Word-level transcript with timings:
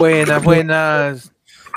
Buenas, 0.00 0.42
buenas. 0.42 1.32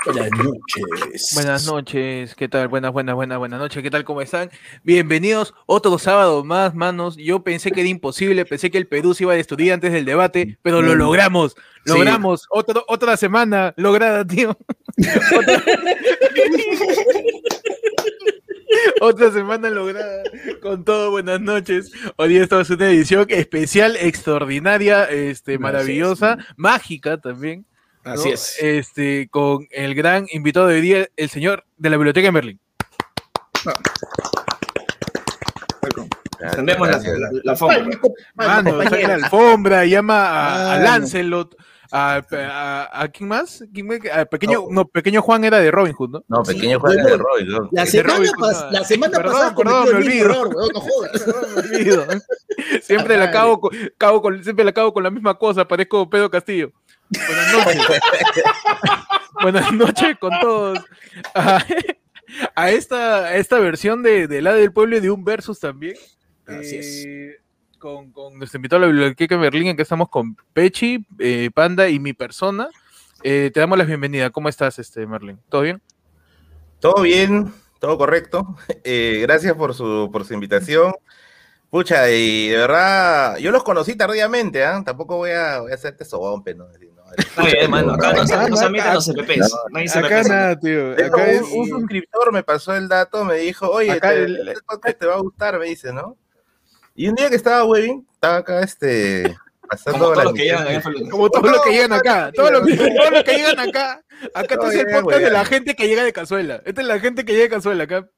Buenas 0.06 0.30
noches. 0.30 1.32
Buenas 1.34 1.66
noches, 1.66 2.34
¿qué 2.34 2.48
tal? 2.48 2.68
Buenas, 2.68 2.90
buenas, 2.90 3.14
buenas, 3.14 3.36
buenas 3.36 3.60
noches, 3.60 3.82
¿qué 3.82 3.90
tal? 3.90 4.04
¿Cómo 4.04 4.22
están? 4.22 4.50
Bienvenidos 4.82 5.52
otro 5.66 5.98
sábado 5.98 6.42
más, 6.42 6.74
manos. 6.74 7.18
Yo 7.18 7.44
pensé 7.44 7.70
que 7.70 7.82
era 7.82 7.90
imposible, 7.90 8.46
pensé 8.46 8.70
que 8.70 8.78
el 8.78 8.86
Perú 8.86 9.12
se 9.12 9.24
iba 9.24 9.34
a 9.34 9.36
destruir 9.36 9.74
antes 9.74 9.92
del 9.92 10.06
debate, 10.06 10.56
pero 10.62 10.80
lo 10.80 10.94
logramos, 10.94 11.54
logramos. 11.84 12.46
Otro, 12.48 12.82
otra 12.88 13.18
semana 13.18 13.74
lograda, 13.76 14.26
tío. 14.26 14.56
otra... 15.36 15.62
otra 19.02 19.32
semana 19.32 19.68
lograda 19.68 20.22
con 20.62 20.82
todo, 20.82 21.10
buenas 21.10 21.42
noches. 21.42 21.92
Hoy 22.16 22.30
día 22.30 22.44
estamos 22.44 22.70
en 22.70 22.76
una 22.76 22.88
edición 22.88 23.26
especial, 23.28 23.98
extraordinaria, 24.00 25.04
este, 25.10 25.58
maravillosa, 25.58 26.38
mágica 26.56 27.18
también. 27.18 27.66
Así 28.04 28.28
¿no? 28.28 28.34
es. 28.34 28.56
Este, 28.60 29.28
con 29.30 29.66
el 29.70 29.94
gran 29.94 30.26
invitado 30.30 30.66
de 30.66 30.74
hoy 30.76 30.80
día, 30.82 31.08
el 31.16 31.28
señor 31.30 31.64
de 31.78 31.90
la 31.90 31.96
Biblioteca 31.96 32.26
de 32.28 32.32
Merlín. 32.32 32.60
Tendemos 36.54 36.88
la, 36.88 36.98
la, 36.98 37.30
la 37.42 37.52
alfombra. 37.52 37.88
Mano, 38.34 38.82
saca 38.82 39.08
la 39.08 39.14
alfombra, 39.14 39.84
llama 39.86 40.26
a, 40.26 40.72
a 40.72 40.74
Ah, 40.74 40.78
Lancelot, 40.78 41.56
a, 41.90 42.22
a, 42.30 43.02
a 43.02 43.08
quién 43.08 43.28
más? 43.28 43.64
¿Quién 43.72 43.86
me- 43.86 44.10
a 44.12 44.26
pequeño, 44.26 44.66
no, 44.68 44.84
pequeño 44.86 45.22
Juan 45.22 45.44
era 45.44 45.58
de 45.60 45.70
Robin 45.70 45.94
Hood, 45.94 46.10
¿no? 46.10 46.24
No, 46.28 46.42
pequeño 46.42 46.78
Juan 46.80 46.94
Bueno, 46.96 47.08
de 47.08 47.16
Roy, 47.16 47.44
¿no? 47.46 47.68
La 47.72 47.86
semana, 47.86 48.14
Robin 48.16 48.30
Hood, 48.36 48.44
pas- 48.50 48.64
no. 48.66 48.70
la 48.72 48.84
semana 48.84 49.16
Perdón, 49.16 49.32
pasada 49.32 49.54
perdón, 49.54 49.74
cometió 49.84 49.92
me 49.94 49.98
el 50.04 50.04
mismo 50.10 50.24
olvido. 50.24 50.42
error, 50.42 50.56
weón, 50.56 50.68
no 50.74 50.80
jodas. 50.80 51.26
Me 51.54 51.60
olvido. 51.62 52.06
Siempre 52.82 53.16
la 53.16 53.24
acabo 53.24 53.60
con, 53.60 53.70
acabo 53.96 54.20
con- 54.22 54.44
siempre 54.44 54.64
la 54.64 54.70
acabo 54.72 54.92
con 54.92 55.02
la 55.02 55.10
misma 55.10 55.38
cosa, 55.38 55.66
parezco 55.66 56.10
Pedro 56.10 56.30
Castillo. 56.30 56.72
Buenas 57.26 57.52
noches. 57.52 58.00
Buenas 59.42 59.72
noches 59.72 60.18
con 60.18 60.32
todos. 60.40 60.78
A, 61.34 61.64
a 62.54 62.70
esta, 62.70 63.24
a 63.26 63.36
esta 63.36 63.58
versión 63.58 64.02
de, 64.02 64.26
de 64.26 64.42
la 64.42 64.54
del 64.54 64.72
pueblo 64.72 64.96
y 64.96 65.00
de 65.00 65.10
un 65.10 65.24
versus 65.24 65.60
también. 65.60 65.96
Así 66.46 66.76
es. 66.76 67.04
Eh, 67.06 67.36
Con, 67.78 68.12
con 68.12 68.38
nuestro 68.38 68.58
invitado 68.58 68.78
a 68.82 68.86
la 68.86 68.92
biblioteca 68.92 69.34
de 69.34 69.40
Berlín, 69.40 69.68
en 69.68 69.76
que 69.76 69.82
estamos 69.82 70.08
con 70.08 70.36
Pechi, 70.52 71.06
eh, 71.18 71.50
Panda 71.52 71.88
y 71.88 71.98
mi 71.98 72.12
persona. 72.12 72.68
Eh, 73.22 73.50
te 73.52 73.60
damos 73.60 73.78
la 73.78 73.84
bienvenida. 73.84 74.30
¿Cómo 74.30 74.48
estás, 74.48 74.78
este 74.78 75.06
Merlin? 75.06 75.38
¿Todo 75.48 75.62
bien? 75.62 75.80
Todo 76.80 77.02
bien, 77.02 77.52
todo 77.80 77.96
correcto. 77.98 78.56
Eh, 78.84 79.20
gracias 79.22 79.54
por 79.54 79.74
su, 79.74 80.10
por 80.12 80.24
su 80.26 80.34
invitación. 80.34 80.94
Pucha, 81.70 82.10
y 82.10 82.48
de 82.48 82.56
verdad, 82.58 83.36
yo 83.38 83.50
los 83.50 83.64
conocí 83.64 83.96
tardíamente, 83.96 84.64
¿ah? 84.64 84.82
Tampoco 84.84 85.16
voy 85.16 85.30
a, 85.30 85.60
voy 85.60 85.72
a 85.72 85.74
hacerte 85.74 86.04
sobón, 86.04 86.44
no. 86.56 86.66
Está 87.16 87.42
bien, 87.44 87.70
mano. 87.70 87.94
Acá 87.94 88.12
no 88.12 88.26
se, 88.26 88.36
no 88.50 88.56
se 88.56 88.64
admiten 88.64 88.94
los 88.94 89.06
CPPs. 89.06 89.96
Acá 89.96 90.22
nada, 90.24 90.58
tío. 90.58 90.92
Acá 90.92 91.30
es- 91.30 91.42
un, 91.42 91.60
un 91.60 91.68
suscriptor 91.68 92.32
me 92.32 92.42
pasó 92.42 92.74
el 92.74 92.88
dato, 92.88 93.24
me 93.24 93.36
dijo, 93.36 93.68
oye, 93.70 93.90
Acá 93.92 94.10
te- 94.10 94.24
el- 94.24 94.48
este 94.48 94.62
podcast 94.66 94.98
te 94.98 95.06
va 95.06 95.14
a 95.14 95.20
gustar, 95.20 95.58
me 95.58 95.66
dice, 95.66 95.92
¿no? 95.92 96.16
Y 96.94 97.08
un 97.08 97.14
día 97.16 97.28
que 97.28 97.36
estaba 97.36 97.64
webbing, 97.64 98.06
estaba 98.14 98.36
acá, 98.36 98.60
este, 98.60 99.36
pasando 99.68 99.98
Como 99.98 100.12
todos 100.12 100.24
los 100.24 100.32
que 100.34 100.42
llegan 100.44 100.64
licencia. 100.68 101.10
Como 101.10 101.30
todo 101.30 101.50
lo 101.50 101.62
que 101.62 101.70
llegan 101.70 101.92
acá, 101.92 102.30
todo 102.34 102.50
lo 102.50 102.62
que, 102.64 102.72
llegan 102.76 103.58
acá. 103.58 104.02
Acá 104.34 104.56
Todo 104.56 104.70
este 104.70 104.82
es 104.82 104.86
el 104.94 105.02
podcast 105.02 105.22
de 105.22 105.30
la 105.30 105.44
gente 105.44 105.74
que 105.74 105.88
llega 105.88 106.04
de 106.04 106.12
cazuela. 106.12 106.62
Esta 106.64 106.80
es 106.82 106.86
la 106.86 107.00
gente 107.00 107.24
que 107.24 107.32
llega 107.32 107.44
de 107.44 107.50
cazuela 107.50 107.84
acá. 107.84 108.08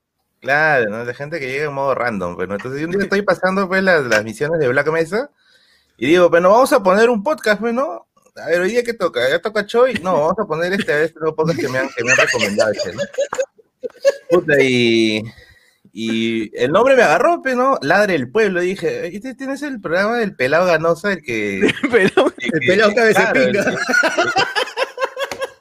Claro, 0.40 0.90
¿no? 0.90 1.02
La 1.04 1.14
gente 1.14 1.40
que 1.40 1.48
llega 1.50 1.64
en 1.64 1.72
modo 1.72 1.94
random, 1.94 2.36
pues, 2.36 2.46
¿no? 2.48 2.54
Entonces, 2.56 2.84
un 2.84 2.90
día 2.90 3.02
estoy 3.02 3.22
pasando, 3.22 3.66
pues, 3.66 3.82
las, 3.82 4.04
las 4.04 4.22
misiones 4.22 4.60
de 4.60 4.68
Black 4.68 4.88
Mesa 4.92 5.30
y 5.96 6.06
digo, 6.06 6.28
bueno, 6.28 6.50
vamos 6.50 6.70
a 6.74 6.82
poner 6.82 7.08
un 7.08 7.22
podcast, 7.22 7.58
pues, 7.60 7.72
¿no? 7.72 8.06
A 8.42 8.46
ver, 8.48 8.60
hoy 8.60 8.70
día 8.70 8.82
que 8.82 8.92
toca, 8.94 9.28
ya 9.28 9.38
toca 9.40 9.64
Choi, 9.66 9.94
no, 10.02 10.12
vamos 10.14 10.38
a 10.38 10.44
poner 10.46 10.72
este, 10.74 10.92
a 10.92 11.02
este 11.04 11.18
nuevo 11.20 11.34
podcast 11.36 11.58
que 11.60 11.68
me 11.68 11.78
han, 11.78 11.88
que 11.88 12.04
me 12.04 12.12
han 12.12 12.18
recomendado. 12.18 12.72
Puta, 14.28 14.54
y, 14.62 15.22
y 15.92 16.50
el 16.60 16.70
nombre 16.70 16.96
me 16.96 17.02
agarró, 17.02 17.40
pues, 17.40 17.56
¿no? 17.56 17.78
Ladre 17.80 18.14
el 18.14 18.30
pueblo, 18.30 18.60
dije, 18.60 19.06
este 19.14 19.34
tienes 19.34 19.62
el 19.62 19.80
programa 19.80 20.18
del 20.18 20.36
pelado 20.36 20.66
ganosa, 20.66 21.12
el 21.12 21.22
que... 21.22 21.66
Pero, 21.90 22.26
el 22.38 22.50
que- 22.52 22.66
pelado 22.66 22.92
que 22.92 23.00
a 23.00 23.04
veces 23.04 23.24
claro, 23.24 23.40
el- 23.40 23.50
pinga. 23.52 23.78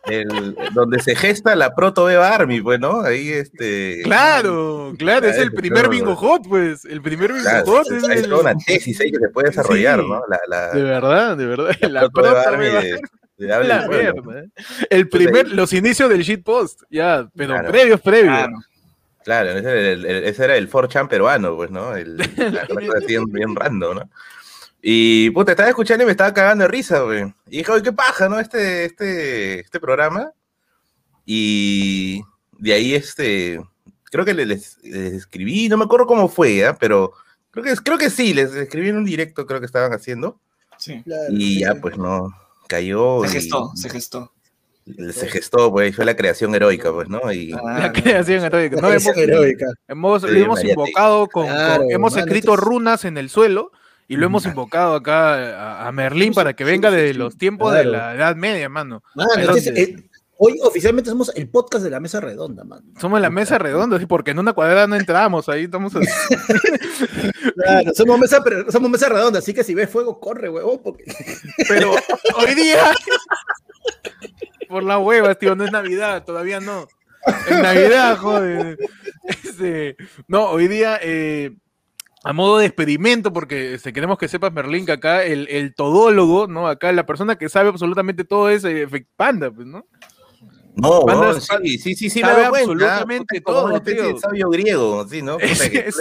El- 0.08 0.56
donde 0.74 1.00
se 1.02 1.16
gesta 1.16 1.56
la 1.56 1.74
proto 1.76 2.06
Beba 2.06 2.34
Army, 2.34 2.62
pues, 2.62 2.80
¿no? 2.80 3.02
Ahí, 3.02 3.30
este... 3.30 4.02
claro, 4.04 4.94
claro, 4.98 5.28
es 5.28 5.38
el 5.38 5.52
primer 5.54 5.90
bingo 5.90 6.16
hot, 6.16 6.48
pues. 6.48 6.86
El 6.86 7.02
primer 7.02 7.32
bingo 7.34 7.44
Claro, 7.50 7.66
hot 7.66 7.92
es 7.92 8.08
hay 8.10 8.18
el. 8.20 8.30
toda 8.30 8.42
una 8.42 8.56
tesis 8.58 9.00
ahí 9.02 9.12
que 9.12 9.20
se 9.20 9.30
puede 9.30 9.50
desarrollar, 9.50 10.00
Sí. 10.02 10.06
¿no? 10.08 10.22
La, 10.28 10.40
la, 10.48 10.70
De 10.72 10.82
verdad, 10.84 11.38
de 11.38 11.46
verdad. 11.46 11.76
La, 11.90 12.10
proto 12.10 12.30
Beba 12.30 12.42
Army 12.44 12.66
de, 12.66 13.48
la 13.48 13.88
mierda. 13.88 14.40
¿eh? 14.40 14.50
El 14.90 15.10
primer, 15.10 15.50
los 15.52 15.74
inicios 15.74 16.10
del 16.10 16.22
shitpost, 16.22 16.84
ya, 16.90 17.28
pero 17.36 17.54
Claro. 17.54 17.70
previos, 17.72 18.02
previos. 18.02 18.34
Claro. 18.36 18.54
Claro, 19.26 19.50
ese 19.50 19.70
era 19.72 19.80
el, 19.92 20.06
el- 20.06 20.24
ese 20.26 20.44
era 20.46 20.56
el 20.56 20.70
4chan 20.70 21.08
peruano, 21.08 21.56
pues, 21.56 21.72
¿no? 21.72 21.96
El, 21.96 22.16
la 22.38 22.68
cosa 22.68 22.98
así 22.98 23.08
bien, 23.08 23.26
bien 23.26 23.56
random, 23.56 23.96
¿no? 23.98 24.10
Y, 24.88 25.31
puta, 25.31 25.53
estaba 25.53 25.69
escuchando 25.69 26.03
y 26.03 26.06
me 26.06 26.12
estaba 26.12 26.31
cagando 26.31 26.62
de 26.63 26.68
risa, 26.68 27.00
güey. 27.00 27.23
Y 27.50 27.57
dije, 27.57 27.72
oye, 27.72 27.81
qué 27.81 27.91
paja, 27.91 28.29
¿no? 28.29 28.40
Este, 28.40 28.85
este, 28.85 29.62
este 29.62 29.79
programa. 29.79 30.31
Y 31.25 32.22
de 32.59 32.73
ahí, 32.73 32.94
este, 32.94 33.59
creo 34.12 34.23
que 34.25 34.34
le- 34.35 34.46
les, 34.46 34.78
les 34.84 35.13
escribí, 35.13 35.68
no 35.69 35.78
me 35.78 35.85
acuerdo 35.85 36.06
cómo 36.06 36.28
fue, 36.28 36.66
¿ah? 36.66 36.78
Pero 36.79 37.13
creo 37.51 37.63
que, 37.66 37.75
creo 37.78 37.97
que 37.97 38.09
sí, 38.12 38.34
les 38.35 38.53
escribí 38.53 38.90
en 38.90 38.97
un 38.97 39.06
directo, 39.06 39.46
creo 39.47 39.59
que 39.59 39.66
estaban 39.66 39.91
haciendo. 39.94 40.40
Sí. 40.78 41.03
Y 41.29 41.62
ya, 41.62 41.75
pues, 41.75 41.97
no, 41.97 42.29
cayó. 42.67 43.22
Se 43.23 43.28
y- 43.29 43.31
gestó, 43.41 43.72
se 43.75 43.90
gestó. 43.90 44.31
se 45.13 45.28
gestó, 45.29 45.72
pues, 45.72 45.96
fue 45.96 46.06
la 46.06 46.16
creación 46.16 46.53
heroica, 46.53 46.94
pues, 46.94 47.09
¿no? 47.09 47.31
Y 47.34 47.53
Ah, 47.53 47.79
La 47.79 47.91
creación 47.91 48.44
heroica. 48.44 48.75
La 48.75 48.81
No, 48.84 48.88
creación 48.90 49.16
hemos, 49.17 49.29
heroica. 49.29 49.66
hemos- 49.88 50.59
Sí, 50.62 50.69
invocado 50.69 51.25
con, 51.28 51.47
con- 51.47 51.56
Claro, 51.56 51.85
hemos 51.90 52.16
escrito 52.17 52.56
runas 52.56 53.03
en 53.03 53.17
el 53.17 53.29
suelo 53.31 53.72
y 54.08 54.16
lo 54.18 54.26
hemos 54.26 54.46
invocado 54.46 54.96
acá 54.96 55.34
a, 55.84 55.88
a 55.88 55.92
Merlín 55.92 56.34
para 56.34 56.54
que 56.54 56.64
venga 56.64 56.92
de 56.92 57.14
los 57.14 57.38
tiempos 57.38 57.74
de 57.74 57.86
la 57.86 58.16
Edad 58.16 58.36
Media, 58.36 58.70
mano. 58.70 59.04
Mano, 59.16 59.30
Entonces- 59.38 59.68
es- 59.76 59.90
eh, 59.90 60.10
hoy 60.38 60.60
oficialmente 60.64 61.10
somos 61.10 61.32
el 61.36 61.48
podcast 61.50 61.84
de 61.84 61.90
la 61.90 62.00
mesa 62.02 62.20
redonda, 62.20 62.64
mano. 62.66 62.84
Somos 63.00 63.22
la 63.22 63.30
mesa 63.30 63.58
redonda, 63.58 63.98
sí, 64.00 64.06
porque 64.06 64.32
en 64.32 64.40
una 64.40 64.52
cuadrada 64.54 64.86
no 64.86 64.96
entramos, 64.98 65.48
ahí 65.50 65.64
estamos. 65.64 65.96
así. 65.96 66.06
Claro, 67.56 67.94
somos 67.94 68.20
mesa, 68.20 68.44
pero 68.44 68.70
somos 68.72 68.90
mesa 68.90 69.08
redonda, 69.10 69.40
así 69.40 69.54
que 69.54 69.64
si 69.64 69.74
ves 69.74 69.90
fuego, 69.90 70.20
corre, 70.20 70.50
huevón, 70.50 70.82
porque 70.84 71.04
Pero 71.70 71.92
hoy 72.38 72.54
día, 72.54 72.92
por 74.68 74.84
las 74.84 75.00
huevas, 75.00 75.38
tío, 75.38 75.56
no 75.56 75.64
es 75.64 75.72
Navidad, 75.72 76.24
todavía 76.26 76.60
no. 76.60 76.88
En 77.50 77.62
Navidad, 77.62 78.18
joder. 78.18 78.78
Este, 79.24 79.96
no, 80.28 80.50
hoy 80.50 80.68
día, 80.68 81.00
eh, 81.02 81.56
a 82.25 82.34
modo 82.34 82.58
de 82.58 82.66
experimento, 82.66 83.31
porque 83.31 83.75
este, 83.75 83.94
queremos 83.94 84.18
que 84.18 84.28
sepas, 84.28 84.52
Merlín, 84.52 84.86
que 84.86 84.91
acá 84.94 85.24
el, 85.24 85.47
el 85.50 85.74
todólogo, 85.75 86.47
¿no? 86.47 86.68
Acá 86.68 86.91
la 86.91 87.06
persona 87.06 87.38
que 87.38 87.47
sabe 87.50 87.69
absolutamente 87.69 88.24
todo 88.24 88.50
es 88.50 88.63
eh, 88.66 88.88
Panda, 89.16 89.52
pues, 89.52 89.68
¿no? 89.68 89.86
No, 90.78 91.00
weón, 91.02 91.40
sa- 91.40 91.59
sí, 91.64 91.78
sí, 91.78 91.96
sí, 91.96 92.09
sabe 92.09 92.50
cuenta. 92.50 92.58
absolutamente 92.59 93.38
es 93.38 93.44
como 93.44 93.61
todo, 93.70 93.82
tío. 93.82 94.14
de 94.14 94.20
sabio 94.20 94.50
griego, 94.50 95.08
sí, 95.08 95.22
¿no? 95.22 95.35
Puta, 95.38 95.46
Es- 95.46 95.70
que 95.70 95.78
es- 95.88 96.00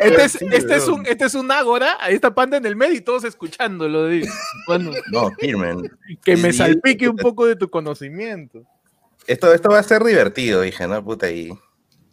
Este 0.00 0.24
es, 0.24 0.42
este 0.42 0.76
es 0.76 0.88
un, 0.88 1.06
este 1.06 1.24
es 1.24 1.34
un 1.34 1.50
ágora, 1.50 1.96
ahí 2.00 2.14
está 2.14 2.34
Panda 2.34 2.58
en 2.58 2.66
el 2.66 2.76
medio 2.76 2.94
y 2.94 3.00
todos 3.00 3.24
escuchándolo. 3.24 4.08
di. 4.08 4.22
Bueno, 4.66 4.90
No, 5.12 5.30
firmen. 5.40 5.90
que 6.22 6.36
me 6.36 6.52
salpique 6.52 7.08
un 7.08 7.16
poco 7.16 7.46
de 7.46 7.56
tu 7.56 7.70
conocimiento. 7.70 8.64
Esto, 9.26 9.52
esto 9.54 9.70
va 9.70 9.78
a 9.78 9.82
ser 9.82 10.04
divertido, 10.04 10.60
dije, 10.60 10.86
¿no? 10.86 11.02
Puta, 11.02 11.30
y, 11.30 11.50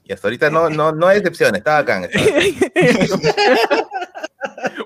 y 0.05 0.13
hasta 0.13 0.27
ahorita 0.27 0.49
no, 0.49 0.69
no, 0.69 0.91
no 0.91 1.07
hay 1.07 1.17
excepción, 1.19 1.55
está 1.55 1.75
bacán. 1.75 2.05
está 2.05 2.19
bacán. 2.19 3.85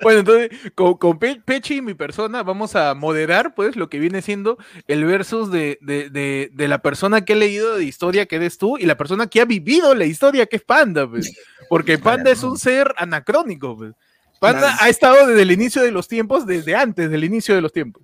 Bueno, 0.02 0.20
entonces, 0.20 0.50
con, 0.76 0.96
con 0.96 1.20
Pe- 1.20 1.42
Pechi 1.44 1.78
y 1.78 1.82
mi 1.82 1.94
persona 1.94 2.44
vamos 2.44 2.76
a 2.76 2.94
moderar, 2.94 3.54
pues, 3.56 3.76
lo 3.76 3.90
que 3.90 4.00
viene 4.00 4.22
siendo 4.22 4.58
el 4.88 5.04
versus 5.06 5.52
de, 5.52 5.78
de, 5.82 6.10
de, 6.10 6.50
de 6.54 6.68
la 6.68 6.80
persona 6.82 7.26
que 7.26 7.34
ha 7.34 7.36
leído 7.36 7.76
de 7.76 7.84
historia 7.84 8.26
que 8.26 8.38
eres 8.38 8.58
tú 8.58 8.78
y 8.78 8.86
la 8.86 8.98
persona 8.98 9.28
que 9.28 9.42
ha 9.42 9.46
vivido 9.46 9.94
la 9.96 10.06
historia 10.06 10.46
que 10.46 10.58
es 10.58 10.64
Panda, 10.64 11.10
pues. 11.10 11.36
Porque 11.70 11.98
Panda 11.98 12.32
es 12.32 12.44
un 12.44 12.58
ser 12.58 12.94
anacrónico, 12.98 13.76
pues. 13.78 13.94
Panda 14.40 14.78
ha 14.80 14.90
estado 14.90 15.28
desde 15.28 15.42
el 15.42 15.52
inicio 15.52 15.82
de 15.82 15.92
los 15.92 16.08
tiempos, 16.08 16.46
desde 16.46 16.76
antes 16.76 17.10
del 17.10 17.24
inicio 17.24 17.56
de 17.56 17.62
los 17.62 17.74
tiempos, 17.74 18.04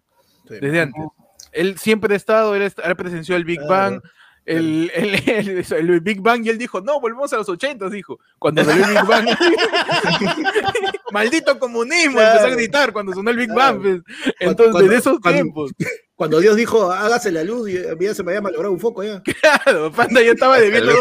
desde 0.49 0.81
antes. 0.81 1.03
Él 1.51 1.77
siempre 1.77 2.13
ha 2.13 2.17
estado, 2.17 2.55
él, 2.55 2.71
presenció 2.97 3.35
el 3.35 3.45
Big. 3.45 3.61
Bang, 3.67 4.01
el, 4.45 4.91
el, 4.93 5.15
el- 5.29 5.65
el 5.71 5.99
Big 6.01 6.21
Bang, 6.21 6.45
y 6.45 6.49
él 6.49 6.57
dijo, 6.57 6.81
no, 6.81 6.99
volvemos 6.99 7.31
a 7.33 7.37
los 7.37 7.47
80, 7.49 7.89
dijo. 7.89 8.19
Cuando 8.39 8.63
salió 8.63 8.85
el 8.85 8.91
Big 8.91 9.05
Bang. 9.05 9.27
Maldito 11.11 11.57
comunismo, 11.59 12.17
Claro. 12.17 12.31
empezó 12.31 12.47
a 12.47 12.55
gritar 12.55 12.93
cuando 12.93 13.13
sonó 13.13 13.29
el 13.31 13.37
Big 13.37 13.49
Claro. 13.49 13.79
Bang. 13.79 14.01
pues. 14.03 14.33
Entonces, 14.39 14.71
cuando- 14.71 14.89
de 14.91 14.97
esos 14.97 15.19
cuando- 15.19 15.41
tiempos, 15.41 15.71
Cuando 16.15 16.39
Dios 16.39 16.55
dijo, 16.55 16.91
hágase 16.91 17.31
la 17.31 17.43
luz, 17.43 17.69
y 17.71 17.77
a 17.87 17.95
mí 17.95 18.05
ya 18.05 18.13
se 18.13 18.23
me 18.23 18.31
había 18.31 18.41
malogrado 18.41 18.71
un 18.71 18.79
foco 18.79 19.03
ya. 19.03 19.21
claro, 19.65 19.91
Panda 19.91 20.21
ya 20.21 20.31
estaba 20.31 20.59
debiendo 20.59 20.93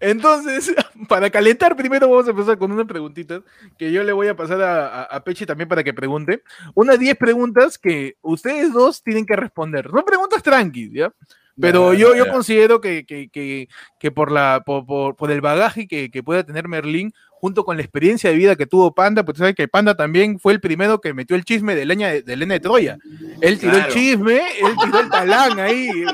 Entonces, 0.00 0.74
para 1.08 1.30
calentar, 1.30 1.76
primero 1.76 2.08
vamos 2.08 2.26
a 2.26 2.30
empezar 2.30 2.58
con 2.58 2.72
unas 2.72 2.86
preguntitas 2.86 3.42
que 3.78 3.92
yo 3.92 4.02
le 4.02 4.12
voy 4.12 4.28
a 4.28 4.36
pasar 4.36 4.60
a, 4.62 4.86
a, 4.86 5.02
a 5.04 5.24
Pechi 5.24 5.46
también 5.46 5.68
para 5.68 5.84
que 5.84 5.94
pregunte. 5.94 6.42
Unas 6.74 6.98
10 6.98 7.16
preguntas 7.16 7.78
que 7.78 8.16
ustedes 8.22 8.72
dos 8.72 9.02
tienen 9.02 9.26
que 9.26 9.36
responder. 9.36 9.88
Son 9.90 10.04
preguntas 10.04 10.42
tranquilas, 10.42 10.94
¿ya? 10.94 11.14
Pero 11.60 11.92
yo, 11.94 12.14
yo 12.16 12.28
considero 12.30 12.80
que, 12.80 13.04
que, 13.04 13.28
que, 13.28 13.68
que 13.98 14.10
por, 14.10 14.30
la, 14.32 14.62
por, 14.64 14.86
por, 14.86 15.16
por 15.16 15.30
el 15.30 15.40
bagaje 15.40 15.86
que, 15.86 16.10
que 16.10 16.22
pueda 16.22 16.42
tener 16.44 16.68
Merlín, 16.68 17.12
junto 17.30 17.64
con 17.64 17.76
la 17.76 17.82
experiencia 17.82 18.28
de 18.30 18.36
vida 18.36 18.54
que 18.56 18.66
tuvo 18.66 18.92
Panda, 18.94 19.24
pues 19.24 19.38
sabes 19.38 19.54
que 19.54 19.66
Panda 19.66 19.94
también 19.94 20.38
fue 20.38 20.52
el 20.52 20.60
primero 20.60 21.00
que 21.00 21.14
metió 21.14 21.34
el 21.36 21.44
chisme 21.44 21.74
de 21.74 21.86
leña 21.86 22.08
de, 22.08 22.22
de 22.22 22.32
Elena 22.34 22.54
de 22.54 22.60
Troya. 22.60 22.98
Él 23.40 23.58
tiró 23.58 23.72
Claro. 23.72 23.86
el 23.88 23.92
chisme, 23.94 24.36
él 24.60 24.74
tiró 24.84 25.00
el 25.00 25.08
talán 25.08 25.58
ahí, 25.58 25.88
el, 25.88 25.98
el 26.00 26.04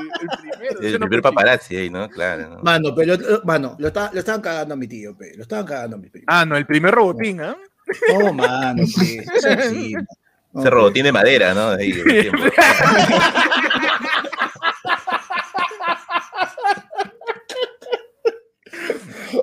primero. 0.41 0.79
¿sí 0.79 0.85
El 0.87 0.95
o 0.95 0.99
no, 0.99 1.05
primer 1.07 1.21
paparazzi 1.21 1.75
ahí, 1.75 1.89
¿no? 1.89 2.07
Claro. 2.09 2.49
¿no? 2.49 2.63
Mano, 2.63 2.95
pero 2.95 3.17
lo- 3.17 3.41
mano, 3.43 3.75
lo, 3.77 3.87
está- 3.87 4.09
lo 4.13 4.19
estaban 4.19 4.39
cagando 4.41 4.73
a 4.73 4.77
mi 4.77 4.87
tío, 4.87 5.17
pe. 5.17 5.33
Lo 5.35 5.41
estaban 5.43 5.65
cagando 5.65 5.97
a 5.97 5.99
mi 5.99 6.07
primo. 6.09 6.25
Ah, 6.29 6.45
no, 6.45 6.55
el 6.55 6.65
primer 6.65 6.93
robotín, 6.93 7.41
¿ah? 7.41 7.57
No, 8.19 8.31
mano, 8.33 8.83
pe. 8.97 9.17
Eso 9.35 9.69
sí, 9.69 9.93
mano. 9.95 10.07
No, 10.53 10.61
Ese 10.61 10.69
robotín 10.69 11.03
de 11.03 11.11
madera, 11.11 11.53
¿no? 11.53 11.71
Ahí, 11.71 11.91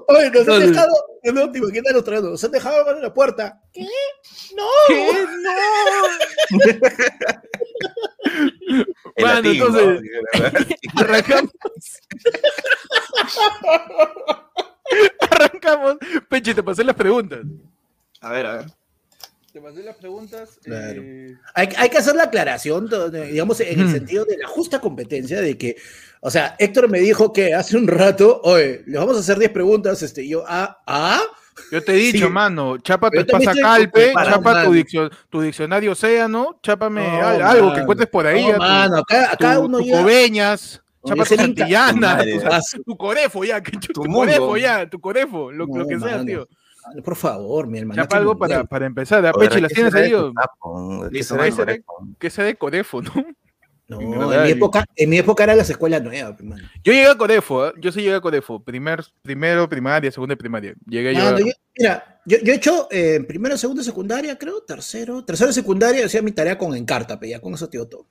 Oye, 0.08 0.30
nos 0.30 0.48
han 0.48 0.72
dejado. 0.72 0.92
No, 1.32 1.50
te 1.50 1.58
imaginas 1.58 1.92
los 1.94 2.04
tranos, 2.04 2.24
Nos 2.30 2.44
han 2.44 2.50
dejado 2.50 2.86
abrir 2.88 3.02
la 3.02 3.14
puerta. 3.14 3.60
¿Qué? 3.72 3.86
No. 4.56 4.64
¿Qué? 4.88 5.26
No. 5.42 5.50
Bueno, 9.16 9.34
latín, 9.34 9.58
¿no? 9.58 9.66
entonces- 9.66 10.00
Arrancamos. 10.96 11.52
Arrancamos. 15.30 15.96
Pechi, 16.28 16.54
te 16.54 16.62
pasé 16.62 16.84
las 16.84 16.94
preguntas. 16.96 17.40
A 18.20 18.30
ver, 18.30 18.46
a 18.46 18.56
ver. 18.58 18.66
Te 19.54 19.60
pasé 19.60 19.84
las 19.84 19.94
preguntas. 19.94 20.58
Claro. 20.64 21.00
eh, 21.00 21.36
Hay, 21.54 21.68
hay 21.76 21.88
que 21.88 21.98
hacer 21.98 22.16
la 22.16 22.24
aclaración, 22.24 22.88
digamos, 23.30 23.60
en 23.60 23.78
el 23.78 23.86
Mm. 23.86 23.92
sentido 23.92 24.24
de 24.24 24.36
la 24.36 24.48
justa 24.48 24.80
competencia, 24.80 25.40
de 25.40 25.56
que, 25.56 25.76
o 26.20 26.28
sea, 26.28 26.56
Héctor 26.58 26.90
me 26.90 26.98
dijo 26.98 27.32
que 27.32 27.54
hace 27.54 27.76
un 27.76 27.86
rato, 27.86 28.40
oye, 28.42 28.82
le 28.84 28.98
vamos 28.98 29.16
a 29.16 29.20
hacer 29.20 29.38
10 29.38 29.52
preguntas, 29.52 30.02
este, 30.02 30.24
y 30.24 30.30
yo, 30.30 30.42
ah, 30.48 30.82
ah, 30.88 31.22
Yo 31.70 31.80
te 31.84 31.92
he 31.92 31.96
dicho, 31.96 32.26
Sí. 32.26 32.32
mano, 32.32 32.78
chapa 32.78 33.06
tu 33.10 33.12
Pero 33.12 33.26
también 33.26 33.46
pasa 33.48 33.60
estoy 33.60 33.62
calpe, 33.84 34.04
preparado, 34.06 34.42
chapa 34.42 34.64
tu, 35.30 35.40
diccionario 35.40 35.92
océano, 35.92 36.58
chápame 36.60 37.00
No, 37.20 37.24
al- 37.28 37.42
algo 37.42 37.72
que 37.74 37.80
encuentres 37.82 38.08
por 38.08 38.26
ahí. 38.26 38.42
no, 38.48 38.54
tu- 38.54 38.58
mano, 38.58 38.98
acá, 38.98 39.32
acá 39.32 39.54
tu, 39.54 39.60
uno 39.66 39.78
tu 39.78 39.84
ya... 39.84 40.00
cobeñas, 40.00 40.82
chapa 41.06 41.24
tu 41.24 41.36
santillana, 41.36 42.24
tu, 42.24 42.82
tu 42.82 42.96
corefo 42.96 43.44
ya, 43.44 43.62
tu, 43.94 44.02
corefo 44.02 44.56
ya, 44.56 44.90
tu 44.90 45.00
corefo, 45.00 45.52
lo, 45.52 45.68
No, 45.68 45.76
lo 45.78 45.86
que 45.86 45.96
sea, 46.00 46.08
mano. 46.08 46.24
tío. 46.24 46.48
Por 47.04 47.16
favor, 47.16 47.66
mi 47.66 47.78
hermano. 47.78 48.02
Chapa 48.02 48.16
algo 48.18 48.36
para, 48.36 48.64
para 48.64 48.86
empezar. 48.86 49.24
¿ah? 49.26 49.32
¿las 49.36 49.48
¿qué 49.48 49.68
tienes 49.74 49.94
ahí? 49.94 50.12
Que 52.18 52.30
sea 52.30 52.44
de 52.44 52.56
corefo, 52.56 53.02
¿no? 53.02 53.12
No, 53.86 54.32
en 54.32 54.42
mi, 54.44 54.48
y- 54.48 54.52
época, 54.52 54.82
en 54.96 55.10
mi 55.10 55.18
época 55.18 55.44
era 55.44 55.54
las 55.54 55.68
escuelas 55.68 56.02
nuevas, 56.02 56.38
hermano. 56.38 56.62
Yo 56.82 56.92
llegué 56.94 57.06
a 57.06 57.16
Corefo, 57.18 57.64
¿ah? 57.64 57.72
yo 57.78 57.92
sí 57.92 58.00
llegué 58.00 58.14
a 58.14 58.20
Corefo, 58.22 58.58
primer, 58.64 59.04
primero 59.20 59.68
primaria, 59.68 60.10
segunda 60.10 60.32
y 60.32 60.36
primaria. 60.36 60.74
Llegué 60.86 61.14
yo. 61.14 61.22
Mano, 61.22 61.36
a- 61.36 61.40
yo- 61.40 61.46
mira, 61.78 62.20
yo, 62.24 62.38
yo 62.42 62.52
he 62.54 62.56
hecho 62.56 62.88
eh, 62.90 63.22
primero, 63.28 63.58
segundo, 63.58 63.82
secundaria, 63.82 64.38
creo, 64.38 64.62
tercero, 64.62 65.22
tercero, 65.22 65.52
secundaria, 65.52 66.06
hacía 66.06 66.22
mi 66.22 66.32
tarea 66.32 66.56
con 66.56 66.74
Encarta, 66.74 67.20
pe, 67.20 67.28
ya 67.28 67.40
con 67.40 67.52
eso 67.52 67.66
digo 67.66 67.86
todo. 67.86 68.06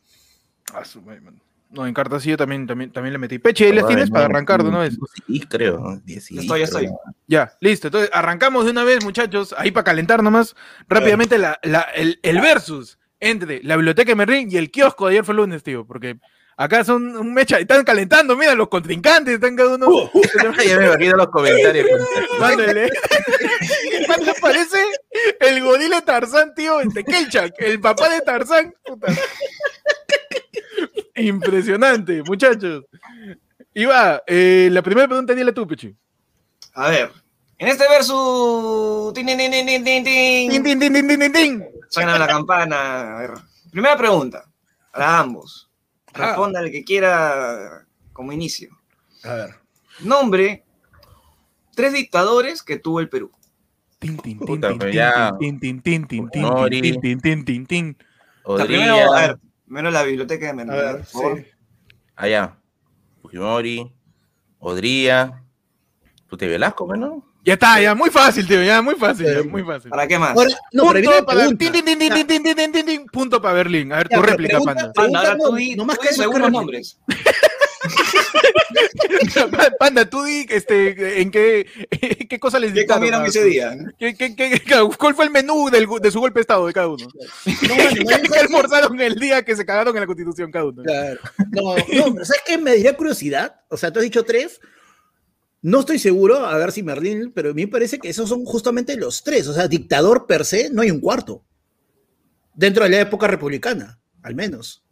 Ah, 0.75 0.85
su 0.85 1.01
madre, 1.01 1.21
mano. 1.21 1.39
No, 1.73 1.87
en 1.87 1.93
yo 1.95 2.37
también, 2.37 2.67
también, 2.67 2.91
también 2.91 3.13
le 3.13 3.17
metí. 3.19 3.39
Peche, 3.39 3.65
¿ahí 3.65 3.73
las 3.73 3.85
Ay, 3.85 3.87
tienes 3.87 4.09
no, 4.09 4.13
para 4.13 4.25
arrancar 4.25 4.61
de 4.61 4.69
una 4.69 4.79
vez? 4.79 4.95
Sí, 5.27 5.39
creo. 5.41 5.99
Ya 6.05 6.17
estoy, 6.39 6.59
ya 6.59 6.65
estoy. 6.65 6.89
Ya, 7.27 7.53
listo. 7.61 7.87
Entonces, 7.87 8.11
arrancamos 8.13 8.65
de 8.65 8.71
una 8.71 8.83
vez, 8.83 9.03
muchachos, 9.03 9.55
ahí 9.57 9.71
para 9.71 9.83
calentar 9.83 10.21
nomás 10.21 10.55
rápidamente 10.87 11.37
la, 11.39 11.59
la- 11.63 11.87
el, 11.95 12.19
el 12.21 12.39
versus 12.41 12.99
entre 13.19 13.63
la 13.63 13.75
biblioteca 13.75 14.11
de 14.11 14.15
Merlín 14.15 14.49
y 14.51 14.57
el 14.57 14.69
kiosco 14.69 15.07
de 15.07 15.13
ayer 15.13 15.25
fue 15.25 15.33
lunes, 15.33 15.63
tío, 15.63 15.87
porque 15.87 16.17
acá 16.57 16.83
son 16.83 17.15
un 17.17 17.33
mecha, 17.33 17.57
están 17.57 17.83
calentando, 17.83 18.37
mira, 18.37 18.53
los 18.53 18.67
contrincantes, 18.67 19.33
están 19.35 19.55
cada 19.55 19.73
uno. 19.75 19.87
ya 20.67 20.77
me 20.77 20.85
imagino 20.85 21.15
los 21.15 21.27
comentarios. 21.31 21.87
Mándale. 22.39 22.91
Mano, 24.07 24.31
parece 24.39 24.77
el 25.39 25.63
gorila 25.63 26.01
de 26.01 26.05
Tarzán, 26.05 26.53
tío, 26.53 26.81
el 26.81 26.93
Tekelchak, 26.93 27.55
el 27.59 27.79
papá 27.79 28.09
de 28.09 28.21
Tarzán. 28.21 28.75
puta. 28.85 29.07
Impresionante, 31.15 32.23
muchachos. 32.23 32.85
Y 33.73 33.85
va, 33.85 34.21
eh, 34.27 34.69
la 34.71 34.81
primera 34.81 35.07
pregunta, 35.07 35.33
dile 35.33 35.51
tú, 35.51 35.67
Pechi. 35.67 35.95
A 36.73 36.89
ver. 36.89 37.11
En 37.57 37.67
este 37.67 37.87
verso. 37.87 39.11
tin, 39.13 39.25
tin, 39.25 39.37
tin, 39.37 39.51
tin, 39.51 39.65
tin, 39.65 39.83
tin, 39.83 40.03
tin. 40.03 40.51
Tin, 40.51 40.63
tin, 40.63 40.79
tin, 40.79 40.93
tin, 40.93 41.07
tin, 41.07 41.19
tin, 41.19 41.31
tin. 41.33 41.65
Suena 41.89 42.17
la 42.17 42.27
campana. 42.27 43.17
A 43.17 43.21
ver. 43.21 43.31
Primera 43.71 43.97
pregunta. 43.97 44.43
Para 44.91 45.19
ambos. 45.19 45.69
Responda 46.13 46.59
el 46.59 46.71
que 46.71 46.83
quiera 46.83 47.85
como 48.11 48.31
inicio. 48.31 48.69
A 49.23 49.33
ver. 49.33 49.55
Nombre. 50.01 50.63
Tres 51.75 51.93
dictadores 51.93 52.61
que 52.61 52.77
tuvo 52.77 52.99
el 52.99 53.09
Perú. 53.09 53.31
Tin, 53.99 54.17
tin, 54.17 54.39
tin, 54.39 54.61
tin, 54.61 54.79
tin, 54.79 55.37
tin, 55.39 55.59
tin, 55.59 55.81
tin, 55.81 55.81
tin, 55.81 56.29
tin, 56.29 56.39
tin, 56.39 57.01
tin, 57.01 57.21
tin, 57.21 57.45
tin, 57.45 57.65
tin 57.65 57.97
menos 59.73 59.91
la 59.91 60.03
biblioteca 60.03 60.47
de 60.47 60.53
Mendoza. 60.53 61.03
Sí. 61.03 61.45
Allá. 62.15 62.57
Fujimori, 63.21 63.91
Odría. 64.59 65.43
Tú 66.27 66.37
te 66.37 66.47
Velasco, 66.47 66.95
¿no? 66.95 67.33
Ya 67.45 67.53
está, 67.53 67.81
ya 67.81 67.93
muy 67.93 68.09
fácil, 68.09 68.47
tío, 68.47 68.63
ya 68.63 68.81
muy 68.81 68.95
fácil, 68.95 69.49
muy 69.49 69.63
fácil. 69.63 69.89
¿Para 69.89 70.07
qué 70.07 70.17
más? 70.17 70.33
Punto 73.11 73.41
para 73.41 73.53
Berlín. 73.53 73.91
A 73.91 73.97
ver, 73.97 74.07
tu 74.07 74.21
réplica, 74.21 74.59
Panda. 74.61 74.93
Tú, 74.93 75.01
no, 75.09 75.75
tú, 75.75 75.85
más 75.85 75.99
que 75.99 76.13
seguro 76.13 76.49
nombres. 76.49 76.97
Panda, 79.79 80.09
tú 80.09 80.23
di, 80.23 80.45
este, 80.49 81.21
en 81.21 81.31
qué, 81.31 81.65
qué 82.29 82.39
cosa 82.39 82.59
les 82.59 82.73
¿Qué 82.73 82.85
comieron 82.85 83.23
a- 83.23 83.27
ese 83.27 83.43
día? 83.43 83.75
¿Qué, 83.99 84.15
qué, 84.15 84.35
qué- 84.35 84.61
¿Cuál 84.99 85.15
fue 85.15 85.25
el 85.25 85.31
menú 85.31 85.69
del, 85.69 85.87
de 86.01 86.11
su 86.11 86.19
golpe 86.19 86.39
de 86.39 86.41
estado 86.41 86.67
de 86.67 86.73
cada 86.73 86.87
uno? 86.87 87.07
No, 87.67 87.75
mano, 87.75 87.89
no 88.03 88.09
hay 88.15 88.21
¿Qué 88.23 88.39
almorzaron 88.39 88.99
el 89.01 89.15
día 89.15 89.43
que 89.43 89.55
se 89.55 89.65
cagaron 89.65 89.95
en 89.95 90.01
la 90.01 90.07
constitución 90.07 90.51
cada 90.51 90.65
uno? 90.65 90.83
Claro. 90.83 91.19
No, 91.51 91.75
no, 91.77 92.13
pero 92.13 92.25
¿sabes 92.25 92.41
qué? 92.45 92.57
Me 92.57 92.71
daría 92.71 92.95
curiosidad. 92.95 93.61
O 93.69 93.77
sea, 93.77 93.91
tú 93.91 93.99
has 93.99 94.03
dicho 94.03 94.23
tres. 94.23 94.59
No 95.61 95.79
estoy 95.79 95.97
seguro, 95.97 96.45
a 96.45 96.57
ver 96.57 96.73
si 96.73 96.83
Merlín, 96.83 97.31
pero 97.33 97.51
a 97.51 97.53
mí 97.53 97.65
me 97.65 97.71
parece 97.71 97.97
que 97.97 98.09
esos 98.09 98.27
son 98.27 98.43
justamente 98.43 98.97
los 98.97 99.23
tres. 99.23 99.47
O 99.47 99.53
sea, 99.53 99.67
dictador 99.69 100.25
per 100.27 100.43
se, 100.43 100.69
no 100.69 100.81
hay 100.81 100.91
un 100.91 100.99
cuarto. 100.99 101.43
Dentro 102.53 102.83
de 102.83 102.89
la 102.89 102.99
época 102.99 103.27
republicana, 103.27 103.97
al 104.21 104.35
menos. 104.35 104.83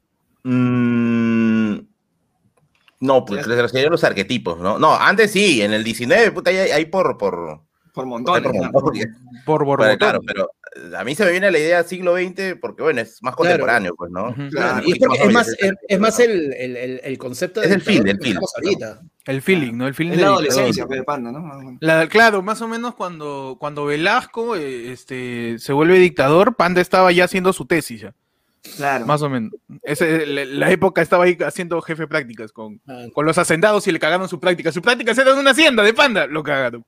Mm, 0.44 1.21
no, 3.02 3.26
pues 3.26 3.46
se 3.46 3.90
los 3.90 4.04
arquetipos, 4.04 4.60
¿no? 4.60 4.80
No, 4.80 4.94
antes 4.96 5.32
sí, 5.32 5.62
en 5.62 5.74
el 5.74 5.84
19, 5.84 6.32
puta, 6.32 6.50
ahí, 6.52 6.58
ahí 6.58 6.86
por, 6.86 7.18
por, 7.18 7.62
Por 7.94 8.06
montones. 8.06 8.44
por 9.46 9.66
Borbotón. 9.66 9.98
claro, 9.98 10.22
pero 10.26 10.50
eh, 10.76 10.96
a 10.96 11.04
mí 11.04 11.16
se 11.16 11.26
me 11.26 11.32
viene 11.32 11.52
la 11.52 11.58
idea 11.60 11.84
siglo 11.84 12.16
XX 12.16 12.56
porque, 12.62 12.84
bueno, 12.84 13.02
es 13.02 13.18
más 13.22 13.36
contemporáneo, 13.36 13.94
pues, 13.98 14.12
¿no? 14.12 14.34
Claro. 14.52 14.82
y 14.86 14.94
es, 14.94 15.00
porque 15.00 15.20
es 15.24 15.34
más, 15.34 15.48
es, 15.50 15.72
es 15.88 16.00
más 16.00 16.20
el, 16.20 16.54
el, 16.54 16.78
el, 16.78 17.02
el 17.04 17.18
concepto 17.18 17.62
Es 17.62 17.70
de 17.70 17.76
el 17.76 17.82
feel, 17.82 18.08
el 18.08 18.20
feel, 18.20 18.38
ahorita. 18.56 19.02
El 19.26 19.42
feeling, 19.42 19.74
¿no? 19.74 19.88
El 19.88 19.94
feeling 19.94 20.18
la 20.18 20.28
adolescencia, 20.28 20.86
pues, 20.88 21.00
de 21.00 21.04
panda, 21.04 21.32
¿no? 21.32 21.78
La- 21.80 22.08
claro, 22.08 22.42
más 22.42 22.62
o 22.62 22.68
menos 22.68 22.96
cuando, 22.96 23.58
cuando 23.60 23.86
Velasco 23.86 24.56
eh, 24.56 24.92
este, 24.92 25.60
se 25.60 25.74
vuelve 25.74 26.00
dictador, 26.00 26.56
Panda 26.56 26.82
estaba 26.82 27.12
ya 27.12 27.26
haciendo 27.26 27.52
su 27.54 27.66
tesis, 27.66 28.02
ya, 28.02 28.16
Claro. 28.78 29.06
más 29.08 29.22
o 29.24 29.30
menos. 29.30 29.52
Ese- 29.84 30.26
la, 30.28 30.46
la 30.46 30.72
época 30.72 31.02
estaba 31.02 31.24
ahí 31.24 31.36
haciendo 31.44 31.82
jefe 31.82 32.04
de 32.04 32.08
prácticas 32.08 32.52
con, 32.52 32.80
Ah, 32.88 33.06
con 33.14 33.26
los 33.26 33.38
hacendados 33.40 33.88
y 33.88 33.92
le 33.92 34.00
cagaron 34.00 34.30
su 34.30 34.40
práctica. 34.40 34.72
Su 34.72 34.82
práctica 34.84 35.12
era 35.14 35.32
en 35.32 35.40
una 35.40 35.52
hacienda 35.52 35.82
de 35.84 35.94
Panda, 35.96 36.28
lo 36.28 36.44
cagaron, 36.44 36.86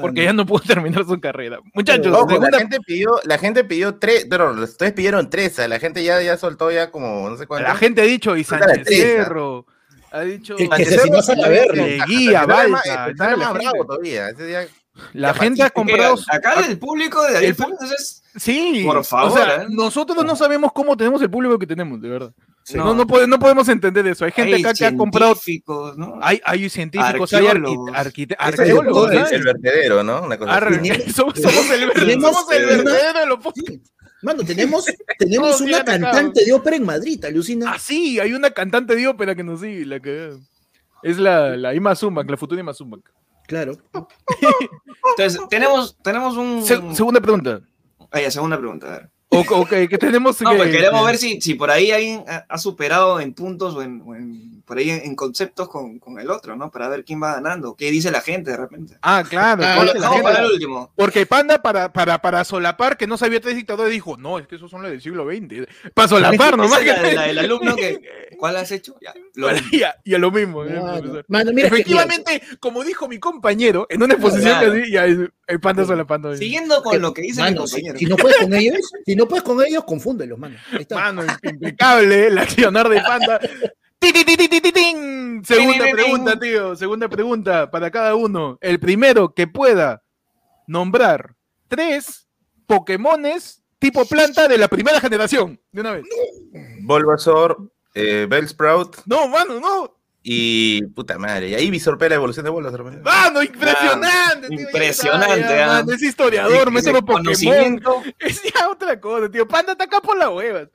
porque 0.00 0.22
ya 0.24 0.32
no 0.32 0.46
pudo 0.46 0.60
terminar 0.66 1.04
su 1.04 1.20
carrera. 1.20 1.58
Muchachos, 1.74 2.14
Ojo, 2.14 2.28
segunda- 2.28 2.50
la 2.52 2.58
gente 2.58 2.78
pidió, 2.86 3.20
la 3.24 3.36
gente 3.38 3.64
pidió 3.64 3.96
tres, 3.96 4.26
pero 4.30 4.52
ustedes 4.52 4.92
pidieron 4.92 5.28
tres, 5.28 5.58
la 5.68 5.80
gente 5.80 6.04
ya, 6.04 6.22
ya 6.22 6.36
soltó 6.36 6.70
ya 6.70 6.90
como, 6.92 7.28
no 7.28 7.36
sé 7.36 7.46
cuánto. 7.48 7.66
la 7.68 7.74
gente 7.74 8.00
ha 8.00 8.04
dicho, 8.04 8.36
y 8.36 8.44
Sánchez. 8.44 8.86
Cerro, 8.86 9.66
ha 10.12 10.20
dicho... 10.20 10.54
Que- 10.56 10.68
que 10.68 10.84
se 10.84 11.10
vas 11.10 11.28
a 11.30 11.48
verlo. 11.48 11.82
de 11.84 12.00
guía, 12.06 12.46
balsa, 12.46 13.08
Está 13.10 13.36
más 13.36 13.54
bravo 13.54 13.84
todavía. 13.86 14.28
ese 14.30 14.46
día- 14.46 14.66
La 15.12 15.32
Ya, 15.32 15.34
gente 15.40 15.62
ha 15.62 15.70
comprado... 15.70 16.16
Acá 16.30 16.54
el 16.66 16.78
público 16.78 17.22
de 17.22 17.30
El 17.30 17.36
Ariel 17.36 17.54
Fernández 17.54 17.92
es. 17.92 18.22
Sí, 18.36 18.82
Por 18.86 19.04
favor, 19.04 19.32
o 19.32 19.34
sea, 19.36 19.62
¿eh? 19.62 19.66
nosotros 19.70 20.24
no 20.24 20.36
sabemos 20.36 20.70
cómo 20.72 20.96
tenemos 20.96 21.20
el 21.22 21.30
público 21.30 21.58
que 21.58 21.66
tenemos, 21.66 22.00
de 22.00 22.08
verdad. 22.08 22.32
Sí. 22.62 22.76
No, 22.76 22.94
no, 22.94 23.06
pode- 23.06 23.26
no 23.26 23.38
podemos 23.38 23.68
entender 23.68 24.06
eso. 24.06 24.24
Hay 24.26 24.32
gente 24.32 24.54
hay 24.56 24.60
acá 24.62 24.74
que 24.74 24.84
ha 24.86 24.94
comprado. 24.96 25.34
Hay, 26.20 26.40
hay 26.44 26.68
científicos, 26.68 27.32
hay 27.32 27.46
Arqueólogos. 27.46 27.90
arquite- 27.94 28.36
Ese 28.38 28.52
es 28.52 28.58
arqueólogos. 28.60 29.12
es 29.12 29.32
el 29.32 29.42
vertedero, 29.42 30.02
¿no? 30.04 30.22
Una 30.22 30.36
cosa 30.36 30.52
Ar- 30.54 30.68
así. 30.68 30.88
Somos, 31.12 31.34
somos 31.40 31.70
el, 31.70 31.86
ver- 31.86 31.92
tenemos 31.94 32.30
somos 32.36 32.52
el 32.52 32.64
una- 32.64 32.76
verdadero 32.76 33.20
de 33.20 33.26
los. 33.26 33.38
Mano, 34.20 34.42
tenemos, 34.44 34.84
tenemos 35.18 35.60
una 35.60 35.84
cantante 35.84 36.44
de 36.44 36.52
ópera 36.52 36.76
en 36.76 36.84
Madrid, 36.84 37.24
alucina. 37.24 37.72
Ah, 37.74 37.78
sí, 37.78 38.18
hay 38.20 38.32
una 38.34 38.50
cantante 38.50 38.94
de 38.96 39.06
ópera 39.08 39.34
que 39.34 39.44
nos 39.44 39.60
sigue, 39.60 39.86
la 39.86 40.00
que 40.00 40.32
es 41.04 41.18
la, 41.18 41.56
la 41.56 41.72
Ima 41.74 41.94
Zumbak, 41.94 42.28
la 42.28 42.36
futura 42.36 42.60
Ima 42.60 42.74
Zumbak. 42.74 43.00
Claro. 43.48 43.76
Entonces, 45.16 45.40
tenemos, 45.48 45.96
tenemos 46.02 46.36
un. 46.36 46.62
Se- 46.64 46.94
segunda 46.94 47.20
pregunta. 47.20 47.60
Ah, 48.12 48.20
ya, 48.20 48.30
segunda 48.30 48.58
pregunta. 48.58 48.86
a 48.86 48.90
ver. 48.98 49.10
O, 49.30 49.40
ok, 49.40 49.70
que 49.90 49.98
tenemos 49.98 50.40
No, 50.42 50.50
que- 50.50 50.56
pues 50.58 50.70
queremos 50.70 51.04
ver 51.04 51.16
si, 51.18 51.40
si 51.40 51.54
por 51.54 51.70
ahí 51.70 51.90
alguien 51.90 52.24
ha, 52.28 52.44
ha 52.48 52.58
superado 52.58 53.18
en 53.20 53.32
puntos 53.34 53.74
o 53.74 53.82
en, 53.82 54.02
o 54.04 54.14
en- 54.14 54.57
por 54.68 54.78
ahí 54.78 54.90
en, 54.90 55.16
conceptos 55.16 55.68
con, 55.68 55.98
con 55.98 56.20
el 56.20 56.30
otro, 56.30 56.54
¿no? 56.54 56.70
Para 56.70 56.88
ver 56.88 57.04
quién 57.04 57.20
va 57.22 57.34
ganando, 57.34 57.74
qué 57.74 57.90
dice 57.90 58.10
la 58.10 58.20
gente 58.20 58.50
de 58.50 58.58
repente. 58.58 58.98
Ah, 59.02 59.24
claro. 59.28 59.62
Ah, 59.64 59.84
la 59.98 60.22
para 60.22 60.44
el 60.44 60.52
último. 60.52 60.92
Porque 60.94 61.24
Panda, 61.26 61.60
para, 61.62 61.92
para, 61.92 62.20
para 62.20 62.44
solapar 62.44 62.96
que 62.98 63.06
no 63.06 63.16
sabía 63.16 63.40
tres 63.40 63.56
dictadores, 63.56 63.90
dijo, 63.92 64.16
no, 64.18 64.38
es 64.38 64.46
que 64.46 64.56
esos 64.56 64.70
son 64.70 64.82
los 64.82 64.90
del 64.90 65.00
siglo 65.00 65.26
XX. 65.26 65.66
Para 65.94 66.06
solapar, 66.08 66.56
nomás. 66.56 66.84
La, 66.84 67.02
la 67.02 67.22
del 67.26 67.38
alumno 67.38 67.74
que. 67.74 68.00
¿Cuál 68.38 68.56
has 68.56 68.70
hecho? 68.70 68.94
Ya, 69.00 69.12
lo- 69.34 69.48
y, 69.72 69.82
a, 69.82 69.96
y 70.04 70.14
a 70.14 70.18
lo 70.18 70.30
mismo. 70.30 70.64
eh, 70.64 70.80
mano, 71.28 71.50
mira 71.52 71.68
que- 71.70 71.76
Efectivamente, 71.76 72.42
como 72.60 72.84
dijo 72.84 73.08
mi 73.08 73.18
compañero, 73.18 73.86
en 73.88 74.02
una 74.02 74.14
exposición 74.14 74.58
Claro. 74.58 74.72
que 74.74 74.82
así, 74.82 74.92
ya 74.92 75.04
el, 75.06 75.32
el 75.46 75.60
Panda 75.60 75.84
solapando. 75.86 76.36
Siguiendo 76.36 76.82
con 76.82 77.00
lo 77.00 77.12
que 77.14 77.22
dice 77.22 77.42
mi 77.42 77.48
Mano, 77.50 77.66
si, 77.66 77.76
compañero. 77.82 77.98
si 77.98 78.04
no 78.06 78.16
puedes 78.16 78.36
con 78.38 78.54
ellos, 78.54 78.76
si 79.06 79.16
no 79.16 79.26
puedes 79.26 79.42
con 79.42 79.64
ellos, 79.66 79.84
confúndelos, 79.84 80.38
mano. 80.38 80.56
Mano, 80.90 81.22
impecable, 81.42 82.26
el 82.28 82.38
accionar 82.38 82.88
de 82.88 83.00
Panda. 83.00 83.40
Ti, 84.00 84.12
ti, 84.12 84.24
ti, 84.24 84.36
ti, 84.36 84.48
ti, 84.48 84.60
ti, 84.60 84.72
tin. 84.72 85.44
Segunda 85.44 85.84
pregunta, 85.90 86.38
tío. 86.38 86.76
Segunda 86.76 87.08
pregunta 87.08 87.70
para 87.70 87.90
cada 87.90 88.14
uno. 88.14 88.58
El 88.60 88.78
primero 88.78 89.34
que 89.34 89.46
pueda 89.46 90.02
nombrar 90.66 91.34
tres 91.68 92.28
Pokémones 92.66 93.62
tipo 93.78 94.04
planta 94.04 94.46
de 94.46 94.58
la 94.58 94.68
primera 94.68 95.00
generación. 95.00 95.60
De 95.72 95.80
una 95.80 95.92
vez. 95.92 96.04
Bulbasaur, 96.82 97.70
eh, 97.94 98.26
Bellsprout 98.28 98.98
No, 99.06 99.26
mano, 99.28 99.58
no. 99.58 99.96
y 100.22 100.84
puta 100.88 101.18
madre. 101.18 101.48
Y 101.48 101.54
ahí 101.54 101.70
Visorpe 101.70 102.08
la 102.08 102.16
evolución 102.16 102.44
de 102.44 102.50
Bulbasaur. 102.50 103.02
Mano, 103.02 103.42
impresionante. 103.42 104.48
tío, 104.48 104.60
impresionante, 104.60 105.40
ya, 105.40 105.64
ah. 105.64 105.68
mano, 105.78 105.92
es 105.92 106.02
historiador, 106.02 106.70
es 106.76 106.84
solo 106.84 107.00
Pokémon. 107.00 107.24
conocimiento. 107.24 108.02
Es 108.18 108.42
ya 108.42 108.68
otra 108.68 109.00
cosa, 109.00 109.30
tío. 109.30 109.48
Panda 109.48 109.72
está 109.72 109.84
acá 109.84 110.00
por 110.00 110.16
las 110.16 110.28
huevas. 110.28 110.68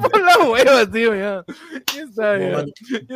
Por 0.00 0.20
las 0.22 0.36
huevas, 0.38 0.90
tío, 0.90 1.14
ya. 1.14 1.44
Ya 1.94 2.02
está, 2.02 2.38
ya. 2.38 2.64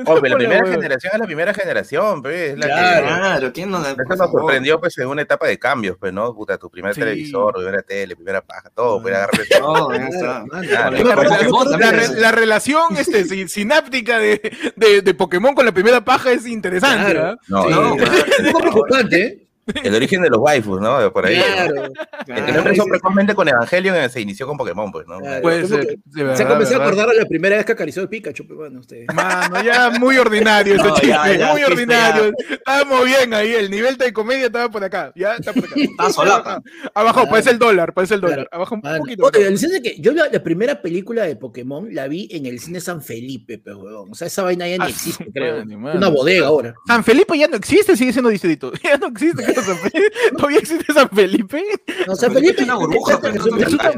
Oh, 0.06 0.18
pero 0.20 0.28
la 0.28 0.37
primera 0.37 0.66
generación 0.70 1.12
es 1.14 1.18
la 1.20 1.26
primera 1.26 1.54
generación, 1.54 2.23
pues. 2.23 2.52
Es 2.52 2.59
la 2.59 2.66
Claro. 2.66 3.06
que. 3.06 3.12
Claro, 3.14 3.52
¿quién 3.52 3.70
nos 3.70 3.87
Eso 3.87 3.97
nos 4.16 4.30
sorprendió 4.30 4.80
pues 4.80 4.97
en 4.99 5.09
una 5.09 5.23
etapa 5.23 5.47
de 5.47 5.59
cambios, 5.59 5.97
pues, 5.99 6.12
¿no? 6.12 6.35
Puta, 6.35 6.56
tu 6.59 6.70
primer 6.70 6.94
Sí. 6.94 7.00
televisor, 7.00 7.54
primera 7.54 7.82
tele, 7.82 8.16
primera 8.16 8.40
paja, 8.40 8.70
todo, 8.75 9.02
pues 9.02 9.14
agarrar 9.14 9.35
No, 9.61 9.92
ya 9.92 10.06
está. 10.06 10.44
mano. 10.47 10.68
Claro. 10.68 10.97
Yo 10.97 11.04
me 11.04 11.78
La, 11.78 11.92
la 11.92 12.09
la 12.20 12.32
relación 12.32 12.97
este, 12.97 13.25
si- 13.25 13.49
sináptica 13.49 14.18
de, 14.18 14.40
de, 14.76 15.02
de 15.02 15.14
Pokémon 15.14 15.54
con 15.54 15.64
la 15.66 15.73
primera 15.73 16.02
paja 16.04 16.32
es 16.32 16.47
interesante. 16.47 17.12
Claro. 17.12 17.26
¿ah? 17.30 17.37
No, 17.49 17.62
Sí. 17.64 17.70
no, 17.70 17.94
Es 17.97 18.38
un 18.38 18.52
poco 18.52 18.61
preocupante, 18.61 19.23
¿eh? 19.23 19.47
El 19.84 19.94
origen 19.94 20.22
de 20.22 20.30
los 20.30 20.38
waifus, 20.38 20.80
¿no? 20.80 21.12
Por 21.12 21.26
ahí. 21.26 21.36
¿no? 21.38 21.42
Claro. 21.44 21.84
El 21.84 21.92
que 21.92 22.24
Claro. 22.34 22.52
no 22.52 22.58
empezó 22.58 22.84
precozmente 22.84 23.34
con 23.34 23.48
Evangelion 23.48 24.10
se 24.10 24.20
inició 24.20 24.46
con 24.46 24.56
Pokémon, 24.56 24.90
pues, 24.92 25.06
¿no? 25.06 25.18
Claro. 25.18 25.42
Puede 25.42 25.62
como 25.62 25.74
ser. 25.76 25.86
que 25.86 25.94
de 25.96 26.00
Se 26.14 26.24
verdad, 26.24 26.48
comenzó 26.48 26.74
a 26.74 26.78
verdad. 26.78 26.86
acordar 26.88 27.08
de 27.08 27.16
la 27.22 27.26
primera 27.26 27.56
vez 27.56 27.64
que 27.64 27.72
acarició 27.72 28.02
el 28.02 28.08
Pikachu, 28.08 28.46
pero 28.46 28.58
bueno, 28.60 28.80
usted. 28.80 29.04
Mano, 29.14 29.62
ya 29.62 29.90
muy 29.98 30.16
ordinario 30.18 30.74
ese 30.74 30.84
No, 30.84 30.90
chiste, 30.94 31.08
ya, 31.08 31.36
ya, 31.36 31.46
muy 31.52 31.56
chiste, 31.60 31.72
ordinario. 31.72 32.32
Estábamos 32.50 33.04
bien 33.04 33.34
ahí, 33.34 33.52
el 33.52 33.70
nivel 33.70 33.96
de 33.96 34.12
comedia 34.12 34.46
estaba 34.46 34.70
por 34.70 34.82
acá. 34.84 35.12
Ya 35.16 35.34
está 35.36 35.52
por 35.52 35.64
acá. 35.64 35.74
Está 35.76 36.10
solapa. 36.10 36.62
Abajo, 36.94 37.14
Claro. 37.20 37.30
parece 37.30 37.50
el 37.50 37.58
dólar, 37.58 37.92
parece 37.94 38.14
el 38.14 38.20
dólar. 38.20 38.36
Claro. 38.36 38.48
Abajo 38.52 38.74
un 38.76 38.80
poquito. 38.82 39.24
oye, 39.26 39.46
el 39.46 39.58
cine 39.58 39.82
que 39.82 39.96
yo 40.00 40.12
la, 40.12 40.28
la 40.30 40.42
primera 40.42 40.80
película 40.82 41.24
de 41.24 41.36
Pokémon 41.36 41.88
la 41.94 42.08
vi 42.08 42.28
en 42.30 42.46
el 42.46 42.58
cine 42.60 42.80
San 42.80 43.02
Felipe, 43.02 43.58
pero 43.58 43.78
huevón. 43.78 44.10
O 44.12 44.14
sea, 44.14 44.26
esa 44.26 44.42
vaina 44.42 44.68
ya 44.68 44.78
ni 44.78 44.84
Ah, 44.84 44.88
existe, 44.88 45.26
creo. 45.32 45.62
Una 45.64 46.08
bodega 46.08 46.46
ahora. 46.46 46.74
San 46.86 47.04
Felipe 47.04 47.36
ya 47.38 47.48
no 47.48 47.56
existe, 47.56 47.96
sigue 47.96 48.12
siendo 48.12 48.30
distrito. 48.30 48.72
Ya 48.82 48.96
no 48.96 49.06
existe. 49.08 49.44
creo, 49.62 49.74
San 49.76 49.90
Felipe. 49.90 50.12
¿Todavía 50.36 50.58
existe 50.58 50.92
San 50.92 51.08
Felipe? 51.10 51.64
No, 52.06 52.16
San 52.16 52.32
Felipe 52.32 52.54
es 52.60 52.64
una 52.64 52.74
burbuja, 52.76 53.12
es- 53.14 53.18
pero 53.20 53.34
es- 53.34 53.40
no 53.46 53.56
es- 53.58 53.76
tan 53.76 53.92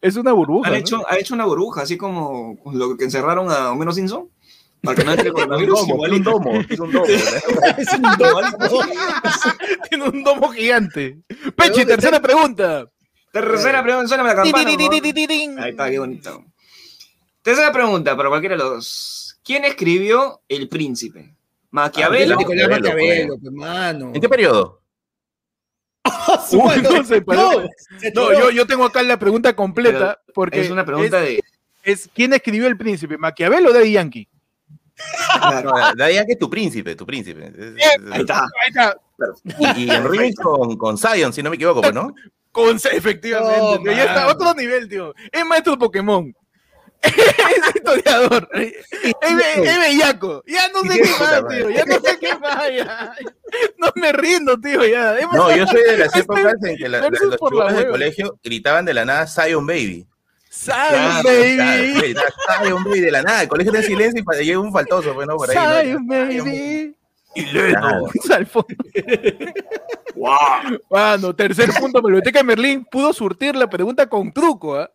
es- 0.00 0.16
una 0.16 0.32
burbuja. 0.32 0.68
Han 0.68 0.72
¿no? 0.74 0.78
hecho, 0.78 1.02
ha 1.10 1.18
hecho 1.18 1.34
una 1.34 1.44
burbuja, 1.44 1.82
así 1.82 1.96
como 1.96 2.58
lo 2.72 2.96
que 2.96 3.04
encerraron 3.04 3.50
a 3.50 3.72
Homero 3.72 3.92
Simpson. 3.92 4.28
Para 4.82 4.96
que 4.96 5.04
no 5.04 5.12
entre 5.12 5.30
coronavirus. 5.32 5.78
es 5.78 5.84
un 5.84 6.22
domo, 6.24 6.50
es 6.68 6.80
un 6.80 6.90
domo. 6.92 7.06
es 7.06 7.92
un 7.92 8.02
domo. 8.02 8.40
Tiene 9.88 10.04
un 10.08 10.24
domo 10.24 10.48
gigante. 10.52 11.18
Pechi, 11.56 11.84
tercera 11.84 12.20
pregunta. 12.20 12.86
Tercera 13.32 13.82
pregunta, 13.82 14.08
suena 14.08 14.24
la 14.24 14.34
campana. 14.34 14.68
Ahí 15.62 15.70
está, 15.70 15.88
qué 15.90 15.98
bonito. 15.98 16.44
Tercera 17.42 17.72
pregunta 17.72 18.16
para 18.16 18.28
cualquiera 18.28 18.56
de 18.56 18.62
los 18.62 18.70
dos. 18.74 19.38
¿Quién 19.44 19.64
escribió 19.64 20.40
El 20.48 20.68
Príncipe? 20.68 21.34
¿Maquiavelo? 21.72 22.36
Nicolás 22.36 22.68
Maquiavelo, 22.68 22.90
Maquiavelo, 22.94 23.38
pues, 23.38 23.52
mano. 23.52 24.12
¿En 24.14 24.20
qué 24.20 24.28
periodo? 24.28 24.80
Uy, 26.52 26.82
no 26.82 26.90
No, 26.92 27.04
se 27.04 27.20
No, 27.20 27.32
atoró. 28.08 28.38
yo, 28.38 28.50
yo 28.50 28.66
tengo 28.66 28.84
acá 28.84 29.02
la 29.02 29.18
pregunta 29.18 29.56
completa 29.56 30.20
porque 30.34 30.60
Es 30.60 30.70
una 30.70 30.84
pregunta 30.84 31.20
es, 31.24 31.26
de. 31.26 31.42
es 31.82 32.10
¿quién 32.14 32.32
escribió 32.32 32.66
El 32.66 32.76
Príncipe? 32.76 33.16
¿Maquiavelo 33.18 33.70
o 33.70 33.72
Daddy 33.72 33.92
Yankee? 33.92 34.28
Claro, 35.38 35.74
a 35.76 35.94
que 35.96 36.32
es 36.32 36.38
tu 36.38 36.48
príncipe, 36.50 36.94
tu 36.94 37.06
príncipe. 37.06 37.50
Ahí 38.12 38.20
está. 38.20 38.42
Ahí 38.44 38.68
está. 38.68 38.96
Y, 39.76 39.84
y 39.84 39.90
en 39.90 40.04
remix 40.04 40.36
con, 40.36 40.76
con 40.76 40.98
Zion, 40.98 41.32
si 41.32 41.42
no 41.42 41.50
me 41.50 41.56
equivoco, 41.56 41.80
pues, 41.80 41.94
¿no? 41.94 42.14
Con 42.52 42.76
efectivamente. 42.76 43.78
Tío, 43.82 43.92
ya 43.92 44.04
está 44.04 44.26
otro 44.28 44.54
nivel, 44.54 44.88
tío. 44.88 45.14
Es 45.32 45.44
maestro 45.46 45.78
Pokémon. 45.78 46.34
es 47.66 47.74
historiador. 47.76 48.48
Es, 48.54 49.36
be- 49.36 49.64
es 49.68 49.78
bellaco. 49.80 50.42
Ya 50.46 50.68
no 50.68 50.82
sé 50.82 51.00
qué 51.00 51.10
más, 51.18 51.48
tío. 51.48 51.70
Ya 51.70 51.84
no 51.84 52.00
sé 52.00 52.18
qué 52.20 52.38
más. 52.40 52.62
Ya. 52.72 53.14
No 53.78 53.88
me 53.96 54.12
rindo, 54.12 54.58
tío. 54.60 54.84
Ya. 54.86 55.16
No, 55.32 55.54
yo 55.56 55.66
soy 55.66 55.82
de 55.82 55.98
las 55.98 56.14
épocas 56.16 56.54
en 56.64 56.76
que 56.76 56.88
la- 56.88 57.00
la- 57.00 57.10
versus 57.10 57.28
los 57.28 57.40
chicos 57.50 57.74
del 57.76 57.88
colegio 57.90 58.38
gritaban 58.42 58.84
de 58.84 58.94
la 58.94 59.04
nada 59.04 59.26
Zion 59.26 59.66
Baby. 59.66 60.06
Zion, 60.50 60.76
Claro, 60.76 61.28
baby. 61.28 62.14
Zion 62.62 62.84
Baby 62.84 63.00
de 63.00 63.10
la 63.10 63.22
nada. 63.22 63.42
El 63.42 63.48
colegio 63.48 63.72
está 63.72 63.82
en 63.84 63.90
silencio 63.90 64.22
y 64.40 64.44
llega 64.44 64.60
un 64.60 64.72
faltoso, 64.72 65.14
pues, 65.14 65.26
¿no? 65.26 65.36
Por 65.36 65.50
ahí. 65.50 65.56
¿no? 65.56 65.80
Zion, 65.80 66.06
baby. 66.06 66.96
Y 67.34 67.46
fondo. 68.46 68.66
¡Wow! 70.14 70.78
Bueno, 70.90 71.34
tercer 71.34 71.70
punto, 71.70 72.02
Biblioteca 72.02 72.40
de 72.40 72.44
Merlín 72.44 72.84
pudo 72.84 73.12
surtir 73.12 73.56
la 73.56 73.68
pregunta 73.68 74.06
con 74.06 74.32
truco, 74.32 74.76
¿ah? 74.76 74.90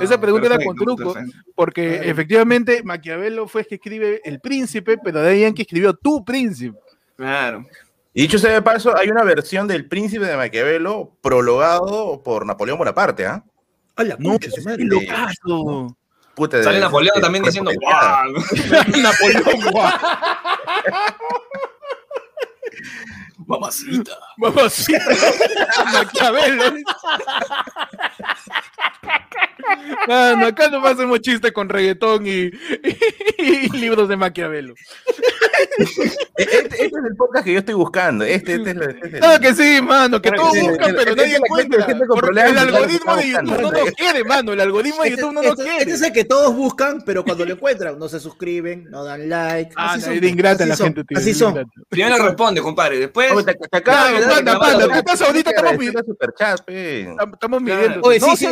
Esa 0.00 0.20
pregunta 0.20 0.46
era 0.46 0.56
con 0.56 0.74
Perfecto, 0.76 0.84
truco, 0.96 1.12
perfecto. 1.14 1.38
porque 1.54 1.88
Claro. 1.96 2.10
efectivamente 2.10 2.82
Maquiavelo 2.84 3.46
fue 3.48 3.62
el 3.62 3.66
que 3.66 3.74
escribe 3.76 4.20
El 4.24 4.40
Príncipe, 4.40 4.96
pero 4.98 5.20
de 5.20 5.30
ahí 5.44 5.54
que 5.54 5.62
escribió 5.62 5.94
Tu 5.94 6.24
Príncipe. 6.24 6.78
Claro. 7.16 7.66
Y 8.12 8.22
dicho 8.22 8.38
sea 8.38 8.52
de 8.52 8.62
paso, 8.62 8.96
hay 8.96 9.08
una 9.10 9.24
versión 9.24 9.66
del 9.68 9.86
Príncipe 9.88 10.24
de 10.24 10.36
Maquiavelo 10.36 11.12
prologado 11.20 12.22
por 12.22 12.46
Napoleón 12.46 12.78
Bonaparte, 12.78 13.26
¿ah? 13.26 13.44
A 13.96 14.04
la. 14.04 14.16
¡Qué 14.16 14.84
locazo! 14.84 15.96
Puta, 16.34 16.62
Sale 16.64 16.76
de- 16.76 16.80
Napoleón 16.80 17.14
de- 17.16 17.20
también 17.20 17.44
de- 17.44 17.50
diciendo 17.50 17.70
¡Wow! 17.80 18.34
Napoleón, 19.02 19.70
guau. 19.72 19.92
Mamacita. 23.46 24.12
Mamacita. 24.38 24.98
Maquiavelo. 25.92 26.76
Mano, 30.08 30.46
acá 30.46 30.68
no 30.68 30.84
hacemos 30.86 31.20
chistes 31.20 31.52
con 31.52 31.68
reggaetón 31.68 32.26
y, 32.26 32.30
y- 32.32 32.50
y 33.38 33.68
libros 33.70 34.08
de 34.08 34.16
Maquiavelo. 34.16 34.74
Este, 36.36 36.64
este 36.64 36.84
es 36.84 36.92
el 36.92 37.16
podcast 37.16 37.44
que 37.44 37.52
yo 37.52 37.58
estoy 37.60 37.74
buscando. 37.74 38.24
Este, 38.24 38.54
este 38.56 38.70
es, 38.70 38.76
el- 38.76 38.82
este 38.82 39.06
es 39.08 39.14
el- 39.14 39.20
Claro 39.20 39.40
que 39.40 39.54
sí, 39.54 39.80
mano, 39.82 40.20
que 40.20 40.28
Claro 40.28 40.42
todos 40.42 40.54
sí, 40.54 40.68
buscan, 40.68 40.90
el- 40.90 40.96
pero 40.96 41.16
nadie 41.16 41.36
encuentra. 41.36 41.86
Porque 42.08 42.40
el 42.40 42.58
algoritmo 42.58 43.16
de 43.16 43.28
YouTube 43.30 43.60
no 43.62 43.70
nos 43.70 43.90
quiere, 43.92 44.24
mano. 44.24 44.52
El 44.52 44.60
algoritmo 44.60 45.02
de 45.02 45.08
Este, 45.08 45.20
YouTube 45.20 45.34
no 45.34 45.42
nos 45.42 45.50
este- 45.52 45.62
quiere. 45.64 45.78
este 45.82 45.92
es 45.94 46.02
el 46.02 46.12
que 46.12 46.24
todos 46.24 46.54
buscan, 46.54 47.02
pero 47.06 47.24
cuando 47.24 47.44
lo 47.44 47.52
encuentran, 47.52 47.98
no 47.98 48.08
se 48.08 48.20
suscriben, 48.20 48.90
no 48.90 49.04
dan 49.04 49.28
like. 49.28 49.72
Ah, 49.76 49.92
así 49.92 50.00
no, 50.00 50.04
son, 50.06 50.14
es 50.14 50.20
de 50.20 50.28
ingrata 50.28 50.64
así 50.64 50.70
la 50.70 50.76
son, 50.76 50.86
gente, 50.88 51.04
tío. 51.04 51.18
Así 51.18 51.34
son. 51.34 51.64
Primero 51.88 52.18
responde, 52.24 52.60
compadre. 52.60 52.98
Después. 52.98 53.32
Oye, 53.32 53.44
te- 53.44 53.58
dar 53.70 53.82
panda, 54.34 54.58
panda, 54.58 54.86
tú 54.86 54.92
estás 54.94 55.22
ahorita, 55.22 55.50
estamos 55.50 55.76
pe. 56.66 57.08
Estamos 57.32 57.62
midiendo. 57.62 58.00
Oye, 58.02 58.20
sí, 58.20 58.46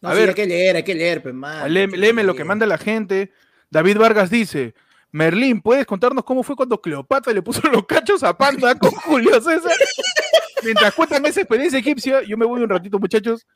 No, 0.00 0.08
A 0.10 0.12
sí, 0.12 0.18
ver. 0.20 0.28
hay 0.28 0.34
que 0.34 0.46
leer, 0.46 0.76
hay 0.76 0.82
que 0.84 0.94
leer, 0.94 1.22
pues, 1.22 1.34
man. 1.34 1.72
Léeme, 1.72 1.96
léeme 1.96 2.22
lo 2.22 2.34
que 2.34 2.44
manda 2.44 2.66
la 2.66 2.78
gente. 2.78 3.32
David 3.70 3.98
Vargas 3.98 4.30
dice: 4.30 4.74
Merlín, 5.10 5.60
¿puedes 5.60 5.86
contarnos 5.86 6.24
cómo 6.24 6.42
fue 6.42 6.54
cuando 6.56 6.80
Cleopatra 6.80 7.32
le 7.32 7.42
puso 7.42 7.60
los 7.72 7.84
cachos 7.86 8.22
a 8.22 8.36
Panda 8.36 8.74
con 8.76 8.90
Julio 9.06 9.40
César? 9.40 9.72
Mientras 10.62 10.94
cuentan 10.94 11.24
esa 11.26 11.40
experiencia 11.40 11.78
egipcia, 11.78 12.22
yo 12.22 12.36
me 12.36 12.46
voy 12.46 12.62
un 12.62 12.68
ratito, 12.68 12.98
muchachos. 12.98 13.46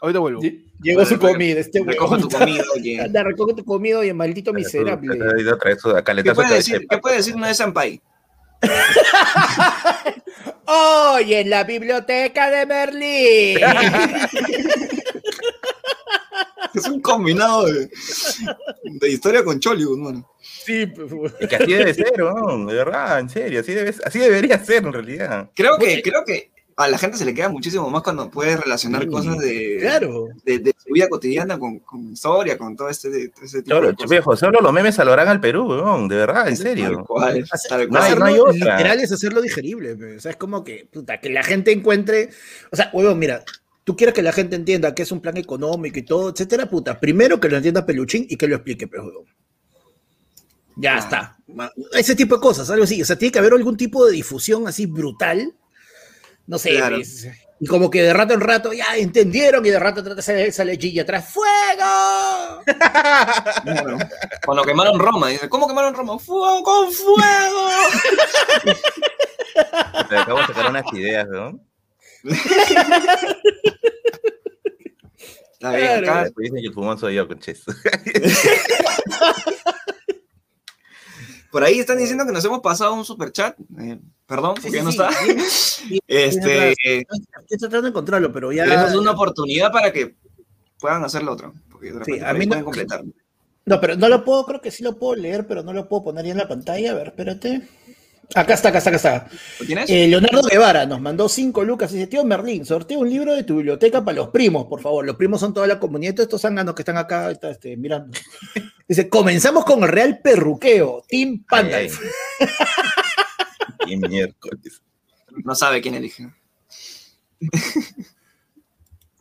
Ahorita 0.00 0.18
vuelvo. 0.18 0.42
Llegó 0.80 1.04
su 1.04 1.16
comida, 1.16 1.60
este 1.60 1.80
Recoja 1.84 2.18
tu 2.18 2.28
comida, 2.36 2.64
oye. 2.74 3.00
Anda, 3.00 3.22
recoge 3.22 3.54
tu 3.54 3.64
comida, 3.64 3.98
oye, 4.00 4.12
maldito 4.12 4.52
miserable. 4.52 5.16
¿Qué 5.16 6.34
puede 6.34 6.48
de 6.48 6.54
decir. 6.56 6.86
¿qué 6.90 6.98
puede 6.98 7.16
decir 7.16 7.36
una 7.36 7.46
de 7.48 7.54
Sampai? 7.54 8.00
Hoy 10.66 11.34
en 11.34 11.50
la 11.50 11.62
biblioteca 11.64 12.50
de 12.50 12.66
Merlín. 12.66 13.58
Es 16.74 16.88
un 16.88 17.00
combinado 17.00 17.66
de, 17.66 17.88
de 18.84 19.08
historia 19.10 19.44
con 19.44 19.60
Chollywood, 19.60 19.98
mano. 19.98 20.28
Sí, 20.40 20.86
pues, 20.86 21.10
Es 21.40 21.48
que 21.48 21.56
así 21.56 21.72
debe 21.72 21.92
ser, 21.94 22.18
¿no? 22.18 22.66
De 22.66 22.74
verdad, 22.74 23.18
en 23.20 23.28
serio, 23.28 23.60
así, 23.60 23.72
debe- 23.72 23.94
así 24.04 24.18
debería 24.18 24.62
ser 24.64 24.84
en 24.84 24.92
realidad. 24.92 25.50
Creo 25.54 25.76
que, 25.78 26.02
creo 26.02 26.24
que 26.24 26.50
a 26.76 26.88
la 26.88 26.96
gente 26.98 27.18
se 27.18 27.24
le 27.26 27.34
queda 27.34 27.48
muchísimo 27.50 27.90
más 27.90 28.02
cuando 28.02 28.30
puede 28.30 28.56
relacionar 28.56 29.02
Sí, 29.02 29.08
cosas 29.08 29.38
de, 29.38 29.76
claro. 29.80 30.28
de, 30.44 30.58
de 30.58 30.74
su 30.84 30.92
vida 30.92 31.08
cotidiana 31.08 31.58
con, 31.58 31.80
con 31.80 32.12
historia, 32.12 32.56
con 32.56 32.74
todo 32.76 32.88
este, 32.88 33.10
de- 33.10 33.32
ese 33.42 33.62
tipo 33.62 33.76
Solo, 33.76 33.88
de 33.88 33.94
cosas. 33.94 34.10
viejo, 34.10 34.36
solo 34.36 34.60
los 34.60 34.72
memes 34.72 34.94
salvarán 34.94 35.28
al 35.28 35.40
Perú, 35.40 35.66
weón, 35.68 36.08
de 36.08 36.16
verdad, 36.16 36.48
en 36.48 36.54
Tal 36.54 36.62
serio. 36.62 37.04
cual, 37.06 37.40
No 37.40 37.46
cual. 37.88 38.02
hacerlo 38.02 38.18
no 38.20 38.24
hay 38.26 38.38
otra. 38.38 38.52
literal 38.76 39.00
es 39.00 39.12
hacerlo 39.12 39.42
digerible. 39.42 39.94
pe. 39.96 40.16
O 40.16 40.20
sea, 40.20 40.30
es 40.30 40.36
como 40.38 40.64
que, 40.64 40.88
puta, 40.90 41.20
que 41.20 41.28
la 41.28 41.42
gente 41.42 41.72
encuentre. 41.72 42.30
O 42.70 42.76
sea, 42.76 42.88
huevón, 42.92 43.18
mira, 43.18 43.44
tú 43.84 43.96
quieres 43.96 44.14
que 44.14 44.22
la 44.22 44.32
gente 44.32 44.56
entienda 44.56 44.94
que 44.94 45.02
es 45.02 45.12
un 45.12 45.20
plan 45.20 45.36
económico 45.36 45.98
y 45.98 46.02
todo, 46.02 46.30
etcétera, 46.30 46.68
puta. 46.68 46.98
Primero 47.00 47.38
que 47.40 47.48
lo 47.48 47.56
entienda 47.56 47.84
Peluchín 47.86 48.26
y 48.28 48.36
que 48.36 48.48
lo 48.48 48.56
explique, 48.56 48.86
pero. 48.88 49.24
Ya 50.76 50.94
Ah. 50.94 50.98
está. 50.98 51.36
Ese 51.92 52.14
tipo 52.16 52.36
de 52.36 52.40
cosas, 52.40 52.70
algo 52.70 52.84
así. 52.84 53.02
O 53.02 53.04
sea, 53.04 53.16
tiene 53.16 53.30
que 53.32 53.38
haber 53.38 53.52
algún 53.52 53.76
tipo 53.76 54.06
de 54.06 54.12
difusión 54.12 54.66
así 54.66 54.86
brutal. 54.86 55.54
No 56.46 56.58
sé. 56.58 56.70
Claro. 56.76 56.98
y 57.60 57.66
como 57.66 57.88
que 57.90 58.02
de 58.02 58.12
rato 58.12 58.34
en 58.34 58.40
rato, 58.40 58.72
ya 58.72 58.96
entendieron, 58.96 59.64
y 59.64 59.70
de 59.70 59.78
rato 59.78 60.00
en 60.00 60.06
rato 60.06 60.20
sale, 60.22 60.50
sale 60.50 60.76
Gigi 60.76 60.98
atrás, 60.98 61.28
¡Fuego! 61.32 62.64
Cuando 64.44 64.64
quemaron 64.64 64.98
Roma, 64.98 65.28
dice, 65.28 65.48
¿cómo 65.48 65.68
quemaron 65.68 65.94
Roma? 65.94 66.18
¡Fuego 66.18 66.60
con 66.64 66.90
fuego! 66.90 67.68
Te 70.08 70.16
acabo 70.16 70.40
de 70.40 70.46
sacar 70.46 70.70
unas 70.70 70.92
ideas, 70.92 71.28
¿no? 71.28 71.60
Está 75.52 75.70
bien, 75.76 76.02
Claro. 76.02 76.10
acá 76.10 76.30
dicen 76.36 76.56
que 76.60 76.66
el 76.66 76.72
fumón 76.74 76.98
soy 76.98 77.14
yo, 77.14 77.28
conches. 77.28 77.62
Por 81.50 81.62
ahí 81.62 81.78
están 81.78 81.98
diciendo 81.98 82.24
que 82.26 82.32
nos 82.32 82.44
hemos 82.44 82.60
pasado 82.60 82.94
un 82.94 83.04
super 83.04 83.30
chat. 83.30 83.56
Eh, 83.78 83.98
perdón, 84.26 84.54
porque 84.60 84.78
sí, 84.78 84.84
no 84.84 84.90
sí. 84.90 84.98
está. 84.98 85.10
Este, 86.08 86.70
Estoy 86.72 87.58
tratando 87.58 87.82
de 87.82 87.88
encontrarlo, 87.90 88.32
pero 88.32 88.50
ya. 88.52 88.64
tenemos 88.64 88.94
una 88.94 89.10
oportunidad 89.12 89.70
para 89.70 89.92
que 89.92 90.16
puedan 90.80 91.04
hacer 91.04 91.22
lo 91.22 91.32
otro. 91.32 91.52
Porque 91.70 91.90
a 92.24 92.32
mí 92.32 92.46
no- 92.46 92.50
pueden 92.50 92.64
completar. 92.64 93.02
No, 93.64 93.80
pero 93.80 93.94
no 93.96 94.08
lo 94.08 94.24
puedo, 94.24 94.44
creo 94.44 94.60
que 94.60 94.72
sí 94.72 94.82
lo 94.82 94.98
puedo 94.98 95.14
leer, 95.14 95.46
pero 95.46 95.62
no 95.62 95.72
lo 95.72 95.88
puedo 95.88 96.02
poner 96.04 96.24
ya 96.24 96.32
en 96.32 96.38
la 96.38 96.48
pantalla. 96.48 96.90
A 96.90 96.94
ver, 96.94 97.08
espérate. 97.08 97.62
Acá 98.34 98.54
está, 98.54 98.68
acá 98.70 98.78
está, 98.78 98.90
acá 98.90 98.96
está. 98.96 99.28
Eh, 99.88 100.08
Leonardo 100.08 100.42
Guevara 100.42 100.86
nos 100.86 101.00
mandó 101.00 101.28
cinco 101.28 101.64
lucas 101.64 101.90
y 101.92 101.96
dice, 101.96 102.06
tío 102.06 102.24
Merlín, 102.24 102.64
sortea 102.64 102.98
un 102.98 103.08
libro 103.10 103.34
de 103.34 103.42
tu 103.44 103.56
biblioteca 103.56 104.04
para 104.04 104.16
los 104.16 104.28
primos, 104.30 104.66
por 104.66 104.80
favor. 104.80 105.04
Los 105.04 105.16
primos 105.16 105.40
son 105.40 105.52
toda 105.52 105.66
la 105.66 105.78
comunidad, 105.78 106.14
todos 106.14 106.26
estos 106.26 106.40
zánganos 106.42 106.74
que 106.74 106.82
están 106.82 106.96
acá 106.96 107.30
está, 107.30 107.50
este, 107.50 107.76
mirando. 107.76 108.16
Dice, 108.88 109.08
comenzamos 109.08 109.64
con 109.64 109.82
el 109.82 109.88
Real 109.88 110.20
Perruqueo, 110.22 111.04
Team 111.08 111.44
Panda. 111.48 111.78
Y 113.86 113.96
miércoles. 113.96 114.82
No 115.44 115.54
sabe 115.54 115.80
quién 115.80 115.94
elige. 115.94 116.28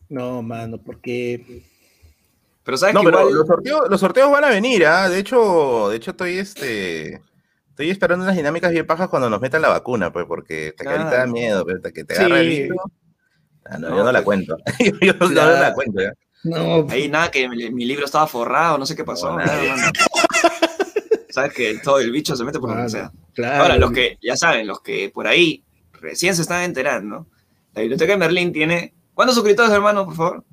No, 0.10 0.42
mano, 0.42 0.78
porque... 0.78 1.64
Pero 2.64 2.78
sabes 2.78 2.94
No, 2.94 3.02
que 3.02 3.06
pero 3.06 3.20
igual- 3.22 3.34
los 3.36 3.48
sorteos, 3.48 3.82
los 3.90 4.00
sorteos 4.00 4.32
van 4.32 4.44
a 4.44 4.50
venir, 4.50 4.86
¿ah? 4.86 5.10
De 5.10 5.20
hecho, 5.20 5.90
de 5.90 5.98
hecho 5.98 6.12
estoy 6.12 6.38
este. 6.38 7.22
Estoy 7.72 7.90
esperando 7.90 8.24
unas 8.24 8.36
dinámicas 8.38 8.72
bien 8.72 8.86
pajas 8.86 9.10
cuando 9.10 9.30
nos 9.30 9.42
metan 9.42 9.62
la 9.62 9.70
vacuna, 9.70 10.12
pues, 10.14 10.26
porque 10.28 10.74
te 10.78 10.84
Claro. 10.84 11.00
ahorita 11.00 11.18
da 11.18 11.26
miedo, 11.28 11.66
pero 11.66 11.78
hasta 11.78 11.92
que 11.92 12.04
te 12.04 12.14
agarre 12.16 12.42
el 12.42 12.50
Sí. 12.52 12.62
virus. 12.64 12.78
Ah, 13.66 13.78
no, 13.78 13.90
No, 13.90 13.98
yo 13.98 14.04
no 14.04 14.12
la 14.12 14.24
pues. 14.24 14.26
cuento. 14.26 14.58
yo 15.02 15.14
no 15.14 15.30
Claro. 15.30 15.60
la 15.60 15.74
cuento, 15.74 16.02
¿ya? 16.02 16.14
No, 16.44 16.88
Ahí 16.90 17.08
nada, 17.08 17.30
que 17.32 17.48
mi, 17.48 17.70
mi 17.72 17.86
libro 17.86 18.06
estaba 18.06 18.26
forrado, 18.28 18.78
no 18.78 18.86
sé 18.86 18.96
qué 18.96 19.04
pasó. 19.04 19.30
No, 19.32 19.38
nada. 19.38 19.92
Sabes 21.30 21.54
que 21.54 21.78
todo 21.84 22.00
el 22.00 22.12
bicho 22.12 22.36
se 22.36 22.44
mete 22.44 22.60
por 22.60 22.70
donde 22.72 22.92
Claro. 22.92 23.10
sea. 23.10 23.12
claro. 23.34 23.64
Ahora, 23.64 23.78
los 23.78 23.92
que, 23.92 24.18
ya 24.22 24.36
saben, 24.36 24.68
los 24.68 24.82
que 24.82 25.10
por 25.14 25.28
ahí 25.28 25.64
recién 25.94 26.36
se 26.36 26.42
están 26.42 26.64
enterando, 26.64 27.28
la 27.74 27.82
biblioteca 27.82 28.12
de 28.14 28.18
Merlín 28.18 28.52
tiene. 28.52 28.94
¿Cuántos 29.14 29.36
suscriptores, 29.36 29.72
hermano, 29.72 30.06
por 30.06 30.16
favor? 30.16 30.44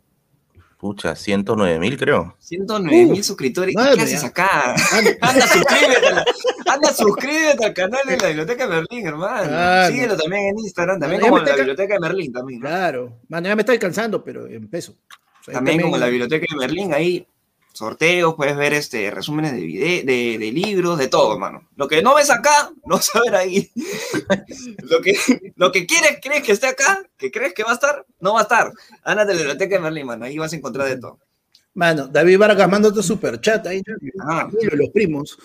Pucha, 0.79 1.17
109 1.17 1.81
mil, 1.81 1.99
creo. 1.99 2.37
109 2.39 3.05
mil 3.07 3.21
Uf, 3.21 3.27
suscriptores. 3.27 3.75
madre 3.75 3.97
¿Qué 3.97 4.03
haces 4.03 4.23
acá? 4.23 4.77
Anda. 5.21 5.41
Suscríbete, 5.49 6.07
a 6.07 6.11
la- 6.13 6.25
anda, 6.73 6.93
suscríbete 6.95 7.65
al 7.67 7.75
canal 7.75 8.01
de 8.07 8.17
la 8.17 8.27
Biblioteca 8.29 8.65
de 8.69 8.71
Merlín, 8.77 9.07
hermano. 9.09 9.49
Claro. 9.49 9.93
Síguelo 9.93 10.17
también 10.17 10.43
en 10.51 10.59
Instagram, 10.61 11.01
también 11.01 11.21
como 11.21 11.39
la 11.39 11.45
ca- 11.47 11.57
Biblioteca 11.57 11.95
de 11.95 12.01
Merlín, 12.01 12.33
también. 12.33 12.61
¿no? 12.61 12.67
Claro, 12.69 13.19
mano, 13.29 13.49
ya 13.49 13.57
me 13.57 13.63
está 13.63 13.73
alcanzando, 13.73 14.23
pero 14.23 14.47
en 14.47 14.69
peso. 14.69 14.95
O 15.41 15.45
sea, 15.45 15.55
También, 15.55 15.81
como 15.81 15.97
la 15.97 16.07
Biblioteca 16.07 16.47
de 16.49 16.57
Merlín, 16.57 16.95
ahí 16.95 17.27
sorteos, 17.79 18.35
puedes 18.35 18.57
ver 18.57 18.73
este, 18.73 19.11
resúmenes 19.11 19.53
de, 19.53 19.61
vide- 19.61 20.05
de, 20.05 20.37
de 20.37 20.53
libros, 20.53 20.99
de 20.99 21.07
todo, 21.07 21.33
hermano. 21.35 21.69
Lo 21.77 21.87
que 21.87 22.03
no 22.03 22.15
ves 22.17 22.29
acá, 22.29 22.73
no 22.85 22.97
vas 22.97 23.15
a 23.15 23.21
ver 23.21 23.37
ahí. 23.37 23.71
lo, 24.91 25.01
que, 25.01 25.15
lo 25.55 25.71
que 25.71 25.87
quieres, 25.87 26.19
crees 26.21 26.43
que 26.43 26.53
esté 26.53 26.67
acá, 26.67 27.03
que 27.17 27.31
crees 27.31 27.55
que 27.55 27.63
va 27.63 27.71
a 27.71 27.75
estar, 27.75 28.05
no 28.21 28.35
va 28.35 28.41
a 28.41 28.43
estar. 28.43 28.73
Ándate 29.05 29.31
a 29.31 29.35
la 29.35 29.41
Biblioteca 29.41 29.77
de 29.77 29.81
Merlín, 29.81 30.07
mano, 30.07 30.25
ahí 30.25 30.37
vas 30.39 30.53
a 30.53 30.57
encontrar 30.57 30.89
de 30.89 30.99
todo. 30.99 31.21
Mano, 31.75 32.09
David 32.09 32.39
Vargas 32.39 32.69
manda 32.69 32.89
otro 32.89 33.03
super 33.05 33.41
chat 33.41 33.65
ahí. 33.69 33.81
Ah. 34.29 34.49
Los 34.73 34.89
primos. 34.91 35.39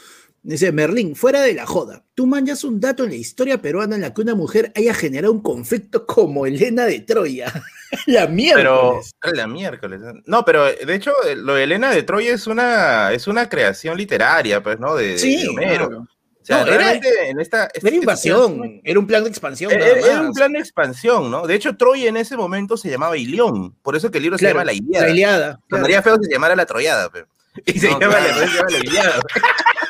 Dice, 0.46 0.74
Merlín, 0.74 1.16
fuera 1.16 1.42
de 1.42 1.54
la 1.54 1.66
joda, 1.66 2.04
tú 2.16 2.28
mandas 2.28 2.66
un 2.66 2.82
dato 2.82 3.06
en 3.06 3.12
la 3.12 3.16
historia 3.16 3.62
peruana 3.62 3.96
en 3.96 4.02
la 4.02 4.14
que 4.14 4.22
una 4.22 4.36
mujer 4.36 4.74
haya 4.76 4.94
generado 4.94 5.32
un 5.32 5.42
conflicto 5.42 6.06
como 6.06 6.46
Elena 6.46 6.84
de 6.86 7.00
Troya. 7.00 7.52
la 8.08 8.28
mierda. 8.28 8.58
Pero 8.62 9.02
la 9.34 9.48
miércoles. 9.48 10.02
No, 10.26 10.44
pero 10.44 10.66
de 10.66 10.96
hecho, 10.96 11.14
lo 11.38 11.54
de 11.56 11.64
Elena 11.64 11.92
de 11.92 12.04
Troya 12.04 12.34
es 12.34 12.46
una, 12.48 13.14
es 13.14 13.28
una 13.28 13.48
creación 13.48 13.98
literaria, 13.98 14.62
pues, 14.62 14.80
¿no? 14.82 14.96
De, 14.96 15.10
de 15.14 15.18
Sí, 15.18 15.48
Homero. 15.48 15.88
claro. 15.88 16.08
O 16.42 16.46
sea, 16.46 16.58
No, 16.58 16.68
era- 16.68 16.78
realmente 16.78 17.30
en 17.30 17.40
esta. 17.40 17.70
Era 17.74 17.96
invasión, 17.96 18.82
era 18.84 19.00
un 19.00 19.08
plan 19.08 19.24
de 19.24 19.30
expansión. 19.30 19.72
Era, 19.72 19.86
nada 19.86 19.98
era 20.12 20.22
un 20.24 20.34
plan 20.34 20.52
de 20.52 20.60
expansión, 20.60 21.32
¿no? 21.32 21.48
De 21.48 21.56
hecho, 21.56 21.78
Troya 21.78 22.10
en 22.10 22.18
ese 22.18 22.36
momento 22.36 22.76
se 22.76 22.90
llamaba 22.90 23.16
Ilión. 23.16 23.76
Por 23.82 23.96
eso 23.96 24.12
que 24.12 24.18
el 24.18 24.24
libro 24.24 24.38
Claro, 24.38 24.50
se 24.50 24.54
llama 24.60 24.66
La 24.66 24.74
Iliada. 24.74 25.06
La 25.06 25.12
Iliada. 25.14 25.60
claro. 25.70 26.04
Feo 26.04 26.18
si 26.18 26.26
se 26.26 26.34
llamara 26.34 26.58
La 26.58 26.66
Troyada, 26.66 27.10
pe. 27.10 27.24
Y 27.66 27.80
se 27.80 27.88
llama, 27.88 28.00
claro. 28.00 28.26
la, 28.28 28.34
se 28.34 28.58
llama 28.58 28.70
La 28.72 28.78
Iliada. 28.80 29.20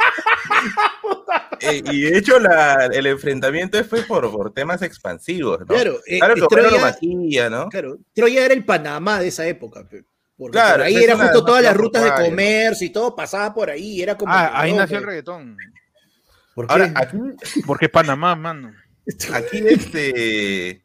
Eh, 1.62 1.82
y 1.92 2.02
de 2.02 2.18
hecho, 2.18 2.40
la- 2.40 2.90
el 2.92 3.06
enfrentamiento 3.08 3.82
fue 3.86 4.02
por, 4.04 4.30
por 4.32 4.54
temas 4.54 4.82
expansivos, 4.82 5.60
¿no? 5.62 5.66
Claro, 5.68 6.00
eh, 6.06 6.20
Claro 6.20 6.36
que 6.36 6.42
eh, 6.42 6.48
Troya, 6.50 6.82
maquilla, 6.82 7.50
¿no? 7.50 7.70
claro, 7.70 7.98
Troya 8.14 8.46
era 8.46 8.54
el 8.54 8.66
Panamá 8.66 9.20
de 9.20 9.28
esa 9.28 9.48
época. 9.48 9.88
Porque 10.36 10.52
Claro, 10.58 10.78
por 10.78 10.82
ahí 10.84 10.96
era 10.96 11.16
una- 11.16 11.26
justo 11.26 11.46
todas 11.46 11.62
una 11.62 11.70
las 11.70 11.78
rutas 11.78 12.04
de 12.04 12.26
comercio 12.26 12.88
y 12.88 12.90
todo 12.90 13.16
pasaba 13.16 13.54
por 13.54 13.70
ahí. 13.70 14.02
Era 14.02 14.18
como 14.18 14.34
Ah, 14.34 14.52
ahí 14.62 14.74
nació 14.74 14.98
el 14.98 15.04
reggaetón. 15.06 15.56
¿Por 16.56 16.68
qué? 16.68 16.74
Ahora, 16.74 16.92
aquí, 16.96 17.18
Porque 17.66 17.86
es 17.86 17.92
Panamá, 17.92 18.36
mano. 18.36 18.74
aquí 19.34 19.58
este, 19.66 20.84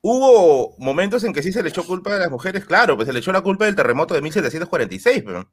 hubo 0.00 0.74
momentos 0.78 1.24
en 1.24 1.32
que 1.32 1.42
sí 1.42 1.52
se 1.52 1.62
le 1.62 1.70
echó 1.70 1.84
culpa 1.86 2.16
a 2.16 2.18
las 2.18 2.30
mujeres, 2.30 2.64
claro, 2.64 2.96
pues 2.96 3.06
se 3.06 3.12
le 3.12 3.20
echó 3.20 3.32
la 3.32 3.40
culpa 3.40 3.64
del 3.64 3.76
terremoto 3.76 4.14
de 4.14 4.20
1746, 4.22 5.22
pero 5.24 5.50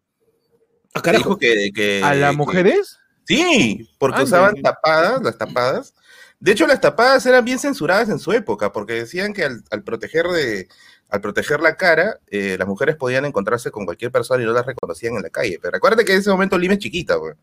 Ah, 0.94 1.02
carajo. 1.02 1.24
dijo 1.24 1.38
que, 1.38 1.72
que- 1.74 2.02
¿A 2.04 2.14
las 2.16 2.32
que- 2.32 2.38
mujeres? 2.38 2.98
Sí, 3.26 3.90
porque 3.98 4.18
Ande. 4.18 4.26
usaban 4.26 4.62
tapadas, 4.62 5.22
las 5.22 5.38
tapadas. 5.38 5.94
De 6.40 6.52
hecho, 6.52 6.68
las 6.68 6.80
tapadas 6.82 7.26
eran 7.26 7.44
bien 7.46 7.60
censuradas 7.60 8.10
en 8.10 8.20
su 8.20 8.32
época, 8.32 8.72
porque 8.72 8.94
decían 8.94 9.34
que 9.34 9.44
al, 9.46 9.64
al 9.72 9.84
proteger 9.84 10.28
de, 10.28 10.68
al 11.10 11.22
proteger 11.22 11.60
la 11.62 11.76
cara, 11.76 12.20
eh, 12.28 12.56
las 12.60 12.68
mujeres 12.68 12.96
podían 12.98 13.26
encontrarse 13.26 13.72
con 13.72 13.86
cualquier 13.86 14.12
persona 14.12 14.44
y 14.44 14.46
no 14.46 14.52
las 14.54 14.66
reconocían 14.66 15.16
en 15.16 15.24
la 15.24 15.30
calle. 15.30 15.60
Pero 15.62 15.78
acuérdate 15.78 16.06
que 16.06 16.14
en 16.14 16.20
ese 16.20 16.30
momento 16.30 16.58
Lima 16.58 16.74
es 16.74 16.80
chiquita, 16.80 17.16
güey. 17.16 17.34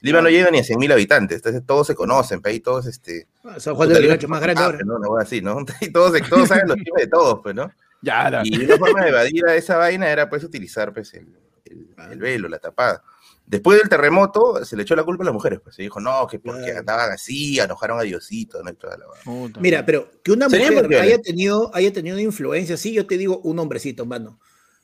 Lima 0.00 0.20
no 0.20 0.28
llega 0.28 0.50
ni 0.50 0.58
a 0.58 0.62
100.000 0.62 0.92
habitantes, 0.92 1.36
entonces 1.36 1.62
todos 1.64 1.86
se 1.86 1.94
conocen, 1.94 2.40
ahí 2.44 2.58
todos 2.58 2.86
este. 2.86 3.28
Ah, 3.44 3.58
San 3.60 3.74
Juan 3.76 3.90
es 3.92 4.28
más 4.28 4.40
grande 4.40 4.60
Ah, 4.62 4.66
ahora. 4.66 4.78
¿no? 4.84 4.96
Hueá 4.98 5.22
así, 5.22 5.40
¿no? 5.40 5.58
Y 5.80 5.90
todos, 5.92 6.12
todos 6.28 6.48
saben 6.48 6.66
los 6.68 6.76
chismes 6.76 7.04
de 7.04 7.06
todos, 7.06 7.38
pues, 7.42 7.54
¿no? 7.54 7.70
Ya, 8.00 8.28
la- 8.28 8.42
Y 8.44 8.64
una 8.64 8.76
forma 8.78 9.02
de 9.04 9.10
evadir 9.10 9.46
a 9.46 9.54
esa 9.54 9.76
vaina 9.76 10.08
era 10.10 10.28
pues 10.28 10.42
utilizar 10.42 10.92
pues 10.92 11.14
el, 11.14 11.28
el- 11.64 11.86
el 12.10 12.18
velo, 12.18 12.48
la 12.48 12.58
tapada. 12.58 13.02
Después 13.46 13.78
del 13.78 13.88
terremoto 13.88 14.64
se 14.64 14.76
le 14.76 14.82
echó 14.82 14.96
la 14.96 15.04
culpa 15.04 15.24
a 15.24 15.26
las 15.26 15.34
mujeres, 15.34 15.60
pues 15.62 15.74
se 15.74 15.82
dijo, 15.82 16.00
no, 16.00 16.26
que 16.26 16.38
porque 16.38 16.62
Claro. 16.62 16.78
andaban 16.78 17.10
así, 17.12 17.58
enojaron 17.58 17.98
a 17.98 18.02
Diosito, 18.02 18.62
¿no? 18.62 18.70
Y 18.70 18.74
toda 18.74 18.96
la. 18.96 19.04
Puta. 19.24 19.60
Mira, 19.60 19.84
pero 19.84 20.10
que 20.22 20.32
una 20.32 20.48
mujer 20.48 20.94
haya 21.00 21.18
tenido, 21.20 21.70
haya 21.74 21.92
tenido 21.92 22.18
influencia, 22.18 22.76
sí, 22.76 22.92
yo 22.94 23.06
te 23.06 23.18
digo 23.18 23.40
un 23.40 23.58
hombrecito, 23.58 24.06
mano. 24.06 24.40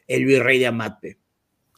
El 0.07 0.25
virrey 0.25 0.59
de 0.59 0.67
Amate. 0.67 1.19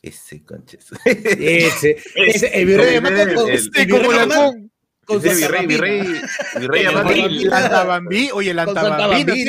Ese 0.03 0.43
conches. 0.45 0.87
Ese, 1.05 1.97
ese, 2.17 2.47
el 2.61 2.67
virrey 2.67 2.91
de 2.93 2.97
Amate 2.97 3.35
con, 3.35 3.49
el- 3.51 3.89
como 3.91 4.13
la 4.13 4.27
con. 4.27 4.71
Con 5.11 5.23
su 5.23 5.29
virrey, 5.37 5.67
virrey, 5.67 6.21
virrey 6.59 6.85
El 6.85 7.53
Antabambí, 7.53 8.31
oye, 8.33 8.51
el 8.51 8.59
Antabambí, 8.59 9.45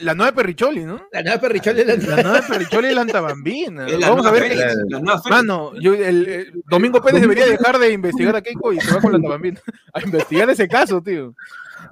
la 0.00 0.14
nueva, 0.14 0.32
Perricholi, 0.32 0.84
¿no? 0.84 1.00
La 1.12 1.22
nueva 1.22 1.40
perrichole 1.40 1.84
de 1.84 1.96
la 1.96 2.22
nueva 2.22 2.42
Perricholi 2.46 2.88
y 2.88 2.94
la 2.94 3.00
Antabambina. 3.02 3.86
Es 3.86 4.00
Vamos 4.00 4.26
a 4.26 4.30
ver. 4.30 4.76
Mano, 5.28 5.72
yo, 5.80 5.94
el, 5.94 6.26
el- 6.28 6.62
Domingo 6.66 7.00
Pérez 7.02 7.20
debería 7.20 7.46
dejar 7.46 7.78
de 7.78 7.92
investigar 7.92 8.36
a 8.36 8.42
Keiko 8.42 8.72
y 8.72 8.80
se 8.80 8.94
va 8.94 9.00
con 9.00 9.12
la 9.12 9.16
Antabambina 9.16 9.60
a 9.94 10.00
investigar 10.02 10.50
ese 10.50 10.68
caso, 10.68 11.00
tío. 11.02 11.34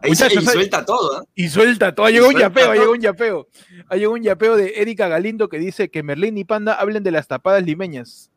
Ahí 0.02 0.10
Muchachos, 0.10 0.42
y 0.42 0.46
suelta 0.46 0.84
todo, 0.84 1.16
¿ah? 1.16 1.24
Y 1.34 1.48
suelta 1.48 1.94
todo, 1.94 2.06
ha 2.06 2.10
llegado 2.10 2.28
un 2.28 2.38
yapeo, 2.38 2.70
ha 2.70 2.74
llegado 2.74 2.92
un 2.92 3.00
yapeo. 3.00 3.48
Ha 3.88 3.96
llegado 3.96 4.12
un 4.12 4.22
yapeo 4.22 4.56
de 4.56 4.74
Erika 4.76 5.08
Galindo 5.08 5.48
que 5.48 5.58
dice 5.58 5.88
que 5.90 6.02
Merlín 6.02 6.36
y 6.36 6.44
Panda 6.44 6.74
hablen 6.74 7.02
de 7.02 7.10
las 7.10 7.26
tapadas 7.26 7.64
limeñas. 7.64 8.30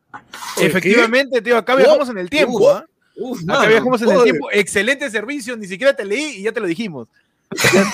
Efectivamente, 0.59 1.41
tío, 1.41 1.57
acá 1.57 1.75
viajamos 1.75 2.09
en 2.09 2.17
el 2.17 2.29
tiempo, 2.29 2.69
¿ah? 2.69 2.85
Uf, 3.21 3.41
Acá 3.47 3.67
viajamos 3.67 4.01
en 4.01 4.11
el 4.11 4.23
tiempo. 4.23 4.49
Excelente 4.51 5.09
servicio, 5.09 5.55
ni 5.57 5.67
siquiera 5.67 5.95
te 5.95 6.05
leí 6.05 6.37
y 6.37 6.43
ya 6.43 6.51
te 6.51 6.59
lo 6.59 6.67
dijimos. 6.67 7.07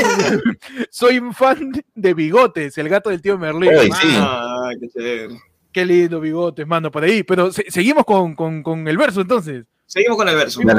Soy 0.90 1.20
un 1.20 1.34
fan 1.34 1.72
de 1.96 2.14
Bigotes, 2.14 2.78
el 2.78 2.90
gato 2.90 3.10
del 3.10 3.22
tío 3.22 3.38
Merlín. 3.38 3.74
Mano, 3.76 3.96
sí. 3.96 4.08
Ah, 4.18 4.70
qué. 4.94 5.30
Qué 5.72 5.86
lindo 5.86 6.20
Bigotes, 6.20 6.66
mano, 6.66 6.90
por 6.92 7.04
ahí. 7.04 7.24
Pero 7.24 7.52
se- 7.52 7.70
seguimos 7.70 8.06
con, 8.06 8.36
con- 8.36 8.64
con 8.64 8.88
el 8.88 8.98
verso 8.98 9.22
entonces. 9.22 9.66
Seguimos 9.86 10.18
con 10.18 10.28
el 10.28 10.36
verso. 10.36 10.60
Tengo, 10.62 10.74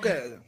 que. 0.00 0.38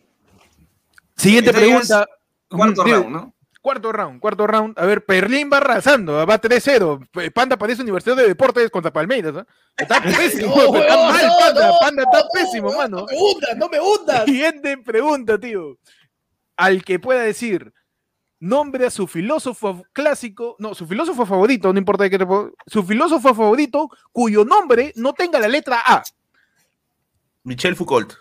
Siguiente 1.17 1.51
Este 1.51 1.61
pregunta. 1.63 2.07
Cuarto 2.49 2.85
round, 2.85 3.09
¿no? 3.11 3.35
Cuarto 3.67 3.91
round, 3.91 4.21
cuarto 4.21 4.47
round. 4.47 4.79
A 4.79 4.87
ver, 4.87 5.05
Perlín 5.05 5.51
va 5.53 5.57
arrasando, 5.57 6.25
va 6.25 6.41
3-0. 6.41 7.09
P- 7.11 7.33
Panda 7.33 7.57
parece 7.57 7.83
Universidad 7.83 8.15
de 8.15 8.29
Deportes 8.29 8.71
contra 8.71 8.93
Palmeiras. 8.93 9.35
¿ah? 9.39 9.47
Está 9.77 10.01
pésimo, 10.03 10.55
No, 10.55 10.77
está 10.77 10.97
mal, 10.97 11.27
no, 11.27 11.33
Panda. 11.41 11.67
no, 11.67 11.75
Panda 11.81 12.03
está 12.05 12.29
pésimo, 12.33 12.71
no, 12.71 12.77
mano. 12.79 12.97
No 12.99 13.07
me 13.07 13.17
hundas, 13.19 13.57
no 13.57 13.69
me 13.69 13.81
hundas. 13.81 14.25
Siguiente 14.25 14.79
pregunta, 14.79 15.37
tío. 15.37 15.79
Al 16.57 16.85
que 16.85 17.01
pueda 17.01 17.23
decir, 17.23 17.73
nombre 18.39 18.87
a 18.87 18.91
su 18.91 19.09
filósofo 19.09 19.83
clásico, 19.93 20.55
no, 20.61 20.73
su 20.77 20.87
filósofo 20.87 21.27
favorito, 21.27 21.73
no 21.73 21.79
importa 21.81 22.05
de 22.05 22.11
qué 22.11 22.25
su 22.69 22.85
filósofo 22.85 23.35
favorito 23.35 23.91
cuyo 24.13 24.45
nombre 24.45 24.93
no 24.95 25.13
tenga 25.13 25.41
la 25.41 25.49
letra 25.49 25.83
A. 25.85 26.05
Michel 27.47 27.77
Foucault. 27.77 28.13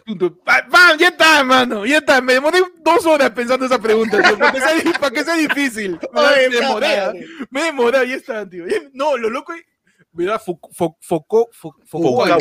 Pa- 0.45 0.67
¡Pam! 0.69 0.97
Ya 0.99 1.07
está, 1.07 1.43
mano, 1.43 1.83
ya 1.85 1.97
está. 1.97 2.21
Me 2.21 2.33
demoré 2.33 2.59
dos 2.83 3.05
horas 3.07 3.31
pensando 3.31 3.65
esa 3.65 3.79
pregunta, 3.79 4.21
tío, 4.21 4.37
para 4.37 4.51
que 4.51 4.61
sea, 4.61 4.93
para 4.99 5.11
que 5.11 5.23
sea 5.23 5.35
difícil. 5.35 5.99
Ay, 6.13 6.47
me 6.49 6.55
demoré, 6.57 6.99
¿ah? 6.99 7.11
me 7.49 7.63
demoré, 7.63 8.07
ya 8.07 8.15
está, 8.15 8.47
tío. 8.47 8.65
No, 8.93 9.17
lo 9.17 9.31
loco 9.31 9.51
es, 9.53 9.63
¿verdad? 10.11 10.39
Foucault, 10.45 10.95
Foucault, 11.01 12.31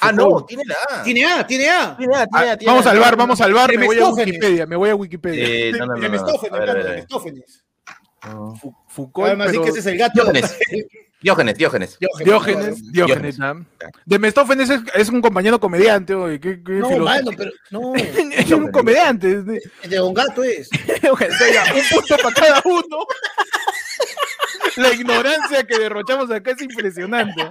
Ah, 0.00 0.12
no, 0.12 0.44
tiene 0.44 0.62
la 0.66 0.76
A. 0.90 1.02
Tiene 1.02 1.24
A, 1.24 1.46
tiene 1.46 1.70
A. 1.70 1.96
Tiene 1.96 2.14
A, 2.16 2.26
tiene 2.26 2.50
Ah, 2.50 2.52
A, 2.52 2.56
vamos 2.66 2.86
A. 2.86 2.90
al 2.90 2.98
bar, 3.00 3.16
vamos 3.16 3.40
al 3.40 3.54
bar, 3.54 3.76
me 3.78 3.86
voy 3.86 3.98
a. 3.98 4.08
Wikipedia, 4.10 4.66
me 4.66 4.76
voy 4.76 4.90
a 4.90 4.94
Wikipedia. 4.94 5.42
Eh. 5.42 5.72
Demostófenes. 6.00 7.64
No. 8.26 8.54
Fu- 8.56 8.74
Foucault, 8.88 9.28
Además, 9.28 9.48
sí 9.48 9.52
pero- 9.52 9.64
que 9.64 9.70
ese 9.70 9.78
es 9.80 9.86
el 9.86 9.96
gato. 9.98 10.22
Diógenes. 11.22 11.56
Diógenes, 11.56 11.98
Diógenes. 12.22 12.92
Diógenes, 12.92 13.40
¿ah? 13.40 13.54
Demestófenes 14.04 14.68
es, 14.70 14.80
es 14.94 15.08
un 15.08 15.20
compañero 15.22 15.58
comediante, 15.58 16.14
oye, 16.14 16.38
qué, 16.38 16.62
qué 16.62 16.72
No, 16.72 16.88
filósofo. 16.88 17.04
mano, 17.04 17.30
pero. 17.36 17.50
No. 17.70 17.94
es 17.96 18.50
un 18.52 18.70
comediante. 18.70 19.32
es 19.32 19.46
de- 19.46 19.62
De 19.88 19.96
Don 19.96 20.12
Gato 20.14 20.44
es. 20.44 20.68
Oiga, 21.02 21.64
un 21.74 21.82
punto 21.98 22.16
para 22.22 22.34
cada 22.34 22.62
uno. 22.64 22.98
La 24.76 24.92
ignorancia 24.92 25.64
que 25.66 25.78
derrochamos 25.78 26.30
acá 26.30 26.50
es 26.50 26.60
impresionante. 26.62 27.48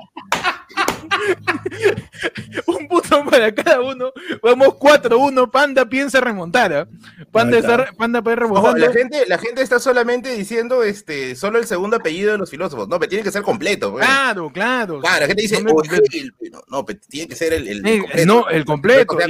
un 2.67 2.87
punto 2.87 3.23
para 3.29 3.53
cada 3.53 3.81
uno. 3.81 4.11
Vamos 4.41 4.69
4-1. 4.69 5.49
Panda 5.51 5.85
piensa 5.85 6.19
remontar. 6.21 6.73
¿ah? 6.73 6.87
Panda, 7.31 7.57
está. 7.57 7.75
está, 7.83 7.93
Panda 7.93 8.21
puede 8.21 8.37
remontar. 8.37 8.77
la 8.79 8.91
gente, 8.91 9.23
la 9.27 9.37
gente 9.37 9.61
está 9.61 9.79
solamente 9.79 10.33
diciendo 10.35 10.83
este, 10.83 11.35
solo 11.35 11.59
el 11.59 11.65
segundo 11.65 11.97
apellido 11.97 12.31
de 12.31 12.37
los 12.37 12.49
filósofos. 12.49 12.87
No, 12.87 12.99
pero 12.99 13.09
tiene 13.09 13.23
que 13.23 13.31
ser 13.31 13.41
completo. 13.43 13.91
pues. 13.93 14.05
Claro, 14.05 14.49
claro. 14.51 14.99
Claro, 14.99 15.21
la 15.21 15.27
gente 15.27 15.41
dice, 15.41 15.57
No 15.61 15.63
me 15.65 15.71
"Oh, 15.73 15.81
el- 15.83 16.33
no, 16.67 16.85
pero 16.85 16.99
tiene 17.09 17.27
que 17.27 17.35
ser 17.35 17.53
el, 17.53 17.67
el 17.67 17.81
completo. 18.01 18.25
no, 18.25 18.49
el 18.49 18.65
completo, 18.65 19.15
pues. 19.17 19.27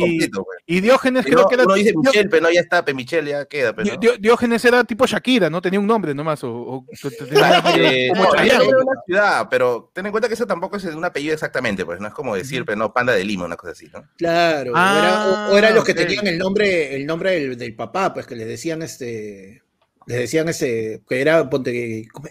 Y 0.66 0.80
Diógenes 0.82 1.26
creo 1.26 1.42
no, 1.42 1.48
que 1.48 1.56
era. 1.56 1.64
uno 1.64 1.74
dice 1.76 1.94
Michel, 1.96 2.30
pero 2.30 2.44
no, 2.44 2.52
ya 2.52 2.62
está, 2.62 2.84
pero 2.84 2.96
Michel 2.96 3.26
ya 3.28 3.46
queda. 3.46 3.74
Pero, 3.74 3.98
Di- 3.98 4.08
Di- 4.08 4.18
Diógenes 4.20 4.64
era 4.66 4.84
tipo 4.84 5.06
Shakira, 5.06 5.50
¿no? 5.50 5.62
Tenía 5.62 5.80
un 5.80 5.88
nombre 5.88 6.14
nomás. 6.14 6.44
O, 6.44 6.86
tenía- 7.30 7.64
Eh, 7.76 8.10
como 8.10 8.24
no, 8.26 8.32
Chayanne. 8.36 8.66
era 8.68 8.78
una 8.78 9.02
ciudad, 9.06 9.48
pero 9.50 9.92
ten 9.94 10.06
en 10.06 10.12
cuenta 10.12 10.28
que 10.28 10.34
eso 10.34 10.46
tampoco 10.48 10.78
es 10.78 10.86
un 10.86 11.04
apellido 11.06 11.34
exactamente, 11.34 11.75
pues 11.84 12.00
no 12.00 12.08
es 12.08 12.14
como 12.14 12.36
decir, 12.36 12.64
pero 12.64 12.78
no, 12.78 12.94
panda 12.94 13.14
de 13.14 13.26
Lima, 13.26 13.46
una 13.46 13.58
cosa 13.58 13.72
así, 13.74 13.90
¿no? 13.92 14.08
Claro. 14.18 14.72
Ah, 14.76 15.00
era- 15.00 15.50
o, 15.50 15.54
o 15.54 15.58
eran 15.58 15.74
los 15.76 15.84
que 15.84 15.96
tenían 15.96 16.28
el 16.28 16.38
nombre, 16.38 16.96
el 16.96 17.06
nombre 17.06 17.32
del, 17.32 17.58
del 17.58 17.76
papá, 17.76 18.14
pues 18.14 18.28
que 18.28 18.36
les 18.36 18.48
decían 18.48 18.84
este. 18.84 19.64
Les 20.06 20.20
decían 20.20 20.48
ese. 20.48 21.02
Que 21.10 21.20
era. 21.20 21.50
Ponte 21.50 21.72
que. 21.74 22.08
¿cómo- 22.14 22.30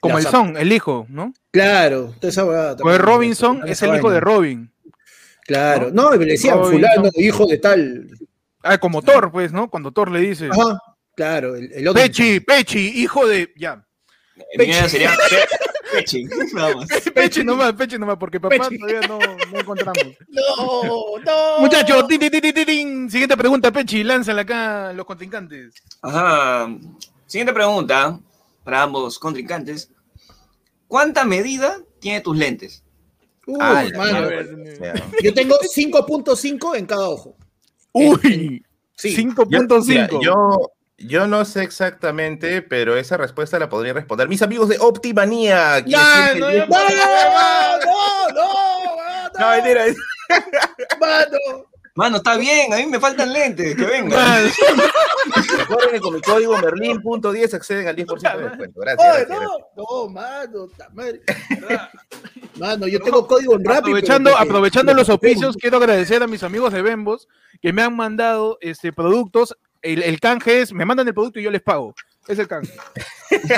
Como 0.00 0.16
o 0.16 0.18
el 0.18 0.24
son, 0.24 0.56
el 0.56 0.72
hijo, 0.72 1.06
¿no? 1.08 1.32
Claro, 1.52 2.12
esa 2.20 2.76
Pues 2.76 2.98
Robinson 2.98 3.62
es 3.68 3.80
el 3.82 3.94
hijo 3.94 4.10
de. 4.10 4.18
Robin. 4.18 4.72
Claro. 5.46 5.90
No, 5.92 6.12
y 6.14 6.18
le 6.18 6.32
decían 6.32 6.58
Robinson. 6.58 6.80
fulano, 6.94 7.10
hijo 7.14 7.46
de 7.46 7.58
tal. 7.58 8.08
Ah, 8.64 8.78
como 8.78 9.02
Thor, 9.02 9.30
pues, 9.30 9.52
¿no? 9.52 9.70
Cuando 9.70 9.92
Thor 9.92 10.10
le 10.10 10.20
dice. 10.20 10.48
Ajá. 10.50 10.78
Claro, 11.14 11.54
el, 11.56 11.70
el 11.72 11.86
otro. 11.86 12.02
Pechi, 12.02 12.40
Pechi, 12.40 13.00
hijo 13.02 13.26
de. 13.28 13.52
Ya. 13.56 13.84
En 14.54 14.66
mi 14.66 14.72
sería 14.88 15.10
Pechi, 15.92 16.24
nada 16.54 16.76
más. 16.76 16.88
Pechi 17.14 17.44
nomás, 17.44 17.72
Pechi 17.74 17.98
nomás, 17.98 18.16
porque 18.18 18.40
papá 18.40 18.68
todavía 18.68 19.00
no, 19.08 19.18
no 19.52 19.60
encontramos. 19.60 20.02
No, 20.28 21.18
no. 21.24 21.58
Muchachos, 21.60 22.06
tin, 22.08 22.18
tin, 22.20 22.30
tin, 22.30 23.10
siguiente 23.10 23.36
pregunta, 23.36 23.70
Pechi, 23.70 24.02
lánzala 24.02 24.42
acá 24.42 24.92
los 24.92 25.04
contrincantes. 25.06 25.74
Ajá. 26.02 26.68
Siguiente 27.26 27.52
pregunta 27.52 28.18
para 28.64 28.82
ambos 28.82 29.18
contrincantes. 29.18 29.90
¿Cuánta 30.88 31.24
medida 31.24 31.78
tiene 32.00 32.20
tus 32.20 32.36
lentes? 32.36 32.82
Uy, 33.46 33.56
Ah, 33.60 33.84
la 33.90 33.98
mano, 33.98 34.28
yo 35.22 35.34
tengo 35.34 35.56
5.5 35.58 36.76
en 36.76 36.86
cada 36.86 37.08
ojo. 37.08 37.36
Uy, 37.92 38.64
Sí. 38.94 39.16
Yo, 39.16 39.22
5.5. 39.32 39.84
mira, 39.88 40.08
yo, 40.22 40.70
yo 41.06 41.26
no 41.26 41.44
sé 41.44 41.62
exactamente, 41.62 42.62
pero 42.62 42.96
esa 42.96 43.16
respuesta 43.16 43.58
la 43.58 43.68
podría 43.68 43.92
responder 43.92 44.28
mis 44.28 44.42
amigos 44.42 44.68
de 44.68 44.78
Optimanía. 44.80 45.80
Ya, 45.80 46.34
no, 46.34 46.46
No, 46.46 46.52
10%. 46.52 46.68
no, 46.68 47.78
no, 47.84 48.34
no, 48.34 49.38
No, 49.38 49.50
mentira, 49.50 49.86
es- 49.86 49.96
mano. 51.00 51.38
Mano, 51.94 52.16
está 52.16 52.36
bien, 52.38 52.72
a 52.72 52.78
mí 52.78 52.86
me 52.86 52.98
faltan 52.98 53.30
lentes, 53.34 53.76
que 53.76 53.84
venga. 53.84 54.16
Man, 54.16 54.50
Recuerden 55.58 55.90
que 55.92 56.00
con 56.00 56.14
mi 56.14 56.22
código 56.22 56.56
Merlin.10 56.56 57.52
acceden 57.52 57.86
al 57.86 57.96
10% 57.96 58.36
de 58.38 58.42
descuento. 58.48 58.80
Gracias. 58.80 59.14
Oye, 59.14 59.24
gracias, 59.26 59.28
gracias. 59.28 59.50
no, 59.76 59.84
no, 59.84 60.08
mano. 60.08 60.68
Mano, 62.58 62.86
yo 62.86 63.00
tengo 63.00 63.26
código 63.26 63.56
en 63.56 63.64
Rappi. 63.64 63.78
aprovechando, 63.90 64.36
aprovechando 64.36 64.94
los 64.94 65.08
oficios, 65.10 65.56
quiero 65.56 65.76
agradecer 65.78 66.22
a 66.22 66.26
mis 66.26 66.42
amigos 66.42 66.72
de 66.72 66.80
Bembos 66.82 67.28
que 67.60 67.72
me 67.74 67.82
han 67.82 67.94
mandado 67.94 68.56
este, 68.62 68.92
productos. 68.92 69.56
El, 69.82 70.02
el 70.02 70.20
canje 70.20 70.62
es, 70.62 70.72
me 70.72 70.84
mandan 70.84 71.06
el 71.08 71.14
producto 71.14 71.40
y 71.40 71.42
yo 71.42 71.50
les 71.50 71.62
pago. 71.62 71.94
Es 72.28 72.38
el 72.38 72.48
canje. 72.48 72.72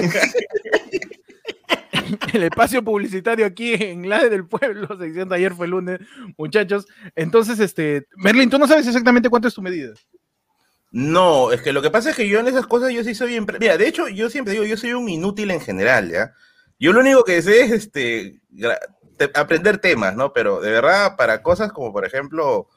el 2.32 2.42
espacio 2.44 2.82
publicitario 2.82 3.46
aquí 3.46 3.74
en 3.74 4.08
la 4.08 4.28
del 4.28 4.46
pueblo, 4.46 4.87
sección 4.98 5.28
de 5.28 5.37
ayer 5.37 5.54
fue 5.54 5.68
lunes, 5.68 6.00
muchachos. 6.37 6.87
Entonces, 7.14 7.58
este, 7.60 8.06
Merlin, 8.16 8.50
tú 8.50 8.58
no 8.58 8.66
sabes 8.66 8.87
exactamente 8.87 9.30
cuánto 9.30 9.48
es 9.48 9.54
tu 9.54 9.62
medida. 9.62 9.92
No, 10.90 11.50
es 11.52 11.60
que 11.60 11.72
lo 11.72 11.82
que 11.82 11.90
pasa 11.90 12.10
es 12.10 12.16
que 12.16 12.28
yo 12.28 12.38
en 12.40 12.46
esas 12.46 12.66
cosas 12.66 12.92
yo 12.92 13.02
sí 13.02 13.14
soy 13.14 13.30
bien... 13.30 13.46
Mira, 13.58 13.76
de 13.76 13.88
hecho, 13.88 14.08
yo 14.08 14.30
siempre 14.30 14.52
digo, 14.52 14.64
yo 14.64 14.76
soy 14.76 14.92
un 14.92 15.08
inútil 15.08 15.50
en 15.50 15.60
general, 15.60 16.10
¿ya? 16.10 16.32
Yo 16.78 16.92
lo 16.92 17.00
único 17.00 17.24
que 17.24 17.42
sé 17.42 17.62
es 17.62 17.72
este, 17.72 18.40
gra- 18.52 18.78
te- 19.16 19.30
aprender 19.34 19.78
temas, 19.78 20.14
¿no? 20.14 20.32
Pero 20.32 20.60
de 20.60 20.70
verdad, 20.70 21.16
para 21.16 21.42
cosas 21.42 21.72
como, 21.72 21.92
por 21.92 22.06
ejemplo, 22.06 22.68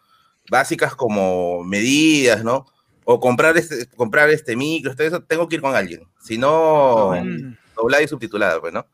básicas 0.49 0.95
como 0.95 1.63
medidas, 1.63 2.43
¿no? 2.43 2.65
O 3.09 3.21
comprar 3.21 3.57
este, 3.57 3.87
comprar 3.95 4.29
este 4.29 4.57
micro, 4.57 4.93
todo 4.93 5.07
eso, 5.07 5.23
tengo 5.23 5.47
que 5.47 5.55
ir 5.55 5.61
con 5.61 5.73
alguien. 5.73 6.01
Si 6.21 6.37
no, 6.37 7.11
Mm. 7.13 7.55
doblada 7.73 8.03
y 8.03 8.07
subtitulada, 8.09 8.59
pues, 8.59 8.73
¿no? 8.73 8.85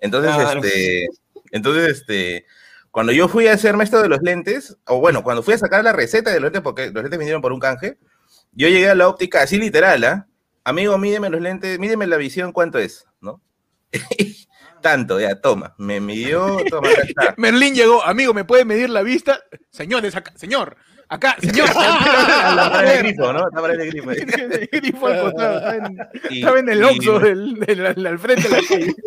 Entonces, 0.00 0.34
Claro. 0.34 0.60
este, 0.60 1.06
entonces, 1.52 1.98
este, 2.00 2.46
cuando 2.90 3.12
yo 3.12 3.28
fui 3.28 3.46
a 3.46 3.52
hacerme 3.52 3.84
esto 3.84 4.02
de 4.02 4.08
los 4.08 4.22
lentes, 4.22 4.76
o 4.88 4.98
bueno, 4.98 5.22
cuando 5.22 5.44
fui 5.44 5.54
a 5.54 5.58
sacar 5.58 5.84
la 5.84 5.92
receta 5.92 6.32
de 6.32 6.40
los 6.40 6.46
lentes, 6.50 6.62
porque 6.62 6.86
los 6.90 7.00
lentes 7.02 7.18
vinieron 7.18 7.40
por 7.40 7.52
un 7.52 7.60
canje, 7.60 7.96
yo 8.52 8.66
llegué 8.66 8.90
a 8.90 8.96
la 8.96 9.06
óptica 9.06 9.42
así 9.42 9.56
literal, 9.56 10.02
¿ah? 10.02 10.26
Amigo, 10.64 10.98
mídeme 10.98 11.30
los 11.30 11.40
lentes, 11.40 11.78
mídeme 11.78 12.08
la 12.08 12.16
visión, 12.16 12.50
¿cuánto 12.52 12.78
es? 12.80 13.06
¿No? 13.20 13.40
Tanto, 14.82 15.20
ya, 15.20 15.40
toma. 15.40 15.74
Me 15.78 16.00
midió, 16.00 16.56
toma, 16.68 16.88
acá 16.90 17.02
está. 17.02 17.34
Merlín 17.38 17.74
llegó, 17.74 18.02
amigo, 18.02 18.34
¿me 18.34 18.44
puede 18.44 18.64
medir 18.64 18.90
la 18.90 19.02
vista? 19.02 19.40
Señores, 19.70 20.16
acá, 20.16 20.32
señor, 20.36 20.76
acá, 21.10 21.36
señor. 21.40 21.66
Está 21.68 22.70
para 22.72 22.94
el 22.94 22.98
grifo, 23.02 23.32
¿no? 23.32 23.48
Está 23.48 23.60
para 23.60 23.74
el 23.74 23.86
grifo. 23.90 24.10
Grifo 24.72 25.06
al 25.06 25.20
costado, 25.20 25.56
está 25.58 25.76
en, 25.76 25.98
Y- 26.30 26.38
estaba 26.40 26.58
en 26.60 26.68
el 26.70 26.78
y 26.80 26.82
Oxxo 26.84 27.18
del, 27.20 27.54
del- 27.60 27.78
del- 27.94 28.06
al 28.06 28.18
frente 28.18 28.48
de 28.48 28.56
la 28.60 28.62
calle. 28.66 28.94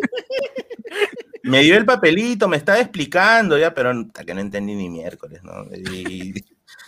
Me 1.42 1.60
dio 1.62 1.76
el 1.76 1.84
papelito, 1.84 2.48
me 2.48 2.56
estaba 2.56 2.80
explicando 2.80 3.58
ya, 3.58 3.74
pero 3.74 3.90
hasta 3.90 4.24
que 4.24 4.32
no 4.32 4.40
entendí 4.40 4.74
ni 4.74 4.88
miércoles, 4.88 5.42
¿no? 5.42 5.66
Y, 5.76 6.32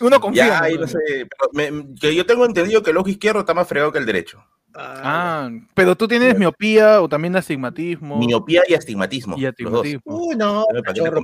Uno 0.00 0.18
confía. 0.18 0.46
ya, 0.46 0.62
ahí 0.62 0.74
¿no? 0.76 0.81
no 0.83 0.87
sé, 0.88 0.98
pero 1.29 1.50
me- 1.52 1.94
que 2.00 2.14
yo 2.14 2.24
tengo 2.24 2.46
entendido 2.46 2.83
que 2.83 2.90
el 2.90 2.96
ojo 2.96 3.11
izquierdo 3.11 3.40
está 3.40 3.52
más 3.52 3.68
fregado 3.68 3.92
que 3.92 3.98
el 3.98 4.07
derecho. 4.07 4.42
Ah, 4.79 5.51
pero 5.75 5.97
tú 5.97 6.07
tienes 6.07 6.39
miopía 6.39 7.01
o 7.01 7.09
también 7.09 7.35
astigmatismo. 7.37 8.19
Miopía 8.19 8.62
y 8.69 8.75
astigmatismo. 8.75 9.37
y. 9.39 9.99
Uy, 10.05 10.37
no. 10.37 10.65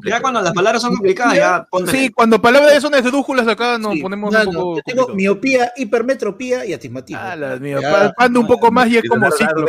Ya 0.05 0.21
cuando 0.21 0.41
las 0.41 0.53
palabras 0.53 0.83
son 0.83 0.95
complicadas, 0.95 1.35
ya 1.37 1.67
ponte. 1.71 1.91
Sí, 1.91 2.09
cuando 2.11 2.41
palabras 2.41 2.81
son 2.83 2.95
esdrújulas 2.95 3.47
acá 3.47 3.79
nos 3.79 3.93
Sí, 3.95 4.03
ponemos 4.03 4.33
mano, 4.33 4.51
un 4.51 4.57
poco. 4.57 4.77
yo 4.77 4.83
tengo 4.83 5.07
complicado. 5.07 5.17
miopía, 5.17 5.73
hipermetropía 5.77 6.65
y 6.65 6.73
astigmatismo. 6.73 7.21
Ah, 7.23 7.37
la 7.37 7.59
pa- 7.81 8.13
Pando 8.17 8.41
un 8.41 8.47
poco 8.47 8.71
más 8.71 8.89
y 8.89 8.99
es 8.99 9.05
como 9.09 9.31
ciclo. 9.31 9.67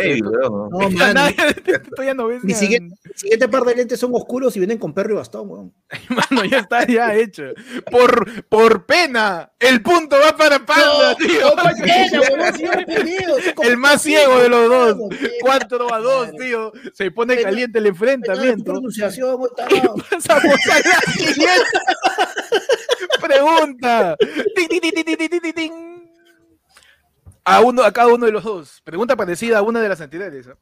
No, 0.72 0.89
ya 2.04 2.13
no 2.13 2.28
ves. 2.28 2.43
Mi 2.43 2.54
siguiente, 2.54 2.96
siguiente 3.15 3.48
par 3.48 3.63
de 3.63 3.76
lentes 3.76 4.00
son 4.00 4.12
oscuros 4.13 4.56
y 4.56 4.60
vienen 4.60 4.78
con 4.78 4.93
perro 4.93 5.13
y 5.13 5.15
bastón, 5.17 5.50
weón. 5.50 5.74
Mano, 6.10 6.46
ya 6.46 6.60
está 6.60 6.86
ya 6.88 7.13
hecho. 7.15 7.43
Por, 7.91 8.43
por 8.46 8.86
pena, 8.86 9.52
el 9.60 9.82
punto 9.82 10.15
va 10.24 10.36
para 10.38 10.65
Panda, 10.65 11.15
tío. 11.17 11.52
¿cuál 11.62 11.76
pena, 11.76 12.22
weón? 12.22 13.72
El 13.73 13.79
más 13.79 14.03
ciego 14.03 14.38
de 14.39 14.49
los 14.49 14.69
dos. 14.69 14.95
Mano, 14.97 15.09
qué 15.09 15.31
4 15.41 15.93
a 15.93 15.99
2, 15.99 16.25
madre. 16.27 16.38
tío. 16.45 16.71
Se 16.93 17.09
pone 17.09 17.41
caliente 17.41 17.79
el 17.79 17.88
enfrentamiento. 17.88 18.73
tarado. 19.55 19.95
Pasamos 20.09 20.59
a 20.71 20.77
la 20.79 21.13
siguiente 21.13 21.49
pregunta. 23.21 24.15
A, 27.45 27.62
uno, 27.62 27.83
a 27.83 27.91
cada 27.91 28.13
uno 28.13 28.25
de 28.27 28.31
los 28.31 28.43
dos. 28.43 28.81
Pregunta 28.83 29.15
parecida 29.15 29.57
a 29.57 29.62
una 29.63 29.81
de 29.81 29.89
las 29.89 30.01
anteriores. 30.01 30.47
¿eh? 30.47 30.53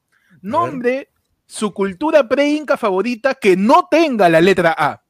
Nombre 0.42 1.10
su 1.46 1.74
cultura 1.74 2.30
pre-inca 2.30 2.78
favorita 2.78 3.36
que 3.36 3.58
no 3.58 3.90
tenga 3.92 4.30
la 4.30 4.40
letra 4.40 4.74
A. 4.78 5.04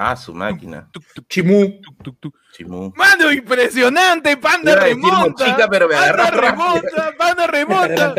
Ah, 0.00 0.14
su 0.14 0.32
máquina. 0.32 0.88
Tuc, 0.92 1.02
tuc, 1.12 1.26
Chimú. 1.28 1.80
tuc, 1.82 2.02
tuc, 2.04 2.20
tuc. 2.20 2.34
Chimú. 2.56 2.92
Mano, 2.94 3.32
impresionante. 3.32 4.36
Panda 4.36 4.76
remonta. 4.76 5.44
mochica, 5.44 5.68
pero 5.68 5.88
me 5.88 5.94
Panda 5.96 6.30
remonta. 6.30 7.14
Panda 7.18 7.46
remonta. 7.48 8.14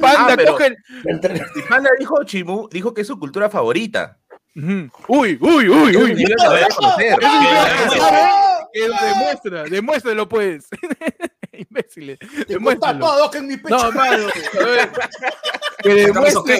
Panda 0.00 0.32
Ah, 0.32 0.34
pero- 0.36 0.52
coge. 0.52 0.76
Si 1.54 1.62
Panda 1.68 1.90
dijo 1.98 2.22
Chimú, 2.24 2.68
dijo 2.70 2.94
que 2.94 3.00
es 3.00 3.06
su 3.08 3.18
cultura 3.18 3.50
favorita. 3.50 4.18
Uy, 4.54 5.38
uy, 5.40 5.68
uy, 5.68 5.96
uy. 5.96 6.24
Demuestra, 8.74 9.64
demuéstralo 9.64 10.28
pues. 10.28 10.68
Imbéciles. 11.58 12.18
Te 12.18 12.26
gusta 12.26 12.44
Demuéstralo. 12.54 12.98
todo 13.06 13.30
que 13.30 13.38
en 13.38 13.46
mi 13.48 13.56
pecho. 13.56 13.76
No, 13.76 13.92
mano. 13.92 14.26
Que 15.80 15.94
demuestre, 15.94 16.58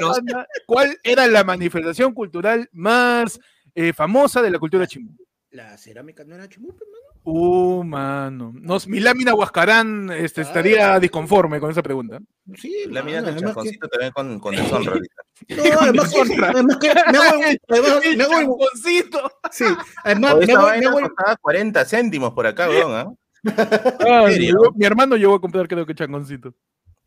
cuál 0.64 0.96
era 1.02 1.26
la 1.26 1.42
manifestación 1.42 2.14
cultural 2.14 2.68
más 2.72 3.40
eh, 3.74 3.92
famosa 3.92 4.40
de 4.42 4.50
la 4.52 4.60
cultura 4.60 4.86
chimú. 4.86 5.10
La 5.50 5.76
cerámica 5.76 6.22
no 6.24 6.36
era 6.36 6.48
chimú, 6.48 6.68
hermano. 6.68 6.98
Uh, 7.24 7.82
mano. 7.82 8.52
Nos, 8.54 8.86
mi 8.86 9.00
lámina 9.00 9.34
Huascarán 9.34 10.10
este, 10.12 10.42
Ah. 10.42 10.44
estaría 10.44 11.00
disconforme 11.00 11.58
con 11.58 11.70
esa 11.70 11.82
pregunta. 11.82 12.20
Sí, 12.54 12.84
La 12.90 13.02
mía 13.02 13.16
mano, 13.20 13.26
del 13.34 13.44
además 13.44 13.64
que- 13.64 13.78
también 13.88 14.12
con, 14.12 14.38
con 14.40 14.54
deshonra. 14.54 14.92
No, 15.48 15.80
además 15.80 16.12
que, 16.12 16.42
además 16.42 16.76
que 16.78 16.94
me 16.94 17.18
hago, 17.18 17.42
el- 17.44 17.60
además 17.68 18.04
El 18.04 18.16
me 18.16 18.24
hago 18.24 18.58
el- 18.60 18.80
sí, 18.82 19.64
además 20.04 20.36
me 20.36 20.52
hago, 20.52 20.66
me 20.78 20.86
hago 20.86 20.98
el- 21.00 21.08
costaba 21.10 21.36
40 21.36 21.84
céntimos 21.84 22.32
por 22.32 22.46
acá, 22.46 22.68
weón. 22.68 22.92
¿ah? 22.94 23.06
Ah, 23.44 24.26
mi 24.74 24.84
hermano 24.84 25.16
llegó 25.16 25.34
a 25.34 25.40
comprar 25.40 25.68
creo 25.68 25.86
que 25.86 25.94
changoncito. 25.94 26.54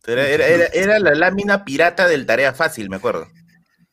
Era, 0.08 0.28
era, 0.28 0.48
era, 0.48 0.66
era 0.74 1.00
la 1.00 1.14
lámina 1.14 1.64
pirata 1.64 2.08
del 2.08 2.26
Tarea 2.26 2.54
Fácil, 2.54 2.90
me 2.90 2.96
acuerdo. 2.96 3.28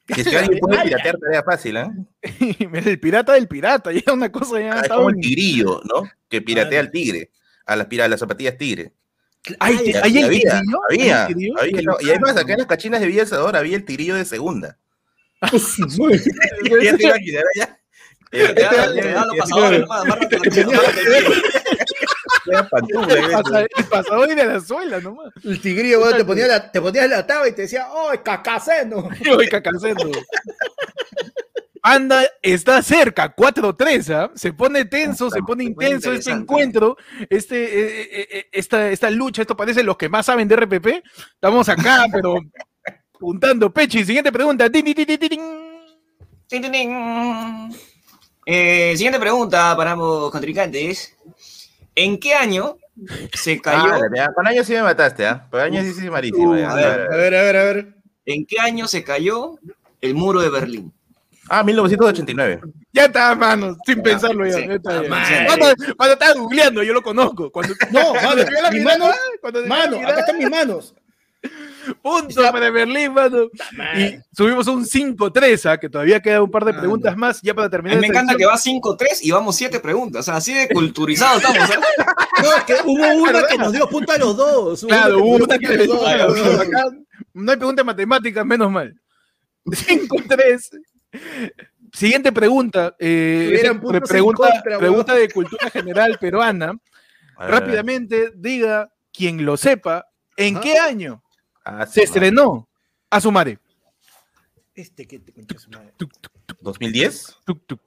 Que 0.07 0.25
si 0.25 0.35
alguien 0.35 0.59
puede 0.59 0.83
piratear 0.85 1.19
Tarea 1.19 1.43
Fácil, 1.43 1.77
¿ah? 1.77 1.93
el 2.23 3.01
pirata 3.01 3.35
del 3.35 3.47
pirata, 3.47 3.91
ya 3.93 4.13
una 4.13 4.33
cosa 4.33 4.59
ya 4.61 4.73
Ah, 4.73 4.81
Es 4.85 4.89
como 4.89 5.11
el 5.11 5.17
tigrillo, 5.17 5.83
¿no? 5.85 6.11
Que 6.29 6.41
piratea 6.41 6.79
Ah. 6.81 6.83
al 6.83 6.91
tigre, 6.91 7.31
a 7.67 7.77
las, 7.77 7.87
a 7.87 8.09
las 8.09 8.21
zapatillas 8.21 8.57
tigre. 8.57 8.93
Ay, 9.61 9.93
¿hay 10.03 10.15
Y 10.15 10.19
el 10.19 10.25
había, 10.25 10.63
había, 10.89 11.23
el 11.23 11.27
tigrillo? 11.29 11.61
había, 11.61 11.75
Qué 11.75 11.83
no, 11.83 11.97
y 12.01 12.11
además 12.11 12.37
acá 12.37 12.53
en 12.53 12.59
las 12.59 12.67
cachinas 12.67 13.01
de 13.01 13.07
Villa 13.07 13.27
Salvador 13.27 13.57
había 13.57 13.77
el 13.77 13.85
tigrillo 13.85 14.15
de 14.15 14.25
segunda. 14.25 14.79
Ya 16.83 16.97
te 16.97 17.05
ya. 17.55 17.79
Era- 22.53 22.69
pantufla, 22.69 23.15
El, 23.15 23.31
pasa- 23.33 23.61
el 23.61 23.85
pasador 23.91 24.29
de 24.29 24.45
la 24.47 24.61
suela 24.61 25.01
nomás. 25.01 25.33
El 25.45 25.61
tigrillo, 25.61 26.01
weón, 26.03 26.17
te 26.17 26.25
ponía 26.25 26.47
la, 26.47 26.71
te 26.73 26.81
ponías 26.81 27.09
la 27.09 27.27
taba 27.27 27.49
y 27.49 27.53
te 27.53 27.63
decía, 27.63 27.87
¡ay, 28.11 28.19
cacaceno! 28.25 29.09
Uy, 29.39 29.49
cacacendo. 29.49 30.11
Anda, 31.81 32.25
está 32.43 32.83
cerca, 32.83 33.35
4-3, 33.35 34.15
¿ah? 34.15 34.31
se 34.35 34.53
pone 34.53 34.85
tenso, 34.85 35.31
se 35.31 35.41
pone 35.43 35.63
intenso 35.65 36.13
este 36.13 36.33
encuentro, 36.33 36.97
este, 37.31 37.65
eh, 37.65 38.09
eh, 38.13 38.29
eh, 38.31 38.47
esta, 38.53 38.91
esta 38.91 39.09
lucha, 39.11 39.43
esto 39.43 39.57
parece 39.57 39.83
los 39.85 39.97
que 39.97 40.09
más 40.09 40.27
saben 40.27 40.49
de 40.49 40.57
RPP. 40.57 40.87
Estamos 41.35 41.69
acá, 41.69 42.05
pero 42.13 42.35
puntando 43.19 43.73
pecho. 43.73 43.99
Y 43.99 44.05
siguiente 44.05 44.33
pregunta. 44.33 44.69
Tin, 44.69 44.85
tin, 44.85 45.07
tin. 45.07 45.41
Eh, 48.45 48.95
siguiente 48.97 49.21
pregunta 49.21 49.75
para 49.77 49.93
ambos 49.93 50.31
contrincantes. 50.33 51.17
¿En 51.99 52.17
qué 52.19 52.33
año 52.33 52.77
se 53.35 53.61
cayó? 53.61 53.93
Ah, 53.95 53.99
la 53.99 54.09
mía, 54.09 54.31
con 54.33 54.47
años 54.47 54.67
sí 54.67 54.73
me 54.73 54.83
mataste, 54.83 55.27
¿ah? 55.27 55.49
Con 55.51 55.61
años 55.61 55.85
sí 55.85 55.95
sí 55.95 56.09
malísimo. 56.09 56.53
Uh, 56.53 56.57
ya. 56.57 56.71
A 56.71 56.75
ver, 56.77 57.01
a 57.01 57.17
ver, 57.17 57.35
a 57.35 57.43
ver, 57.43 57.57
a 57.57 57.65
ver. 57.65 57.95
¿En 58.25 58.47
qué 58.47 58.61
año 58.61 58.87
se 58.87 59.03
cayó 59.03 59.59
el 60.01 60.15
muro 60.15 60.41
de 60.41 60.49
Berlín? 60.49 60.93
Ah, 61.49 61.65
1989. 61.65 62.61
Ya 62.93 63.07
está, 63.07 63.35
mano, 63.35 63.77
sin 63.85 64.01
pensarlo 64.01 64.47
ya. 64.47 64.53
sí. 64.59 64.67
ya 64.69 64.75
está, 64.75 65.03
ya. 65.03 65.09
madre. 65.09 65.47
Cuando, 65.47 65.67
cuando 65.97 66.13
estaba 66.13 66.35
googleando, 66.35 66.83
yo 66.85 66.93
lo 66.93 67.03
conozco. 67.03 67.51
Cuando, 67.51 67.75
No, 67.91 68.15
mano, 68.23 68.43
mi 68.73 68.81
mano- 68.81 69.11
cuando 69.41 69.67
Mano, 69.67 69.97
acá 69.99 70.21
están 70.21 70.39
mis 70.39 70.51
manos. 70.51 70.95
Punto 71.97 72.29
está- 72.29 72.53
para 72.53 72.71
Berlín, 72.71 73.13
mano. 73.13 73.49
Y 73.97 74.17
subimos 74.35 74.67
un 74.69 74.85
5-3, 74.85 75.67
¿ah? 75.67 75.79
que 75.79 75.89
todavía 75.89 76.21
queda 76.21 76.43
un 76.43 76.51
par 76.51 76.65
de 76.65 76.73
Ah, 76.73 76.79
preguntas 76.79 77.17
más, 77.17 77.41
ya 77.43 77.55
para 77.55 77.67
A 77.67 77.71
terminar. 77.71 77.97
mí 77.99 78.03
me 78.03 78.07
encanta 78.09 78.37
que 78.37 78.47
va 78.47 78.57
5-3 78.57 79.21
y 79.23 79.31
vamos 79.31 79.57
7 79.57 79.81
preguntas. 79.81 80.21
O 80.21 80.23
sea, 80.25 80.37
así 80.37 80.53
de 80.55 80.69
culturizados 80.69 81.43
estamos. 81.43 81.71
¿eh? 81.71 81.75
No, 82.43 82.55
es 82.57 82.65
que 82.65 82.75
hubo 82.85 83.23
una 83.23 83.47
que 83.49 83.59
nos 83.59 83.73
dio 83.73 83.89
punta 83.89 84.15
a 84.15 84.19
los 84.19 84.37
dos. 84.37 84.83
hubo 84.85 84.89
Claro, 84.89 85.19
hubo 85.19 85.39
nos 85.39 85.49
una 85.49 85.59
dio 85.59 85.69
que 85.71 85.77
le 85.77 85.87
punta 85.87 86.11
a 86.13 86.17
los 86.19 86.39
dos. 86.39 86.61
acá 86.61 86.85
No 87.35 87.51
hay 87.51 87.57
pregunta 87.57 87.81
de 87.81 87.85
matemáticas, 87.87 88.47
menos 88.47 88.71
mal. 88.71 88.95
5-3. 89.65 90.71
Siguiente 91.93 92.33
pregunta. 92.33 92.95
eh, 92.99 93.61
pregunta, 94.09 94.51
contra, 94.53 94.79
pregunta 94.79 95.15
de 95.15 95.29
cultura 95.31 95.69
general 95.71 96.17
peruana. 96.21 96.79
Rápidamente, 97.39 98.33
diga, 98.37 98.89
quien 99.13 99.45
lo 99.45 99.57
sepa, 99.57 100.07
¿en 100.37 100.57
Ajá. 100.57 100.63
qué 100.65 100.79
año 100.79 101.23
Ah, 101.71 101.85
se 101.87 102.03
estrenó 102.03 102.67
Asumare? 103.11 103.59
Este 104.75 105.07
que 105.07 105.19
te 105.19 105.35
concha 105.35 105.59
su 105.59 105.69
madre. 105.71 105.93
Tuc, 105.99 106.11
tuc, 106.19 106.33
¿2010? 106.63 107.37
tuc, 107.45 107.67
tuc. 107.67 107.81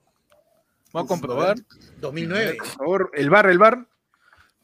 Vamos 0.92 1.10
a 1.10 1.14
comprobar. 1.14 1.56
2009. 1.98 2.54
Por 2.58 2.66
favor, 2.68 3.10
el 3.14 3.28
bar, 3.28 3.46
el 3.46 3.58
bar. 3.58 3.88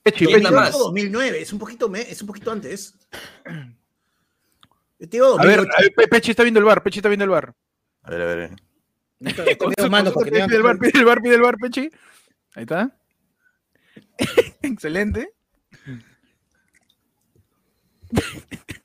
Pechi, 0.04 0.26
¿Quién 0.26 0.38
pechi. 0.40 0.54
da 0.54 0.60
más? 0.60 0.78
2009, 0.78 1.40
es 1.40 1.52
un 1.52 1.58
poquito, 1.58 1.88
me- 1.88 2.02
es 2.08 2.20
un 2.20 2.28
poquito 2.28 2.52
antes. 2.52 2.94
Yo 5.00 5.08
te 5.08 5.16
digo 5.16 5.36
A 5.38 5.42
ver, 5.44 5.56
2008. 5.58 5.76
a 5.76 5.80
ver, 5.82 5.94
Pe- 5.96 6.08
Pechi 6.08 6.30
está 6.30 6.42
viendo 6.44 6.60
el 6.60 6.66
bar, 6.66 6.82
Pechi 6.84 7.00
está 7.00 7.08
viendo 7.08 7.24
el 7.24 7.30
bar. 7.30 7.52
A 8.02 8.10
ver, 8.10 8.22
a 8.22 8.26
ver. 8.26 8.56
Pide 9.18 10.54
el 10.54 10.62
bar, 10.62 10.78
pide 10.78 10.98
el 11.00 11.04
bar, 11.04 11.20
pide 11.20 11.34
el 11.34 11.42
bar, 11.42 11.56
Pechi. 11.56 11.90
Ahí 12.54 12.62
está. 12.62 12.96
Excelente. 14.62 15.34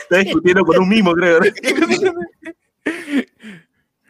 Está 0.00 0.18
discutiendo 0.18 0.64
con 0.64 0.78
un 0.78 0.88
mimo, 0.88 1.12
creo. 1.14 1.40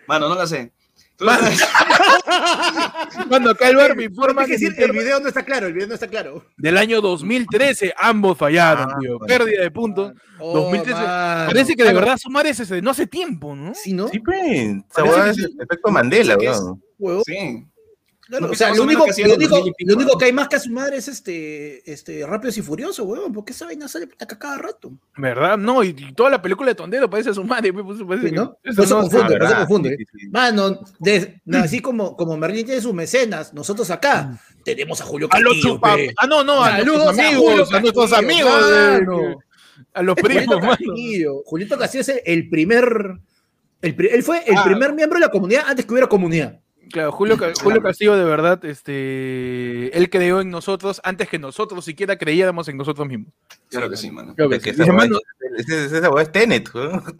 Mano, 0.06 0.28
no 0.28 0.34
lo 0.34 0.46
sé. 0.46 0.70
Cuando 3.28 3.50
acá 3.52 3.70
el 3.70 3.76
bar 3.76 3.96
me 3.96 4.04
informa 4.04 4.42
que 4.44 4.48
que 4.48 4.52
decir, 4.58 4.74
el 4.76 4.92
video 4.92 5.18
no 5.18 5.28
está 5.28 5.42
claro, 5.46 5.66
el 5.66 5.72
video 5.72 5.88
no 5.88 5.94
está 5.94 6.08
claro. 6.08 6.44
del 6.58 6.76
año 6.76 7.00
2013 7.00 7.94
ambos 7.96 8.36
fallaron, 8.36 8.90
Ah, 8.90 8.96
tío. 9.00 9.18
bueno. 9.18 9.26
Pérdida 9.26 9.62
de 9.62 9.70
puntos. 9.70 10.12
Oh, 10.38 10.58
2013. 10.60 11.00
mano. 11.00 11.46
Parece 11.46 11.74
que 11.74 11.84
de 11.84 11.94
verdad 11.94 12.18
sumar 12.18 12.46
ese 12.46 12.66
se 12.66 12.82
no 12.82 12.90
hace 12.90 13.06
tiempo, 13.06 13.56
¿no? 13.56 13.72
Sí, 13.74 13.94
¿no? 13.94 14.08
Sí, 14.08 14.18
pues. 14.20 14.42
Es 14.42 15.38
el 15.38 15.56
efecto 15.58 15.90
Mandela, 15.90 16.36
weón. 16.98 17.22
Sí. 17.24 17.64
Claro, 18.26 18.46
No 18.46 18.52
o 18.52 18.54
sea, 18.56 18.68
más 18.70 18.78
lo 18.78 18.82
único, 18.84 19.04
que 19.04 19.10
hacía 19.12 19.28
lo, 19.28 19.34
en 19.34 19.40
el 19.40 19.46
único, 19.46 19.56
2000 19.56 19.70
y 19.70 19.74
pico, 19.76 19.90
lo 19.90 19.96
único 19.96 20.12
¿no? 20.14 20.18
que 20.18 20.24
hay 20.24 20.32
más 20.32 20.48
que 20.48 20.56
a 20.56 20.58
su 20.60 20.70
madre 20.72 20.96
es 20.96 21.06
este, 21.06 21.90
este 21.92 22.26
Rápidos 22.26 22.58
y 22.58 22.62
Furiosos, 22.62 23.06
huevón, 23.06 23.32
porque 23.32 23.52
esa 23.52 23.66
vaina 23.66 23.86
sale 23.86 24.08
acá 24.18 24.36
cada 24.38 24.58
rato. 24.58 24.90
¿Verdad? 25.16 25.56
No, 25.56 25.84
y, 25.84 25.90
y 25.96 26.12
toda 26.12 26.30
la 26.30 26.42
película 26.42 26.68
de 26.70 26.74
Tondero 26.74 27.08
parece. 27.08 27.30
Pues, 27.32 27.46
parece 28.06 28.28
Sí, 28.30 28.34
¿no? 28.34 28.58
que- 28.64 28.70
no- 28.72 28.76
confunde, 28.84 29.16
eso 29.18 29.28
verdad, 29.28 29.58
confunde. 29.58 29.90
sí, 29.90 30.04
sí, 30.12 30.18
sí. 30.22 30.28
Mano, 30.30 30.80
de- 30.98 31.40
no, 31.44 31.58
así 31.58 31.80
como, 31.82 32.16
como 32.16 32.36
Merlín 32.36 32.66
tiene 32.66 32.80
sus 32.80 32.92
mecenas, 32.94 33.54
nosotros 33.54 33.88
acá 33.90 34.40
tenemos 34.64 35.00
a 35.00 35.04
Julio 35.04 35.28
A 35.30 35.38
los 35.38 35.52
Castillo. 35.54 35.74
chupa. 35.76 35.96
Ah, 36.16 36.26
no, 36.26 36.42
no, 36.42 36.64
a 36.64 36.66
a 36.66 36.76
amigos, 36.78 36.98
Julio 37.36 37.64
a 37.76 37.80
nuestros 37.80 38.10
Castillo, 38.10 38.16
amigos. 38.16 38.70
eh, 38.72 39.00
mano. 39.06 39.38
a 39.94 40.02
los 40.02 40.14
Julito 40.20 40.38
primos, 40.40 40.56
mano. 40.60 40.70
Castillo. 40.70 41.42
Julito 41.44 41.78
Castillo 41.78 42.00
es 42.02 42.08
el, 42.08 42.20
el 42.24 42.48
primer. 42.48 43.18
El, 43.82 43.94
él 44.10 44.22
fue 44.24 44.42
el 44.46 44.56
Ah. 44.56 44.64
primer 44.64 44.94
miembro 44.94 45.18
de 45.20 45.26
la 45.26 45.30
comunidad 45.30 45.64
antes 45.68 45.86
que 45.86 45.92
hubiera 45.92 46.08
comunidad. 46.08 46.58
Claro, 46.90 47.12
Julio, 47.12 47.36
Ca- 47.38 47.52
Julio 47.62 47.82
Castillo 47.82 48.16
de 48.16 48.24
verdad, 48.24 48.64
este, 48.64 49.96
él 49.96 50.08
creó 50.10 50.40
en 50.40 50.50
nosotros 50.50 51.00
antes 51.04 51.28
que 51.28 51.38
nosotros 51.38 51.84
siquiera 51.84 52.16
creíamos 52.16 52.68
en 52.68 52.76
nosotros 52.76 53.06
mismos. 53.08 53.32
Claro 53.70 53.90
que 53.90 53.96
sí, 53.96 54.10
mano. 54.10 54.34
Creo 54.36 54.48
que 54.48 54.56
Es 54.56 54.62
que 54.62 54.74
sí. 54.74 54.82
esa 54.82 54.92
hueá 54.92 54.96
mano, 55.04 55.18
es- 55.58 55.68
es- 55.68 55.92
esa 55.92 56.10
hueá 56.10 56.22
es 56.22 56.32
Tenet, 56.32 56.72
weón. 56.74 57.02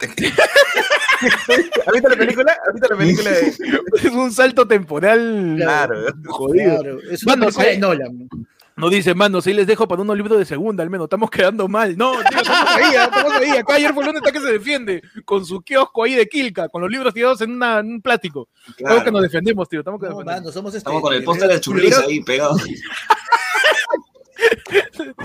¿Has 1.19 1.93
visto 1.93 2.09
la 2.09 2.15
película? 2.15 2.57
¿Has 2.67 2.73
visto 2.73 2.87
la 2.89 2.97
película 2.97 3.31
de.? 3.31 3.47
es 4.07 4.13
un 4.13 4.31
salto 4.31 4.67
temporal 4.67 5.55
Claro, 5.57 6.05
jodido. 6.27 6.79
Claro, 6.81 6.99
es 7.09 7.23
una 7.23 7.35
Mano, 7.35 7.45
película 7.47 7.65
de. 7.67 7.77
Nolan. 7.79 8.29
No 8.77 8.89
dice, 8.91 9.15
manos, 9.15 9.47
ahí 9.47 9.53
les 9.55 9.65
dejo 9.65 9.87
para 9.87 10.03
unos 10.03 10.15
libros 10.15 10.37
de 10.37 10.45
segunda, 10.45 10.83
al 10.83 10.89
menos, 10.91 11.05
estamos 11.05 11.31
quedando 11.31 11.67
mal. 11.67 11.97
No, 11.97 12.11
tío, 12.11 12.37
estamos 12.41 12.69
ahí, 12.75 12.95
¿ah? 12.95 13.05
estamos 13.05 13.33
ahí. 13.33 13.49
Acá 13.57 13.73
ayer 13.73 13.91
fue 13.93 14.07
el 14.07 14.15
está 14.17 14.31
que 14.31 14.39
se 14.39 14.51
defiende, 14.53 15.01
con 15.25 15.43
su 15.45 15.61
kiosco 15.61 16.03
ahí 16.03 16.13
de 16.13 16.27
Quilca, 16.27 16.69
con 16.69 16.83
los 16.83 16.91
libros 16.91 17.11
tirados 17.13 17.41
en, 17.41 17.51
una- 17.53 17.79
en 17.79 17.87
un 17.93 18.01
plástico. 18.03 18.49
Estamos 18.77 19.03
que 19.03 19.11
nos 19.11 19.23
defendemos, 19.23 19.67
tío, 19.67 19.79
estamos 19.79 19.99
que 19.99 20.05
No, 20.05 20.11
nos 20.11 20.19
defendemos. 20.19 20.41
mano, 20.43 20.51
somos 20.53 20.69
este, 20.69 20.77
Estamos 20.77 21.01
con 21.01 21.13
el 21.13 21.23
póster 21.23 21.49
del 21.49 21.59
churriz 21.59 21.85
libro- 21.85 22.07
ahí 22.07 22.21
pegado. 22.23 22.55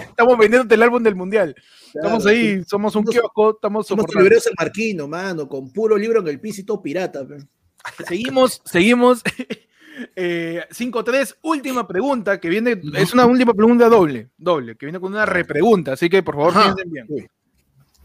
Estamos 0.08 0.38
vendiéndote 0.38 0.74
el 0.74 0.82
álbum 0.82 1.02
del 1.02 1.14
mundial. 1.14 1.54
Estamos 1.94 2.22
Claro, 2.22 2.38
ahí, 2.38 2.64
somos 2.64 2.96
un 2.96 3.04
kiosco, 3.04 3.50
estamos 3.50 3.86
Somos 3.86 4.02
soportando. 4.04 4.20
libreros 4.22 4.46
en 4.46 4.54
Marquino, 4.58 5.06
mano, 5.08 5.46
con 5.46 5.70
puro 5.72 5.98
libro 5.98 6.20
en 6.20 6.28
el 6.28 6.40
piso 6.40 6.62
y 6.62 6.64
todo 6.64 6.80
pirata. 6.82 7.26
Seguimos, 8.08 8.62
seguimos. 8.64 9.22
Eh, 10.16 10.64
5-3, 10.70 11.36
última 11.42 11.86
pregunta 11.86 12.40
que 12.40 12.48
viene, 12.48 12.80
es 12.94 13.12
una 13.12 13.26
última 13.26 13.52
pregunta 13.52 13.88
doble, 13.88 14.30
doble, 14.38 14.76
que 14.76 14.86
viene 14.86 14.98
con 15.00 15.12
una 15.12 15.26
repregunta, 15.26 15.92
así 15.92 16.08
que 16.08 16.22
por 16.22 16.34
favor 16.36 16.50
Ajá. 16.56 16.74
piensen 16.74 16.90
bien. 17.08 17.28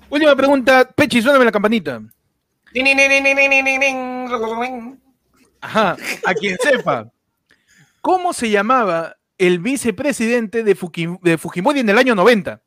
Última 0.10 0.36
pregunta, 0.36 0.90
Pechi, 0.96 1.22
suéname 1.22 1.46
la 1.46 1.52
campanita. 1.52 2.02
Ajá, 5.62 5.96
a 6.26 6.34
quien 6.34 6.58
sepa. 6.62 7.10
¿Cómo 8.02 8.34
se 8.34 8.50
llamaba 8.50 9.16
el 9.38 9.60
vicepresidente 9.60 10.64
de, 10.64 10.76
Fuki- 10.78 11.20
de 11.22 11.38
Fujimori 11.38 11.80
en 11.80 11.90
el 11.90 11.98
año 11.98 12.16
90? 12.16 12.62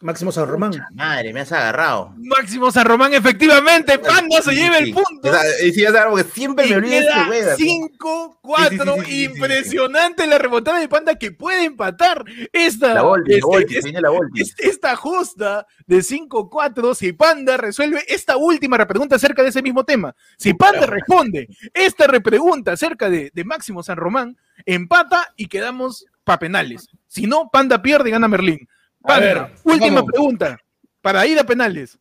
Máximo 0.00 0.30
San 0.30 0.46
Román. 0.48 0.72
Madre, 0.94 1.32
me 1.32 1.40
has 1.40 1.50
agarrado. 1.50 2.14
Máximo 2.18 2.70
San 2.70 2.84
Román, 2.86 3.12
efectivamente, 3.14 3.98
Panda 3.98 4.40
se 4.42 4.52
lleva 4.54 4.78
el 4.78 4.92
punto. 4.92 5.30
Y 5.64 5.72
si 5.72 5.82
es 5.84 5.92
algo 5.94 6.16
que 6.16 6.22
siempre 6.24 6.66
Y 6.66 6.70
me 6.70 6.76
olvido 6.76 6.94
de 7.00 7.00
queda 7.06 7.24
ese 7.54 7.64
weón. 7.64 7.90
5-4, 7.98 8.68
Sí, 8.68 8.76
sí, 8.78 8.78
sí, 8.78 8.78
sí, 8.78 9.04
sí, 9.04 9.10
sí, 9.10 9.24
impresionante 9.24 10.26
la 10.28 10.38
remontada 10.38 10.78
de 10.78 10.88
Panda 10.88 11.16
que 11.16 11.32
puede 11.32 11.64
empatar 11.64 12.24
esta, 12.52 12.94
La 12.94 13.02
Volti, 13.02 13.30
la 13.32 13.36
este, 13.38 13.46
Volti, 13.46 13.74
es- 13.74 13.80
se 13.82 13.88
viene 13.88 14.00
la 14.00 14.10
Volti. 14.10 14.40
es- 14.42 14.54
esta 14.58 14.94
justa 14.94 15.66
de 15.86 16.02
5-4 16.02 16.94
si 16.94 17.12
Panda 17.12 17.56
resuelve 17.56 18.04
esta 18.06 18.36
última 18.36 18.76
repregunta 18.76 19.16
acerca 19.16 19.42
de 19.42 19.48
ese 19.48 19.62
mismo 19.62 19.84
tema. 19.84 20.14
Si 20.36 20.54
Panda 20.54 20.86
responde 20.86 21.48
esta 21.74 22.06
repregunta 22.06 22.72
acerca 22.72 23.10
de, 23.10 23.32
de 23.34 23.44
Máximo 23.44 23.82
San 23.82 23.96
Román, 23.96 24.36
empata 24.64 25.32
y 25.36 25.46
quedamos 25.46 26.06
pa' 26.22 26.38
penales. 26.38 26.86
Si 27.08 27.26
no, 27.26 27.48
Panda 27.52 27.82
pierde 27.82 28.10
y 28.10 28.12
gana 28.12 28.28
Merlín. 28.28 28.68
A 29.08 29.14
Panda, 29.14 29.26
ver, 29.26 29.50
última 29.64 29.94
vamos. 29.96 30.10
pregunta 30.12 30.58
para 31.00 31.26
ir 31.26 31.38
a 31.38 31.44
penales. 31.44 31.98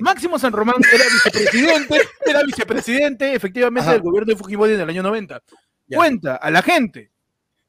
Máximo 0.00 0.38
San 0.38 0.52
Román 0.52 0.76
era 0.92 1.04
vicepresidente, 1.04 2.00
era 2.26 2.42
vicepresidente 2.42 3.34
efectivamente 3.34 3.82
Ajá. 3.88 3.92
del 3.92 4.02
gobierno 4.02 4.32
de 4.32 4.36
Fujimori 4.36 4.72
en 4.72 4.80
el 4.80 4.88
año 4.88 5.02
90. 5.02 5.42
Ya. 5.86 5.96
Cuenta 5.98 6.36
a 6.36 6.50
la 6.50 6.62
gente 6.62 7.12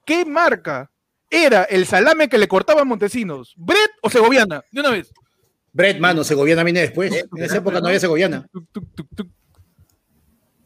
qué 0.06 0.26
marca 0.26 0.89
era 1.30 1.63
el 1.63 1.86
salame 1.86 2.30
que 2.30 2.38
le 2.38 2.48
cortaba 2.48 2.82
a 2.82 2.86
Montesinos, 2.86 3.54
¿Bret 3.58 3.91
o 4.02 4.10
Segoviana? 4.10 4.63
De 4.72 4.80
una 4.80 4.91
vez. 4.91 5.12
Brett, 5.74 6.00
mano, 6.00 6.24
segoviana 6.24 6.63
viene 6.63 6.80
después. 6.80 7.12
En 7.13 7.44
esa 7.44 7.58
época 7.58 7.82
no 7.82 7.88
había 7.88 8.00
segoviana. 8.00 8.48
Tuc, 8.50 8.65
tuc, 8.72 8.86
tuc, 8.96 9.08
tuc. 9.13 9.28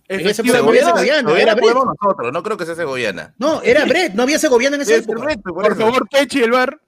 En 0.07 0.19
esa 0.27 0.43
época 0.43 0.61
no 0.61 0.69
había 0.69 0.85
segoviana, 0.85 1.39
era 1.39 1.55
Brett. 1.55 1.73
nosotros, 1.73 2.31
no 2.31 2.43
creo 2.43 2.57
que 2.57 2.65
sea 2.65 2.75
segoviana. 2.75 3.33
No, 3.39 3.63
era 3.63 3.85
Brett, 3.85 4.13
no 4.13 4.23
había 4.23 4.37
segoviana 4.37 4.75
en 4.75 4.83
esa 4.83 4.95
época. 4.95 5.23
Brett, 5.23 5.41
por 5.41 5.75
favor, 5.75 6.07
Pechi 6.07 6.43
el 6.43 6.51
bar. 6.51 6.79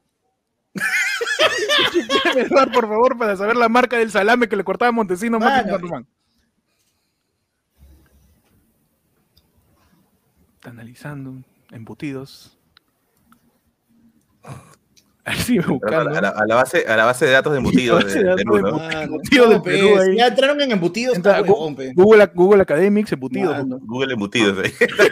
Por 2.74 2.88
favor, 2.88 3.18
para 3.18 3.36
saber 3.36 3.56
la 3.58 3.70
marca 3.70 3.98
del 3.98 4.12
salame 4.12 4.48
que 4.48 4.56
le 4.56 4.64
cortaba 4.64 4.92
Máximo 4.92 5.40
Mano, 5.40 6.06
analizando, 10.64 11.36
embutidos. 11.72 12.58
A 15.24 15.34
la, 15.36 15.68
buscando. 15.68 16.18
a 16.18 16.22
la- 16.22 16.30
a 16.30 16.46
la 16.48 16.56
base, 16.56 16.84
a 16.88 16.98
la 16.98 17.06
base 17.06 17.26
de 17.26 17.32
datos 17.32 17.52
de 17.54 17.60
embutidos 17.60 18.04
Base 18.04 18.18
de, 18.18 18.24
de 18.24 18.30
datos 18.30 18.44
Perú, 18.44 18.56
de 18.56 18.62
¿no? 18.64 18.68
embutidos. 18.70 18.88
Mano, 18.94 19.02
Embutido 19.04 19.44
del 19.48 19.58
no, 19.58 19.64
Perú 19.64 19.98
ahí. 20.00 20.18
Ya 20.18 20.28
entraron 20.28 20.62
en 20.62 20.72
embutidos, 20.72 21.16
Entra-. 21.16 21.42
Google, 21.42 22.32
Google 22.34 22.62
Academics, 22.64 23.12
embutidos. 23.12 23.56
Mano. 23.58 23.80
Google 23.84 24.14
embutidos 24.14 24.58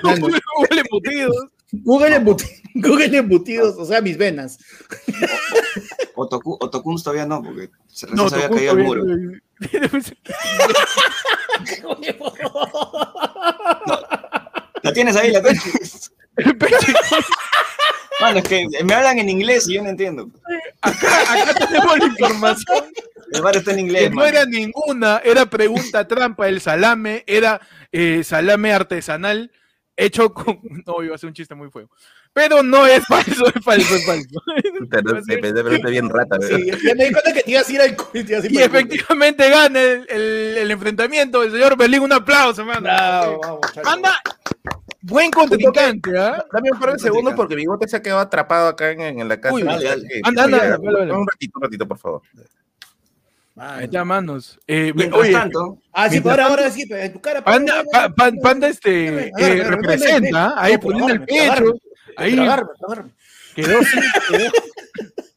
Google, 0.02 0.39
Google 0.58 0.82
embutidos. 0.82 1.36
Google, 1.72 2.15
embuti- 2.19 2.59
Google 2.75 3.17
embutidos, 3.17 3.75
o 3.77 3.86
sea, 3.86 4.01
mis 4.01 4.17
venas. 4.17 4.60
Otoku, 6.15 6.58
Otokuns 6.60 7.03
todavía 7.03 7.25
no, 7.25 7.41
porque 7.41 7.69
se, 7.88 8.05
recién 8.08 8.23
No, 8.23 8.29
se 8.29 8.36
había 8.36 8.49
caído 8.49 8.73
el 8.73 8.84
muro. 8.84 9.03
La 14.82 14.93
tienes 14.93 15.15
ahí, 15.17 15.32
la 15.32 15.41
tienes. 15.41 16.13
Mano, 18.21 18.39
es 18.39 18.47
que 18.47 18.65
me 18.86 18.93
hablan 18.93 19.19
en 19.19 19.29
inglés 19.29 19.67
y 19.67 19.73
yo 19.73 19.84
no 19.84 19.89
entiendo. 19.89 20.29
Acá 20.82 21.53
tenemos 21.53 21.99
la 21.99 22.05
información. 22.05 22.86
El 23.32 23.41
bar 23.41 23.58
está 23.58 23.71
en 23.71 23.77
que 23.77 23.82
inglés, 23.84 24.12
no 24.12 24.25
era 24.25 24.45
ninguna, 24.45 25.21
era 25.23 25.45
pregunta 25.45 26.08
trampa. 26.08 26.47
El 26.47 26.62
salame 26.62 27.23
era 27.27 27.60
eh, 27.91 28.23
salame 28.23 28.71
artesanal 28.71 29.51
hecho 29.95 30.34
con. 30.34 30.60
No, 30.86 31.03
iba 31.03 31.15
a 31.15 31.17
ser 31.17 31.27
un 31.27 31.34
chiste 31.34 31.55
muy 31.55 31.69
feo. 31.69 31.89
Pero 32.31 32.63
no 32.63 32.85
es 32.85 33.05
falso, 33.05 33.47
es 33.47 33.63
falso, 33.63 33.95
es 33.95 34.05
falso. 34.05 34.41
Pero 34.89 35.23
te 35.23 35.37
pensé 35.37 35.63
pregunta 35.63 35.89
bien 35.89 36.09
rata, 36.09 36.37
¿verdad? 36.37 36.57
Sí, 36.57 36.71
ya 36.85 36.95
me 36.95 37.05
di 37.05 37.11
cuenta 37.11 37.33
que 37.33 37.41
te 37.41 37.51
ibas 37.51 37.67
a 37.67 37.73
ir 37.73 37.81
al 37.81 37.97
Y 38.13 38.57
el 38.57 38.63
efectivamente 38.63 39.49
gana 39.49 39.81
el, 39.81 40.05
el- 40.09 40.57
el 40.59 40.71
enfrentamiento 40.71 41.41
del 41.41 41.51
señor 41.51 41.75
Berlín. 41.77 42.01
Un 42.01 42.13
aplauso, 42.13 42.63
mano. 42.65 42.81
Bravo, 42.81 43.39
vamos. 43.41 43.61
Anda, 43.83 44.15
buen 45.01 45.31
contrincante, 45.31 46.17
¿ah? 46.17 46.45
Dame 46.53 46.69
un 46.71 46.79
par 46.79 46.93
de 46.93 46.99
segundos 46.99 47.33
porque 47.33 47.55
Bigote 47.55 47.87
se 47.87 47.97
ha 47.97 48.01
quedado 48.01 48.19
atrapado 48.21 48.67
acá 48.69 48.91
en, 48.91 49.01
en 49.19 49.27
la 49.27 49.41
casa. 49.41 49.55
Uy, 49.55 49.63
Ya, 49.63 49.77
dale. 49.77 50.07
que- 50.07 50.21
Anda, 50.23 50.43
anda. 50.43 50.77
Un 50.79 51.27
ratito, 51.27 51.53
un 51.57 51.63
ratito, 51.63 51.87
por 51.87 51.97
favor. 51.97 52.21
Ahí 53.57 53.85
está, 53.85 54.05
manos. 54.05 54.57
Eh, 54.67 54.93
Mientras 54.95 55.21
oye, 55.21 55.33
tanto, 55.33 55.79
Ah, 55.91 56.09
sí, 56.09 56.21
pero 56.21 56.43
ahora, 56.43 56.71
sí, 56.71 56.85
pero 56.87 57.01
en 57.03 57.11
tu 57.11 57.19
cara. 57.19 57.43
Panda, 57.43 58.69
este, 58.69 59.27
eh, 59.37 59.63
representa, 59.65 60.53
ahí 60.55 60.77
poniendo 60.77 61.11
el 61.11 61.23
pecho. 61.25 61.73
Ahí 62.19 62.38
agárrame, 62.39 62.71
agárrame. 62.86 63.12
quedó 63.55 63.79
5 63.84 64.51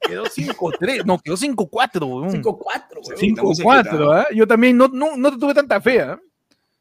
quedó 0.06 0.24
5-3, 0.24 1.04
no, 1.04 1.18
quedó 1.20 1.36
5-4. 1.36 2.00
weón. 2.02 2.42
5-4, 2.42 2.44
weón. 2.44 3.16
Sí. 3.18 3.28
está 3.28 3.42
muy 3.42 3.54
5-4, 3.54 3.82
cerquita. 3.84 4.20
¿ah? 4.20 4.26
Yo 4.34 4.46
también 4.46 4.76
no, 4.76 4.88
no, 4.88 5.16
no 5.16 5.30
te 5.32 5.38
tuve 5.38 5.54
tanta 5.54 5.80
fe, 5.80 6.00
¿ah? 6.02 6.18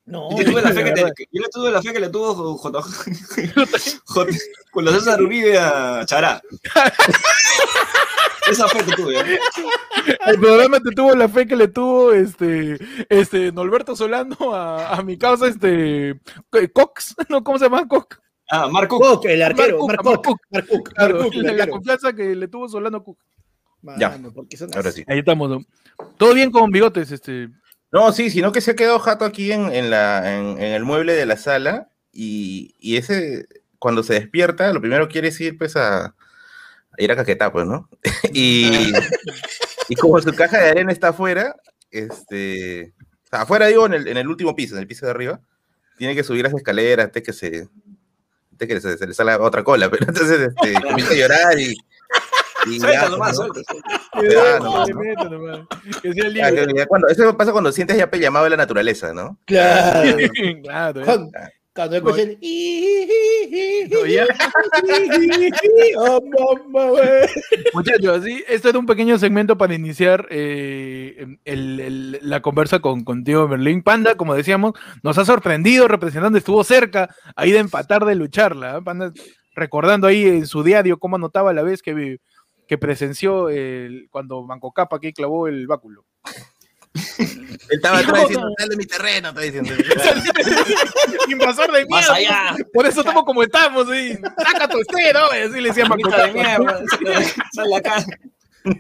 No, 0.04 0.32
yo 0.32 0.38
le 0.40 0.46
tuve 0.46 0.62
la 0.64 0.72
fe 0.72 0.84
que, 0.84 0.92
te- 0.92 1.02
yo 1.32 1.42
le 1.44 1.50
tuve 1.50 1.72
la 1.72 1.82
fe 1.82 1.94
que 1.94 2.00
le 2.00 2.10
tuvo 2.10 2.58
J, 2.58 2.82
J- 2.82 4.26
con 4.72 4.84
los 4.86 4.96
César 4.96 5.22
Uribe 5.22 5.58
a 5.60 6.04
Chará. 6.06 6.42
Esa 8.50 8.68
fe 8.68 8.84
que 8.84 8.92
tuve. 8.94 9.20
¿eh? 9.20 9.40
El 10.26 10.40
programa 10.40 10.80
te 10.80 10.90
tuvo 10.92 11.16
la 11.16 11.30
fe 11.30 11.46
que 11.48 11.56
le 11.56 11.68
tuvo 11.68 12.12
este, 12.12 12.80
este 13.08 13.52
Norberto 13.52 13.96
Solano 13.96 14.36
a, 14.54 14.90
a 14.96 15.02
mi 15.04 15.18
causa, 15.18 15.48
este 15.48 16.10
eh, 16.54 16.70
Cox, 16.74 17.16
¿no? 17.30 17.44
¿Cómo 17.44 17.60
se 17.60 17.66
llama? 17.66 17.88
Cox. 17.88 18.20
Ah, 18.52 18.68
Marco. 18.68 19.00
Cook, 19.00 19.26
el 19.28 19.42
arquero, 19.42 19.88
Mark 19.88 20.02
Cook, 20.04 20.26
Cook, 20.26 20.42
Mark 20.52 20.68
Cook, 20.68 20.94
Claro, 20.94 21.20
Mark 21.20 21.32
Cook, 21.32 21.46
el 21.46 21.58
la, 21.58 21.68
confianza 21.68 22.14
que 22.14 22.36
le 22.36 22.50
tuvo 22.50 22.68
Solano 22.68 23.02
Cook. 23.02 23.18
Ya. 23.98 24.10
Mano, 24.10 24.34
porque 24.34 24.58
son 24.58 24.70
Ahora 24.76 24.92
sí. 24.92 25.06
Ahí 25.08 25.20
estamos, 25.20 25.50
¿no? 25.50 25.66
Todo 26.18 26.34
bien 26.34 26.52
con 26.52 26.70
bigotes, 26.70 27.12
este. 27.12 27.50
No, 27.94 28.12
sí, 28.12 28.30
sino 28.30 28.52
que 28.52 28.60
se 28.60 28.72
ha 28.72 28.76
quedado 28.76 29.00
jato 29.00 29.24
aquí 29.24 29.54
en, 29.54 29.72
en 29.74 29.90
la, 29.90 30.38
en, 30.38 30.62
en 30.62 30.74
el 30.74 30.84
mueble 30.84 31.14
de 31.14 31.26
la 31.26 31.38
sala 31.38 31.90
y, 32.12 32.76
y 32.78 32.98
ese, 32.98 33.48
cuando 33.80 34.04
se 34.04 34.16
despierta, 34.16 34.72
lo 34.74 34.82
primero 34.82 35.08
que 35.08 35.14
quiere 35.14 35.30
es 35.30 35.40
ir 35.40 35.58
pues 35.58 35.78
a, 35.78 36.06
a 36.06 36.14
ir 36.98 37.12
a 37.12 37.16
Caquetá, 37.16 37.54
pues, 37.54 37.66
¿no? 37.66 37.90
y, 38.34 38.92
y 39.88 39.96
como 39.96 40.20
su 40.22 40.34
caja 40.34 40.60
de 40.60 40.70
arena 40.72 40.92
está 40.92 41.10
afuera, 41.10 41.56
este, 41.90 42.94
o 43.24 43.28
sea, 43.30 43.42
afuera 43.44 43.68
digo 43.68 43.86
en 43.86 43.94
el, 43.94 44.08
en 44.10 44.18
el 44.18 44.28
último 44.28 44.56
piso, 44.56 44.76
en 44.76 44.82
el 44.82 44.88
piso 44.88 45.06
de 45.06 45.12
arriba, 45.12 45.42
tiene 45.98 46.16
que 46.16 46.24
subir 46.24 46.44
las 46.44 46.54
escaleras 46.54 47.06
antes 47.06 47.24
que 47.24 47.34
se, 47.34 47.68
que 48.68 48.82
se, 48.82 48.98
se 48.98 49.08
le 49.08 49.14
salga 49.14 49.40
otra 49.42 49.64
cola, 49.64 49.90
pero 49.92 50.06
entonces 50.08 50.40
este, 50.40 50.74
comienza 50.82 51.14
a 51.14 51.18
llorar 51.18 51.60
y... 51.60 51.76
y 52.68 52.80
ya, 52.80 53.10
nomás, 53.10 53.40
eso 57.10 57.38
pasa 57.38 57.52
cuando 57.52 57.72
sientes 57.72 57.98
ya 57.98 58.10
pe- 58.10 58.20
llamado 58.20 58.46
de 58.46 58.52
la 58.52 58.58
naturaleza, 58.58 59.14
¿no? 59.14 59.38
Claro. 59.46 60.18
Claro, 60.64 61.02
¿eh? 61.02 61.30
Cuando, 61.74 61.96
escuché 61.96 62.22
el... 62.24 62.38
Muchachos, 67.74 68.24
sí, 68.26 68.44
esto 68.48 68.70
era 68.70 68.80
un 68.80 68.86
pequeño 68.86 69.18
segmento 69.18 69.58
para 69.58 69.74
iniciar 69.74 70.28
eh, 70.30 71.26
el- 71.46 71.80
el- 71.80 72.20
la 72.22 72.42
conversa 72.42 72.80
con 72.80 73.04
contigo, 73.04 73.48
Berlín. 73.48 73.84
Panda, 73.84 74.16
como 74.16 74.36
decíamos, 74.36 74.74
nos 75.04 75.18
ha 75.18 75.26
sorprendido 75.26 75.88
representando, 75.88 76.38
estuvo 76.38 76.64
cerca 76.64 77.14
ahí 77.36 77.52
de 77.52 77.60
empatar, 77.60 78.06
de 78.06 78.16
lucharla. 78.16 78.78
¿eh? 78.78 78.82
Panda, 78.84 79.14
recordando 79.56 80.08
ahí 80.08 80.26
en 80.26 80.48
su 80.48 80.64
diario 80.64 81.00
cómo 81.00 81.16
anotaba 81.16 81.54
la 81.54 81.64
vez 81.64 81.82
que, 81.82 82.18
que 82.68 82.78
presenció 82.78 83.50
el- 83.50 84.08
cuando 84.12 84.44
Manco 84.44 84.72
Capa 84.72 84.98
aquí 84.98 85.14
clavó 85.14 85.48
el 85.48 85.68
báculo. 85.68 86.06
Él 86.94 87.58
estaba 87.70 88.00
atrás 88.00 88.24
diciendo, 88.28 88.50
sal 88.58 88.68
de 88.70 88.76
mi 88.76 88.86
terreno, 88.86 89.30
está 89.30 89.42
diciendo. 89.42 89.74
Invasor 91.30 91.72
de 91.72 91.86
Más 91.86 92.10
mierda. 92.10 92.16
allá. 92.52 92.56
Por 92.74 92.86
eso 92.86 93.00
estamos 93.00 93.24
como 93.24 93.44
estamos, 93.44 93.88
¿sí? 93.90 94.18
Saca 94.38 94.68
tu 94.68 94.78
estero, 94.82 95.20
y 95.34 95.38
así 95.48 95.62
le 95.62 95.70
decía 95.70 95.86
Mamita 95.86 96.28
de 96.28 96.34
mierda. 96.34 96.82
Sale 97.54 97.76
acá. 97.78 98.04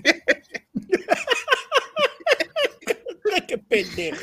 Qué 3.47 3.57
pendejo. 3.57 4.17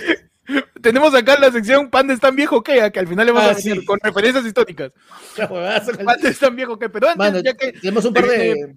Tenemos 0.83 1.15
acá 1.15 1.39
la 1.39 1.53
sección 1.53 1.91
Panda 1.91 2.15
es 2.15 2.21
tan 2.21 2.35
viejo 2.35 2.63
que, 2.63 2.91
que 2.91 3.01
al 3.01 3.07
final 3.09 3.27
le 3.27 3.33
vamos 3.33 3.49
Ah, 3.49 3.53
a 3.53 3.55
decir 3.55 3.81
sí. 3.81 3.85
con 3.85 3.99
referencias 4.03 4.45
históricas. 4.47 4.93
La 5.37 5.47
huevada, 5.47 5.81
saca 5.85 5.99
el- 5.99 6.05
Panda 6.07 6.29
es 6.29 6.39
tan 6.39 6.57
viejo 6.57 6.79
que, 6.79 6.89
pero 6.89 7.09
antes, 7.09 7.19
Mano, 7.19 7.41
ya 7.41 7.55
que 7.55 7.73
tenemos 7.73 8.05
un 8.05 8.15
par 8.15 8.27
de. 8.27 8.75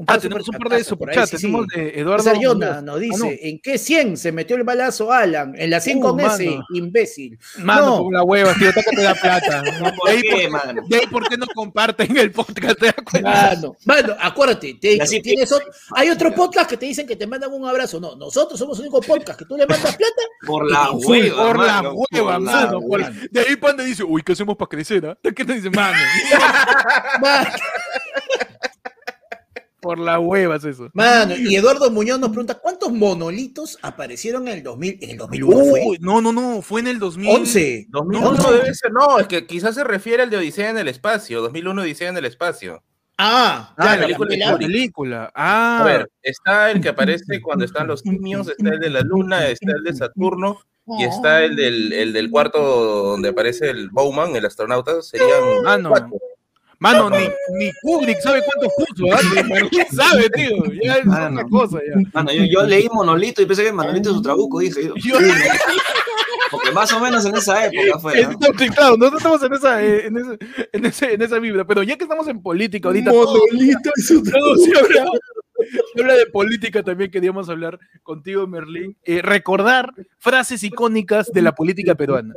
Un 0.00 0.04
Ah, 0.04 0.14
par 0.14 0.16
de 0.16 0.28
tenemos 0.28 0.48
un 0.48 0.52
par 0.54 0.62
de 0.62 0.68
chatazos 0.78 0.98
por 0.98 1.08
ahí, 1.10 1.14
superchats. 1.14 1.30
sí, 1.30 1.36
sí. 1.36 1.42
Tenemos 1.42 1.66
de 1.68 2.00
Eduardo. 2.00 2.22
César 2.24 2.82
nos 2.82 2.96
Ah, 2.96 2.98
dice, 2.98 3.38
¿en 3.48 3.58
qué 3.60 3.76
100 3.76 4.16
se 4.16 4.32
metió 4.32 4.56
el 4.56 4.64
balazo 4.64 5.12
Alan? 5.12 5.54
En 5.58 5.68
la 5.70 5.78
100 5.80 5.98
Uh, 5.98 6.00
con 6.00 6.20
ese, 6.20 6.46
mano. 6.50 6.64
imbécil. 6.74 7.38
no. 7.58 7.64
Mano, 7.64 7.86
No. 7.86 8.02
con 8.04 8.12
la 8.14 8.22
hueva, 8.22 8.54
tío, 8.54 8.68
hasta 8.70 8.82
que 8.82 8.96
te 8.96 9.02
da 9.02 9.14
plata. 9.14 9.62
¿Por 9.96 10.08
De 10.10 10.16
ahí, 10.16 10.22
qué, 10.22 10.48
por, 10.48 10.50
mano? 10.50 10.82
de 10.88 10.96
ahí, 10.96 11.06
¿por 11.06 11.28
qué 11.28 11.36
no 11.36 11.46
comparten 11.54 12.16
el 12.16 12.30
podcast? 12.32 12.78
¿Te 12.78 12.86
das 12.86 12.94
cuenta? 13.04 13.30
Mano, 13.30 13.76
mano, 13.84 14.16
acuérdate, 14.18 14.74
te 14.80 14.98
tienes 15.22 15.54
hay 15.94 16.08
otro 16.10 16.34
podcast 16.34 16.70
que 16.70 16.76
te 16.78 16.86
dicen 16.86 17.06
que 17.06 17.16
te 17.16 17.26
mandan 17.26 17.52
un 17.52 17.66
abrazo. 17.68 18.00
No, 18.00 18.16
nosotros 18.16 18.58
somos 18.58 18.78
el 18.78 18.86
único 18.86 19.00
podcast 19.02 19.38
que 19.38 19.44
tú 19.44 19.56
le 19.56 19.66
mandas 19.66 19.94
plata. 19.96 20.22
Por 20.46 20.70
la 20.70 20.90
hueva. 20.92 21.36
Por 21.46 21.58
la 21.58 21.82
hueva, 21.92 22.32
la 22.32 22.38
mano. 22.38 22.80
De 23.30 23.40
ahí 23.40 23.56
Panda 23.56 23.84
dice, 23.84 24.02
uy, 24.02 24.22
¿qué 24.22 24.32
hacemos 24.32 24.56
para 24.56 24.68
crecer? 24.70 25.04
ah? 25.06 25.18
¿Qué 25.22 25.44
te 25.44 25.52
dice, 25.52 25.68
mano? 25.68 25.98
Por 29.80 29.98
la 29.98 30.18
hueva 30.18 30.56
es 30.56 30.64
eso. 30.64 30.88
mano, 30.92 31.34
y 31.36 31.56
Eduardo 31.56 31.90
Muñoz 31.90 32.18
nos 32.20 32.28
pregunta, 32.30 32.54
¿cuántos 32.58 32.92
monolitos 32.92 33.78
aparecieron 33.82 34.46
en 34.48 34.58
el 34.58 34.62
2000? 34.62 34.98
En 35.00 35.10
el 35.10 35.16
2001 35.16 35.64
fue. 35.64 35.96
No, 36.00 36.20
no, 36.20 36.32
no, 36.32 36.60
fue 36.62 36.80
en 36.80 36.88
el 36.88 36.98
2000. 36.98 37.28
11. 37.30 37.86
2001 37.88 38.32
No. 38.32 38.52
debe 38.52 38.74
ser, 38.74 38.92
no, 38.92 39.18
es 39.18 39.26
que 39.26 39.46
quizás 39.46 39.74
se 39.74 39.84
refiere 39.84 40.22
al 40.22 40.30
de 40.30 40.36
Odisea 40.36 40.70
en 40.70 40.78
el 40.78 40.88
espacio, 40.88 41.40
2001 41.40 41.82
Odisea 41.82 42.08
en 42.10 42.16
el 42.18 42.24
espacio. 42.26 42.82
Ah, 43.22 43.74
Ah, 43.76 43.82
claro, 43.96 44.00
la 44.08 44.56
película 44.58 45.16
la-. 45.18 45.32
Ah, 45.34 45.78
A 45.82 45.84
ver, 45.84 46.10
está 46.22 46.70
el 46.70 46.80
que 46.80 46.88
aparece 46.88 47.40
cuando 47.42 47.64
están 47.66 47.86
los 47.86 48.00
simios, 48.00 48.48
está 48.48 48.70
el 48.70 48.80
de 48.80 48.90
la 48.90 49.00
luna, 49.02 49.46
está 49.48 49.72
el 49.76 49.82
de 49.84 49.94
Saturno 49.94 50.58
y 50.98 51.04
está 51.04 51.44
el 51.44 51.54
del, 51.54 51.92
el 51.92 52.12
del 52.14 52.30
cuarto 52.30 52.58
donde 53.10 53.28
aparece 53.28 53.68
el 53.70 53.90
Bowman, 53.90 54.34
el 54.36 54.46
astronauta, 54.46 55.02
serían 55.02 55.28
Ah, 55.66 55.76
no. 55.78 55.90
cuatro. 55.90 56.18
Mano, 56.80 57.10
ni, 57.10 57.28
ni 57.58 57.70
Kubrick 57.82 58.20
sabe 58.20 58.42
cuántos 58.42 58.72
puso, 58.76 59.04
¿ah? 59.14 59.20
Ni 59.62 59.68
¿Quién 59.68 59.86
sabe, 59.90 60.30
tío? 60.30 60.48
Ya 60.82 60.94
es 60.94 61.06
Ah, 61.08 61.28
otra 61.30 61.44
cosa, 61.44 61.78
ya. 61.86 62.00
Mano, 62.14 62.32
yo, 62.32 62.44
yo 62.44 62.62
leí 62.66 62.88
Monolito 62.90 63.42
y 63.42 63.46
pensé 63.46 63.64
que 63.64 63.72
Manolito 63.72 64.08
es 64.10 64.16
su 64.16 64.22
trabuco, 64.22 64.60
dije 64.60 64.86
yo. 64.86 64.94
Yo- 64.96 65.18
Porque 66.50 66.72
más 66.72 66.90
o 66.92 66.98
menos 67.00 67.24
en 67.26 67.36
esa 67.36 67.66
época 67.66 67.98
fue. 68.00 68.22
¿no? 68.22 68.38
Claro, 68.74 68.96
nosotros 68.96 69.18
estamos 69.18 69.42
en 69.44 69.52
esa, 69.52 69.84
eh, 69.84 70.06
en, 70.06 70.16
ese, 70.16 70.38
en, 70.72 70.84
ese, 70.86 71.14
en 71.14 71.22
esa 71.22 71.38
vibra, 71.38 71.64
pero 71.66 71.82
ya 71.82 71.96
que 71.96 72.04
estamos 72.04 72.26
en 72.28 72.42
política 72.42 72.88
ahorita, 72.88 73.10
todo 73.12 74.56
se 74.56 74.78
habla, 74.78 75.04
se 75.94 76.00
habla 76.00 76.14
de 76.14 76.26
política 76.26 76.82
también, 76.82 77.10
queríamos 77.10 77.48
hablar 77.50 77.78
contigo, 78.02 78.46
Merlín, 78.48 78.96
eh, 79.04 79.20
recordar 79.22 79.92
frases 80.18 80.64
icónicas 80.64 81.30
de 81.30 81.42
la 81.42 81.52
política 81.54 81.94
peruana. 81.94 82.34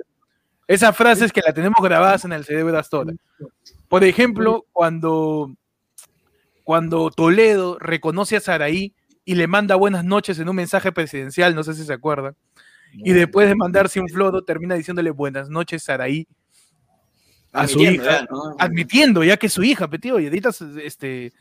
Esas 0.68 0.96
frases 0.96 1.32
que 1.34 1.42
la 1.44 1.54
tenemos 1.54 1.78
grabadas 1.82 2.24
en 2.26 2.34
el 2.34 2.46
cerebro 2.46 2.78
hasta 2.78 2.98
ahora. 2.98 3.14
Por 3.94 4.04
ejemplo, 4.04 4.66
cuando, 4.72 5.54
cuando 6.64 7.12
Toledo 7.12 7.78
reconoce 7.78 8.36
a 8.36 8.40
Saraí 8.40 8.96
y 9.24 9.36
le 9.36 9.46
manda 9.46 9.76
buenas 9.76 10.04
noches 10.04 10.40
en 10.40 10.50
un 10.50 10.56
mensaje 10.56 10.92
presidencial, 10.92 11.54
no 11.54 11.64
sé 11.64 11.76
si 11.76 11.84
se 11.86 11.94
acuerdan. 11.94 12.36
Y 12.92 13.12
después 13.12 13.48
de 13.48 13.54
mandarse 13.56 14.00
un 14.00 14.08
flodo, 14.08 14.44
termina 14.44 14.74
diciéndole 14.74 15.12
buenas 15.12 15.48
noches, 15.48 15.84
Saraí, 15.84 16.28
a 17.52 17.68
su 17.68 17.82
hija, 17.82 18.22
ya, 18.22 18.28
¿no? 18.32 18.56
admitiendo 18.58 19.24
ya 19.24 19.38
que 19.38 19.46
es 19.46 19.54
su 19.54 19.62
hija, 19.62 19.88
tío, 19.88 20.20
y 20.20 20.26
ahorita, 20.26 20.50
este, 20.84 21.32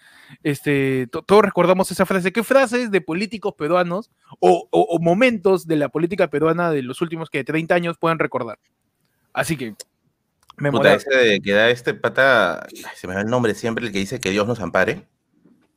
este, 0.42 1.07
to- 1.11 1.22
todos 1.22 1.40
recordamos 1.42 1.90
esa 1.90 2.05
frase. 2.05 2.34
¿Qué 2.34 2.42
frases 2.44 2.90
de 2.90 3.00
políticos 3.00 3.55
peruanos 3.57 4.11
o, 4.40 4.68
o- 4.70 4.80
o 4.90 4.98
momentos 4.98 5.66
de 5.66 5.76
la 5.76 5.88
política 5.88 6.28
peruana 6.28 6.70
de 6.70 6.82
los 6.82 7.00
últimos 7.00 7.30
que 7.30 7.44
30 7.44 7.74
años 7.76 7.96
puedan 7.98 8.18
recordar? 8.18 8.59
Así 9.32 9.57
que, 9.57 9.74
Puta, 10.57 10.94
ese 10.94 11.11
de 11.11 11.40
que 11.40 11.53
da 11.53 11.70
este 11.70 11.94
pata, 11.94 12.62
ay, 12.64 12.82
se 12.96 13.07
me 13.09 13.14
va 13.14 13.20
el 13.22 13.26
nombre 13.28 13.55
siempre, 13.55 13.86
el 13.86 13.92
que 13.92 13.98
dice 13.98 14.20
que 14.20 14.30
Dios 14.30 14.46
nos 14.46 14.61
ampare, 14.61 15.07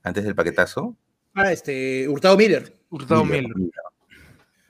antes 0.03 0.23
del 0.23 0.36
paquetazo. 0.36 0.95
Ah, 1.34 1.51
este, 1.51 2.07
Hurtado 2.07 2.38
Miller. 2.38 2.73
Hurtado 2.89 3.23
Miller, 3.26 3.43
Miller. 3.43 3.55
Miller. 3.57 3.71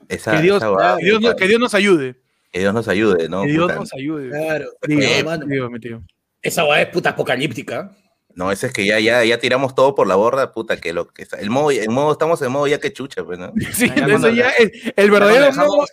Esa- 0.08 0.32
Que 0.36 0.42
Dios, 0.42 0.62
esa 0.62 0.96
que 0.98 1.04
Dios 1.04 1.20
nos- 1.20 1.30
puta, 1.32 1.42
que 1.42 1.48
Dios 1.48 1.60
nos 1.60 1.74
ayude. 1.74 2.16
que 2.52 2.60
Dios 2.60 2.72
nos 2.72 2.88
ayude, 2.88 3.28
¿no? 3.28 3.42
Que 3.42 3.48
Dios 3.50 3.62
Puta. 3.64 3.74
nos 3.80 3.92
ayude. 3.94 4.30
Claro. 4.30 4.66
Tío, 4.82 4.98
No, 5.18 5.24
mano, 5.24 5.46
tío, 5.46 5.70
mi 5.70 5.80
tío. 5.80 6.02
esa 6.40 6.64
va 6.64 6.80
es 6.80 6.88
puta 6.88 7.10
apocalíptica. 7.10 7.94
No, 8.34 8.50
ese 8.52 8.68
es 8.68 8.72
que 8.72 8.86
ya, 8.86 8.98
ya, 9.00 9.24
ya 9.24 9.38
tiramos 9.38 9.74
todo 9.74 9.94
por 9.94 10.06
la 10.06 10.14
borda, 10.14 10.52
puta, 10.52 10.76
que 10.78 10.92
lo 10.92 11.08
que 11.08 11.22
está. 11.22 11.38
El 11.38 11.50
modo, 11.50 11.70
el 11.70 11.88
modo, 11.90 12.12
estamos 12.12 12.40
en 12.42 12.52
modo 12.52 12.66
ya 12.66 12.78
que 12.80 12.92
chucha, 12.92 13.24
pues, 13.24 13.38
¿no? 13.38 13.52
Sí, 13.72 13.88
Ya 13.94 14.06
eso 14.06 14.28
ya 14.30 14.50
el 14.50 14.70
cuando 15.10 15.26
verdadero 15.26 15.52
modo- 15.54 15.86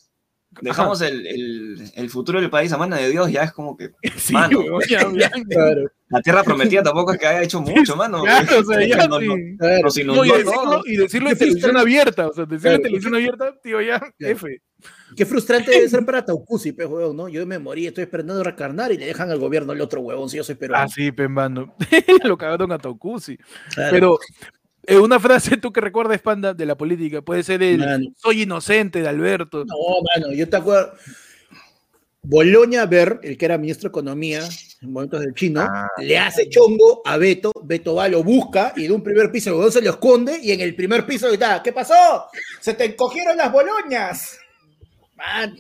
dejamos 0.61 1.01
el, 1.01 1.25
el, 1.27 1.91
el 1.95 2.09
futuro 2.09 2.39
del 2.39 2.49
país 2.49 2.71
a 2.71 2.77
mano 2.77 2.95
de 2.95 3.09
Dios, 3.09 3.31
ya 3.31 3.43
es 3.43 3.51
como 3.51 3.75
que 3.77 3.91
Sí, 4.17 4.33
Mano. 4.33 4.59
weón, 4.59 4.81
ya, 4.89 5.01
ya. 5.17 5.29
Claro, 5.49 5.91
la 6.09 6.21
tierra 6.21 6.43
prometida 6.43 6.83
tampoco 6.83 7.13
es 7.13 7.19
que 7.19 7.27
haya 7.27 7.41
hecho 7.43 7.61
mucho, 7.61 7.95
mano. 7.95 8.23
Claro, 8.23 8.59
o 8.59 8.63
sea, 8.63 8.87
ya, 8.87 9.07
No, 9.07 9.19
no, 9.19 9.89
sí. 9.89 10.03
No, 10.03 10.23
y 10.25 10.29
decirlo, 10.31 10.81
y 10.85 10.95
decirlo 10.97 11.29
en 11.31 11.37
televisión 11.37 11.77
abierta, 11.77 12.27
o 12.27 12.33
sea, 12.33 12.45
decirlo 12.45 12.75
en 12.75 12.81
televisión 12.81 13.15
abierta, 13.15 13.55
tío, 13.61 13.81
ya, 13.81 13.99
Claro. 13.99 14.33
F. 14.35 14.61
Qué 15.15 15.25
frustrante 15.25 15.71
debe 15.71 15.87
ser 15.87 16.03
para 16.05 16.25
Taucusi, 16.25 16.73
pe, 16.73 16.85
huevón, 16.85 17.15
¿no? 17.15 17.29
Yo 17.29 17.45
me 17.45 17.57
morí, 17.57 17.87
estoy 17.87 18.03
esperando 18.03 18.43
reencarnar 18.43 18.91
y 18.91 18.97
le 18.97 19.05
dejan 19.05 19.31
al 19.31 19.39
gobierno 19.39 19.71
el 19.71 19.79
otro 19.81 20.01
huevón, 20.01 20.29
si 20.29 20.37
yo 20.37 20.43
soy 20.43 20.55
peruano. 20.55 20.83
Ah, 20.83 20.87
sí, 20.87 21.11
pembando. 21.11 21.73
Lo 22.25 22.37
cagaron 22.37 22.71
a 22.71 22.77
Taucusi. 22.79 23.37
Claro. 23.73 23.91
Pero 23.91 24.19
eh, 24.85 24.97
una 24.97 25.19
frase 25.19 25.57
tú 25.57 25.71
que 25.71 25.81
recuerdas, 25.81 26.21
Panda, 26.21 26.53
de 26.53 26.65
la 26.65 26.75
política, 26.75 27.21
puede 27.21 27.43
ser 27.43 27.63
el 27.63 27.79
Mano. 27.79 28.05
soy 28.17 28.43
inocente 28.43 29.01
de 29.01 29.07
Alberto. 29.07 29.65
No, 29.65 29.75
mano, 30.15 30.33
yo 30.33 30.47
te 30.47 30.57
acuerdo. 30.57 30.93
Boloña 32.25 32.85
Ver, 32.85 33.19
el 33.21 33.37
que 33.37 33.45
era 33.45 33.57
ministro 33.57 33.89
de 33.89 33.91
Economía 33.91 34.41
en 34.81 34.91
momentos 34.93 35.19
del 35.19 35.33
chino, 35.33 35.59
Ah. 35.61 35.87
le 35.99 36.17
hace 36.17 36.49
chongo 36.49 37.01
a 37.05 37.17
Beto, 37.17 37.51
Beto 37.63 37.95
va, 37.95 38.07
lo 38.07 38.23
busca 38.23 38.71
y 38.77 38.83
de 38.87 38.93
un 38.93 39.03
primer 39.03 39.29
piso 39.29 39.65
el 39.65 39.71
se 39.71 39.81
lo 39.81 39.89
esconde 39.89 40.39
y 40.41 40.51
en 40.51 40.61
el 40.61 40.73
primer 40.73 41.05
piso 41.05 41.27
grita, 41.27 41.61
¿qué 41.61 41.73
pasó? 41.73 42.25
Se 42.61 42.73
te 42.73 42.85
encogieron 42.85 43.35
las 43.35 43.51
boloñas. 43.51 44.37
Man, 45.15 45.59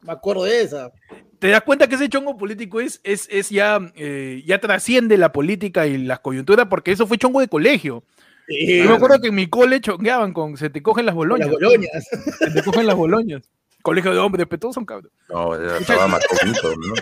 me 0.00 0.12
acuerdo 0.12 0.44
de 0.44 0.62
esa. 0.62 0.90
¿Te 1.38 1.48
das 1.48 1.62
cuenta 1.62 1.86
que 1.88 1.94
ese 1.94 2.08
chongo 2.08 2.36
político 2.36 2.80
es, 2.80 3.00
es, 3.04 3.28
es 3.30 3.48
ya, 3.50 3.78
eh, 3.94 4.42
ya 4.44 4.60
trasciende 4.60 5.16
la 5.16 5.32
política 5.32 5.86
y 5.86 5.96
las 5.96 6.18
coyunturas? 6.20 6.66
Porque 6.68 6.90
eso 6.90 7.06
fue 7.06 7.18
chongo 7.18 7.40
de 7.40 7.48
colegio. 7.48 8.02
Sí, 8.50 8.78
Yo 8.78 8.90
me 8.90 8.96
acuerdo 8.96 9.20
que 9.20 9.28
en 9.28 9.34
mi 9.36 9.48
cole 9.48 9.80
chongueaban 9.80 10.32
con 10.32 10.56
se 10.56 10.70
te 10.70 10.82
cogen 10.82 11.06
las 11.06 11.14
boloñas. 11.14 11.46
las 11.48 11.54
boloñas. 11.56 12.04
Se 12.38 12.50
te 12.50 12.62
cogen 12.64 12.86
las 12.86 12.96
boloñas. 12.96 13.42
Colegio 13.82 14.12
de 14.12 14.18
hombres, 14.18 14.46
pero 14.50 14.60
todos 14.60 14.74
son 14.74 14.84
cabros. 14.84 15.10
No, 15.28 15.54
estaba 15.54 16.06
marcadito, 16.08 16.74
¿no? 16.76 16.94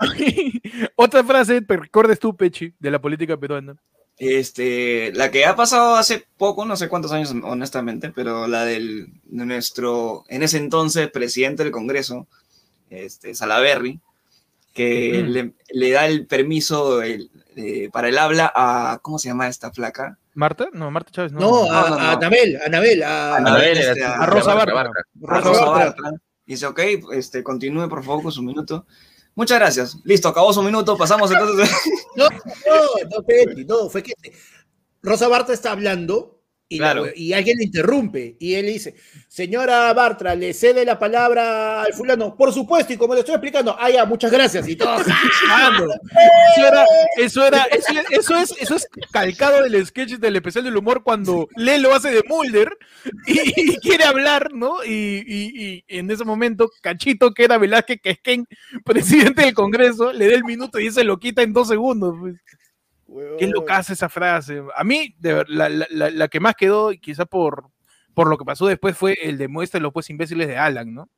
Otra 0.96 1.24
frase, 1.24 1.62
te 1.62 1.76
recuerdes 1.76 2.18
tú, 2.18 2.36
Pechi, 2.36 2.74
de 2.78 2.90
la 2.90 3.00
política 3.00 3.36
peruana. 3.36 3.76
Este, 4.18 5.12
la 5.14 5.30
que 5.30 5.44
ha 5.46 5.54
pasado 5.56 5.94
hace 5.96 6.26
poco, 6.38 6.64
no 6.64 6.76
sé 6.76 6.88
cuántos 6.88 7.12
años 7.12 7.32
honestamente, 7.42 8.10
pero 8.10 8.46
la 8.48 8.64
del 8.64 9.08
de 9.24 9.46
nuestro, 9.46 10.24
en 10.28 10.42
ese 10.42 10.56
entonces, 10.58 11.10
presidente 11.10 11.62
del 11.62 11.72
Congreso, 11.72 12.26
este, 12.90 13.34
Salaberry, 13.34 14.00
que 14.74 15.22
Mm. 15.24 15.28
le, 15.30 15.52
le 15.70 15.90
da 15.90 16.06
el 16.06 16.26
permiso 16.26 17.00
el, 17.02 17.30
eh, 17.56 17.88
para 17.92 18.08
el 18.08 18.18
habla 18.18 18.50
a, 18.54 18.98
¿cómo 19.02 19.18
se 19.18 19.28
llama 19.28 19.48
esta 19.48 19.70
flaca? 19.72 20.18
¿Marta? 20.36 20.68
No, 20.74 20.90
Marta 20.90 21.10
Chávez, 21.10 21.32
no. 21.32 21.40
No, 21.40 21.72
a, 21.72 21.88
no, 21.88 21.96
no. 21.96 21.96
a 21.96 22.12
Anabel, 22.12 22.56
a 22.56 22.66
Anabel, 22.66 23.02
a, 23.02 23.36
A 23.36 23.38
A 23.38 23.58
ver, 23.58 23.78
este, 23.78 24.04
a 24.04 24.16
a 24.16 24.26
Rosa 24.26 24.52
Barca, 24.52 24.74
Barca. 24.74 25.00
A 25.00 25.34
Rosa 25.40 25.48
Rosa 25.48 25.64
Bartra. 25.64 26.02
Bartra. 26.02 26.20
Dice, 26.44 26.66
ok, 26.66 26.80
este, 27.12 27.42
continúe 27.42 27.88
por 27.88 28.04
favor 28.04 28.22
con 28.22 28.32
su 28.32 28.42
minuto. 28.42 28.86
Muchas 29.34 29.58
gracias. 29.58 29.96
Listo, 30.04 30.28
acabó 30.28 30.52
su 30.52 30.62
minuto, 30.62 30.96
pasamos 30.96 31.30
entonces. 31.30 31.70
No, 32.16 32.28
no, 32.28 32.36
no, 33.08 33.82
no, 33.82 33.90
fue 33.90 34.02
que 34.02 34.12
Rosa 35.02 35.28
Barta 35.28 35.52
está 35.52 35.72
hablando 35.72 36.35
Y, 36.68 36.78
Claro. 36.78 37.04
alguien 37.04 37.58
le 37.58 37.64
interrumpe 37.64 38.36
y 38.40 38.54
él 38.54 38.66
dice, 38.66 38.96
señora 39.28 39.92
Bartra, 39.92 40.34
le 40.34 40.52
cede 40.52 40.84
la 40.84 40.98
palabra 40.98 41.82
al 41.82 41.92
fulano, 41.92 42.36
por 42.36 42.52
supuesto, 42.52 42.92
y 42.92 42.96
como 42.96 43.14
le 43.14 43.20
estoy 43.20 43.36
explicando, 43.36 43.76
ah, 43.78 43.88
ya, 43.88 44.04
muchas 44.04 44.32
gracias, 44.32 44.68
y 44.68 44.74
todo. 44.74 44.96
Eso 46.56 46.66
era, 46.66 46.84
eso 47.16 47.46
era, 47.46 47.62
eso, 47.64 47.92
eso 48.10 48.36
es, 48.36 48.54
eso 48.60 48.74
es 48.74 48.88
calcado 49.12 49.62
del 49.62 49.86
sketch 49.86 50.14
del 50.14 50.36
especial 50.36 50.64
del 50.64 50.76
humor 50.76 51.02
cuando 51.04 51.48
Lelo 51.56 51.94
hace 51.94 52.10
de 52.10 52.22
Mulder 52.28 52.76
y, 53.26 53.72
y 53.72 53.76
quiere 53.78 54.04
hablar, 54.04 54.52
¿no? 54.52 54.82
Y, 54.84 55.22
y- 55.26 55.66
y 55.66 55.84
en 55.98 56.10
ese 56.10 56.24
momento, 56.24 56.70
Cachito, 56.80 57.32
que 57.32 57.44
era 57.44 57.58
Velázquez 57.58 58.00
Quesquén, 58.02 58.46
presidente 58.84 59.42
del 59.42 59.54
Congreso, 59.54 60.12
le 60.12 60.26
da 60.28 60.34
el 60.34 60.44
minuto 60.44 60.80
y 60.80 60.90
se 60.90 61.04
lo 61.04 61.18
quita 61.18 61.42
en 61.42 61.52
dos 61.52 61.68
segundos. 61.68 62.14
pues. 62.18 62.34
Qué 63.38 63.46
loca 63.46 63.76
hace 63.78 63.92
esa 63.92 64.08
frase. 64.08 64.62
A 64.74 64.82
mí, 64.84 65.14
de 65.18 65.44
la, 65.48 65.68
la- 65.68 65.86
la- 65.90 66.10
la 66.10 66.28
que 66.28 66.40
más 66.40 66.54
quedó, 66.56 66.92
y 66.92 66.98
quizá 66.98 67.24
por, 67.24 67.68
por 68.14 68.28
lo 68.28 68.36
que 68.36 68.44
pasó 68.44 68.66
después, 68.66 68.96
fue 68.96 69.16
el 69.22 69.38
de 69.38 69.48
Muéstrenlo 69.48 69.92
pues 69.92 70.10
imbéciles 70.10 70.48
de 70.48 70.58
Alan, 70.58 70.92
¿no? 70.94 71.08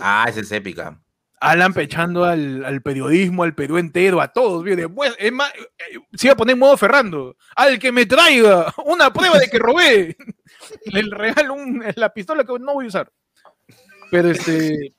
Ah, 0.00 0.26
esa 0.28 0.40
es 0.40 0.52
épica. 0.52 1.00
Alan 1.40 1.72
pechando 1.72 2.24
al, 2.24 2.64
al 2.64 2.82
periodismo, 2.82 3.44
al 3.44 3.54
Perú 3.54 3.78
entero, 3.78 4.20
a 4.20 4.32
todos. 4.32 4.64
¿vio? 4.64 4.74
De, 4.74 4.88
"Pues, 4.88 5.14
es 5.20 5.30
más, 5.32 5.52
eh, 5.54 5.98
se 6.14 6.26
iba 6.26 6.32
a 6.34 6.36
poner 6.36 6.54
en 6.54 6.58
modo 6.58 6.76
Ferrando. 6.76 7.36
Al 7.54 7.78
que 7.78 7.92
me 7.92 8.06
traiga 8.06 8.74
una 8.84 9.12
prueba 9.12 9.38
de 9.38 9.48
que 9.48 9.58
robé. 9.58 10.16
Le 10.86 11.02
regalo 11.16 11.54
un- 11.54 11.84
la 11.94 12.12
pistola 12.12 12.42
que 12.44 12.52
no 12.58 12.74
voy 12.74 12.86
a 12.86 12.88
usar. 12.88 13.12
Pero 14.10 14.30
este. 14.30 14.94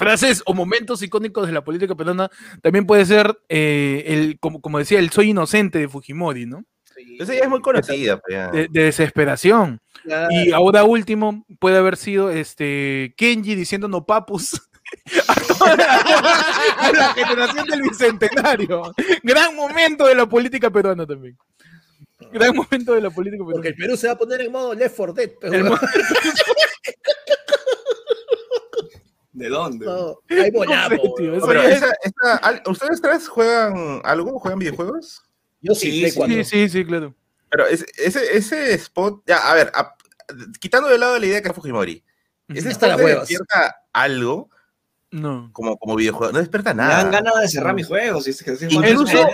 Frases 0.00 0.42
o 0.46 0.54
momentos 0.54 1.02
icónicos 1.02 1.46
de 1.46 1.52
la 1.52 1.62
política 1.62 1.94
peruana 1.94 2.30
también 2.62 2.86
puede 2.86 3.04
ser, 3.04 3.38
eh, 3.48 4.04
el, 4.06 4.38
como, 4.40 4.60
como 4.60 4.78
decía, 4.78 4.98
el 4.98 5.10
soy 5.10 5.30
inocente 5.30 5.78
de 5.78 5.88
Fujimori, 5.88 6.46
¿no? 6.46 6.64
Esa 7.18 7.34
ya 7.34 7.40
es 7.40 7.48
muy 7.48 7.60
conocida. 7.60 8.18
pues. 8.18 8.52
De, 8.52 8.68
de 8.68 8.84
desesperación. 8.84 9.80
Y 10.30 10.52
ahora 10.52 10.84
último 10.84 11.44
puede 11.58 11.76
haber 11.78 11.96
sido 11.96 12.30
este 12.30 13.14
Kenji 13.16 13.54
diciendo 13.54 13.88
no 13.88 14.04
papus 14.06 14.60
a 15.28 15.34
toda 15.34 15.76
la, 15.76 15.94
a 16.78 16.92
la 16.92 17.14
generación 17.14 17.66
del 17.66 17.82
bicentenario. 17.82 18.94
Gran 19.22 19.54
momento 19.54 20.06
de 20.06 20.14
la 20.14 20.26
política 20.26 20.70
peruana 20.70 21.06
también. 21.06 21.36
Gran 22.32 22.54
momento 22.54 22.94
de 22.94 23.00
la 23.00 23.10
política 23.10 23.44
Porque 23.44 23.68
el 23.68 23.74
peruana. 23.74 23.86
Perú 23.86 23.96
se 23.96 24.06
va 24.06 24.14
a 24.14 24.18
poner 24.18 24.40
en 24.40 24.52
modo 24.52 24.74
Left 24.74 24.96
4 24.96 25.14
Dead. 25.14 25.30
pero 25.40 25.74
¿De 29.40 29.48
dónde? 29.48 29.86
no, 29.86 30.18
hay 30.28 30.50
No 30.52 30.58
volado. 30.58 30.90
sé, 30.90 31.00
tío, 31.18 31.34
eso 31.34 31.46
Pero 31.46 31.62
ya 31.62 31.68
es- 31.70 31.76
esa- 31.82 31.94
esa- 32.02 32.36
al- 32.36 32.62
¿Ustedes 32.66 33.00
tres 33.00 33.28
juegan 33.28 34.00
algo? 34.04 34.38
¿Juegan 34.38 34.58
videojuegos? 34.58 35.22
Yo 35.62 35.74
sí, 35.74 36.08
Sí, 36.10 36.44
sí. 36.44 36.68
Sí, 36.68 36.84
claro. 36.84 37.14
Pero 37.50 37.66
ese, 37.66 37.84
ese, 37.98 38.36
ese 38.36 38.74
spot, 38.74 39.22
ya, 39.26 39.38
a 39.50 39.54
ver, 39.54 39.72
a- 39.74 39.94
quitando 40.60 40.88
de 40.88 40.98
lado 40.98 41.18
la 41.18 41.26
idea 41.26 41.42
que 41.42 41.48
es 41.48 41.54
Fujimori, 41.54 42.04
ese 42.48 42.68
Está 42.70 42.86
spot 42.94 43.00
despierta 43.00 43.82
algo 43.92 44.48
No. 45.10 45.50
como, 45.52 45.76
como 45.76 45.96
videojuego, 45.96 46.32
no 46.32 46.38
despierta 46.38 46.72
Me 46.74 46.82
dan 46.84 47.10
nada. 47.10 47.20
ganas 47.22 47.40
de 47.40 47.48
cerrar 47.48 47.74
mis 47.74 47.86
juegos. 47.86 48.26
y 48.28 48.30
es 48.30 48.42
que- 48.42 48.56
Incluso- 48.70 49.28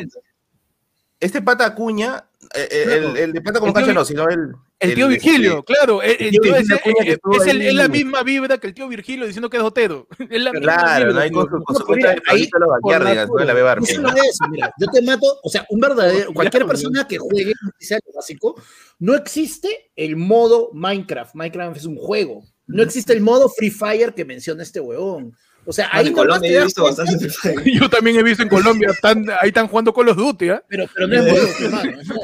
Este 1.18 1.40
pata 1.40 1.64
Acuña, 1.66 2.28
eh, 2.54 2.68
eh, 2.70 2.84
el, 2.88 3.16
el 3.16 3.32
de 3.32 3.40
pata 3.40 3.58
como 3.58 3.70
El 3.70 3.74
cancha 3.74 3.92
no, 3.94 4.04
sino 4.04 4.28
el... 4.28 4.52
El 4.78 4.94
tío 4.94 5.08
Virgilio, 5.08 5.62
claro. 5.62 6.00
que 6.00 6.28
es, 6.28 7.74
la 7.74 7.88
misma 7.88 8.22
vibra 8.22 8.58
que 8.58 8.66
el 8.66 8.74
tío 8.74 8.86
Virgilio 8.88 9.24
diciendo 9.24 9.48
que 9.48 9.56
es 9.56 9.62
Otero. 9.62 10.06
Es 10.28 10.42
la 10.42 10.52
misma 10.52 10.74
Claro, 10.74 11.06
vibra, 11.06 11.12
¿no? 11.14 11.20
Hay 11.20 11.30
con 11.30 11.48
su, 11.48 11.64
con 11.64 11.86
cuenta 11.86 12.10
de 12.10 12.20
Pablito 12.20 12.58
los 12.58 12.68
por 12.68 12.92
Backyardigans, 12.92 13.30
¿no? 13.30 13.38
la- 13.38 13.44
La 13.46 13.54
B 13.54 13.62
No 13.98 14.08
eso, 14.08 14.44
mira, 14.50 14.74
yo 14.78 14.86
te 14.88 15.00
mato, 15.00 15.26
o 15.42 15.48
sea, 15.48 15.64
un 15.70 15.80
verdadero, 15.80 16.34
cualquier 16.34 16.62
Claro, 16.64 16.66
persona 16.68 17.08
que 17.08 17.16
juegue 17.16 17.54
sea 17.78 17.98
lo 18.06 18.12
básico, 18.12 18.60
no 18.98 19.14
existe 19.14 19.90
el 19.96 20.16
modo 20.16 20.68
Minecraft. 20.74 21.34
Minecraft 21.34 21.78
es 21.78 21.86
un 21.86 21.96
juego. 21.96 22.44
No 22.66 22.82
existe 22.82 23.14
el 23.14 23.22
modo 23.22 23.48
Free 23.48 23.70
Fire 23.70 24.12
que 24.12 24.26
menciona 24.26 24.62
este 24.62 24.80
huevón. 24.80 25.34
O 25.66 25.72
sea, 25.72 25.88
ahí 25.92 26.06
en 26.06 26.12
nomás 26.12 26.26
Colombia 26.26 26.48
te 26.48 26.54
yo 26.54 26.60
he 26.60 26.64
visto 26.64 26.84
bastante. 26.84 27.28
Yo 27.80 27.90
también 27.90 28.16
he 28.18 28.22
visto 28.22 28.42
en 28.42 28.48
Colombia, 28.48 28.88
están, 28.90 29.24
ahí 29.40 29.48
están 29.48 29.66
jugando 29.68 29.92
Call 29.92 30.08
of 30.10 30.16
Duty, 30.16 30.50
¿ah? 30.50 30.62
pero, 30.68 30.86
pero 30.94 31.06
no 31.08 31.14
es 31.16 31.22
juego, 31.30 31.48
hermano, 31.60 31.92
no. 32.04 32.14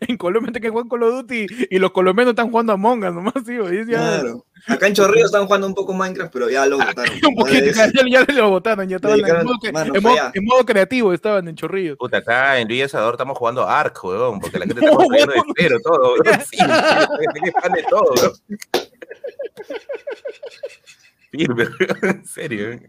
En 0.00 0.16
Colombia 0.16 0.48
están 0.50 0.62
que 0.62 0.70
juegan 0.70 0.88
Call 0.88 1.02
of 1.02 1.14
Duty 1.22 1.46
y 1.70 1.78
los 1.78 1.90
colombianos 1.90 2.32
están 2.32 2.50
jugando 2.50 2.72
a 2.72 2.74
Among 2.74 3.04
Us 3.04 3.14
nomás, 3.14 3.34
tío. 3.46 3.70
ya- 3.72 3.84
Claro. 3.84 4.46
Acá 4.66 4.86
en 4.88 4.94
Chorrillos 4.94 5.26
están 5.26 5.46
jugando 5.46 5.66
un 5.66 5.74
poco 5.74 5.94
Minecraft, 5.94 6.30
pero 6.32 6.50
ya 6.50 6.66
lo 6.66 6.76
botaron. 6.76 7.14
Un 7.26 7.34
poquito, 7.34 7.64
Ya 7.64 7.90
ya, 8.06 8.26
ya 8.26 8.34
lo 8.34 8.50
botaron, 8.50 8.86
ya 8.88 8.96
estaban 8.96 9.18
en 9.20 9.44
modo, 9.44 9.58
que- 9.62 9.72
"Mano, 9.72 9.94
en 9.94 10.02
modo- 10.02 10.16
falla". 10.16 10.32
en 10.34 10.44
modo 10.44 10.66
creativo, 10.66 11.12
estaban 11.14 11.48
en 11.48 11.54
chorrillos. 11.56 11.96
Puta, 11.96 12.18
acá 12.18 12.58
en 12.58 12.68
Villa 12.68 12.86
Salvador 12.88 13.14
estamos 13.14 13.38
jugando 13.38 13.66
Ark, 13.66 13.98
weón, 14.04 14.38
porque 14.38 14.58
la 14.58 14.66
gente 14.66 14.80
está 14.80 14.90
No, 14.90 14.96
construyendo 14.98 15.32
de 15.32 15.40
cero 15.56 15.76
todo, 15.82 16.12
weón. 16.14 16.40
Sí, 16.50 16.56
de 16.58 17.82
todo, 17.88 18.12
weón. 18.20 18.32
En 22.02 22.24
serio. 22.26 22.66
weón. 22.68 22.88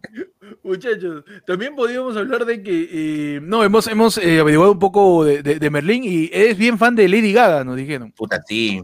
Muchachos, 0.64 1.24
también 1.46 1.76
podríamos 1.76 2.16
hablar 2.18 2.46
de 2.46 2.62
que, 2.64 2.90
eh, 3.36 3.40
no, 3.42 3.64
hemos, 3.64 3.88
hemos 3.88 4.18
eh, 4.18 4.40
averiguado 4.40 4.72
un 4.72 4.80
poco 4.80 5.24
de, 5.24 5.42
de, 5.44 5.60
de 5.60 5.70
Merlín 5.70 6.04
y 6.04 6.30
es 6.34 6.58
bien 6.58 6.78
fan 6.78 6.96
de 6.96 7.08
Lady 7.08 7.34
Gaga, 7.34 7.64
nos 7.64 7.78
dijeron. 7.78 8.12
Puta, 8.12 8.42
sí. 8.48 8.84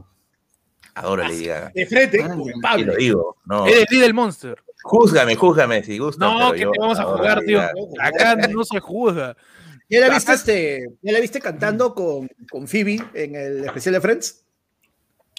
Adoro 0.93 1.23
Lady 1.23 1.45
Gaga. 1.45 1.71
De 1.73 1.85
frente, 1.85 2.21
Ah, 2.23 2.35
Pablo. 2.61 2.85
lo 2.87 2.95
digo, 2.95 3.37
no. 3.45 3.65
Es 3.67 3.77
el 3.79 3.85
Little 3.89 4.13
Monster. 4.13 4.55
Júzgame, 4.83 5.35
júzgame 5.35 5.83
si 5.83 5.97
gusta. 5.97 6.25
No, 6.25 6.53
que 6.53 6.59
te 6.59 6.79
vamos 6.79 6.99
a 6.99 7.03
jugar, 7.03 7.41
tío. 7.41 7.59
Acá 7.99 8.35
no 8.35 8.63
se 8.63 8.79
juzga. 8.79 9.35
¿Ya 9.89 10.01
la 10.01 10.09
viste, 10.13 10.33
este, 10.33 10.87
ya 11.01 11.11
la 11.13 11.19
viste 11.19 11.39
cantando 11.39 11.93
con, 11.95 12.29
con 12.49 12.67
Phoebe 12.67 13.01
en 13.13 13.35
el 13.35 13.65
especial 13.65 13.93
de 13.95 14.01
Friends? 14.01 14.45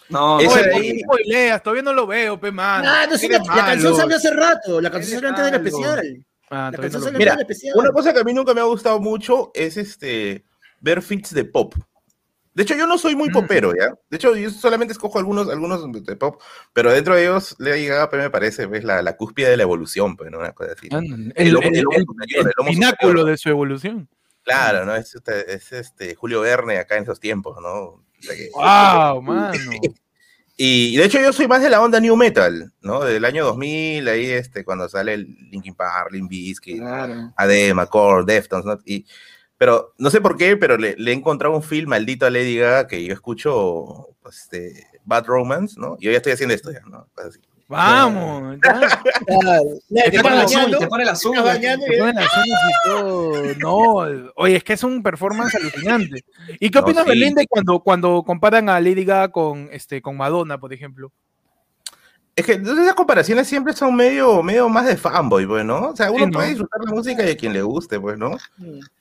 No, 0.09 0.39
de 0.39 0.47
¿por 0.47 0.59
ahí- 0.59 1.01
spoileas? 1.01 1.63
Todavía 1.63 1.83
no 1.83 1.93
lo 1.93 2.07
veo, 2.07 2.39
pe, 2.41 2.51
man. 2.51 2.85
Ah, 2.87 3.07
no 3.07 3.17
la, 3.17 3.39
la 3.57 3.65
canción 3.67 3.97
salió 3.97 4.17
hace 4.17 4.31
rato. 4.31 4.81
La 4.81 4.91
canción 4.91 5.15
salió 5.21 5.29
antes 5.31 5.45
del 5.45 5.55
especial. 5.55 6.27
Ah, 6.51 6.71
La 6.73 6.79
canción 6.79 7.03
no 7.03 7.09
salió 7.11 7.19
antes 7.19 7.37
del 7.37 7.41
especial. 7.41 7.75
Una 7.77 7.91
cosa 7.91 8.13
que 8.15 8.21
a 8.21 8.25
mí 8.25 8.33
nunca 8.33 8.55
me 8.55 8.61
ha 8.61 8.65
gustado 8.65 9.01
mucho 9.01 9.51
es 9.55 9.77
este 9.77 10.45
ver 10.81 11.03
fits 11.03 11.35
de 11.35 11.45
pop. 11.45 11.75
De 12.55 12.63
hecho, 12.65 12.75
yo 12.75 12.87
no 12.89 12.99
soy 12.99 13.15
muy 13.15 13.29
Mm. 13.29 13.33
popero, 13.33 13.73
¿ya? 13.79 13.95
De 14.11 14.17
hecho, 14.17 14.35
yo 14.35 14.51
solamente 14.51 14.93
escojo 14.93 15.19
algunos, 15.19 15.49
algunos 15.49 15.93
de 16.05 16.17
pop, 16.17 16.41
pero 16.73 16.91
dentro 16.91 17.15
de 17.15 17.23
ellos, 17.23 17.55
Lady 17.59 17.87
Gaga 17.87 18.11
pues, 18.11 18.21
me 18.23 18.31
parece 18.31 18.67
pues, 18.67 18.83
la, 18.83 19.01
la 19.01 19.17
cúspide 19.17 19.51
de 19.51 19.57
la 19.57 19.63
evolución, 19.63 20.17
pues, 20.17 20.31
¿no? 20.33 20.39
Una 20.39 20.53
cosa 20.53 20.73
así. 20.73 20.89
Ah, 20.91 20.99
El 20.99 21.33
El, 21.37 21.47
el- 21.47 21.53
superior, 21.53 21.85
pináculo 22.67 23.11
superior. 23.11 23.25
de 23.27 23.37
su 23.37 23.49
evolución. 23.51 24.09
Claro, 24.43 24.85
¿no? 24.87 24.97
Es, 24.97 25.15
es 25.47 25.73
este 25.73 26.15
Julio 26.17 26.41
Verne 26.41 26.79
acá 26.79 26.97
en 26.97 27.03
esos 27.05 27.21
tiempos, 27.21 27.59
¿no? 27.63 28.03
Que- 28.21 28.51
¡Wow, 28.55 29.23
mano! 29.23 29.73
Y 30.61 30.97
de 30.97 31.05
hecho 31.05 31.21
yo 31.21 31.33
soy 31.33 31.47
más 31.47 31.63
de 31.63 31.71
la 31.71 31.81
onda 31.81 32.01
New 32.01 32.17
Metal, 32.17 32.73
¿no? 32.83 33.05
Del 33.05 33.25
año 33.25 33.45
2000, 33.45 34.09
ahí 34.09 34.27
este, 34.27 34.65
cuando 34.65 34.89
sale 34.89 35.15
el 35.15 35.37
Linkin 35.53 35.75
Park, 35.75 36.11
Limp 36.11 36.29
Bizkit, 36.29 36.79
Claro. 36.79 37.33
ADM, 37.37 37.87
Core, 37.87 38.25
Deftones, 38.27 38.67
¿no? 38.67 38.77
Y, 38.85 39.07
pero 39.57 39.95
no 39.99 40.11
sé 40.11 40.21
por 40.21 40.37
qué, 40.37 40.57
pero 40.57 40.77
le, 40.77 40.97
le 40.99 41.13
he 41.13 41.15
encontrado 41.15 41.55
un 41.55 41.63
film 41.63 41.91
maldito 41.91 42.27
a 42.27 42.31
Lady 42.31 42.57
Gaga 42.57 42.89
que 42.89 43.05
yo 43.05 43.13
escucho, 43.15 44.09
pues, 44.21 44.43
este, 44.43 44.85
Bad 45.05 45.27
Romance, 45.27 45.77
¿no? 45.79 45.97
Y 46.01 46.07
yo 46.07 46.11
ya 46.11 46.17
estoy 46.17 46.33
haciendo 46.33 46.55
esto 46.57 46.73
ya, 46.73 46.81
¿no? 46.91 47.09
Pues 47.15 47.29
así. 47.29 47.41
Vamos. 47.69 48.57
ya. 48.65 48.71
Claro. 49.41 49.63
Ya, 49.91 50.11
Te 50.11 50.21
pone 50.21 50.37
el 50.37 50.41
azul, 50.43 50.79
te 50.79 50.87
pone 50.87 51.03
el 51.03 51.09
te 51.09 51.13
azul. 51.13 51.35
y 51.37 51.39
Se 51.39 51.99
ponen 51.99 52.15
las 52.17 52.37
uñas 52.37 52.61
y 52.69 52.89
todo. 52.89 53.33
No, 53.59 54.31
oye, 54.37 54.57
es 54.57 54.65
que 54.65 54.73
es 54.73 54.83
un 54.85 55.03
performance 55.03 55.55
alucinante. 55.55 56.25
¿Y 56.59 56.71
qué 56.71 56.79
No, 56.79 56.85
opinas, 56.87 57.05
sí. 57.05 57.09
Berlín, 57.11 57.35
de 57.35 57.47
cuando, 57.47 57.81
cuando 57.81 58.23
comparan 58.25 58.69
a 58.71 58.81
Lady 58.81 59.05
Gaga 59.05 59.29
con, 59.29 59.69
este, 59.71 60.01
con 60.01 60.17
Madonna, 60.17 60.59
por 60.59 60.73
ejemplo? 60.73 61.13
Es 62.35 62.47
que 62.47 62.53
entonces, 62.53 62.85
esas 62.85 62.95
comparaciones 62.95 63.49
siempre 63.49 63.73
son 63.73 63.97
medio, 63.97 64.43
medio 64.45 64.69
más 64.69 64.87
de 64.87 64.97
fanboy, 64.97 65.45
pues, 65.45 65.65
¿no? 65.65 65.89
O 65.91 65.97
sea, 65.97 66.11
uno 66.13 66.21
Sí, 66.25 66.31
¿no? 66.31 66.33
puede 66.39 66.49
disfrutar 66.51 66.81
la 66.85 66.93
música 66.93 67.25
y 67.27 67.31
a 67.33 67.37
quien 67.37 67.53
le 67.53 67.63
guste, 67.63 67.99
pues, 67.99 68.17
¿no? 68.17 68.31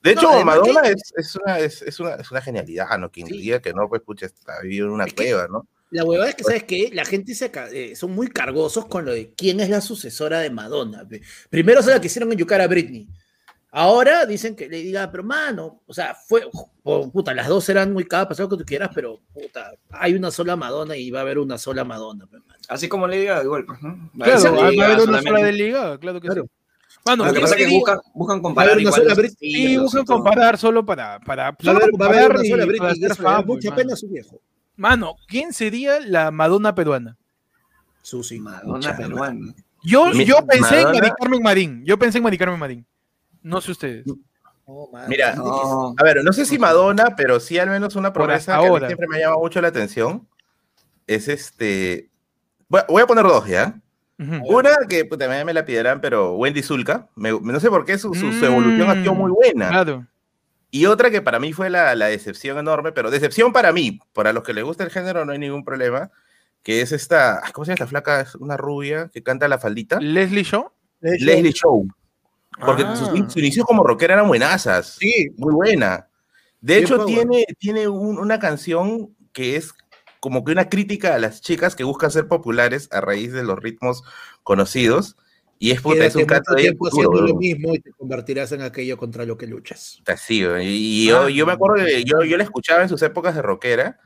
De 0.02 0.12
hecho, 0.12 0.44
Madonna 0.44 0.82
que- 0.82 0.90
es, 0.94 1.14
es, 1.16 1.36
una, 1.36 1.60
es, 1.60 1.82
es 1.84 2.00
una, 2.00 2.16
es 2.16 2.32
una 2.32 2.42
genialidad, 2.42 2.98
¿no? 2.98 3.12
Quien 3.12 3.28
Sí. 3.28 3.38
diga 3.38 3.60
que 3.62 3.74
no, 3.74 3.88
pues, 3.88 4.02
pucha, 4.02 4.26
está 4.26 4.60
viviendo 4.62 4.88
en 4.88 4.94
una 4.94 5.06
Es 5.06 5.14
que- 5.14 5.24
cueva, 5.32 5.48
¿no? 5.50 5.68
La 5.90 6.04
huevada 6.04 6.30
es 6.30 6.36
que, 6.36 6.44
¿sabes 6.44 6.64
qué? 6.64 6.90
La 6.94 7.06
gente 7.06 7.34
se 7.34 7.52
eh, 7.72 7.96
son 7.96 8.12
muy 8.12 8.28
cargosos 8.28 8.86
con 8.88 9.06
lo 9.06 9.14
de 9.14 9.34
quién 9.34 9.60
es 9.60 9.70
la 9.70 9.82
sucesora 9.82 10.40
de 10.40 10.50
Madonna. 10.50 11.08
Primero 11.50 11.82
se 11.82 11.92
la 11.92 12.02
quisieron 12.02 12.32
enyucar 12.32 12.60
a 12.60 12.68
Britney. 12.68 13.08
Ahora 13.72 14.26
dicen 14.26 14.56
que 14.56 14.68
le 14.68 14.78
diga, 14.78 15.12
pero 15.12 15.24
mano, 15.24 15.84
o 15.86 15.94
sea, 15.94 16.16
fue, 16.16 16.48
oh, 16.84 17.12
puta, 17.12 17.34
las 17.34 17.48
dos 17.48 17.68
eran 17.70 17.94
muy 17.94 18.06
capas, 18.06 18.40
lo 18.40 18.50
que 18.50 18.58
tú 18.58 18.66
quieras, 18.66 18.90
pero 18.96 19.20
puta, 19.34 19.72
hay 19.92 20.14
una 20.14 20.32
sola 20.32 20.56
Madonna 20.56 20.96
y 20.96 21.12
va 21.12 21.20
a 21.20 21.22
haber 21.22 21.38
una 21.38 21.58
sola 21.58 21.84
Madonna. 21.84 22.28
Así 22.70 22.88
como 22.88 23.08
le 23.08 23.20
diga, 23.20 23.44
igual, 23.44 23.66
pues, 23.66 23.80
Claro, 23.80 24.56
va 24.56 24.66
a 24.66 24.68
haber 24.68 25.08
una 25.08 25.22
sola 25.22 25.44
de 25.44 25.52
Liga, 25.52 26.00
claro 26.00 26.20
que 26.20 26.28
Claro. 26.28 26.44
sí. 26.44 26.50
Mano, 27.06 27.26
Lo 27.26 27.32
que 27.32 27.40
¿quién 27.40 27.44
pasa 27.44 27.56
es 27.56 27.66
que 27.68 27.74
buscan, 27.74 28.00
buscan 28.14 28.42
comparar 28.42 28.80
igual 28.80 28.94
sola 28.94 29.16
los. 29.16 29.32
Sí, 29.40 29.78
buscan 29.78 30.06
comparar 30.06 30.58
solo 30.58 30.86
para, 30.86 31.20
para, 31.20 31.52
Va 31.52 31.58
a 31.58 31.64
solo 31.64 31.78
haber, 31.78 31.92
para 31.92 32.00
va 32.00 32.06
a 32.06 32.20
haber 32.20 32.28
comparar 32.28 32.40
una 32.40 32.50
sola 32.50 32.66
Britney 32.66 33.06
hacer 33.06 33.46
mucha 33.46 33.76
pena 33.76 33.94
a 33.94 33.96
su 33.96 34.08
viejo. 34.10 34.42
Mano, 34.78 35.16
¿quién 35.28 35.52
sería 35.54 36.00
la 36.00 36.32
Madonna 36.32 36.74
peruana? 36.76 37.18
Susi. 38.02 38.40
Madonna 38.40 38.96
peruana. 38.96 39.54
Yo, 39.84 40.12
yo 40.14 40.46
pensé 40.46 40.78
en 40.80 40.84
Madonna- 40.86 41.00
Mari 41.00 41.12
Carmen 41.20 41.44
Marín. 41.44 41.84
Yo 41.86 41.98
pensé 42.00 42.18
en 42.20 42.24
Mari 42.24 42.38
Carmen 42.38 42.60
Marín. 42.60 42.86
No 43.42 43.60
sé 43.62 43.72
ustedes. 43.72 44.06
Mano, 44.08 45.08
Mira, 45.08 45.34
No. 45.36 45.94
A 45.98 46.04
ver, 46.04 46.24
no 46.24 46.34
sé 46.34 46.46
si 46.46 46.58
Madonna, 46.60 47.16
pero 47.16 47.40
sí 47.40 47.58
al 47.58 47.70
menos 47.70 47.96
una 47.96 48.12
promesa 48.14 48.54
hasta 48.54 48.54
que 48.54 48.58
a 48.58 48.62
mí 48.62 48.68
ahora. 48.68 48.88
siempre 48.88 49.08
me 49.08 49.18
ha 49.18 49.20
llamado 49.22 49.40
mucho 49.40 49.62
la 49.62 49.70
atención. 49.70 50.28
Es 51.06 51.28
este. 51.28 52.10
Voy 52.68 53.02
a 53.02 53.08
poner 53.08 53.24
dos, 53.24 53.48
¿ya? 53.48 53.80
Una 54.20 54.72
que 54.90 55.06
pues, 55.06 55.20
también 55.20 55.46
me 55.46 55.54
la 55.54 55.64
piderán, 55.64 56.02
pero 56.02 56.34
Wendy 56.36 56.62
Zulka. 56.64 57.08
Me- 57.16 57.40
no 57.40 57.60
sé 57.60 57.70
por 57.70 57.86
qué 57.86 57.98
su, 57.98 58.14
su- 58.14 58.34
su 58.34 58.46
evolución 58.46 58.90
ha 58.90 58.96
sido 58.96 59.14
Mm, 59.14 59.18
muy 59.18 59.32
buena. 59.32 59.70
Claro. 59.70 60.06
Y 60.78 60.86
otra 60.86 61.10
que 61.10 61.22
para 61.24 61.40
mí 61.40 61.54
fue 61.54 61.70
la, 61.72 61.96
la 61.96 62.06
decepción 62.08 62.58
enorme, 62.60 62.92
pero 62.92 63.10
decepción 63.10 63.52
para 63.52 63.72
mí, 63.72 64.00
para 64.14 64.32
los 64.32 64.44
que 64.44 64.54
les 64.54 64.64
gusta 64.64 64.84
el 64.84 64.92
género 64.92 65.26
no 65.26 65.32
hay 65.32 65.40
ningún 65.40 65.64
problema, 65.64 66.12
que 66.62 66.82
es 66.82 66.92
esta, 66.92 67.42
ay, 67.44 67.52
¿cómo 67.52 67.66
se 67.66 67.70
llama 67.72 67.76
esta 67.76 67.88
flaca? 67.88 68.22
Es 68.22 68.36
una 68.36 68.58
rubia 68.58 69.10
que 69.12 69.24
canta 69.24 69.48
la 69.48 69.58
faldita. 69.58 70.00
Leslie 70.00 70.42
hecho, 70.44 70.72
Leslie 71.02 71.52
Show. 71.54 71.88
Porque 72.64 72.84
Ah. 72.86 72.96
sus, 72.96 73.08
sus 73.10 73.38
inicios 73.38 73.66
como 73.66 73.84
rockera 73.84 74.14
eran 74.16 74.28
buenazas. 74.28 74.98
Sí, 75.00 75.30
Muy 75.38 75.54
buena. 75.54 76.08
De 76.62 76.78
hecho, 76.80 77.06
tiene, 77.06 77.46
tiene 77.60 77.88
un- 77.88 78.20
una 78.20 78.38
canción 78.40 79.16
que 79.34 79.56
es 79.56 79.74
como 80.20 80.44
que 80.44 80.52
una 80.52 80.70
crítica 80.70 81.16
a 81.16 81.20
las 81.20 81.42
chicas 81.42 81.76
que 81.76 81.84
buscan 81.84 82.12
ser 82.12 82.28
populares 82.28 82.88
a 82.92 83.00
raíz 83.02 83.32
de 83.32 83.44
los 83.44 83.60
ritmos 83.60 84.04
conocidos. 84.44 85.16
Y 85.60 85.72
es 85.72 85.82
puta, 85.82 86.06
es 86.06 86.16
un 86.16 86.26
canto 86.26 86.54
de 86.54 86.62
tiempo 86.64 86.88
duro, 86.90 87.10
haciendo 87.10 87.34
lo 87.34 87.36
mismo 87.40 87.74
y 87.74 87.80
te 87.80 87.92
convertirás 87.92 88.52
en 88.52 88.62
aquello 88.62 88.96
contra 88.98 89.26
lo 89.26 89.38
que 89.38 89.48
luchas. 89.48 90.02
Así, 90.06 90.44
y 90.62 91.08
yo, 91.08 91.24
Ah. 91.24 91.30
yo 91.30 91.46
me 91.48 91.54
acuerdo 91.54 91.84
que 91.86 92.04
yo, 92.04 92.24
yo 92.24 92.38
la 92.38 92.44
escuchaba 92.44 92.84
en 92.84 92.90
sus 92.90 93.02
épocas 93.02 93.34
de 93.36 93.42
rockera 93.42 94.00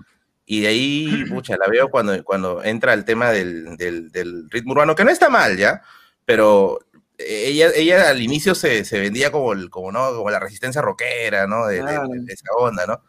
y 0.45 0.61
de 0.61 0.67
ahí, 0.69 1.05
pucha, 1.29 1.57
la 1.57 1.67
veo 1.67 1.89
cuando, 1.89 2.23
cuando 2.23 2.63
entra 2.63 2.93
el 2.93 3.03
tema 3.03 3.31
del, 3.31 3.75
del, 3.75 4.11
del 4.11 4.49
ritmo 4.49 4.71
urbano, 4.71 4.95
que 4.95 5.03
no 5.03 5.11
está 5.11 5.29
mal 5.29 5.57
ya, 5.57 5.81
pero 6.25 6.79
ella, 7.17 7.67
ella 7.75 8.09
al 8.09 8.21
inicio 8.21 8.55
se, 8.55 8.85
se 8.85 8.99
vendía 8.99 9.29
como, 9.31 9.51
el, 9.53 9.69
como, 9.69 9.91
¿no? 9.91 10.15
como 10.15 10.29
la 10.29 10.39
resistencia 10.39 10.81
rockera, 10.81 11.47
¿no? 11.47 11.67
De, 11.67 11.75
de- 11.75 11.81
Claro. 11.81 12.07
de 12.09 12.33
esa 12.33 12.51
onda, 12.57 12.87
¿no? 12.87 13.03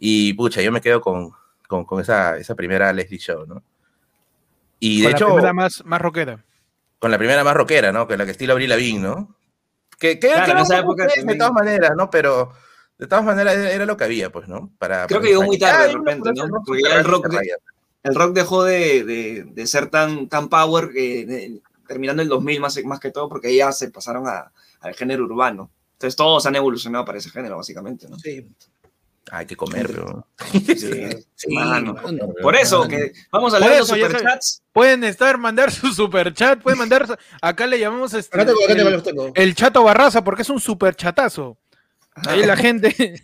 Y, 0.00 0.32
pucha, 0.34 0.60
yo 0.62 0.70
me 0.72 0.80
quedo 0.80 1.00
con, 1.00 1.30
con, 1.68 1.84
con 1.84 2.00
esa, 2.00 2.36
esa 2.38 2.54
primera 2.56 2.92
Leslie 2.92 3.18
Show, 3.20 3.46
¿no? 3.46 3.62
Y 4.80 5.02
de 5.02 5.10
la 5.10 5.16
hecho, 5.16 5.26
primera 5.28 5.52
más, 5.52 5.84
más 5.84 6.00
rockera. 6.00 6.44
Con 6.98 7.10
la 7.10 7.18
primera 7.18 7.44
más 7.44 7.54
rockera, 7.54 7.92
¿no? 7.92 8.06
Que 8.06 8.16
la 8.16 8.24
que 8.24 8.32
estilo 8.32 8.52
Abril 8.54 8.70
Lavigne, 8.70 9.00
¿no? 9.00 9.36
Que, 9.98 10.18
que, 10.18 10.28
Claro, 10.28 10.44
que 10.46 10.50
en 10.52 10.58
esa 10.58 10.78
época 10.78 11.06
de 11.06 11.34
todas 11.36 11.52
maneras, 11.52 11.92
¿no? 11.96 12.08
Pero 12.10 12.52
de 12.98 13.06
todas 13.06 13.24
maneras 13.24 13.56
era, 13.56 13.84
lo 13.86 13.96
que 13.96 14.04
había, 14.04 14.30
pues, 14.30 14.48
¿no? 14.48 14.72
Para, 14.78 15.06
Creo 15.06 15.18
para 15.18 15.22
que 15.22 15.28
llegó 15.28 15.42
muy 15.44 15.58
tarde, 15.58 15.88
de 15.88 15.92
repente, 15.94 16.30
¿no? 16.34 16.62
Porque 16.64 16.82
ya 16.82 16.96
el 16.96 17.04
rock 17.04 17.28
de-. 17.28 17.52
El 18.04 18.14
rock 18.14 18.32
dejó 18.32 18.62
de, 18.64 19.04
de- 19.04 19.44
de 19.44 19.66
ser 19.66 19.88
tan, 19.90 20.28
tan 20.28 20.48
power 20.48 20.90
que, 20.90 21.26
de- 21.26 21.60
terminando 21.86 22.22
el 22.22 22.28
2000 22.28 22.60
más, 22.60 22.78
más 22.84 23.00
que 23.00 23.10
todo, 23.10 23.28
porque 23.28 23.54
ya 23.54 23.72
se 23.72 23.90
pasaron 23.90 24.26
a- 24.28 24.52
al 24.80 24.94
género 24.94 25.24
urbano. 25.24 25.70
Entonces 25.94 26.14
todos 26.14 26.46
han 26.46 26.54
evolucionado 26.54 27.04
para 27.04 27.18
ese 27.18 27.30
género, 27.30 27.56
básicamente, 27.56 28.08
¿no? 28.08 28.16
Sí. 28.18 28.48
Hay 29.30 29.46
que 29.46 29.56
comer, 29.56 29.86
pero. 29.88 30.26
Sí, 30.52 31.08
Sí, 31.34 31.54
mano. 31.54 31.94
mano. 31.94 32.28
Por 32.42 32.56
eso, 32.56 32.80
Mano. 32.80 32.90
que 32.90 33.12
vamos 33.30 33.54
a 33.54 33.60
leer 33.60 33.78
los 33.80 33.88
superchats. 33.88 34.62
Pueden 34.72 35.04
estar, 35.04 35.38
mandar 35.38 35.70
su 35.70 35.92
super 35.92 36.32
chat, 36.34 36.60
pueden 36.62 36.78
mandar, 36.78 37.18
acá 37.42 37.66
le 37.66 37.78
llamamos 37.78 38.14
este, 38.14 38.34
Acá 38.36 38.46
tengo, 38.46 38.58
acá 38.64 38.74
tengo, 38.74 38.88
el, 38.88 39.02
tengo. 39.02 39.32
el 39.34 39.54
chato 39.54 39.82
Barraza 39.82 40.24
porque 40.24 40.42
es 40.42 40.50
un 40.50 40.60
super 40.60 40.94
chatazo. 40.96 41.56
Ahí 42.26 42.44
la 42.44 42.56
gente, 42.56 43.20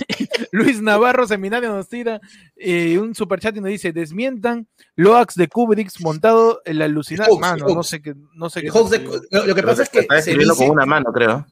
Luis 0.52 0.80
Navarro, 0.80 1.26
seminario 1.26 1.72
nos 1.72 1.88
tira 1.88 2.20
eh, 2.56 2.98
un 2.98 3.14
super 3.14 3.40
chat 3.40 3.56
y 3.56 3.60
nos 3.60 3.70
dice, 3.70 3.92
desmientan 3.92 4.68
Loax 4.94 5.34
de 5.34 5.48
Kubrick 5.48 5.90
montado 6.00 6.62
el 6.64 6.80
alucinante. 6.82 7.32
Hoax, 7.32 7.40
Mano, 7.40 7.66
no 7.74 7.82
sé 7.82 8.00
qué, 8.02 8.14
no 8.34 8.48
sé 8.50 8.62
qué. 8.62 8.70
de- 8.70 9.20
lo, 9.30 9.46
lo 9.46 9.54
que 9.54 9.62
pasa 9.62 9.82
es 9.82 9.88
que 9.88 10.00
Está 10.00 10.14
se 10.14 10.30
escribiendo 10.30 10.54
dice, 10.54 10.66
con 10.66 10.76
una 10.76 10.86
mano, 10.86 11.12
creo. 11.12 11.46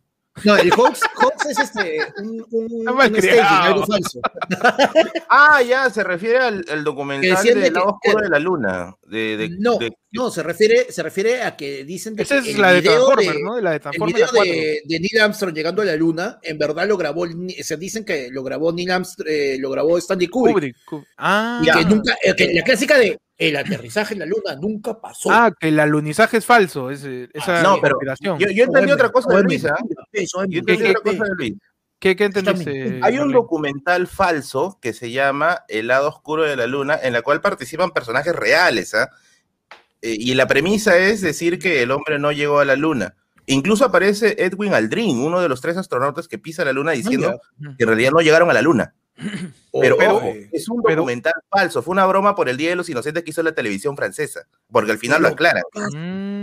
no, 0.45 0.57
el 0.57 0.71
hoax 0.73 1.01
es 1.47 1.59
este, 1.59 1.99
un, 2.19 2.45
un, 2.51 2.89
un 2.89 2.97
mal 2.97 3.09
staging, 3.17 3.39
algo 3.41 3.87
falso. 3.87 4.21
Ah, 5.29 5.63
ya, 5.63 5.91
se 5.91 6.05
refiere 6.05 6.39
al, 6.39 6.65
al 6.71 6.85
documental 6.85 7.43
de 7.45 7.73
que- 7.73 7.79
oscuro 7.79 8.23
de 8.23 8.29
la 8.29 8.39
luna. 8.39 8.95
De, 9.07 9.37
de- 9.37 9.49
No, 9.59 9.79
de- 9.79 9.93
no, 10.13 10.31
se 10.31 10.43
refiere, 10.43 10.93
se 10.93 11.03
refiere 11.03 11.43
a 11.43 11.57
que 11.57 11.85
dicen 11.85 12.15
Esa 12.19 12.41
que 12.43 12.49
es 12.51 12.55
el 12.57 12.61
la 12.63 12.73
de 12.73 12.81
video 12.81 13.07
Transformers, 13.07 13.37
de- 13.37 13.43
¿no? 13.43 13.55
De 13.57 13.63
la 13.63 13.71
de 13.71 13.77
El 13.77 13.83
Transformers 13.83 14.15
video 14.31 14.33
la 14.45 14.51
de, 14.53 14.83
de 14.85 15.01
Neil 15.01 15.21
Armstrong 15.21 15.55
llegando 15.55 15.83
a 15.83 15.85
la 15.85 15.97
luna, 15.97 16.39
en 16.43 16.59
verdad 16.59 16.87
lo 16.87 16.97
grabó, 16.97 17.27
se 17.63 17.77
dicen 17.77 18.05
que 18.05 18.29
lo 18.31 18.43
grabó 18.43 18.73
Neil 18.73 18.91
Armstrong, 18.91 19.29
eh, 19.29 19.57
lo 19.59 19.71
grabó 19.71 19.99
Stanley 19.99 20.29
Kubrick. 20.29 20.55
Kubrick, 20.55 20.77
Kubrick. 20.85 21.09
Ah, 21.19 21.61
Y 21.63 21.71
que 21.71 21.85
nunca, 21.85 22.17
eh, 22.23 22.35
que 22.37 22.53
la 22.55 22.63
clásica 22.63 22.99
de 22.99 23.19
el 23.37 23.57
aterrizaje 23.57 24.15
en 24.15 24.21
la 24.21 24.27
luna 24.27 24.55
nunca 24.55 25.01
pasó. 25.01 25.29
ah, 25.33 25.51
que 25.59 25.67
el 25.67 25.81
alunizaje 25.81 26.37
es 26.37 26.47
falso, 26.47 26.89
es, 26.93 27.03
eh, 27.05 27.29
esa 27.35 27.63
No, 27.65 27.81
pero 27.83 27.99
yo, 28.21 28.37
yo 28.39 28.65
entendí 28.65 28.93
otra 28.93 29.11
cosa 29.11 29.29
de 29.31 29.35
OM, 29.41 29.43
Luis, 29.47 29.65
¿ah? 29.65 29.75
eso 30.13 30.43
es 30.45 30.51
Yo 30.51 30.61
entendí 30.61 30.85
¿Qué- 30.85 30.91
otra 30.91 31.03
cosa 31.03 31.25
de 31.25 31.34
Luis. 31.35 31.55
¿Qué, 31.99 32.17
qué 32.17 32.25
entendiste? 32.25 33.01
Hay 33.03 33.19
un 33.19 33.33
documental 33.33 34.07
falso 34.07 34.79
que 34.83 34.93
se 34.93 35.11
llama 35.11 35.65
El 35.69 35.87
lado 35.87 36.09
oscuro 36.09 36.43
de 36.43 36.57
la 36.57 36.67
luna, 36.67 36.99
en 37.03 37.15
la 37.15 37.23
cual 37.23 37.41
participan 37.41 37.93
personajes 37.93 38.35
reales, 38.37 38.95
¿ah? 38.95 39.09
Eh, 40.03 40.17
y 40.19 40.35
la 40.35 40.47
premisa 40.47 40.99
es 40.99 41.23
decir 41.23 41.59
que 41.59 41.83
el 41.83 41.91
hombre 41.91 42.19
no 42.19 42.31
llegó 42.31 42.59
a 42.59 42.67
la 42.67 42.77
luna. 42.77 43.15
Incluso 43.47 43.87
aparece 43.87 44.37
Edwin 44.39 44.75
Aldrin, 44.75 45.19
uno 45.19 45.41
de 45.41 45.49
los 45.49 45.63
tres 45.63 45.79
astronautas 45.79 46.29
que 46.29 46.39
pisa 46.39 46.65
la 46.65 46.75
luna, 46.75 46.93
diciendo 46.93 47.41
Ujú. 47.59 47.77
que 47.77 47.85
en 47.85 47.89
realidad 47.89 48.11
no 48.13 48.21
llegaron 48.21 48.51
a 48.51 48.55
la 48.55 48.63
luna. 48.63 48.95
Pero, 49.17 49.97
Pero- 49.97 50.17
ojo, 50.17 50.33
es 50.53 50.69
un 50.69 50.83
pero- 50.83 50.97
documental 50.97 51.33
falso, 51.49 51.83
fue 51.83 51.93
una 51.93 52.05
broma 52.07 52.35
por 52.35 52.49
el 52.49 52.57
Día 52.57 52.71
de 52.71 52.77
los 52.77 52.89
Inocentes 52.89 53.23
que 53.23 53.31
hizo 53.31 53.43
la 53.43 53.53
televisión 53.53 53.97
francesa, 53.97 54.47
porque 54.71 54.91
al 54.93 54.99
final 54.99 55.23
lo 55.23 55.29
aclaran. 55.29 55.63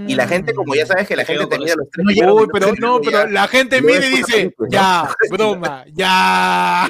Y 0.07 0.15
la 0.15 0.27
gente, 0.27 0.53
como 0.53 0.73
ya 0.73 0.85
sabes 0.85 1.07
que 1.07 1.15
la 1.15 1.25
gente 1.25 1.45
tenía 1.47 1.75
los 1.75 1.89
tres 1.91 2.03
No, 2.05 2.09
millones 2.09 2.35
Uy, 2.35 2.47
pero 2.51 2.73
no, 2.79 3.01
ya- 3.01 3.11
pero 3.11 3.27
la 3.31 3.47
gente 3.47 3.81
mira 3.81 4.05
y 4.05 4.09
dice, 4.09 4.53
pues, 4.57 4.69
¿no? 4.71 4.73
ya, 4.73 5.15
broma, 5.31 5.85
ya. 5.93 6.89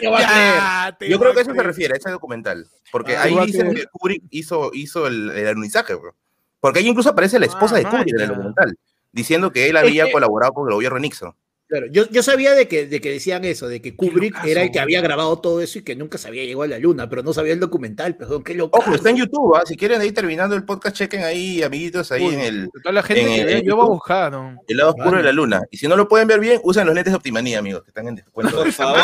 ¿Qué 0.00 0.08
va 0.08 0.18
a 0.18 0.20
ya 0.90 0.96
te 0.98 1.08
Yo 1.08 1.18
creo 1.18 1.32
que 1.32 1.40
a 1.40 1.42
eso 1.42 1.54
se 1.54 1.62
refiere, 1.62 1.94
a 1.94 1.96
ese 1.98 2.10
documental. 2.10 2.66
Porque 2.90 3.16
Ah, 3.16 3.22
ahí 3.24 3.36
dicen 3.46 3.74
que- 3.74 3.86
Kubrick 3.92 4.22
hizo, 4.30 4.70
hizo 4.72 5.06
el, 5.06 5.30
el 5.30 5.46
alunizaje, 5.48 5.94
bro. 5.94 6.14
Porque 6.60 6.78
ahí 6.80 6.88
incluso 6.88 7.10
aparece 7.10 7.38
la 7.38 7.46
esposa 7.46 7.76
Ah, 7.76 7.78
de 7.78 7.84
Kubrick 7.84 8.14
en 8.14 8.20
el 8.22 8.28
documental, 8.28 8.78
diciendo 9.12 9.52
que 9.52 9.68
él 9.68 9.76
había 9.76 10.06
que- 10.06 10.12
colaborado 10.12 10.52
con 10.54 10.68
el 10.68 10.74
gobierno 10.74 10.98
Nixon. 10.98 11.34
Claro, 11.68 11.86
yo, 11.90 12.08
yo 12.10 12.22
sabía 12.22 12.54
de 12.54 12.68
que, 12.68 12.86
de 12.86 13.00
que 13.00 13.10
decían 13.10 13.44
eso, 13.44 13.66
de 13.66 13.82
que 13.82 13.96
Kubrick 13.96 14.34
locazo. 14.34 14.46
era 14.48 14.62
el 14.62 14.70
que 14.70 14.78
había 14.78 15.00
grabado 15.00 15.40
todo 15.40 15.60
eso 15.60 15.80
y 15.80 15.82
que 15.82 15.96
nunca 15.96 16.16
se 16.16 16.28
había 16.28 16.44
llegado 16.44 16.62
a 16.62 16.68
la 16.68 16.78
luna, 16.78 17.08
pero 17.08 17.24
no 17.24 17.32
sabía 17.32 17.52
el 17.54 17.58
documental, 17.60 18.16
perdón, 18.16 18.44
qué 18.44 18.54
loco. 18.54 18.78
Ojo, 18.78 18.94
está 18.94 19.10
en 19.10 19.16
YouTube, 19.16 19.56
¿ah? 19.56 19.62
si 19.66 19.76
quieren 19.76 20.00
ahí 20.00 20.12
terminando 20.12 20.54
el 20.54 20.64
podcast, 20.64 20.94
chequen 20.94 21.24
ahí, 21.24 21.64
amiguitos, 21.64 22.12
ahí 22.12 22.24
Uy, 22.24 22.34
en 22.34 22.40
el, 22.40 22.70
Toda 22.84 22.92
la 22.92 23.02
gente 23.02 23.22
en 23.22 23.26
que 23.28 23.40
el- 23.40 23.46
ve, 23.46 23.58
en 23.58 23.64
yo 23.64 23.74
voy 23.74 23.84
a 23.84 23.88
buscar, 23.88 24.30
¿no? 24.30 24.62
el 24.68 24.76
lado 24.76 24.90
oscuro 24.90 25.06
Vale. 25.10 25.18
de 25.18 25.24
la 25.24 25.32
luna. 25.32 25.62
Y 25.70 25.76
si 25.76 25.88
no 25.88 25.96
lo 25.96 26.06
pueden 26.06 26.28
ver 26.28 26.38
bien, 26.38 26.60
usen 26.62 26.86
los 26.86 26.94
lentes 26.94 27.12
de 27.12 27.16
Optimanía, 27.16 27.58
amigos, 27.58 27.82
que 27.82 27.90
están 27.90 28.06
en 28.06 28.14
descuento. 28.14 28.54
Por 28.56 28.70
favor. 28.70 29.00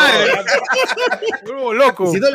Loco. 1.75 2.13
Si 2.13 2.21
no, 2.21 2.27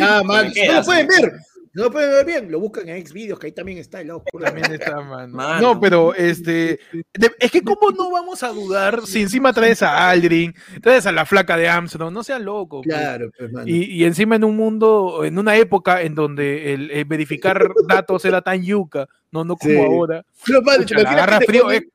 ah, 0.00 0.22
man, 0.24 0.52
si 0.52 0.66
no 0.66 0.74
lo 0.74 0.82
pueden 0.84 1.06
ver, 1.06 1.32
no 1.76 1.84
lo 1.84 1.90
pueden 1.92 2.10
ver 2.10 2.24
bien, 2.26 2.50
lo 2.50 2.58
buscan 2.58 2.88
en 2.88 3.06
Xvideos, 3.06 3.38
que 3.38 3.46
ahí 3.46 3.52
también 3.52 3.78
está 3.78 4.00
el 4.00 4.08
lado 4.08 4.20
oscuro. 4.24 4.44
También 4.46 4.72
está, 4.72 5.00
mano. 5.00 5.34
Mano. 5.36 5.60
No, 5.74 5.80
pero 5.80 6.14
este. 6.14 6.80
de- 7.14 7.30
es 7.38 7.50
que, 7.50 7.62
¿cómo 7.62 7.90
no 7.96 8.10
vamos 8.10 8.42
a 8.42 8.48
dudar 8.48 9.06
si 9.06 9.20
encima 9.22 9.52
traes 9.52 9.82
a 9.82 10.08
Aldrin, 10.10 10.54
traes 10.82 11.06
a 11.06 11.12
la 11.12 11.26
flaca 11.26 11.56
de 11.56 11.68
Armstrong? 11.68 12.12
No 12.12 12.24
sean 12.24 12.44
locos. 12.44 12.82
pues. 12.84 12.96
Claro, 12.96 13.30
pues, 13.38 13.52
mano. 13.52 13.68
Y, 13.68 13.84
y 13.84 14.04
encima 14.04 14.36
en 14.36 14.44
un 14.44 14.56
mundo, 14.56 15.22
en 15.24 15.38
una 15.38 15.54
época 15.56 16.02
en 16.02 16.14
donde 16.14 16.74
el, 16.74 16.90
el 16.90 17.04
verificar 17.04 17.60
datos 17.88 18.24
era 18.24 18.40
tan 18.42 18.62
yuca, 18.62 19.06
no, 19.30 19.44
no 19.44 19.56
como 19.56 19.72
Sí. 19.72 19.78
ahora. 19.78 20.24
Pero, 20.46 20.62
man, 20.62 20.78
Pucha, 20.78 20.96
te 20.96 21.02
la 21.02 21.40
frío, 21.46 21.64
ponen- 21.66 21.82
eh. 21.82 21.88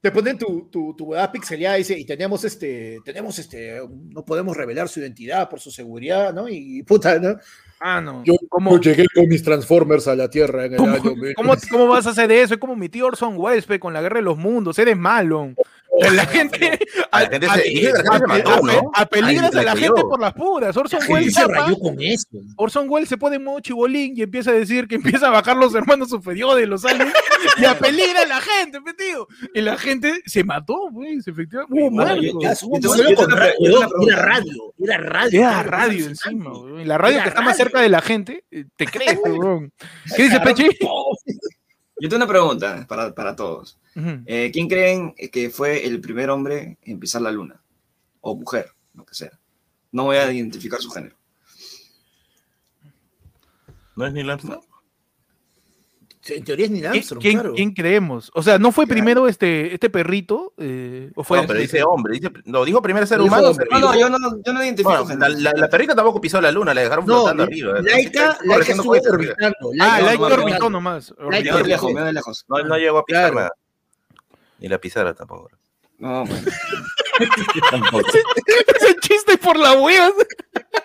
Te 0.00 0.12
ponen 0.12 0.38
tu, 0.38 0.68
tu, 0.70 0.94
tu 0.96 1.06
huevada 1.06 1.32
pixeleada 1.32 1.76
y 1.76 1.80
dice, 1.80 1.98
y 1.98 2.06
tenemos 2.06 2.44
este, 2.44 2.98
tenemos 3.04 3.36
este, 3.40 3.80
no 4.14 4.24
podemos 4.24 4.56
revelar 4.56 4.88
su 4.88 5.00
identidad 5.00 5.48
por 5.50 5.58
su 5.58 5.72
seguridad, 5.72 6.32
¿no? 6.32 6.48
Y 6.48 6.84
puta, 6.84 7.18
¿no? 7.18 7.36
Ah, 7.80 8.00
no. 8.00 8.24
Yo, 8.24 8.34
¿Cómo, 8.48 8.80
llegué 8.80 9.06
con 9.14 9.28
mis 9.28 9.42
Transformers 9.42 10.08
a 10.08 10.16
la 10.16 10.28
Tierra 10.28 10.64
en 10.66 10.72
el 10.72 10.78
cómo, 10.78 10.94
año 10.94 11.14
cómo- 11.36 11.54
cómo 11.70 11.86
vas 11.88 12.06
a 12.06 12.10
hacer 12.10 12.30
eso? 12.32 12.54
Es 12.54 12.60
como 12.60 12.74
mi 12.76 12.88
tío 12.88 13.06
Orson 13.06 13.34
Welles 13.36 13.66
con 13.80 13.92
la 13.92 14.00
guerra 14.02 14.16
de 14.16 14.22
los 14.22 14.36
mundos, 14.36 14.78
eres 14.78 14.96
malo. 14.96 15.52
La 16.14 16.26
gente, 16.26 16.78
A 17.10 17.22
la 17.22 17.28
gente 17.30 17.46
se- 17.48 17.90
a- 18.12 18.18
mató, 18.26 18.50
a- 18.54 18.60
¿no? 18.60 18.90
a 18.94 19.06
peligras 19.06 19.54
a 19.54 19.62
la 19.62 19.76
gente 19.76 20.00
por 20.02 20.20
las 20.20 20.32
puras. 20.34 20.76
Orson 20.76 21.00
Welles 21.08 21.34
se 21.34 21.46
rayó 21.46 21.76
con 21.78 22.00
eso. 22.00 22.26
Orson 22.56 22.86
Welles 22.88 23.08
se 23.08 23.16
pone 23.16 23.36
en 23.36 23.44
modo 23.44 23.60
chibolín 23.60 24.14
y 24.16 24.22
empieza 24.22 24.50
a 24.50 24.54
decir 24.54 24.86
que 24.88 24.94
empieza 24.96 25.28
a 25.28 25.30
bajar 25.30 25.56
los 25.56 25.74
hermanos 25.74 26.08
superiores 26.10 26.68
los 26.68 26.84
aliens 26.84 27.12
y 27.58 27.64
a 27.64 27.78
peligrar 27.78 28.24
a 28.24 28.28
la 28.28 28.40
gente, 28.40 28.78
tío. 28.96 29.26
Y 29.54 29.60
la 29.60 29.76
gente 29.76 30.20
se 30.26 30.44
mató, 30.44 30.76
pues, 30.92 31.26
efectivamente. 31.26 31.82
Hubo 31.82 32.00
era 34.08 34.16
radio, 34.22 34.74
era 34.78 34.96
radio. 34.98 35.40
Era 35.40 35.62
radio 35.62 36.06
encima, 36.06 36.50
la 36.84 36.98
radio 36.98 37.22
que 37.22 37.28
está 37.28 37.40
más 37.42 37.56
cerca 37.56 37.80
de 37.80 37.88
la 37.88 38.00
gente, 38.00 38.44
eh, 38.50 38.64
te 38.76 38.86
crees, 38.86 39.18
weón. 39.24 39.72
¿Qué 40.16 40.22
dice 40.24 40.40
Pechi? 40.40 40.68
Yo 42.00 42.08
tengo 42.08 42.16
una 42.16 42.32
pregunta 42.32 42.86
para, 42.88 43.14
para 43.14 43.34
todos. 43.34 43.78
Eh, 44.26 44.50
¿Quién 44.52 44.68
creen 44.68 45.14
que 45.14 45.50
fue 45.50 45.84
el 45.84 46.00
primer 46.00 46.30
hombre 46.30 46.78
en 46.82 47.00
pisar 47.00 47.20
la 47.20 47.32
luna? 47.32 47.60
O 48.20 48.36
mujer, 48.36 48.70
lo 48.94 49.04
que 49.04 49.14
sea. 49.14 49.32
No 49.90 50.04
voy 50.04 50.18
a 50.18 50.32
identificar 50.32 50.80
su 50.80 50.90
género. 50.90 51.16
¿No 53.96 54.06
es 54.06 54.12
Neil 54.12 54.30
Armstrong? 54.30 54.67
En 56.30 56.44
teoría 56.44 56.64
es 56.66 56.70
Neil 56.70 56.82
¿Quién, 56.82 56.92
Armstrong, 56.94 57.20
quién- 57.22 57.34
claro. 57.38 57.52
quién 57.54 57.72
creemos? 57.74 58.30
O 58.34 58.42
sea, 58.42 58.58
¿no 58.58 58.72
fue 58.72 58.84
Claro. 58.86 58.96
primero 58.96 59.28
este, 59.28 59.72
este 59.74 59.90
perrito? 59.90 60.52
eh, 60.58 61.10
¿O 61.14 61.24
fue 61.24 61.40
No, 61.40 61.46
pero 61.46 61.58
dice 61.60 61.82
hombre, 61.82 62.14
dice, 62.14 62.30
lo 62.46 62.64
dijo 62.64 62.82
primero 62.82 63.06
ser 63.06 63.18
Dijo 63.20 63.28
humano. 63.34 63.52
No, 63.70 63.78
no, 63.80 63.98
yo 63.98 64.08
no, 64.10 64.18
yo 64.44 64.52
no 64.52 64.62
identifico. 64.64 65.04
Bueno, 65.04 65.18
la, 65.18 65.28
la- 65.28 65.52
la 65.52 65.68
perrita 65.68 65.94
tampoco 65.94 66.20
pisó 66.20 66.40
la 66.40 66.50
luna, 66.52 66.74
la 66.74 66.82
dejaron 66.82 67.06
No, 67.06 67.14
flotando 67.14 67.42
arriba. 67.44 67.80
Laika, 67.80 67.98
Está 67.98 68.22
Laika 68.26 68.44
corrigiendo 68.54 68.94
estuvo 68.94 69.12
orbitando. 69.14 69.56
Ah, 69.80 70.00
Laika 70.00 70.02
Laika 70.02 70.22
no, 70.22 70.28
no, 70.28 70.34
orbitó 70.42 70.58
no. 70.64 70.70
nomás. 70.70 71.14
Laika 71.30 71.56
de 71.56 71.64
lejos, 71.64 71.94
de 71.94 72.12
lejos. 72.12 72.44
No, 72.48 72.58
no 72.62 72.76
llegó 72.78 72.98
a 72.98 73.04
pisar 73.04 73.20
Claro. 73.22 73.34
nada. 73.36 73.50
Ni 74.60 74.68
la 74.68 74.78
pisara 74.78 75.14
tampoco. 75.14 75.50
No, 75.98 76.24
bueno. 76.26 76.42
Ese 77.18 78.94
chiste 79.00 79.38
por 79.38 79.56
la 79.58 79.72
hueva. 79.72 80.10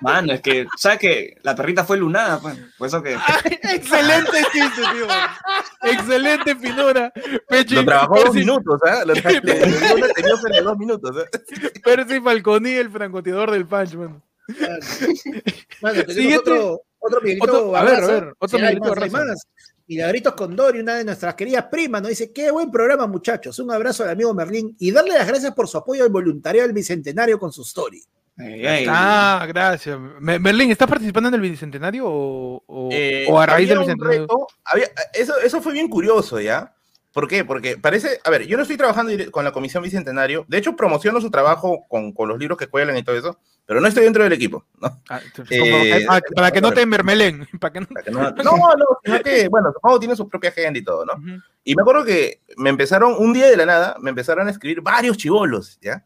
Mano, 0.01 0.33
es 0.33 0.41
que, 0.41 0.65
¿sabes 0.77 0.99
que 0.99 1.35
La 1.43 1.55
perrita 1.55 1.83
fue 1.85 1.97
lunada, 1.97 2.39
pues. 2.39 2.57
Por 2.77 2.87
eso 2.87 3.01
que. 3.01 3.15
Ay, 3.15 3.59
Excelente 3.75 4.37
chiste, 4.51 4.81
tío. 4.93 5.07
Excelente 5.91 6.55
finura. 6.55 7.11
Pechi, 7.47 7.75
Lo 7.75 7.85
trabajó 7.85 8.15
dos 8.15 8.25
Percy- 8.25 8.39
minutos, 8.39 8.79
¿ah? 8.85 9.03
Lo 9.05 9.13
trabajó 9.13 9.41
de 10.49 10.61
dos 10.61 10.77
minutos, 10.77 11.15
¿eh? 11.17 11.79
Percy 11.83 12.19
Falconi, 12.19 12.71
el 12.71 12.89
francotirador 12.89 13.51
del 13.51 13.65
punch, 13.65 13.93
man. 13.95 14.21
Mano, 15.81 15.93
tenemos 16.01 16.13
Siguiente. 16.15 16.51
otro, 16.51 16.81
otro 16.99 17.19
Otro- 17.41 17.75
a 17.75 17.83
ver, 17.83 18.03
a 18.03 18.07
ver, 18.07 18.33
otro 18.39 18.59
Sí, 18.59 18.65
hay 18.65 18.79
más, 18.79 18.97
hay 18.97 19.09
más. 19.09 19.47
Milagritos 19.87 20.33
Condori, 20.33 20.79
una 20.79 20.95
de 20.95 21.03
nuestras 21.05 21.35
queridas 21.35 21.65
primas, 21.69 22.01
nos 22.01 22.09
dice, 22.09 22.31
qué 22.31 22.49
buen 22.51 22.71
programa, 22.71 23.05
muchachos. 23.07 23.59
Un 23.59 23.71
abrazo 23.71 24.03
al 24.03 24.11
amigo 24.11 24.33
Merlín 24.33 24.75
y 24.79 24.91
darle 24.91 25.13
las 25.13 25.27
gracias 25.27 25.53
por 25.53 25.67
su 25.67 25.77
apoyo 25.77 26.03
al 26.03 26.09
voluntariado 26.09 26.67
del 26.67 26.73
Bicentenario 26.75 27.37
con 27.37 27.51
su 27.51 27.63
story. 27.63 28.01
Ah, 28.87 29.45
gracias. 29.47 29.99
Me- 30.19 30.39
Merlín, 30.39 30.71
¿estás 30.71 30.87
participando 30.87 31.29
en 31.29 31.35
el 31.35 31.41
bicentenario 31.41 32.05
o, 32.07 32.63
o- 32.65 32.89
Eh, 32.91 33.25
o 33.29 33.39
a 33.39 33.45
raíz 33.45 33.69
del 33.69 33.79
bicentenario? 33.79 34.21
reto- 34.23 34.47
había- 34.65 34.89
eso, 35.13 35.37
eso 35.39 35.61
fue 35.61 35.73
bien 35.73 35.87
curioso, 35.89 36.39
¿ya? 36.39 36.73
¿Por 37.11 37.27
qué? 37.27 37.45
Porque 37.45 37.77
parece, 37.77 38.19
a 38.23 38.29
ver, 38.31 38.47
yo 38.47 38.55
no 38.57 38.63
estoy 38.63 38.77
trabajando 38.77 39.11
con 39.31 39.43
la 39.43 39.51
Comisión 39.51 39.83
Bicentenario, 39.83 40.45
de 40.47 40.57
hecho 40.57 40.75
promociono 40.75 41.21
su 41.21 41.29
trabajo 41.29 41.85
con, 41.87 42.11
con 42.11 42.27
los 42.27 42.39
libros 42.39 42.57
que 42.57 42.65
cuelan 42.67 42.97
y 42.97 43.03
todo 43.03 43.15
eso, 43.15 43.37
pero 43.65 43.79
no 43.81 43.87
estoy 43.87 44.03
dentro 44.03 44.23
del 44.23 44.33
equipo, 44.33 44.65
¿no? 44.81 45.01
Ah, 45.09 45.19
Eh, 45.49 46.05
ah, 46.09 46.19
para 46.35 46.51
que 46.51 46.59
no 46.61 46.71
te 46.73 46.85
mermelen. 46.85 47.47
Para 47.59 47.71
que 47.73 47.79
no... 47.81 47.87
Para 47.87 48.03
que 48.05 48.11
no, 48.11 48.21
no, 48.31 48.53
no, 48.53 48.85
sino 49.03 49.19
que, 49.21 49.47
bueno, 49.49 49.71
supongo 49.73 49.99
tiene 49.99 50.15
su 50.15 50.27
propia 50.27 50.49
agenda 50.49 50.77
y 50.79 50.83
todo, 50.83 51.05
¿no? 51.05 51.13
Ujú. 51.13 51.41
Y 51.63 51.75
me 51.75 51.81
acuerdo 51.81 52.03
que 52.03 52.41
me 52.57 52.69
empezaron, 52.69 53.15
un 53.17 53.31
día 53.33 53.47
de 53.47 53.55
la 53.57 53.65
nada, 53.65 53.95
me 54.01 54.09
empezaron 54.09 54.47
a 54.47 54.51
escribir 54.51 54.81
varios 54.81 55.15
chivolos, 55.17 55.79
¿ya? 55.81 56.03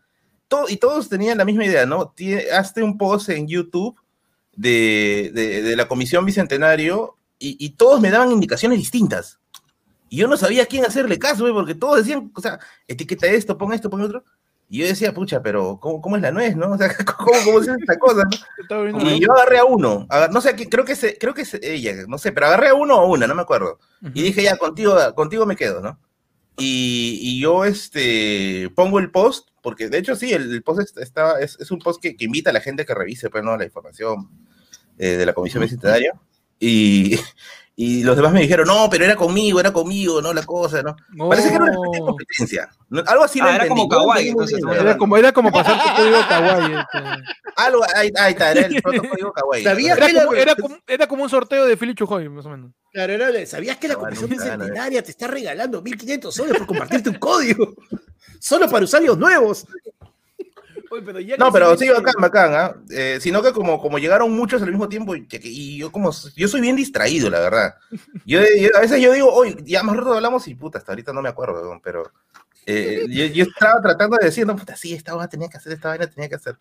Todo, 0.47 0.69
y 0.69 0.77
todos 0.77 1.09
tenían 1.09 1.37
la 1.39 1.45
misma 1.45 1.65
idea, 1.65 1.85
¿no? 1.85 2.13
Tie- 2.15 2.49
hazte 2.51 2.83
un 2.83 2.97
post 2.97 3.29
en 3.29 3.47
YouTube 3.47 3.99
de, 4.53 5.31
de- 5.33 5.61
de 5.61 5.75
la 5.75 5.87
Comisión 5.87 6.25
Bicentenario 6.25 7.17
y, 7.39 7.57
y 7.63 7.71
todos 7.71 7.99
me 8.01 8.09
daban 8.11 8.31
indicaciones 8.31 8.77
distintas. 8.79 9.39
Y 10.09 10.17
yo 10.17 10.27
no 10.27 10.37
sabía 10.37 10.63
a 10.63 10.65
quién 10.67 10.85
hacerle 10.85 11.19
caso, 11.19 11.41
güey, 11.43 11.53
porque 11.53 11.75
todos 11.75 11.97
decían, 11.97 12.31
o 12.33 12.41
sea, 12.41 12.59
etiqueta 12.87 13.27
esto, 13.27 13.57
pon 13.57 13.73
esto, 13.73 13.89
pon 13.89 14.01
otro. 14.01 14.23
Y 14.69 14.79
yo 14.79 14.85
decía, 14.87 15.13
pucha, 15.13 15.41
pero 15.41 15.79
¿cómo, 15.79 16.01
cómo 16.01 16.15
es 16.17 16.21
la 16.21 16.31
nuez, 16.31 16.55
no? 16.55 16.71
O 16.73 16.77
sea, 16.77 16.93
¿cómo, 17.17 17.31
cómo 17.45 17.63
se 17.63 17.71
hace 17.71 17.79
esta 17.81 17.97
cosa, 17.97 18.23
no? 18.23 18.99
Y 19.15 19.21
yo 19.21 19.31
agarré 19.33 19.59
a 19.59 19.63
uno, 19.65 20.05
agar- 20.09 20.31
no 20.31 20.41
sé, 20.41 20.49
a 20.49 20.55
creo 20.55 20.83
que 20.83 20.91
es, 20.93 21.15
creo 21.19 21.33
que 21.33 21.43
es 21.43 21.53
ella, 21.55 21.93
no 22.07 22.17
sé, 22.17 22.31
pero 22.31 22.47
agarré 22.47 22.69
a 22.69 22.73
uno 22.73 22.95
o 22.97 23.11
una, 23.13 23.27
no 23.27 23.35
me 23.35 23.43
acuerdo. 23.43 23.79
Ujú. 24.01 24.11
Y 24.13 24.23
dije, 24.23 24.43
ya, 24.43 24.57
contigo, 24.57 24.95
contigo 25.15 25.45
me 25.45 25.55
quedo, 25.55 25.81
¿no? 25.81 25.99
Y, 26.57 27.19
y 27.21 27.39
yo 27.41 27.63
este, 27.65 28.69
pongo 28.75 28.99
el 28.99 29.11
post, 29.11 29.47
porque 29.61 29.89
de 29.89 29.99
hecho 29.99 30.15
sí, 30.15 30.33
el, 30.33 30.51
el 30.51 30.63
post 30.63 30.81
es- 30.81 30.97
está, 30.97 31.39
es, 31.39 31.55
es 31.59 31.69
un 31.71 31.79
post 31.79 32.01
que, 32.01 32.15
que 32.17 32.25
invita 32.25 32.49
a 32.49 32.53
la 32.53 32.61
gente 32.61 32.83
que 32.85 32.95
revise 32.95 33.29
pues, 33.29 33.43
¿no? 33.43 33.55
la 33.55 33.63
información 33.65 34.29
eh, 34.97 35.17
de 35.17 35.25
la 35.25 35.33
Comisión 35.33 35.61
Bicentenaria. 35.61 36.13
Y, 36.59 37.15
y 37.79 38.01
los 38.03 38.15
demás 38.15 38.33
me 38.33 38.41
dijeron, 38.41 38.65
no, 38.67 38.89
pero 38.89 39.05
era 39.05 39.15
conmigo, 39.15 39.59
era 39.59 39.71
conmigo, 39.71 40.19
¿no? 40.19 40.33
La 40.33 40.43
cosa, 40.43 40.81
¿no? 40.81 40.95
Parece 41.29 41.49
que 41.49 41.55
era 41.55 41.65
una 41.65 41.73
especie 41.73 41.99
de 42.01 42.05
competencia. 42.07 42.69
¿no? 42.89 43.03
Algo 43.05 43.23
así 43.23 43.37
lo 43.37 43.45
Ah, 43.45 43.55
era 43.55 43.63
entendí, 43.65 43.87
como 43.87 43.89
kawaii, 43.89 44.33
Era 44.79 44.97
como, 44.97 45.15
era 45.17 45.31
como 45.31 45.51
pasar 45.51 45.83
tu 45.83 45.95
código 45.95 46.17
kawaii. 46.27 46.73
este. 46.73 46.97
Algo, 47.55 47.83
ahí, 47.95 48.11
ahí 48.17 48.31
está, 48.31 48.51
era 48.51 48.65
el 48.65 48.81
protocolo 48.81 49.31
kawaii. 49.31 49.63
¿Sabías 49.63 49.95
Era 49.97 50.07
que 50.07 50.13
como, 50.15 50.33
era, 50.33 50.55
como, 50.55 50.77
era 50.87 51.07
como 51.07 51.23
un 51.23 51.29
sorteo 51.29 51.65
de 51.67 51.77
Philly 51.77 51.93
Chujoy, 51.93 52.27
más 52.29 52.47
o 52.47 52.49
menos. 52.49 52.71
Claro, 52.91 53.13
era- 53.13 53.45
¿sabías 53.45 53.77
que 53.77 53.87
la 53.89 53.93
No, 53.93 53.99
Comisión 53.99 54.29
Bicentenaria 54.31 55.03
te 55.03 55.11
está 55.11 55.27
regalando 55.27 55.79
1500 55.83 56.33
soles 56.33 56.57
por 56.57 56.65
compartirte 56.65 57.09
un 57.11 57.19
código? 57.19 57.75
Solo 58.39 58.67
para 58.69 58.85
usuarios 58.85 59.17
nuevos. 59.19 59.65
Oye, 60.89 61.01
pero 61.05 61.19
ya 61.19 61.37
No, 61.37 61.51
pero 61.51 61.75
sí, 61.77 61.89
bacán, 61.89 62.13
bacán, 62.19 62.53
¿ah? 62.55 62.75
Eh, 62.89 63.17
sino 63.21 63.41
que 63.41 63.51
como, 63.51 63.79
como 63.81 63.99
llegaron 63.99 64.31
muchos 64.35 64.61
al 64.61 64.69
mismo 64.69 64.87
tiempo, 64.89 65.15
y, 65.15 65.27
y 65.43 65.77
yo 65.77 65.91
como, 65.91 66.11
yo 66.35 66.47
soy 66.47 66.61
bien 66.61 66.75
distraído, 66.75 67.29
la 67.29 67.39
verdad. 67.39 67.75
Yo, 68.25 68.39
yo- 68.41 68.75
a 68.75 68.81
veces 68.81 69.01
yo 69.01 69.11
digo, 69.13 69.31
oye, 69.33 69.55
ya 69.63 69.83
más 69.83 69.95
rato 69.97 70.13
hablamos 70.13 70.47
y 70.47 70.55
puta, 70.55 70.77
hasta 70.77 70.91
ahorita 70.93 71.13
no 71.13 71.21
me 71.21 71.29
acuerdo, 71.29 71.79
pero 71.83 72.11
eh, 72.65 73.05
yo, 73.09 73.25
yo 73.25 73.43
estaba 73.43 73.81
tratando 73.81 74.17
de 74.17 74.25
decir, 74.27 74.45
no, 74.47 74.55
puta, 74.55 74.75
sí, 74.75 74.93
esta 74.93 75.13
vaina 75.13 75.29
tenía 75.29 75.49
que 75.49 75.57
hacer, 75.57 75.73
esta 75.73 75.89
vaina 75.89 76.07
tenía 76.07 76.29
que 76.29 76.35
hacer. 76.35 76.57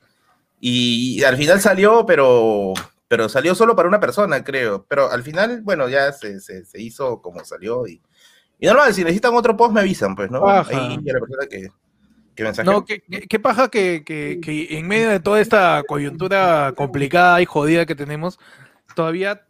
Y, 0.61 1.21
y 1.21 1.25
al 1.25 1.37
final 1.37 1.61
salió, 1.61 2.07
pero, 2.07 2.73
pero 3.09 3.29
salió 3.29 3.55
solo 3.55 3.77
para 3.77 3.89
una 3.89 4.01
persona, 4.01 4.43
creo. 4.43 4.85
Pero 4.89 5.11
al 5.11 5.23
final, 5.23 5.61
bueno, 5.63 5.89
ya 5.89 6.13
se, 6.13 6.41
se, 6.41 6.65
se 6.65 6.81
hizo 6.81 7.21
como 7.21 7.45
salió 7.45 7.87
y, 7.87 8.01
y 8.59 8.67
normal, 8.67 8.95
si 8.95 9.03
necesitan 9.05 9.35
otro 9.35 9.57
post 9.57 9.73
me 9.75 9.81
avisan, 9.81 10.17
pues, 10.17 10.31
¿no? 10.31 10.47
Ajá. 10.49 10.71
Ahí 10.71 10.99
ya 11.05 11.13
la 11.13 11.21
persona 11.21 11.47
que, 11.47 11.69
que 12.37 12.45
mensajea. 12.45 12.73
No, 12.73 12.85
qué, 12.85 13.01
qué- 13.01 13.23
qué 13.27 13.39
paja 13.41 13.69
que, 13.69 14.05
que- 14.05 14.39
que 14.41 14.79
en 14.79 14.87
medio 14.87 15.09
de 15.09 15.19
toda 15.21 15.41
esta 15.41 15.83
coyuntura 15.89 16.73
complicada 16.77 17.41
y 17.43 17.47
jodida 17.47 17.87
que 17.87 17.95
tenemos, 17.97 18.39
todavía 18.95 19.43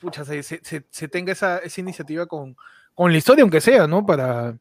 pucha, 0.00 0.24
se, 0.24 0.42
se- 0.42 0.60
se- 0.62 0.82
se 0.90 1.08
tenga 1.08 1.32
esa, 1.32 1.58
esa 1.58 1.80
iniciativa 1.80 2.26
con, 2.26 2.56
con 2.94 3.12
la 3.12 3.18
historia, 3.18 3.42
aunque 3.42 3.60
sea, 3.60 3.86
¿no? 3.86 4.04
Para, 4.04 4.56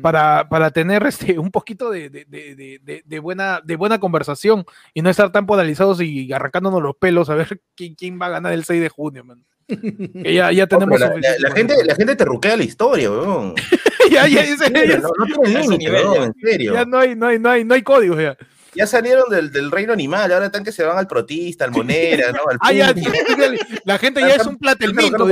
para, 0.00 0.48
para 0.48 0.70
tener 0.70 1.04
este, 1.06 1.38
un 1.38 1.50
poquito 1.50 1.90
de, 1.90 2.08
de- 2.08 2.24
de- 2.26 3.02
de- 3.04 3.18
buena, 3.18 3.60
de 3.64 3.74
buena 3.76 3.98
conversación 3.98 4.64
y 4.94 5.02
no 5.02 5.10
estar 5.10 5.32
tan 5.32 5.46
polarizados 5.46 6.00
y 6.00 6.32
arrancándonos 6.32 6.80
los 6.80 6.96
pelos 6.96 7.28
a 7.28 7.34
ver 7.34 7.60
quién, 7.74 7.94
quién 7.96 8.20
va 8.20 8.26
a 8.26 8.30
ganar 8.30 8.52
el 8.52 8.64
6 8.64 8.80
de 8.80 8.88
junio, 8.88 9.24
man. 9.24 9.42
Que 9.66 10.34
ya, 10.34 10.52
ya 10.52 10.64
No, 10.64 10.68
tenemos 10.68 11.00
la, 11.00 11.08
la- 11.08 11.14
la 11.38 11.48
con 11.48 11.56
gente, 11.56 11.74
la 11.84 11.94
gente 11.96 12.16
te 12.16 12.24
ruquea 12.24 12.56
la 12.56 12.64
historia, 12.64 13.10
weón. 13.10 13.54
ya, 14.10 14.26
ya, 14.28 14.44
ya, 14.44 14.84
ya- 14.84 14.98
No, 14.98 15.08
no 15.18 15.24
tiene 15.26 15.42
ese 15.60 15.60
límite, 15.62 15.78
nivel, 15.78 16.04
weón, 16.06 16.14
ya. 16.16 16.24
en 16.24 16.34
serio. 16.42 16.74
ya 16.74 16.84
no 16.84 16.98
hay, 16.98 17.14
no 17.16 17.26
hay, 17.26 17.38
no 17.38 17.50
hay, 17.50 17.64
no 17.64 17.74
hay 17.74 17.82
códigos 17.82 18.18
ya. 18.20 18.36
Ya 18.76 18.88
salieron 18.88 19.30
del, 19.30 19.52
del 19.52 19.70
reino 19.70 19.92
animal, 19.92 20.32
ahora 20.32 20.46
están 20.46 20.64
que 20.64 20.72
se 20.72 20.82
van 20.82 20.98
al 20.98 21.06
protista, 21.06 21.64
al 21.64 21.70
monera, 21.70 22.32
¿no? 22.32 22.40
Al 22.50 22.58
Ah, 22.60 22.72
ya, 22.72 22.92
punto. 22.92 23.10
la 23.84 23.98
gente 23.98 24.20
ya 24.20 24.34
es 24.34 24.46
un 24.46 24.56
platelminto. 24.58 25.28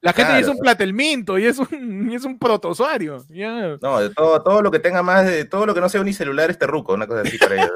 La 0.00 0.12
gente 0.12 0.32
ya 0.32 0.38
es 0.40 0.48
un 0.48 0.58
platelminto 0.58 1.38
y 1.38 1.46
es 1.46 1.58
un, 1.58 2.08
y 2.10 2.14
es 2.16 2.24
un 2.24 2.36
protozoario. 2.38 3.24
Ya. 3.30 3.76
No, 3.80 4.00
de 4.00 4.10
todo, 4.10 4.42
todo 4.42 4.60
lo 4.60 4.70
que 4.72 4.80
tenga 4.80 5.02
más 5.04 5.24
de, 5.24 5.44
todo 5.44 5.66
lo 5.66 5.74
que 5.74 5.80
no 5.80 5.88
sea 5.88 6.00
unicelular 6.00 6.50
es 6.50 6.58
terruco, 6.58 6.94
una 6.94 7.06
cosa 7.06 7.20
así 7.22 7.38
para 7.38 7.54
ellos. 7.54 7.70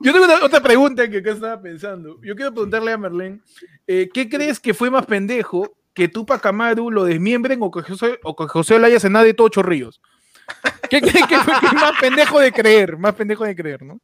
Yo 0.00 0.12
tengo 0.12 0.24
una- 0.24 0.44
otra 0.44 0.62
pregunta 0.62 1.08
que 1.08 1.18
acá 1.18 1.32
estaba 1.32 1.60
pensando. 1.60 2.20
Yo 2.22 2.34
quiero 2.34 2.52
preguntarle 2.52 2.92
a 2.92 2.98
Merlén, 2.98 3.42
eh, 3.86 4.08
¿qué 4.12 4.28
crees 4.28 4.60
que 4.60 4.74
fue 4.74 4.90
más 4.90 5.06
pendejo 5.06 5.76
que 5.94 6.08
Tupac 6.08 6.44
Amaru 6.46 6.90
lo 6.90 7.04
desmiembren 7.04 7.58
o 7.62 7.70
que 7.70 7.82
José, 7.82 8.18
o 8.22 8.36
que 8.36 8.44
José 8.46 8.74
Olaya 8.74 9.00
se 9.00 9.10
nade 9.10 9.34
todo 9.34 9.48
chorrillos? 9.48 10.00
¿Qué 10.88 11.00
crees 11.00 11.26
que 11.26 11.36
fue 11.38 11.54
que 11.60 11.74
más 11.74 11.92
pendejo 12.00 12.40
de 12.40 12.52
creer? 12.52 12.96
Más 12.96 13.14
pendejo 13.14 13.44
de 13.44 13.54
creer, 13.54 13.82
¿no? 13.82 14.00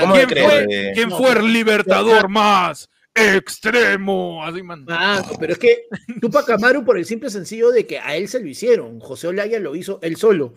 ¿Cómo 0.00 0.14
de 0.14 0.26
¿Quién 0.26 0.28
creer? 0.28 0.46
fue, 0.50 0.66
eh? 0.70 0.92
quién 0.94 1.10
fue 1.10 1.32
el 1.32 1.52
libertador 1.52 2.28
más 2.28 2.88
extremo? 3.14 4.44
Así, 4.44 4.62
man. 4.62 4.84
Ah, 4.88 5.22
pero 5.38 5.52
es 5.52 5.58
que 5.58 5.84
Tupac 6.20 6.48
Amaru 6.50 6.84
por 6.84 6.96
el 6.98 7.04
simple 7.04 7.30
sencillo 7.30 7.70
de 7.70 7.86
que 7.86 7.98
a 7.98 8.16
él 8.16 8.28
se 8.28 8.40
lo 8.40 8.46
hicieron. 8.48 9.00
José 9.00 9.28
Olaya 9.28 9.58
lo 9.60 9.74
hizo 9.76 9.98
él 10.02 10.16
solo. 10.16 10.54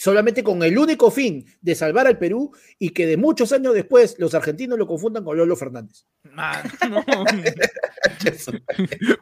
Solamente 0.00 0.44
con 0.44 0.62
el 0.62 0.78
único 0.78 1.10
fin 1.10 1.44
de 1.60 1.74
salvar 1.74 2.06
al 2.06 2.18
Perú 2.18 2.52
y 2.78 2.90
que 2.90 3.04
de 3.04 3.16
muchos 3.16 3.52
años 3.52 3.74
después 3.74 4.14
los 4.18 4.32
argentinos 4.32 4.78
lo 4.78 4.86
confundan 4.86 5.24
con 5.24 5.36
Lolo 5.36 5.56
Fernández. 5.56 6.06
Man, 6.22 6.62
no. 6.88 7.04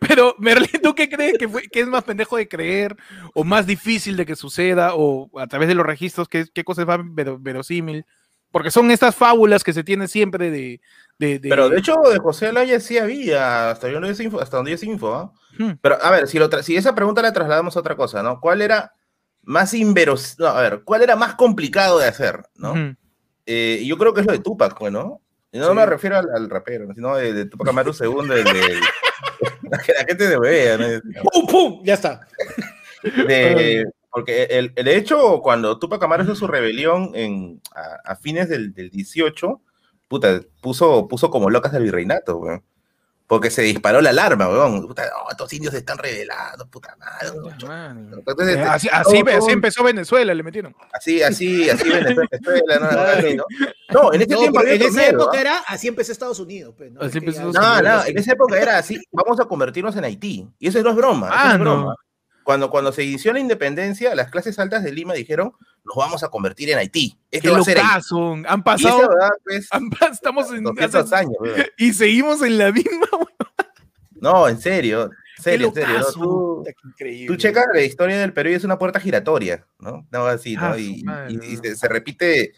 Pero, 0.00 0.34
Merlín, 0.38 0.80
¿tú 0.82 0.94
qué 0.94 1.08
crees 1.08 1.38
que, 1.38 1.48
fue, 1.48 1.62
que 1.62 1.80
es 1.80 1.86
más 1.86 2.04
pendejo 2.04 2.36
de 2.36 2.48
creer 2.48 2.96
o 3.34 3.44
más 3.44 3.66
difícil 3.66 4.16
de 4.16 4.26
que 4.26 4.36
suceda 4.36 4.90
o 4.94 5.30
a 5.38 5.46
través 5.46 5.68
de 5.68 5.74
los 5.74 5.86
registros 5.86 6.28
qué, 6.28 6.44
qué 6.52 6.64
cosas 6.64 6.84
van 6.86 7.14
vero- 7.14 7.38
verosímil? 7.40 8.04
Porque 8.50 8.70
son 8.70 8.90
estas 8.90 9.14
fábulas 9.14 9.64
que 9.64 9.72
se 9.72 9.82
tiene 9.84 10.08
siempre 10.08 10.50
de... 10.50 10.80
de- 11.18 11.38
de- 11.38 11.48
Pero 11.48 11.68
de 11.68 11.78
hecho, 11.78 11.94
de 12.10 12.18
José 12.18 12.48
Olaya 12.48 12.80
sí 12.80 12.96
había, 12.98 13.70
hasta, 13.70 13.90
yo 13.90 14.00
no 14.00 14.08
info- 14.08 14.40
hasta 14.40 14.56
donde 14.58 14.72
yo 14.72 14.78
sé 14.78 14.86
info. 14.86 15.32
Hmm. 15.58 15.72
Pero 15.80 15.96
a 16.02 16.10
ver, 16.10 16.28
si, 16.28 16.38
lo 16.38 16.50
si 16.62 16.76
esa 16.76 16.94
pregunta 16.94 17.22
la 17.22 17.32
trasladamos 17.32 17.76
a 17.76 17.80
otra 17.80 17.96
cosa, 17.96 18.22
¿no? 18.22 18.40
¿Cuál 18.40 18.62
era 18.62 18.92
más 19.46 19.72
inveros... 19.72 20.36
No, 20.38 20.48
a 20.48 20.60
ver, 20.60 20.82
¿cuál 20.84 21.02
era 21.02 21.16
más 21.16 21.34
complicado 21.36 21.98
de 21.98 22.06
hacer, 22.06 22.42
¿no? 22.56 22.74
Eh, 23.46 23.82
yo 23.86 23.96
creo 23.96 24.12
que 24.12 24.20
es 24.20 24.26
lo 24.26 24.32
de 24.32 24.40
Tupac, 24.40 24.76
pues, 24.78 24.92
¿no? 24.92 25.20
Y 25.52 25.58
no 25.58 25.68
Sí. 25.70 25.74
me 25.74 25.86
refiero 25.86 26.18
al, 26.18 26.28
al 26.34 26.50
rapero, 26.50 26.92
sino 26.94 27.16
de, 27.16 27.32
de 27.32 27.46
Tupac 27.46 27.68
Amaru 27.68 27.92
II, 27.98 28.28
de, 28.28 28.44
de- 28.44 28.80
la 29.70 29.78
gente 30.06 30.28
de 30.28 30.38
vea, 30.38 30.76
¿no? 30.76 30.86
¡Pum, 31.32 31.46
pum! 31.46 31.80
Ya 31.84 31.94
está. 31.94 32.26
De- 33.02 33.86
porque 34.10 34.44
el, 34.44 34.72
el 34.76 34.88
hecho, 34.88 35.40
cuando 35.42 35.78
Tupac 35.78 36.02
Amaru 36.02 36.24
hizo 36.24 36.34
su 36.34 36.46
rebelión 36.46 37.10
en, 37.14 37.60
a, 37.74 38.12
a 38.12 38.16
fines 38.16 38.48
del, 38.48 38.72
del 38.72 38.90
18, 38.90 39.60
puta, 40.08 40.40
puso, 40.60 41.06
puso 41.08 41.30
como 41.30 41.50
locas 41.50 41.74
al 41.74 41.82
virreinato, 41.84 42.38
weón. 42.38 42.62
Porque 43.26 43.50
se 43.50 43.62
disparó 43.62 44.00
la 44.00 44.10
alarma, 44.10 44.48
weón. 44.48 44.86
Puta, 44.86 45.02
no, 45.04 45.30
estos 45.30 45.52
indios 45.52 45.72
se 45.72 45.78
están 45.78 45.98
revelando, 45.98 46.66
puta 46.68 46.94
madre. 46.96 47.28
Entonces, 48.18 48.48
este, 48.56 48.62
Así, 48.62 48.88
así, 48.92 49.22
todo- 49.24 49.36
así 49.38 49.50
empezó 49.52 49.82
Venezuela, 49.82 50.32
le 50.34 50.42
metieron. 50.42 50.74
Así, 50.92 51.22
así, 51.22 51.68
así 51.68 51.88
Venezuela, 51.88 52.78
¿no? 52.80 52.88
Claro. 52.88 53.00
Así, 53.18 53.34
¿no? 53.36 53.44
No, 53.90 54.12
en 54.12 54.22
ese 54.22 54.34
No, 54.34 54.38
tiempo 54.40 54.60
en 54.62 54.68
esa 54.82 54.90
miedo, 54.90 55.22
época 55.22 55.38
¿ah? 55.38 55.40
era 55.40 55.58
así 55.66 55.88
empezó 55.88 56.12
Estados 56.12 56.38
Unidos. 56.40 56.74
Pues, 56.76 56.92
¿no? 56.92 57.00
Así 57.00 57.18
empezó 57.18 57.40
No, 57.40 57.48
Unidos. 57.50 57.82
no, 57.82 58.04
en 58.06 58.18
esa 58.18 58.32
época 58.32 58.58
era 58.60 58.78
así, 58.78 59.00
vamos 59.12 59.40
a 59.40 59.44
convertirnos 59.46 59.96
en 59.96 60.04
Haití. 60.04 60.48
Y 60.58 60.68
eso 60.68 60.82
no 60.82 60.90
es 60.90 60.96
broma, 60.96 61.28
Ah, 61.32 61.48
no 61.48 61.52
es 61.54 61.58
no. 61.60 61.64
broma. 61.76 61.94
Cuando, 62.44 62.70
cuando 62.70 62.92
se 62.92 63.02
inició 63.02 63.32
la 63.32 63.40
independencia, 63.40 64.14
las 64.14 64.30
clases 64.30 64.56
altas 64.60 64.84
de 64.84 64.92
Lima 64.92 65.14
dijeron, 65.14 65.52
nos 65.86 65.96
vamos 65.96 66.22
a 66.22 66.28
convertir 66.28 66.70
en 66.70 66.78
Haití. 66.78 67.16
Esto 67.30 67.52
va 67.52 67.58
a 67.60 67.62
ser 67.62 67.78
Haití. 67.78 68.44
Han 68.48 68.62
pasado, 68.62 69.08
verdad, 69.08 69.30
pues, 69.44 69.68
han 69.70 69.88
estamos 70.12 70.50
en 70.52 70.64
200 70.64 71.12
años, 71.12 71.36
y 71.78 71.92
seguimos 71.92 72.42
en 72.42 72.58
la 72.58 72.72
misma. 72.72 73.06
No, 74.18 74.48
en 74.48 74.58
serio, 74.60 75.10
en 75.36 75.42
serio, 75.42 75.68
en 75.68 75.74
serio. 75.74 75.98
¿no? 76.00 76.06
Tú, 76.12 76.64
tú 77.26 77.36
checas 77.36 77.66
la 77.72 77.82
historia 77.82 78.18
del 78.18 78.32
Perú 78.32 78.48
y 78.50 78.54
es 78.54 78.64
una 78.64 78.78
puerta 78.78 78.98
giratoria, 78.98 79.66
¿no? 79.78 80.06
No, 80.10 80.26
así, 80.26 80.56
¿no? 80.56 80.66
Ah, 80.72 80.78
y 80.78 81.04
y- 81.28 81.38
y 81.52 81.56
se, 81.58 81.76
se 81.76 81.88
repite 81.88 82.52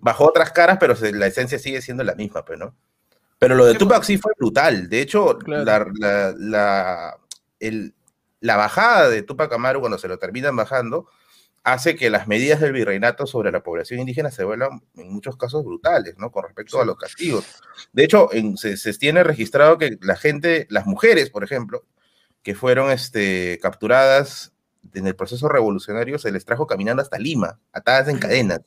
bajo 0.00 0.26
otras 0.26 0.50
caras, 0.52 0.76
pero 0.80 0.96
se- 0.96 1.12
la 1.12 1.26
esencia 1.26 1.58
sigue 1.58 1.80
siendo 1.82 2.02
la 2.04 2.14
misma, 2.16 2.44
pues, 2.44 2.58
¿no? 2.58 2.74
Pero 3.38 3.54
lo 3.54 3.64
de 3.66 3.74
Tupac 3.74 4.02
sí 4.02 4.18
fue 4.18 4.32
brutal. 4.38 4.88
De 4.88 5.00
hecho, 5.00 5.38
Claro. 5.38 5.64
la, 5.64 5.86
la, 5.98 6.34
la- 6.36 7.16
el- 7.60 7.94
la 8.40 8.56
bajada 8.56 9.08
de 9.08 9.22
Tupac 9.22 9.52
Amaru, 9.52 9.80
cuando 9.80 9.98
se 9.98 10.08
lo 10.08 10.18
terminan 10.18 10.56
bajando, 10.56 11.06
hace 11.64 11.96
que 11.96 12.10
las 12.10 12.28
medidas 12.28 12.60
del 12.60 12.72
virreinato 12.72 13.26
sobre 13.26 13.50
la 13.50 13.62
población 13.62 13.98
indígena 14.00 14.30
se 14.30 14.44
vuelvan 14.44 14.82
en 14.96 15.12
muchos 15.12 15.36
casos 15.36 15.64
brutales, 15.64 16.14
¿no? 16.18 16.30
Con 16.30 16.44
respecto 16.44 16.80
a 16.80 16.84
los 16.84 16.96
castigos. 16.98 17.44
De 17.92 18.04
hecho, 18.04 18.32
en- 18.32 18.56
se, 18.56 18.76
se 18.76 18.92
tiene 18.94 19.24
registrado 19.24 19.78
que 19.78 19.96
la 20.02 20.14
gente, 20.16 20.66
las 20.70 20.86
mujeres, 20.86 21.30
por 21.30 21.42
ejemplo, 21.42 21.84
que 22.42 22.54
fueron 22.54 22.90
este, 22.90 23.58
capturadas 23.62 24.52
en 24.92 25.06
el 25.06 25.16
proceso 25.16 25.48
revolucionario, 25.48 26.18
se 26.18 26.30
les 26.30 26.44
trajo 26.44 26.66
caminando 26.66 27.02
hasta 27.02 27.18
Lima, 27.18 27.58
atadas 27.72 28.08
en 28.08 28.18
cadenas. 28.18 28.60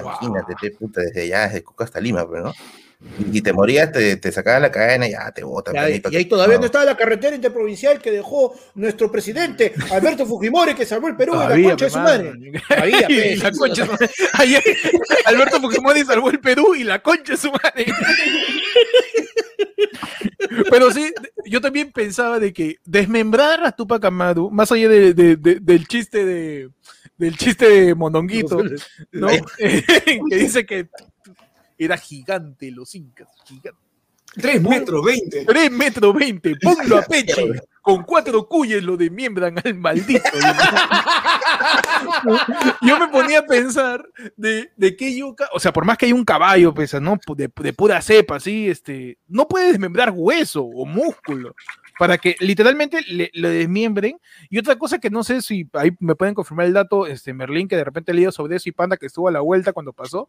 Imagínate, 0.00 0.54
te, 0.60 0.70
puta, 0.70 1.00
desde 1.00 1.22
allá, 1.22 1.48
desde 1.48 1.64
Cuca 1.64 1.82
hasta 1.84 2.00
Lima, 2.00 2.24
pero 2.30 2.44
no. 2.44 2.54
Y, 3.00 3.38
y 3.38 3.42
te 3.42 3.52
morías, 3.52 3.92
te, 3.92 4.16
te 4.16 4.32
sacaban 4.32 4.62
la 4.62 4.72
cadena 4.72 5.06
y 5.06 5.12
ya 5.12 5.30
te 5.30 5.44
botan. 5.44 5.72
Ya, 5.74 5.88
y 5.88 6.16
ahí 6.16 6.24
todavía 6.24 6.58
no 6.58 6.64
estaba 6.66 6.84
la 6.84 6.96
carretera 6.96 7.36
interprovincial 7.36 8.00
que 8.00 8.10
dejó 8.10 8.58
nuestro 8.74 9.10
presidente 9.12 9.72
Alberto 9.92 10.26
Fujimori 10.26 10.74
que 10.74 10.84
salvó 10.84 11.06
el 11.06 11.16
Perú 11.16 11.34
de 11.34 11.38
la 11.38 11.44
Todavía, 11.44 11.68
concha 11.70 11.84
de 11.84 11.90
su 11.92 11.98
madre. 11.98 12.32
pe. 13.08 13.36
la 13.36 13.52
concha 13.52 13.82
de 13.82 13.86
su 13.86 13.92
madre. 13.92 14.10
Ayer 14.34 14.62
Alberto 15.26 15.60
Fujimori 15.60 16.04
salvó 16.04 16.30
el 16.30 16.40
Perú 16.40 16.74
y 16.74 16.82
la 16.82 17.00
concha 17.00 17.34
de 17.34 17.38
su 17.38 17.52
madre. 17.52 17.86
Pero 20.70 20.90
sí, 20.90 21.12
yo 21.46 21.60
también 21.60 21.92
pensaba 21.92 22.38
de 22.38 22.52
que 22.52 22.76
desmembrar 22.84 23.64
a 23.64 23.72
Tupac 23.72 24.04
Amaru, 24.04 24.50
más 24.50 24.72
allá 24.72 24.88
de- 24.88 25.14
de- 25.14 25.36
de- 25.36 25.60
del 25.60 25.86
chiste 25.86 26.24
de 26.24 26.70
del 27.16 27.36
chiste 27.36 27.68
de 27.68 27.94
Mondonguito, 27.96 28.62
¿no? 29.10 29.28
que 29.58 30.36
dice 30.36 30.64
que 30.64 30.88
era 31.78 31.96
gigante 31.96 32.70
los 32.70 32.94
incas, 32.94 33.28
gigante. 33.44 33.80
3 34.34 34.62
metros 34.62 35.04
20. 35.04 35.44
3 35.46 35.70
metros 35.70 36.14
20, 36.14 36.56
ponlo 36.56 36.98
a 36.98 37.02
pecho. 37.02 37.42
Con 37.80 38.02
cuatro 38.02 38.46
cuyes 38.46 38.84
lo 38.84 38.98
desmiembran 38.98 39.58
al 39.64 39.74
maldito. 39.74 40.28
yo 42.82 42.98
me 42.98 43.08
ponía 43.08 43.38
a 43.38 43.46
pensar 43.46 44.06
de, 44.36 44.70
de 44.76 44.96
que 44.96 45.16
yo, 45.16 45.34
o 45.52 45.60
sea, 45.60 45.72
por 45.72 45.86
más 45.86 45.96
que 45.96 46.04
hay 46.04 46.12
un 46.12 46.24
caballo, 46.24 46.74
pues, 46.74 46.92
¿no? 47.00 47.18
De, 47.34 47.50
de 47.54 47.72
pura 47.72 48.02
cepa, 48.02 48.36
así, 48.36 48.68
este, 48.68 49.16
no 49.26 49.48
puede 49.48 49.68
desmembrar 49.68 50.12
hueso 50.14 50.62
o 50.62 50.84
músculo 50.84 51.54
para 51.98 52.18
que 52.18 52.36
literalmente 52.40 53.00
le, 53.08 53.30
le 53.34 53.48
desmiembren. 53.50 54.18
Y 54.50 54.58
otra 54.58 54.76
cosa 54.76 54.98
que 54.98 55.10
no 55.10 55.24
sé 55.24 55.42
si 55.42 55.68
ahí 55.74 55.90
me 56.00 56.14
pueden 56.14 56.34
confirmar 56.34 56.66
el 56.66 56.72
dato, 56.72 57.06
este, 57.06 57.32
Merlín, 57.34 57.68
que 57.68 57.76
de 57.76 57.84
repente 57.84 58.12
he 58.12 58.14
leído 58.14 58.32
sobre 58.32 58.56
eso 58.56 58.68
y 58.68 58.72
Panda 58.72 58.96
que 58.96 59.06
estuvo 59.06 59.28
a 59.28 59.32
la 59.32 59.40
vuelta 59.40 59.72
cuando 59.72 59.92
pasó. 59.92 60.28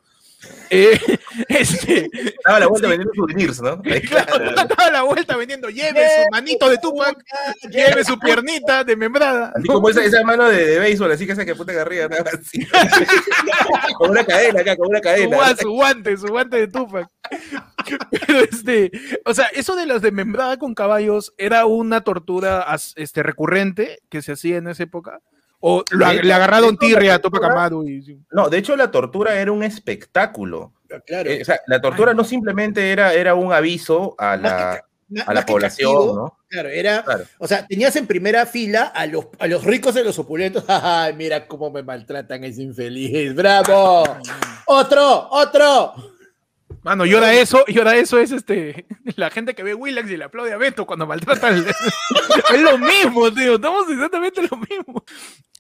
Eh, 0.70 1.00
este, 1.50 2.10
Daba 2.46 2.60
la 2.60 2.68
vuelta 2.68 2.88
vendiendo 2.88 3.14
souvenirs, 3.14 3.62
¿no? 3.62 3.82
Ahí, 3.86 4.02
Claro, 4.02 4.34
claro. 4.36 4.68
daba 4.68 4.92
la 4.92 5.02
vuelta 5.04 5.38
vendiendo, 5.38 5.70
lleve 5.70 6.00
su 6.02 6.32
manito 6.32 6.70
de 6.70 6.78
Tupac, 6.78 7.18
lleve 7.70 8.04
su 8.04 8.18
piernita 8.20 8.84
desmembrada. 8.84 9.52
Así 9.56 9.68
como 9.68 9.90
esa, 9.90 10.04
esa 10.04 10.24
mano 10.24 10.48
de, 10.48 10.66
de 10.66 10.80
béisbol, 10.80 11.12
así 11.12 11.26
que 11.26 11.34
esa 11.34 11.46
que 11.46 11.56
puta 11.56 11.74
que 11.74 11.80
arriba, 11.80 12.08
con 13.98 14.10
una 14.12 14.24
cadena 14.24 14.62
acá, 14.62 14.76
con 14.78 14.88
una 14.88 15.00
Su, 15.00 15.04
cadena. 15.04 15.38
gua- 15.38 15.58
su 15.62 15.70
guante, 15.72 16.18
su 16.18 16.28
guante 16.28 16.58
de 16.58 16.68
Tupac. 16.68 17.08
Pero 18.12 18.40
este, 18.40 18.92
o 19.26 19.34
sea, 19.34 19.48
eso 19.56 19.76
de 19.76 19.86
las 19.86 20.02
desmembradas 20.02 20.58
con 20.58 20.74
caballos 20.76 21.34
era 21.38 21.66
una 21.66 22.02
tortura 22.02 22.62
as- 22.62 22.94
este, 22.98 23.24
recurrente 23.24 24.00
que 24.10 24.22
se 24.22 24.34
hacía 24.34 24.58
en 24.58 24.68
esa 24.68 24.84
época. 24.84 25.20
O 25.62 25.84
lo 25.92 26.10
hecho- 26.10 26.24
le 26.24 26.34
agarraron 26.34 26.78
tirria 26.78 27.16
a 27.16 27.20
Tupac 27.20 27.44
Amaru 27.44 27.88
y 27.88 28.18
No, 28.32 28.50
de 28.50 28.58
hecho 28.60 28.76
la 28.78 28.92
tortura 28.92 29.36
era 29.40 29.52
un 29.52 29.64
espectáculo. 29.64 30.74
Claro. 31.06 31.30
Eh, 31.30 31.42
o 31.42 31.46
sea, 31.46 31.60
la 31.68 31.82
tortura 31.82 32.14
no 32.14 32.24
simplemente 32.24 32.92
era, 32.92 33.14
era 33.14 33.36
un 33.36 33.52
aviso 33.54 34.16
a 34.18 34.38
la, 34.38 34.82
que- 35.14 35.22
a 35.22 35.34
la 35.34 35.46
población, 35.46 35.92
castigo, 35.94 36.16
¿no? 36.16 36.38
Claro, 36.48 36.70
era, 36.70 37.04
Claro. 37.04 37.26
o 37.40 37.48
sea, 37.48 37.68
tenías 37.68 37.96
en 37.96 38.08
primera 38.08 38.46
fila 38.46 38.84
a 38.84 39.06
los, 39.06 39.28
a 39.38 39.48
los 39.48 39.64
ricos 39.66 39.96
y 39.98 40.04
los 40.04 40.18
opulentos. 40.18 40.64
Ay, 40.68 41.14
mira 41.14 41.46
cómo 41.48 41.70
me 41.72 41.84
maltratan 41.84 42.44
ese 42.44 42.62
infeliz. 42.64 43.36
¡Bravo! 43.36 44.04
¡Otro! 44.66 45.28
¡Otro! 45.30 45.94
Mano, 46.84 47.06
y 47.06 47.14
ahora 47.14 47.34
eso, 47.34 47.64
y 47.68 47.78
ahora 47.78 47.96
eso 47.98 48.18
es 48.20 48.32
este, 48.32 48.86
la 49.18 49.30
gente 49.30 49.54
que 49.56 49.64
ve 49.64 49.74
Willax 49.74 50.10
y 50.12 50.18
le 50.18 50.24
aplaude 50.26 50.54
a 50.54 50.58
Beto 50.58 50.86
cuando 50.86 51.06
maltrata 51.08 51.48
al- 51.48 51.66
Es 52.54 52.62
lo 52.62 52.78
mismo, 52.78 53.32
tío, 53.34 53.56
estamos 53.56 53.90
exactamente 53.90 54.42
lo 54.44 54.58
mismo. 54.58 55.04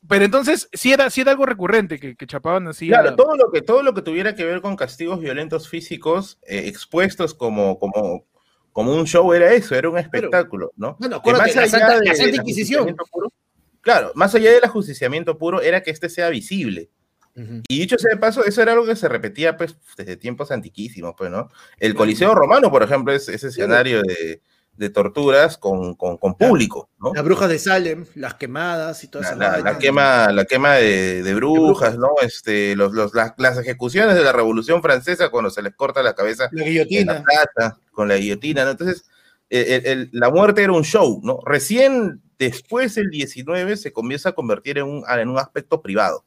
Pero 0.08 0.26
entonces, 0.26 0.70
sí 0.74 0.94
era, 0.94 1.10
sí 1.10 1.22
era 1.22 1.32
algo 1.32 1.46
recurrente 1.46 2.00
que, 2.00 2.16
que 2.16 2.26
chapaban 2.28 2.68
así. 2.68 2.88
Claro, 2.88 3.10
a- 3.10 3.16
todo 3.16 3.36
lo 3.36 3.52
que, 3.52 3.62
todo 3.62 3.84
lo 3.84 3.94
que 3.94 4.02
tuviera 4.02 4.34
que 4.36 4.46
ver 4.46 4.62
con 4.62 4.76
castigos 4.76 5.20
violentos 5.20 5.68
físicos 5.68 6.40
eh, 6.48 6.64
expuestos 6.68 7.34
como, 7.34 7.78
como, 7.80 8.26
como 8.72 8.94
un 8.96 9.06
show 9.06 9.34
era 9.34 9.52
eso, 9.52 9.76
era 9.76 9.90
un 9.90 9.98
espectáculo, 9.98 10.72
¿no? 10.78 10.96
Bueno, 11.00 11.18
acuérdate, 11.18 11.54
la 11.54 11.62
allá 11.64 11.70
Santa- 11.72 12.00
de- 12.00 12.06
la 12.08 12.16
Santa 12.16 12.36
Inquisición. 12.38 12.96
puro- 13.12 13.34
claro, 13.82 14.12
más 14.16 14.34
allá 14.36 14.52
del 14.52 14.64
ajusticiamiento 14.64 15.38
puro 15.38 15.62
era 15.62 15.84
que 15.84 15.92
este 15.92 16.08
sea 16.08 16.30
visible. 16.30 16.90
Y 17.36 17.80
dicho 17.80 17.98
sea 17.98 18.12
de 18.14 18.18
paso, 18.20 18.44
eso 18.44 18.62
era 18.62 18.74
algo 18.74 18.86
que 18.86 18.96
se 18.96 19.08
repetía 19.08 19.56
pues 19.56 19.78
desde 19.98 20.18
tiempos 20.18 20.52
antiquísimos, 20.52 21.14
pues, 21.18 21.32
¿no? 21.32 21.50
El 21.78 21.96
Coliseo 21.96 22.36
Romano, 22.36 22.70
por 22.70 22.84
ejemplo, 22.84 23.14
es 23.14 23.30
ese 23.30 23.48
escenario 23.48 24.02
de, 24.02 24.42
de 24.74 24.90
torturas 24.90 25.58
con, 25.58 25.96
con, 25.96 26.18
con 26.18 26.36
público, 26.36 26.90
¿no? 27.00 27.14
Las 27.14 27.24
brujas 27.24 27.48
de 27.50 27.60
Salem, 27.60 28.06
las 28.16 28.34
quemadas 28.34 29.04
y 29.04 29.08
todas 29.08 29.28
esas 29.28 29.38
la- 29.64 29.78
quema, 29.78 30.32
la 30.34 30.44
quema 30.46 30.74
de, 30.76 31.24
de 31.24 31.36
brujas, 31.36 31.98
¿no? 31.98 32.10
Este, 32.22 32.76
los, 32.76 32.92
los- 32.94 33.14
las, 33.14 33.34
las 33.38 33.58
ejecuciones 33.58 34.16
de 34.16 34.24
la 34.24 34.34
Revolución 34.34 34.82
Francesa 34.82 35.30
cuando 35.30 35.50
se 35.50 35.62
les 35.62 35.74
corta 35.76 36.04
la 36.04 36.16
cabeza 36.16 36.50
La 36.52 36.64
en 36.64 36.70
guillotina. 36.70 37.24
la 37.58 37.78
con 37.92 38.08
la 38.10 38.18
guillotina, 38.18 38.66
¿no? 38.66 38.72
Entonces, 38.72 39.04
el- 39.50 39.66
el- 39.68 39.86
el- 39.86 40.10
la 40.14 40.30
muerte 40.30 40.64
era 40.64 40.74
un 40.74 40.84
show, 40.84 41.22
¿no? 41.24 41.40
Recién 41.46 42.22
después, 42.38 42.98
el 42.98 43.10
19, 43.10 43.76
se 43.78 43.92
comienza 43.94 44.30
a 44.30 44.34
convertir 44.34 44.78
en 44.78 44.86
un, 44.86 45.04
en 45.10 45.30
un 45.30 45.38
aspecto 45.40 45.82
privado, 45.82 46.24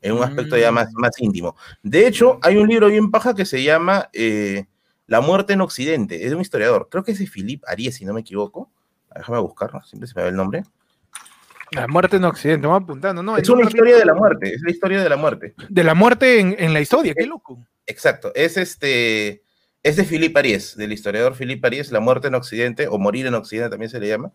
en 0.00 0.12
un 0.12 0.22
aspecto 0.22 0.56
ya 0.56 0.70
más, 0.70 0.92
más 0.94 1.18
íntimo. 1.20 1.56
De 1.82 2.06
hecho, 2.06 2.38
hay 2.42 2.56
un 2.56 2.68
libro 2.68 2.88
bien 2.88 3.10
paja 3.10 3.34
que 3.34 3.44
se 3.44 3.62
llama 3.62 4.08
eh, 4.12 4.66
La 5.06 5.20
muerte 5.20 5.54
en 5.54 5.60
Occidente, 5.60 6.24
es 6.24 6.30
de 6.30 6.36
un 6.36 6.42
historiador, 6.42 6.88
creo 6.90 7.04
que 7.04 7.12
es 7.12 7.18
de 7.18 7.26
Philippe 7.26 7.66
Ariès, 7.68 7.96
si 7.96 8.04
no 8.04 8.14
me 8.14 8.20
equivoco. 8.20 8.70
Déjame 9.14 9.38
buscarlo, 9.40 9.82
siempre 9.82 10.06
se 10.06 10.14
me 10.14 10.22
va 10.22 10.28
el 10.28 10.36
nombre. 10.36 10.62
La 11.72 11.86
muerte 11.86 12.16
en 12.16 12.24
Occidente, 12.24 12.66
vamos 12.66 12.84
apuntando, 12.84 13.22
¿no? 13.22 13.36
Es 13.36 13.48
una 13.48 13.62
un 13.62 13.68
historia 13.68 13.96
de 13.96 14.04
la 14.04 14.14
muerte, 14.14 14.54
es 14.54 14.62
la 14.62 14.70
historia 14.70 15.02
de 15.02 15.08
la 15.08 15.16
muerte. 15.16 15.54
De 15.68 15.84
la 15.84 15.94
muerte 15.94 16.40
en, 16.40 16.56
en 16.58 16.72
la 16.72 16.80
historia, 16.80 17.14
qué 17.14 17.26
loco. 17.26 17.66
Exacto, 17.86 18.32
es 18.34 18.56
este, 18.56 19.42
es 19.82 19.96
de 19.96 20.04
Philippe 20.04 20.38
Ariès, 20.38 20.76
del 20.76 20.92
historiador 20.92 21.34
Philippe 21.34 21.66
Ariès, 21.66 21.90
La 21.90 22.00
muerte 22.00 22.28
en 22.28 22.34
Occidente, 22.34 22.88
o 22.88 22.98
Morir 22.98 23.26
en 23.26 23.34
Occidente 23.34 23.70
también 23.70 23.90
se 23.90 24.00
le 24.00 24.08
llama, 24.08 24.32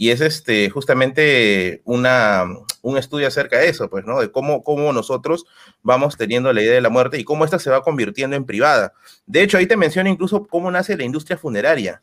y 0.00 0.12
es 0.12 0.22
este, 0.22 0.70
justamente 0.70 1.82
una, 1.84 2.46
un 2.80 2.96
estudio 2.96 3.28
acerca 3.28 3.58
de 3.58 3.68
eso, 3.68 3.90
pues, 3.90 4.06
¿no? 4.06 4.18
De 4.18 4.32
cómo, 4.32 4.64
cómo 4.64 4.94
nosotros 4.94 5.44
vamos 5.82 6.16
teniendo 6.16 6.50
la 6.54 6.62
idea 6.62 6.72
de 6.72 6.80
la 6.80 6.88
muerte 6.88 7.18
y 7.18 7.24
cómo 7.24 7.44
esta 7.44 7.58
se 7.58 7.68
va 7.68 7.82
convirtiendo 7.82 8.34
en 8.34 8.46
privada. 8.46 8.94
De 9.26 9.42
hecho, 9.42 9.58
ahí 9.58 9.66
te 9.66 9.76
menciona 9.76 10.08
incluso 10.08 10.46
cómo 10.46 10.70
nace 10.70 10.96
la 10.96 11.04
industria 11.04 11.36
funeraria, 11.36 12.02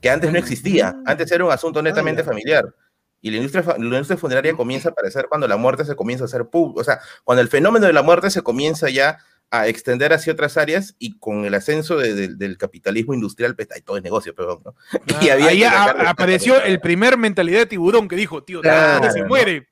que 0.00 0.10
antes 0.10 0.32
no 0.32 0.40
existía, 0.40 1.00
antes 1.06 1.30
era 1.30 1.44
un 1.44 1.52
asunto 1.52 1.80
netamente 1.82 2.22
ya. 2.22 2.28
familiar. 2.28 2.74
Y 3.20 3.30
la 3.30 3.36
industria, 3.36 3.62
la 3.78 3.84
industria 3.84 4.18
funeraria 4.18 4.56
comienza 4.56 4.88
a 4.88 4.92
aparecer 4.92 5.26
cuando 5.28 5.46
la 5.46 5.56
muerte 5.56 5.84
se 5.84 5.94
comienza 5.94 6.24
a 6.24 6.26
hacer 6.26 6.46
público, 6.46 6.80
o 6.80 6.84
sea, 6.84 6.98
cuando 7.22 7.42
el 7.42 7.48
fenómeno 7.48 7.86
de 7.86 7.92
la 7.92 8.02
muerte 8.02 8.30
se 8.30 8.42
comienza 8.42 8.90
ya 8.90 9.18
a 9.52 9.66
extender 9.66 10.12
hacia 10.12 10.32
otras 10.32 10.56
áreas 10.56 10.94
y 10.98 11.18
con 11.18 11.44
el 11.44 11.54
ascenso 11.54 11.96
de- 11.98 12.14
de- 12.14 12.28
del 12.36 12.56
capitalismo 12.56 13.14
industrial, 13.14 13.56
pues 13.56 13.68
ahí 13.72 13.80
todo 13.80 13.96
es 13.96 14.02
negocio, 14.02 14.32
pero 14.34 14.60
¿no? 14.64 14.74
Y 15.22 15.28
había 15.28 15.46
Ahí 15.48 15.64
a- 15.64 16.10
apareció 16.10 16.62
el 16.62 16.80
primer 16.80 17.16
mentalidad 17.18 17.58
de 17.60 17.66
tiburón 17.66 18.06
que 18.08 18.14
dijo, 18.16 18.42
tío, 18.44 18.60
Claro, 18.60 19.10
se 19.10 19.20
¿no? 19.20 19.26
muere. 19.26 19.66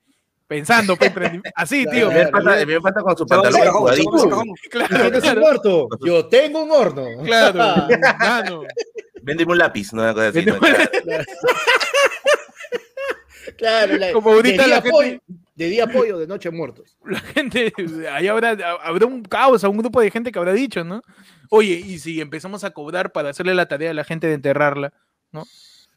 Pensando, 0.49 0.97
pe, 0.97 1.13
emprendi- 1.15 1.43
así, 1.55 1.85
tío. 1.91 2.09
Primer 2.09 2.81
pata 2.81 3.03
con 3.03 3.17
su 3.17 3.27
pantalón 3.27 3.61
ese 3.61 3.67
cajón, 3.67 3.81
se 3.81 3.85
va 3.85 3.91
a 3.91 3.95
ese 3.95 4.03
jugadito. 4.05 4.31
cajón. 4.31 4.49
¿Y 4.49 4.69
Claro? 4.69 5.99
Yo 6.07 6.27
tengo 6.27 6.63
un 6.65 6.71
horno. 6.73 7.05
claro, 7.25 7.87
mano. 8.19 8.63
Véndeme 9.23 9.53
un 9.53 9.59
lápiz, 9.59 9.93
no 9.93 10.03
una 10.03 10.15
cosa 10.15 10.29
así. 10.29 10.39
Véndeme 10.41 10.59
¿no? 10.59 10.67
un 10.67 11.25
Claro, 13.57 13.97
la- 13.97 14.13
Como 14.13 14.31
ahorita 14.33 14.67
la 14.67 14.81
gente- 14.83 15.21
de 15.59 15.69
día 15.69 15.87
pollo, 15.89 16.19
de 16.19 16.27
noche 16.27 16.51
muertos. 16.51 16.97
la 17.05 17.19
gente, 17.21 17.73
ahí 18.13 18.29
habrá, 18.29 18.51
habrá 18.83 19.07
un 19.07 19.23
caos, 19.23 19.65
un 19.65 19.77
grupo 19.77 20.01
de 20.01 20.11
gente 20.11 20.31
que 20.33 20.39
habrá 20.39 20.53
dicho, 20.53 20.85
¿no? 20.85 21.03
Oye, 21.51 21.75
y 21.75 21.99
si 21.99 22.21
empezamos 22.21 22.63
a 22.65 22.71
cobrar 22.71 23.11
para 23.13 23.31
hacerle 23.31 23.55
la 23.55 23.67
tarea 23.67 23.91
a 23.91 23.95
la 23.95 24.05
gente 24.05 24.27
de 24.29 24.35
enterrarla, 24.35 24.93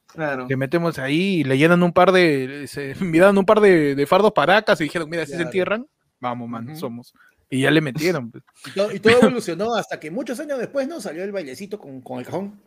Claro. 0.07 0.45
le 0.49 0.57
metemos 0.57 0.99
ahí 0.99 1.39
y 1.39 1.43
le 1.45 1.57
llenan 1.57 1.83
un 1.83 1.93
par 1.93 2.11
de, 2.11 2.65
se 2.67 2.95
miraron 2.99 3.37
un 3.37 3.45
par 3.45 3.61
de, 3.61 3.95
de 3.95 4.05
fardos 4.05 4.33
paracas 4.33 4.81
y 4.81 4.85
dijeron, 4.85 5.09
mira, 5.09 5.25
si 5.25 5.33
se 5.33 5.41
entierran, 5.41 5.87
vamos, 6.19 6.49
man, 6.49 6.75
somos. 6.75 7.13
Y 7.49 7.61
ya 7.61 7.71
le 7.71 7.81
metieron. 7.81 8.31
pues. 8.31 8.43
Y 8.65 8.71
todo, 8.71 8.91
y 8.93 8.99
todo 8.99 9.13
evolucionó 9.21 9.75
hasta 9.75 9.99
que 9.99 10.09
muchos 10.11 10.39
años 10.39 10.57
después 10.57 10.87
no 10.87 10.99
salió 10.99 11.23
el 11.23 11.31
bailecito 11.31 11.77
con, 11.79 12.01
con 12.01 12.19
el 12.19 12.25
cajón. 12.25 12.59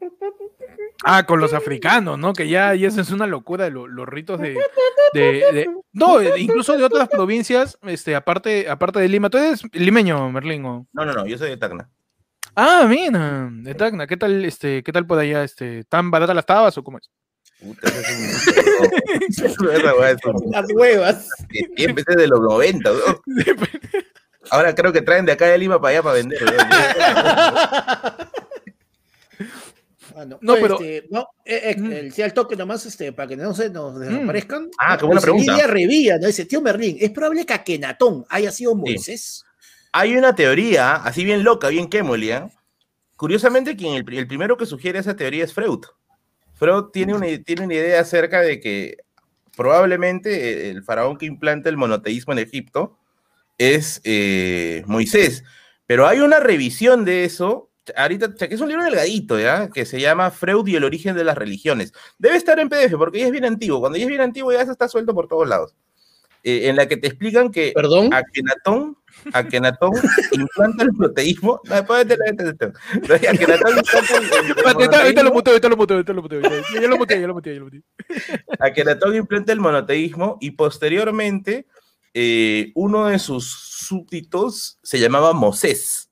Ah, 1.05 1.25
con 1.27 1.39
los 1.41 1.53
africanos, 1.53 2.19
¿no? 2.19 2.33
Que 2.33 2.49
ya, 2.49 2.75
ya 2.75 2.89
eso 2.89 3.01
es 3.03 3.11
una 3.11 3.27
locura, 3.27 3.69
lo- 3.69 3.87
los 3.87 4.09
ritos 4.09 4.41
de, 4.41 4.55
de- 5.15 5.21
de- 5.53 5.71
No, 5.93 6.21
eh, 6.21 6.33
incluso 6.39 6.77
de 6.77 6.83
otras 6.85 7.09
provincias, 7.09 7.79
este, 7.83 8.17
aparte, 8.17 8.69
aparte 8.69 9.01
de 9.01 9.09
Lima. 9.09 9.29
¿Tú 9.31 9.39
eres 9.39 9.63
limeño, 9.73 10.31
Merlín? 10.33 10.65
o? 10.65 10.87
No, 10.93 11.05
no, 11.05 11.13
no, 11.13 11.27
yo 11.27 11.37
soy 11.39 11.51
de 11.51 11.57
Tacna. 11.59 11.89
Ah, 12.57 12.87
mira, 12.89 13.49
de 13.53 13.75
Tacna. 13.75 14.07
¿Qué 14.07 14.17
tal, 14.17 14.45
este, 14.45 14.83
qué 14.83 14.93
tal 14.93 15.07
por 15.07 15.19
allá? 15.19 15.45
Este, 15.45 15.85
¿Tan 15.85 16.11
baratas 16.11 16.37
las 16.37 16.47
tabas 16.47 16.77
o 16.79 16.83
cómo 16.85 16.99
es? 16.99 17.11
Puta, 17.61 17.89
ese 17.89 19.47
es 19.47 19.59
un- 19.59 19.67
Las 20.53 20.67
huevas. 20.73 21.29
Siempre 21.77 22.05
de 22.17 22.29
los 22.29 22.41
90, 22.41 22.91
weón. 22.93 23.21
Ahora 24.51 24.75
creo 24.75 24.93
que 24.93 25.01
traen 25.01 25.25
de 25.25 25.33
acá 25.33 25.47
de 25.47 25.57
Lima 25.59 25.81
para 25.81 25.93
allá 25.93 26.03
para 26.03 26.15
vender. 26.17 26.39
Ah, 30.17 30.25
no, 30.25 30.39
No, 30.41 30.55
pero- 30.55 30.75
este, 30.81 31.07
no, 31.11 31.27
eh, 31.45 31.75
eh, 31.77 31.99
el, 32.01 32.13
sí, 32.13 32.23
al 32.23 32.33
toque 32.33 32.55
nomás, 32.57 32.87
este, 32.87 33.13
para 33.13 33.29
que 33.29 33.37
no 33.37 33.53
se 33.55 33.71
nos 33.71 33.99
desaparezcan. 33.99 34.71
Ah, 34.79 34.97
qué 34.99 35.05
buena 35.07 35.21
Dice 35.21 35.31
pregunta. 35.33 35.67
Revilla, 35.67 36.19
¿no? 36.19 36.27
Dice, 36.27 36.45
tío 36.45 36.61
Merlín, 36.61 36.97
¿es 37.01 37.11
probable 37.11 37.45
que 37.45 37.53
Akenatón 37.53 38.25
haya 38.29 38.51
sido 38.53 38.75
Moisés? 38.75 39.45
Hay 39.93 40.17
una 40.17 40.35
teoría, 40.35 40.95
así 40.97 41.25
bien 41.25 41.45
loca, 41.45 41.69
bien 41.69 41.89
Kemolia. 41.89 42.49
Curiosamente, 43.17 43.77
quien 43.77 43.95
el, 43.95 44.15
el 44.15 44.27
primero 44.27 44.57
que 44.57 44.67
sugiere 44.67 44.99
esa 44.99 45.15
teoría 45.17 45.45
es 45.45 45.53
Freud. 45.55 45.81
Freud 46.55 46.85
tiene 46.93 47.15
una, 47.15 47.27
tiene 47.45 47.65
una 47.65 47.75
idea 47.75 48.01
acerca 48.01 48.41
de 48.41 48.61
que 48.61 48.97
probablemente 49.57 50.71
el 50.71 50.83
faraón 50.83 51.17
que 51.17 51.27
implanta 51.27 51.69
el 51.69 51.77
monoteísmo 51.77 52.33
en 52.33 52.41
Egipto 52.41 52.99
es 53.59 54.01
eh, 54.05 54.83
Moisés. 54.87 55.45
Pero 55.87 56.07
hay 56.07 56.21
una 56.21 56.41
revisión 56.41 57.05
de 57.05 57.25
eso, 57.25 57.71
ahorita, 57.97 58.35
que 58.35 58.55
es 58.55 58.61
un 58.61 58.69
libro 58.69 58.85
delgadito, 58.85 59.39
¿ya? 59.39 59.69
Que 59.69 59.85
se 59.85 60.01
llama 60.01 60.31
Freud 60.31 60.67
y 60.69 60.77
el 60.77 60.85
origen 60.85 61.15
de 61.17 61.25
las 61.25 61.37
religiones. 61.37 61.93
Debe 62.19 62.37
estar 62.37 62.59
en 62.59 62.69
PDF, 62.69 62.97
porque 62.97 63.21
ya 63.21 63.27
es 63.27 63.33
bien 63.33 63.45
antiguo. 63.45 63.81
Cuando 63.81 63.99
ya 63.99 64.05
es 64.05 64.09
bien 64.09 64.21
antiguo, 64.21 64.53
ya 64.53 64.65
se 64.65 64.73
está 64.73 64.89
suelto 64.89 65.15
por 65.15 65.29
todos 65.29 65.49
lados. 65.49 65.75
Eh, 66.47 66.69
en 66.69 66.77
la 66.77 66.87
que 66.87 66.99
te 66.99 67.07
explican 67.07 67.51
que 67.51 67.73
Perdón. 67.75 68.13
Akenatón, 68.13 68.99
Akenatón 69.33 69.93
implanta 70.33 70.85
el 70.85 70.91
proteísmo. 70.95 71.59
No, 71.65 71.75
después 71.77 72.07
te 72.07 72.17
la- 72.19 72.25
te- 72.37 72.53
te- 72.53 72.73
te- 73.19 73.29
Akenatón 73.29 73.79
implanta 73.79 74.37
el- 74.37 74.95
ahorita- 74.95 75.23
lo 75.23 75.33
muteo, 75.33 75.53
ahorita 75.55 75.69
lo 75.71 75.77
muteo, 75.79 75.97
ahorita 75.97 76.13
lo 76.13 76.21
muteo. 76.23 76.41
Ya 76.43 76.87
lo 76.89 76.97
muteé, 76.99 77.21
ya 77.21 77.27
lo 77.27 77.35
muteé, 77.35 77.55
ya 77.55 77.59
lo 77.61 77.65
muteé. 77.65 77.83
Akenatón 78.61 79.15
implanta 79.17 79.53
el 79.53 79.61
monoteísmo 79.61 80.37
y 80.41 80.51
posteriormente 80.51 81.67
eh, 82.13 82.73
uno 82.75 83.07
de 83.07 83.19
sus 83.19 83.51
súbditos 83.51 84.79
se 84.83 84.99
llamaba 85.01 85.33
Mosés, 85.33 86.04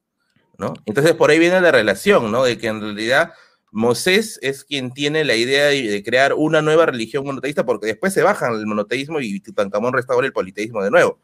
¿no? 0.62 0.74
Entonces 0.86 1.14
por 1.14 1.30
ahí 1.30 1.40
viene 1.40 1.60
la 1.60 1.72
relación, 1.72 2.30
¿no? 2.30 2.44
De 2.44 2.56
que 2.56 2.68
en 2.68 2.80
realidad 2.80 3.32
Mosés 3.72 4.38
es 4.42 4.64
quien 4.64 4.92
tiene 4.92 5.24
la 5.24 5.34
idea 5.34 5.66
de, 5.66 6.02
crear 6.04 6.34
una 6.34 6.62
nueva 6.62 6.86
religión 6.86 7.24
monoteísta 7.24 7.66
porque 7.66 7.86
después 7.86 8.14
se 8.14 8.22
bajan 8.22 8.54
el 8.54 8.66
monoteísmo 8.66 9.20
y 9.20 9.40
Tutankamón 9.40 9.92
restaura 9.92 10.24
el 10.24 10.32
politeísmo 10.32 10.84
de 10.84 10.92
nuevo. 10.92 11.18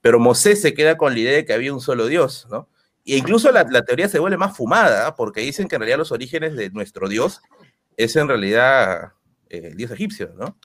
Pero 0.00 0.18
Mosés 0.18 0.60
se 0.60 0.74
queda 0.74 0.96
con 0.96 1.12
la 1.12 1.20
idea 1.20 1.36
de 1.36 1.44
que 1.44 1.52
había 1.52 1.72
un 1.72 1.80
solo 1.80 2.06
Dios, 2.06 2.48
¿no? 2.50 2.68
E 3.06 3.16
incluso 3.16 3.52
la, 3.52 3.64
la 3.70 3.84
teoría 3.84 4.08
se 4.08 4.18
vuelve 4.18 4.36
más 4.36 4.56
fumada 4.56 5.06
¿ah? 5.06 5.14
porque 5.14 5.40
dicen 5.40 5.68
que 5.68 5.76
en 5.76 5.82
realidad 5.82 5.98
los 5.98 6.12
orígenes 6.12 6.56
de 6.56 6.70
nuestro 6.70 7.08
Dios 7.08 7.40
es 7.96 8.16
en 8.16 8.28
realidad 8.28 9.12
eh, 9.48 9.68
el 9.68 9.76
Dios 9.76 9.92
egipcio, 9.92 10.32
¿no? 10.36 10.58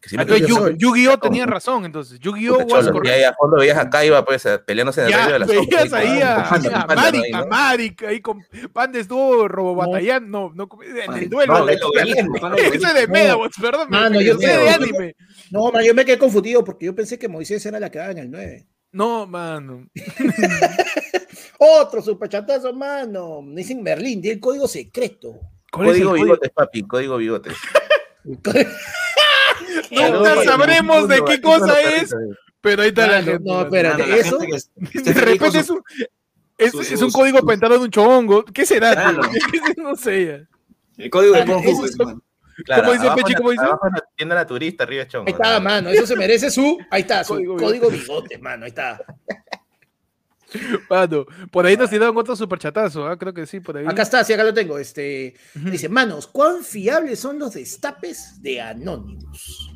Que 0.00 0.16
Entonces, 0.16 0.48
Yu- 0.48 0.76
Yu-Gi-Oh 0.78 1.18
tenía 1.18 1.44
razón, 1.44 1.84
entonces. 1.84 2.18
Yu-Gi-Oh 2.20 2.60
was 2.64 2.86
correcto. 2.88 3.02
ya, 3.04 3.18
ya, 3.18 3.28
a 3.28 3.34
fondo 3.34 3.58
veías 3.58 3.76
a 3.76 3.90
Kaiba, 3.90 4.24
pues, 4.24 4.46
eh, 4.46 4.58
peleándose 4.58 5.02
en 5.02 5.06
el 5.08 5.12
Ya, 5.12 5.18
reino 5.26 5.32
de 5.34 5.38
las 5.40 5.48
veías 5.48 5.92
ahí 5.92 6.20
a, 6.22 6.36
a 6.40 6.86
Marik, 6.86 7.22
ahí, 7.26 7.32
a 7.34 7.40
¿no? 7.42 7.46
Marik, 7.48 8.02
ahí 8.04 8.20
con 8.22 8.42
Panda 8.72 8.98
estuvo 8.98 9.46
robo 9.46 9.74
batallando, 9.74 10.52
no, 10.54 10.66
no, 10.72 10.82
en 10.82 11.12
el 11.12 11.28
duelo. 11.28 11.68
Ese 12.56 12.94
de 12.94 13.06
Medabots, 13.08 13.56
perdón, 13.60 13.88
Mano, 13.90 14.22
yo 14.22 14.36
de 14.38 14.70
anime. 14.70 15.16
No, 15.50 15.70
man, 15.70 15.84
yo 15.84 15.94
me 15.94 16.06
quedé 16.06 16.16
confundido 16.18 16.64
porque 16.64 16.86
yo 16.86 16.94
pensé 16.94 17.18
que 17.18 17.28
Moisés 17.28 17.66
era 17.66 17.78
la 17.78 17.90
que 17.90 17.98
daba 17.98 18.12
en 18.12 18.18
el 18.18 18.30
9. 18.30 18.66
No, 18.92 19.26
mano. 19.26 19.86
Otro 21.58 22.00
superchatazo, 22.02 22.72
mano. 22.72 23.40
Dicen 23.54 23.82
Merlín, 23.82 24.20
di 24.20 24.30
el 24.30 24.40
código 24.40 24.66
secreto. 24.66 25.40
¿Cuál 25.70 25.88
es 25.88 25.96
el 25.96 25.98
Código 26.04 26.10
código? 26.10 26.24
bigotes, 26.24 26.50
papi, 26.50 26.82
código 26.86 27.16
bigotes. 27.18 27.54
Nunca 29.90 30.44
sabremos 30.44 31.08
de 31.08 31.24
qué 31.24 31.40
cosa 31.40 31.80
es, 31.80 32.14
pero 32.60 32.82
ahí 32.82 32.88
está 32.88 33.06
la 33.06 33.22
gente. 33.22 33.42
no, 33.44 33.62
espérate, 33.62 34.18
eso- 34.20 34.38
gente 34.38 34.46
que 34.50 34.56
es- 34.56 34.70
que 35.04 35.12
De 35.12 35.20
repente 35.20 35.58
es 35.58 35.70
un, 35.70 35.82
es, 36.58 36.72
sus- 36.72 36.86
es 36.90 36.92
un 37.02 37.10
sus- 37.10 37.14
código 37.14 37.38
sus- 37.38 37.46
pentado 37.46 37.74
de 37.74 37.80
un 37.84 37.90
chongo. 37.90 38.44
¿Qué 38.44 38.66
será? 38.66 38.92
Claro. 38.92 39.22
no 39.78 39.96
sé. 39.96 40.46
El 40.96 41.10
código 41.10 41.34
de 41.34 41.44
pues. 41.44 41.96
Claro, 42.66 42.82
¿Cómo 42.82 42.92
dice 42.92 43.10
Pechi? 43.16 43.34
¿Cómo 43.34 43.50
dice? 43.52 43.64
Abajo 43.64 43.88
la 43.88 44.04
tienda 44.14 44.34
naturista, 44.34 44.84
arriba 44.84 45.02
es 45.04 45.08
chongo. 45.08 45.26
Ahí 45.28 45.32
está, 45.32 45.54
¿no? 45.54 45.60
mano. 45.62 45.88
Eso 45.88 46.06
se 46.06 46.14
merece 46.14 46.50
su. 46.50 46.78
Ahí 46.90 47.00
está, 47.02 47.24
su 47.24 47.32
Código 47.34 47.56
código, 47.56 47.88
bigote, 47.88 48.36
mano. 48.36 48.64
Ahí 48.66 48.68
está. 48.68 49.00
Mano, 50.88 51.26
por 51.50 51.66
ahí 51.66 51.76
nos 51.76 51.90
tiraron 51.90 52.16
otro 52.16 52.34
superchatazo, 52.36 53.06
¿ah? 53.06 53.18
creo 53.18 53.32
que 53.34 53.46
sí, 53.46 53.60
por 53.60 53.76
ahí. 53.76 53.86
Acá 53.86 54.02
está, 54.02 54.24
sí, 54.24 54.32
acá 54.32 54.44
lo 54.44 54.54
tengo. 54.54 54.78
Este, 54.78 55.34
Ujú. 55.56 55.70
dice, 55.70 55.88
manos, 55.88 56.26
¿cuán 56.26 56.62
fiables 56.64 57.18
son 57.20 57.38
los 57.38 57.54
destapes 57.54 58.40
de 58.42 58.60
Anonymous? 58.60 59.70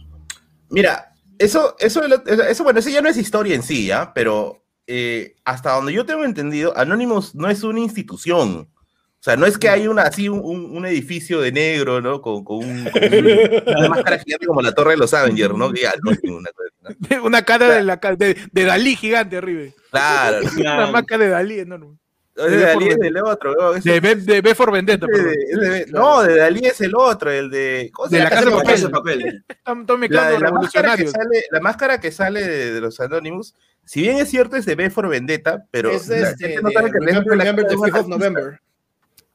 Mira, 0.71 1.13
eso, 1.39 1.77
eso, 1.79 2.03
eso, 2.27 2.65
bueno, 2.65 2.79
eso 2.81 2.91
ya 2.91 3.03
no 3.03 3.09
es 3.09 3.17
historia 3.17 3.55
en 3.55 3.63
sí, 3.63 3.87
¿ya? 3.87 4.13
Pero 4.15 4.65
eh, 4.87 5.37
hasta 5.45 5.73
donde 5.73 5.93
yo 5.93 6.05
tengo 6.07 6.25
entendido, 6.25 6.77
Anonymous 6.77 7.35
no 7.35 7.49
es 7.49 7.63
una 7.63 7.81
institución. 7.81 8.69
O 8.71 9.25
sea, 9.25 9.37
no 9.37 9.47
es 9.47 9.57
que 9.57 9.71
hay 9.71 9.87
una, 9.89 10.03
así 10.03 10.29
un, 10.29 10.41
un- 10.45 10.77
un 10.77 10.85
edificio 10.85 11.41
de 11.41 11.51
negro, 11.51 12.03
¿no? 12.03 12.21
Con, 12.21 12.45
con 12.45 12.59
un, 12.59 12.85
con 12.91 13.03
un- 13.03 13.03
una 13.79 13.89
máscara 13.89 14.19
gigante 14.19 14.47
como 14.47 14.61
la 14.61 14.73
Torre 14.73 14.91
de 14.93 14.97
los 14.99 15.15
Avengers, 15.15 15.55
¿no? 15.57 15.73
Que 15.73 15.87
una 16.03 16.03
cosa 16.03 16.19
así, 16.19 16.27
¿no? 17.09 17.23
Una 17.25 17.43
cara 17.43 17.71
de, 17.77 17.83
la, 17.83 17.97
de 17.97 18.65
Dalí 18.65 18.95
gigante 18.95 19.39
arriba. 19.39 19.73
Claro. 20.01 20.41
Una 20.59 20.87
máscara 20.89 21.25
de 21.25 21.31
Dalí 21.31 21.59
enorme. 21.61 21.97
No, 22.37 22.45
de 22.45 22.57
Dalí 22.59 22.89
es 22.89 22.99
el 23.01 23.17
otro, 23.19 23.75
De 23.75 24.01
B, 24.01 24.17
de 24.17 24.41
B 24.41 24.55
for 24.57 24.73
Vendetta, 24.73 25.07
de- 25.07 25.87
no, 25.93 26.23
de 26.23 26.37
Dalí 26.37 26.67
es 26.67 26.81
el 26.81 26.93
otro, 26.97 27.31
el 27.31 27.49
de. 27.49 27.91
¿cómo 27.93 28.09
se 28.09 28.17
De 28.17 28.25
la 28.25 28.31
La 28.31 28.37
casa 28.37 28.51
de 28.51 28.91
Papel. 28.91 28.91
papel. 28.91 29.45
La, 29.89 29.97
mezclando 29.97 30.39
la 30.41 30.51
máscara 30.51 30.97
que 30.97 31.07
sale, 31.07 31.45
la 31.53 31.61
máscara 31.61 32.01
que 32.01 32.11
sale 32.11 32.43
de, 32.47 32.73
de 32.73 32.81
los 32.81 32.99
Anonymous, 32.99 33.55
si 33.85 34.01
bien 34.01 34.17
es 34.17 34.29
cierto, 34.31 34.57
es 34.57 34.67
de 34.67 34.75
B 34.75 34.91
for 34.91 35.09
Vendetta, 35.09 35.65
pero 35.71 35.91
es 35.93 36.09
la 36.09 36.31
este, 36.31 36.49
gente 36.49 36.63
no 36.63 36.69
de 36.71 36.75
sabe 36.75 36.91
que 36.91 36.99
Remember, 36.99 37.25
fue 37.25 37.37
la 37.37 37.45
Remember 37.45 37.65
cara 37.67 37.69
the 37.69 37.75
de 37.75 37.77
un 37.77 37.83
5th 37.83 37.89
of 37.89 37.95
anarquista. 38.07 38.19
November. 38.31 38.61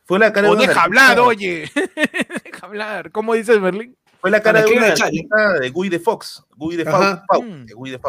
Fue 0.03 0.19
la 0.19 0.33
cara 0.33 0.49
O 0.49 0.55
de 0.55 0.67
deja 0.67 0.83
hablar, 0.83 1.19
oye. 1.19 1.71
deja 2.43 2.65
hablar. 2.65 3.11
¿Cómo 3.11 3.33
dices, 3.35 3.61
Merlin? 3.61 3.95
Fue 4.19 4.29
la 4.31 4.41
cara 4.41 4.59
de 4.59 4.65
Escribe 4.65 4.79
un 4.81 4.85
en 4.87 4.91
el 4.91 4.97
chat, 4.97 5.07
anarquista 5.07 5.53
de 5.61 5.69
Guy 5.69 5.87
de 5.89 5.99
Fox. 5.99 6.43
Guy 6.57 6.75
de 6.75 6.83
Fox. 6.85 7.21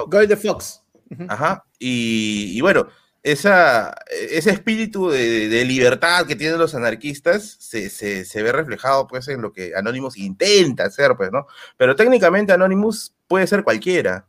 Guy 0.09 0.27
de 0.27 0.37
Fox. 0.37 0.83
Ajá. 1.29 1.65
Y, 1.79 2.53
y 2.57 2.61
bueno, 2.61 2.87
esa, 3.23 3.95
ese 4.11 4.51
espíritu 4.51 5.11
de, 5.11 5.49
de 5.49 5.65
libertad 5.65 6.27
que 6.27 6.37
tienen 6.37 6.59
los 6.59 6.75
anarquistas 6.75 7.57
se, 7.59 7.91
se, 7.91 8.25
se 8.25 8.43
ve 8.43 8.53
reflejado 8.53 9.07
pues 9.07 9.29
en 9.29 9.43
lo 9.43 9.53
que 9.53 9.73
Anonymous 9.77 10.17
intenta 10.17 10.85
hacer, 10.85 11.15
pues, 11.17 11.31
¿no? 11.33 11.47
Pero 11.77 11.95
técnicamente 11.97 12.53
Anonymous 12.53 13.13
puede 13.29 13.47
ser 13.47 13.63
cualquiera, 13.63 14.27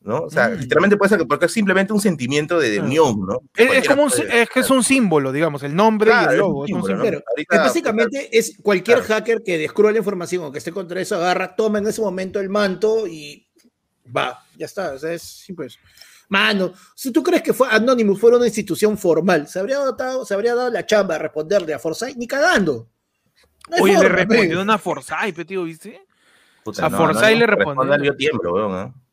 ¿no? 0.00 0.18
O 0.24 0.30
sea, 0.30 0.48
Mm. 0.50 0.58
literalmente 0.60 0.96
puede 0.98 1.08
ser 1.16 1.26
porque 1.26 1.46
es 1.46 1.52
simplemente 1.52 1.92
un 1.92 2.00
sentimiento 2.00 2.58
de, 2.58 2.68
de 2.70 2.78
Ah. 2.80 2.82
unión, 2.82 3.20
¿no? 3.26 3.40
Es, 3.56 3.72
es 3.72 3.88
como 3.88 4.02
un, 4.04 4.10
puede- 4.10 4.42
es 4.42 4.50
que 4.50 4.60
es 4.60 4.70
un 4.70 4.84
símbolo, 4.84 5.32
digamos, 5.32 5.62
el 5.62 5.74
nombre 5.74 6.10
Claro, 6.10 6.30
y 6.30 6.34
el 6.34 6.34
es 6.34 6.42
un 6.42 6.48
logo. 6.48 6.64
es 6.66 6.72
un 6.72 6.82
símbolo, 6.82 6.94
¿no? 6.96 7.04
símbolo. 7.04 7.10
Pero 7.22 7.24
Ahorita- 7.30 7.56
es 7.56 7.62
básicamente 7.62 8.38
es 8.38 8.56
cualquier 8.62 8.98
Claro. 9.02 9.14
hacker 9.22 9.42
que 9.42 9.56
descubra 9.58 9.92
la 9.92 9.98
información 9.98 10.44
o 10.44 10.52
que 10.52 10.58
esté 10.58 10.70
contra 10.72 11.00
eso, 11.00 11.16
agarra, 11.16 11.56
toma 11.56 11.78
en 11.78 11.86
ese 11.86 12.02
momento 12.02 12.40
el 12.40 12.50
manto 12.50 13.06
y 13.06 13.46
va, 14.14 14.44
ya 14.56 14.66
está. 14.66 14.92
O 14.92 14.98
sea, 14.98 15.12
es 15.14 15.22
simple 15.22 15.66
eso. 15.66 15.78
Mano, 16.28 16.72
si 16.94 17.10
tú 17.10 17.22
crees 17.22 17.42
que 17.42 17.52
fue 17.52 17.68
Anonymous 17.70 18.20
fuera 18.20 18.36
una 18.36 18.46
institución 18.46 18.98
formal, 18.98 19.48
¿se 19.48 19.58
habría 19.58 19.78
dado, 19.78 20.24
se 20.24 20.34
habría 20.34 20.54
dado 20.54 20.70
la 20.70 20.84
chamba 20.84 21.14
a 21.14 21.18
responderle 21.18 21.72
a 21.72 21.78
Forsyth? 21.78 22.16
Ni 22.16 22.26
cagando. 22.26 22.88
No 23.70 23.82
Oye, 23.82 23.98
le 23.98 24.08
respondió 24.08 24.56
pe. 24.56 24.62
una 24.62 24.78
Forsyth, 24.78 25.46
tío, 25.46 25.64
¿viste? 25.64 26.06
Puta, 26.64 26.86
a 26.86 26.90
Forsyth 26.90 27.38
le 27.38 27.46
respondió. 27.46 28.04
Yo 28.04 28.16
tiemblo, 28.16 28.52
weón, 28.52 28.72
¿no? 28.72 29.08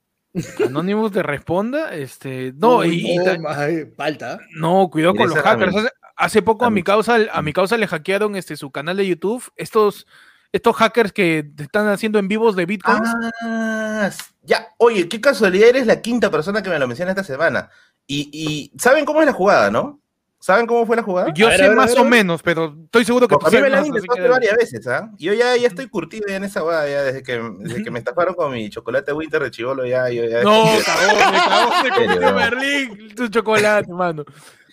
Anonymous 0.65 1.13
te 1.13 1.23
responda, 1.23 1.95
este, 1.95 2.53
no, 2.57 2.79
Uy, 2.79 3.11
y, 3.11 3.17
no, 3.17 3.39
ma, 3.39 3.55
falta. 3.95 4.39
no, 4.57 4.89
cuidado 4.89 5.15
con 5.15 5.29
los 5.29 5.37
hackers. 5.37 5.73
Hace, 5.73 5.89
hace 6.17 6.41
poco 6.41 6.65
a 6.65 6.69
mi 6.69 6.83
causa, 6.83 7.17
a 7.31 7.41
mi 7.41 7.53
causa 7.53 7.77
le 7.77 7.87
hackearon 7.87 8.35
este 8.35 8.57
su 8.57 8.69
canal 8.69 8.97
de 8.97 9.07
YouTube. 9.07 9.49
Estos, 9.55 10.05
estos 10.51 10.75
hackers 10.75 11.13
que 11.13 11.49
están 11.57 11.87
haciendo 11.87 12.19
en 12.19 12.27
vivos 12.27 12.57
de 12.57 12.65
Bitcoin. 12.65 13.01
Ah, 13.43 14.09
ya. 14.45 14.67
Oye, 14.77 15.07
qué 15.09 15.19
casualidad, 15.21 15.69
eres 15.69 15.87
la 15.87 16.01
quinta 16.01 16.29
persona 16.31 16.61
que 16.61 16.69
me 16.69 16.79
lo 16.79 16.87
menciona 16.87 17.11
esta 17.11 17.23
semana. 17.23 17.69
Y, 18.07 18.29
y 18.31 18.71
¿saben 18.79 19.05
cómo 19.05 19.19
es 19.21 19.25
la 19.25 19.33
jugada, 19.33 19.71
no? 19.71 19.99
¿Saben 20.39 20.67
cómo 20.67 20.85
fue 20.85 20.95
la 20.95 21.01
jugada? 21.01 21.33
Yo 21.33 21.47
ver, 21.47 21.57
sé 21.57 21.67
ver, 21.69 21.75
más 21.75 21.97
o 21.97 22.05
menos, 22.05 22.43
pero 22.43 22.75
estoy 22.83 23.03
seguro 23.03 23.27
que 23.27 23.35
tú 23.35 23.47
a 23.47 23.49
mí 23.49 23.57
me 23.61 23.69
la 23.69 23.79
han 23.79 23.85
intentado 23.87 24.21
que- 24.21 24.27
varias 24.29 24.55
veces, 24.55 24.85
¿ah? 24.87 25.09
Yo 25.17 25.33
ya, 25.33 25.55
ya 25.57 25.67
estoy 25.67 25.87
curtido 25.89 26.27
ya 26.27 26.35
en 26.35 26.43
esa 26.43 26.61
jugada, 26.61 26.87
ya 26.87 27.01
desde 27.03 27.23
que, 27.23 27.41
desde 27.61 27.83
que 27.83 27.89
me 27.89 27.97
estafaron 27.97 28.35
con 28.35 28.51
mi 28.53 28.69
chocolate 28.69 29.11
winter 29.11 29.41
de 29.41 29.49
chivolo, 29.49 29.87
ya, 29.87 30.07
yo 30.11 30.23
ya... 30.25 30.43
No, 30.43 30.65
cagón, 30.85 31.83
me 31.83 31.89
cagón 31.89 32.19
de. 32.19 32.31
Berlín, 32.33 33.15
tu 33.15 33.27
chocolate, 33.27 33.91
mano. 33.91 34.23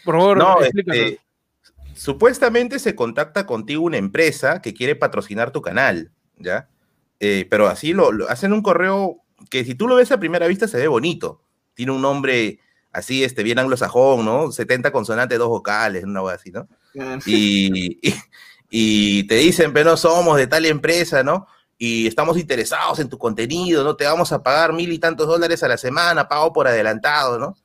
Por 0.05 0.15
favor, 0.17 0.37
No, 0.37 0.61
explícanos. 0.61 0.99
este, 1.05 1.21
supuestamente 1.95 2.79
se 2.79 2.95
contacta 2.95 3.47
contigo 3.47 3.83
una 3.83 3.97
empresa 3.97 4.61
que 4.61 4.75
quiere 4.75 4.95
patrocinar 4.97 5.53
tu 5.53 5.63
canal, 5.63 6.11
¿ya? 6.37 6.69
Eh, 7.21 7.47
pero 7.49 7.69
así 7.69 7.93
lo, 7.95 8.13
lo- 8.13 8.29
hacen 8.29 8.53
un 8.53 8.63
correo 8.63 9.22
que 9.51 9.65
si 9.65 9.75
tú 9.75 9.89
lo 9.89 9.97
ves 9.97 10.13
a 10.13 10.21
primera 10.21 10.47
vista 10.47 10.69
se 10.69 10.79
ve 10.79 10.89
bonito. 10.89 11.43
Tiene 11.75 11.93
un 11.93 12.03
nombre 12.03 12.61
así, 12.93 13.25
este, 13.25 13.43
bien 13.43 13.59
anglosajón, 13.59 14.25
¿no? 14.25 14.53
70 14.53 14.93
consonantes, 14.93 15.39
dos 15.39 15.49
vocales, 15.49 16.05
una 16.05 16.21
cosa 16.21 16.35
así, 16.35 16.51
¿no? 16.51 16.69
Y, 17.27 17.99
y, 18.07 18.15
y 18.71 19.27
te 19.27 19.37
dicen, 19.37 19.73
pero 19.73 19.91
no 19.91 19.97
somos 19.97 20.37
de 20.37 20.47
tal 20.47 20.67
empresa, 20.67 21.23
¿no? 21.23 21.47
Y 21.79 22.07
estamos 22.07 22.37
interesados 22.39 23.01
en 23.01 23.09
tu 23.09 23.19
contenido, 23.19 23.83
¿no? 23.83 23.97
Te 23.97 24.05
vamos 24.05 24.33
a 24.33 24.43
pagar 24.43 24.73
mil 24.73 24.93
y 24.93 24.99
tantos 24.99 25.27
dólares 25.27 25.63
a 25.63 25.69
la 25.69 25.77
semana, 25.77 26.29
pago 26.29 26.53
por 26.53 26.69
adelantado, 26.69 27.39
¿no? 27.39 27.57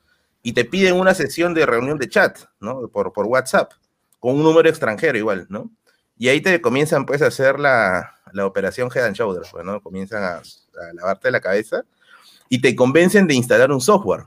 Y 0.42 0.54
te 0.54 0.66
piden 0.66 0.96
una 0.96 1.14
sesión 1.14 1.54
de 1.54 1.66
reunión 1.66 1.98
de 1.98 2.10
chat, 2.10 2.40
¿no? 2.60 2.88
Por, 2.88 3.12
por 3.12 3.26
WhatsApp, 3.26 3.74
con 4.20 4.36
un 4.36 4.44
número 4.44 4.70
extranjero 4.70 5.18
igual, 5.18 5.46
¿no? 5.50 5.70
Y 6.18 6.30
ahí 6.30 6.42
te 6.42 6.62
comienzan 6.62 7.06
pues 7.06 7.22
a 7.22 7.28
hacer 7.28 7.60
la, 7.60 8.16
la 8.32 8.46
operación 8.46 8.90
Head 8.94 9.06
and 9.06 9.16
Shoulders, 9.16 9.50
pues, 9.52 9.64
¿no? 9.64 9.82
Comienzan 9.82 10.24
a, 10.24 10.42
a 10.78 10.94
lavarte 10.94 11.32
la 11.32 11.40
cabeza 11.42 11.84
y 12.50 12.62
te 12.62 12.76
convencen 12.76 13.28
de 13.28 13.34
instalar 13.36 13.72
un 13.72 13.82
software, 13.82 14.26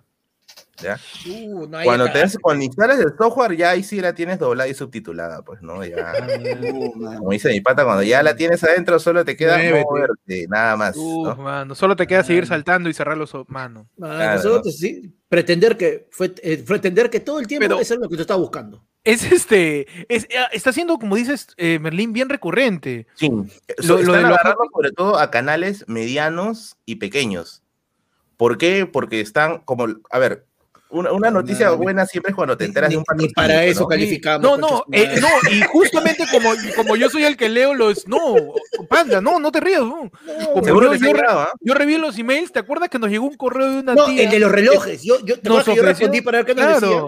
¿ya? 0.82 0.98
Uh, 1.26 1.66
no, 1.66 1.78
Cuando, 1.82 2.10
te, 2.12 2.22
cuando 2.40 2.64
instalas 2.64 2.98
el 3.00 3.12
software, 3.16 3.56
ya 3.56 3.70
ahí 3.70 3.82
sí 3.82 4.00
la 4.00 4.14
tienes 4.14 4.38
doblada 4.38 4.68
y 4.68 4.74
subtitulada, 4.74 5.42
pues, 5.42 5.62
¿no? 5.62 5.84
Ya, 5.84 6.12
Uh, 6.72 7.16
como 7.18 7.30
dice 7.30 7.48
mi 7.50 7.60
pata, 7.60 7.84
cuando 7.84 8.02
ya 8.02 8.22
la 8.22 8.36
tienes 8.36 8.62
adentro, 8.64 8.98
solo 8.98 9.24
te 9.24 9.36
queda 9.36 9.56
Muévete. 9.56 9.84
moverte, 9.84 10.46
nada 10.48 10.76
más, 10.76 10.96
mano, 11.38 11.74
solo 11.74 11.96
te 11.96 12.06
queda 12.06 12.22
seguir 12.24 12.44
Ah. 12.44 12.48
saltando 12.48 12.88
y 12.88 12.94
cerrar 12.94 13.16
los 13.16 13.34
ojos, 13.34 13.48
mano. 13.48 13.88
Claro, 13.96 14.34
nosotros, 14.36 14.66
¿no? 14.66 14.72
sí, 14.72 15.14
pretender 15.28 15.76
que 15.76 16.08
fue 16.10 16.32
eh, 16.42 16.62
pretender 16.66 17.08
que 17.10 17.20
todo 17.20 17.38
el 17.40 17.46
tiempo 17.46 17.64
Pero- 17.68 17.80
es 17.80 17.90
lo 17.90 18.08
que 18.08 18.16
tú 18.16 18.22
estás 18.22 18.38
buscando. 18.38 18.84
Es 19.02 19.24
este, 19.32 19.86
es, 20.14 20.24
eh, 20.24 20.36
está 20.52 20.72
siendo, 20.72 20.98
como 20.98 21.16
dices, 21.16 21.48
eh, 21.56 21.78
Merlín, 21.78 22.12
bien 22.12 22.28
recurrente. 22.28 23.06
Sí, 23.14 23.30
Lo- 23.30 23.46
so- 23.82 23.94
lo 23.94 24.00
están 24.00 24.14
de 24.16 24.22
los 24.22 24.30
agarrando 24.38 24.64
sobre 24.72 24.92
todo 24.92 25.18
a 25.18 25.30
canales 25.30 25.84
medianos 25.88 26.76
y 26.84 26.96
pequeños. 26.96 27.62
¿Por 28.36 28.58
qué? 28.58 28.86
Porque 28.86 29.20
están 29.20 29.60
como, 29.60 29.86
a 30.10 30.18
ver, 30.18 30.44
una, 30.90 31.12
una 31.12 31.30
noticia 31.30 31.68
No, 31.68 31.76
buena 31.78 32.04
siempre 32.04 32.30
es 32.30 32.36
cuando 32.36 32.56
te 32.58 32.64
enteras 32.64 32.88
Ni, 32.90 32.94
de 32.94 32.98
un 32.98 33.02
ni 33.02 33.28
patrocinio, 33.28 33.34
para 33.36 33.64
eso 33.64 33.80
¿no? 33.82 33.86
calificamos. 33.88 34.42
No, 34.42 34.56
no, 34.58 34.84
eh, 34.92 35.18
no, 35.20 35.28
y 35.50 35.62
justamente 35.68 36.24
como, 36.30 36.50
como 36.76 36.96
yo 36.96 37.08
soy 37.08 37.24
el 37.24 37.36
que 37.38 37.48
leo 37.48 37.74
los. 37.74 38.06
No, 38.08 38.18
panda, 38.88 39.20
no, 39.22 39.38
no 39.38 39.50
te 39.52 39.60
rías. 39.60 39.80
No. 39.82 40.10
Como 40.52 40.64
Seguro 40.64 40.94
yo, 40.94 41.12
yo 41.12 41.12
¿ah? 41.28 41.52
yo 41.60 41.74
reví 41.74 41.96
los 41.96 42.18
emails, 42.18 42.52
¿te 42.52 42.58
acuerdas 42.58 42.88
que 42.90 42.98
nos 42.98 43.08
llegó 43.08 43.24
un 43.26 43.36
correo 43.36 43.70
de 43.70 43.78
una 43.80 43.94
No, 43.94 44.06
tía? 44.06 44.24
el 44.24 44.30
de 44.30 44.38
los 44.40 44.50
relojes. 44.52 45.02
Yo, 45.02 45.24
yo, 45.24 45.38
¿te 45.40 45.48
Nos 45.48 45.64
que 45.64 45.74
yo 45.76 45.82
respondí 45.82 46.20
para 46.22 46.38
ver 46.42 46.46
qué 46.46 46.54
nos 46.54 46.80
decían? 46.80 47.04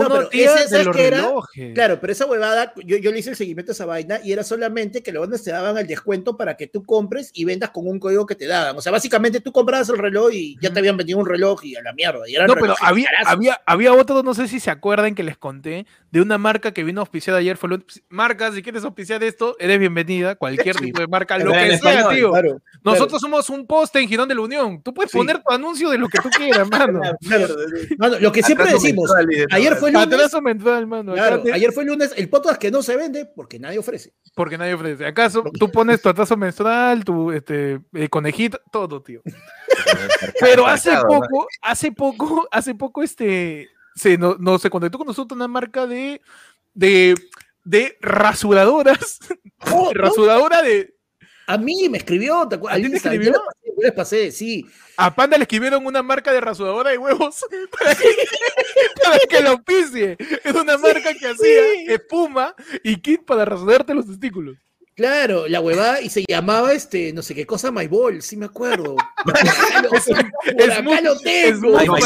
Claro, 0.00 0.14
una 0.14 0.18
pero 0.20 0.28
tía 0.28 0.54
ese, 0.54 0.62
de 0.64 0.68
¿sabes 0.68 0.86
los 0.86 0.96
qué 0.96 1.06
era? 1.06 1.16
relojes. 1.18 1.74
Claro, 1.74 1.98
pero 2.00 2.12
esa 2.12 2.26
huevada, 2.26 2.72
yo, 2.84 2.96
yo 2.98 3.10
le 3.12 3.18
hice 3.18 3.30
el 3.30 3.36
seguimiento 3.36 3.72
a 3.72 3.74
esa 3.74 3.86
vaina 3.86 4.20
y 4.22 4.32
era 4.32 4.44
solamente 4.44 5.02
que 5.02 5.12
los 5.12 5.20
bandas 5.22 5.42
te 5.42 5.50
daban 5.50 5.76
el 5.78 5.86
descuento 5.86 6.36
para 6.36 6.56
que 6.56 6.66
tú 6.66 6.84
compres 6.84 7.30
y 7.34 7.44
vendas 7.44 7.70
con 7.70 7.86
un 7.88 7.98
código 7.98 8.26
que 8.26 8.34
te 8.34 8.46
daban. 8.46 8.76
O 8.76 8.80
sea, 8.80 8.92
básicamente 8.92 9.40
tú 9.40 9.52
comprabas 9.52 9.88
el 9.88 9.98
reloj 9.98 10.32
y 10.32 10.56
ya 10.60 10.72
te 10.72 10.78
habían 10.78 10.96
vendido 10.96 11.18
un 11.18 11.26
reloj 11.26 11.64
y 11.64 11.76
a 11.76 11.82
la 11.82 11.92
mierda. 11.92 12.28
Y 12.28 12.34
eran 12.34 12.46
No, 12.48 12.54
pero 12.54 12.74
había, 12.80 13.08
había, 13.26 13.60
había 13.66 13.92
otro, 13.92 14.22
no 14.22 14.34
sé 14.34 14.48
si 14.48 14.60
se 14.60 14.70
acuerdan 14.70 15.14
que 15.14 15.22
les 15.22 15.36
conté, 15.38 15.86
de 16.10 16.20
una 16.20 16.38
marca 16.38 16.72
que 16.72 16.84
vino 16.84 17.00
auspiciada 17.00 17.38
ayer. 17.40 17.56
Fue 17.56 17.68
lo- 17.68 17.78
marca, 18.08 18.52
si 18.52 18.62
quieres 18.62 18.84
auspiciar 18.84 19.22
esto, 19.24 19.56
eres 19.58 19.78
bienvenida. 19.78 20.34
Cualquier 20.36 20.76
tipo 20.94 21.00
de 21.00 21.06
marca, 21.06 21.38
lo 21.38 21.52
que 21.52 21.58
sea, 21.58 21.74
español, 21.74 22.14
tío. 22.14 22.30
Claro, 22.32 22.60
Nosotros 22.84 23.20
somos 23.20 23.48
un 23.50 23.66
poste 23.66 24.00
en 24.00 24.08
Girón 24.08 24.28
de 24.28 24.34
la 24.34 24.40
Unión. 24.42 24.82
Tú 24.82 24.92
puedes 24.94 25.10
Sí. 25.10 25.18
poner 25.18 25.38
tu 25.42 25.52
anuncio 25.54 25.88
de 25.90 25.98
lo 25.98 26.08
que 26.08 26.18
tú 26.18 26.28
quieras, 26.30 26.68
mano. 26.70 27.00
Mano, 27.98 28.18
lo 28.20 28.32
que 28.32 28.42
siempre 28.42 28.70
decimos, 28.70 29.10
ayer 29.50 29.76
fue 29.76 29.85
lunes, 29.92 30.06
Atraso 30.14 30.40
mensual, 30.40 30.86
mano. 30.86 31.14
Claro, 31.14 31.42
te- 31.42 31.52
ayer 31.52 31.72
fue 31.72 31.84
lunes, 31.84 32.12
el 32.16 32.28
podcast 32.28 32.60
que 32.60 32.70
no 32.70 32.82
se 32.82 32.96
vende 32.96 33.26
porque 33.26 33.58
nadie 33.58 33.78
ofrece. 33.78 34.14
Porque 34.34 34.58
nadie 34.58 34.74
ofrece. 34.74 35.06
¿Acaso 35.06 35.44
tú 35.58 35.70
pones 35.70 36.00
tu 36.02 36.08
atraso 36.08 36.36
menstrual, 36.36 37.04
tu 37.04 37.32
este, 37.32 37.80
eh, 37.94 38.08
conejito, 38.08 38.60
todo, 38.70 39.02
tío? 39.02 39.22
Pero 40.40 40.66
hace 40.66 40.92
poco, 41.06 41.46
hace 41.62 41.92
poco, 41.92 42.48
hace 42.50 42.74
poco, 42.74 43.02
este, 43.02 43.68
se, 43.94 44.18
no, 44.18 44.36
no, 44.38 44.58
se 44.58 44.70
contactó 44.70 44.98
con 44.98 45.06
nosotros 45.06 45.36
una 45.36 45.48
marca 45.48 45.86
de, 45.86 46.20
de, 46.74 47.14
de 47.64 47.96
rasuradoras. 48.00 49.20
Oh, 49.72 49.92
de. 50.62 50.94
A 51.46 51.58
mí 51.58 51.88
me 51.88 51.98
escribió, 51.98 52.46
¿te 52.48 52.56
acuerdas? 52.56 52.78
¿A 52.78 52.82
ti 52.82 52.82
te 52.82 52.88
Al 52.88 52.94
Insta, 52.94 53.12
escribió? 53.12 53.42
Yo 53.76 53.82
les 53.82 53.92
pasé, 53.92 54.32
sí. 54.32 54.66
A 54.96 55.14
Panda 55.14 55.36
le 55.36 55.42
escribieron 55.42 55.84
una 55.84 56.02
marca 56.02 56.32
de 56.32 56.40
rasuradora 56.40 56.90
de 56.90 56.98
huevos 56.98 57.44
para 57.78 57.94
que, 57.94 58.16
para 59.04 59.18
que 59.28 59.40
lo 59.42 59.50
auspicie. 59.50 60.16
Es 60.42 60.54
una 60.54 60.78
marca 60.78 61.12
que 61.12 61.28
hacía 61.28 61.94
espuma 61.94 62.54
y 62.82 62.96
kit 62.96 63.24
para 63.24 63.44
rasurarte 63.44 63.94
los 63.94 64.06
testículos. 64.06 64.56
Claro, 64.96 65.46
la 65.46 65.60
huevada 65.60 66.00
y 66.00 66.08
se 66.08 66.24
llamaba 66.26 66.72
este, 66.72 67.12
no 67.12 67.20
sé 67.20 67.34
qué 67.34 67.44
cosa, 67.44 67.70
My 67.70 67.86
Ball, 67.86 68.22
sí 68.22 68.34
me 68.36 68.46
acuerdo. 68.46 68.96
Por 69.24 69.36
acá 69.36 69.82
lo- 69.82 69.92
Es- 69.92 70.06
por 70.06 70.60
es 70.62 70.70
acá 70.70 70.82
muy- 70.82 71.02
lo 71.02 71.12
es 71.12 71.22
tengo. 71.22 71.70
muy 71.72 71.86
My 71.86 71.88
My 71.88 72.00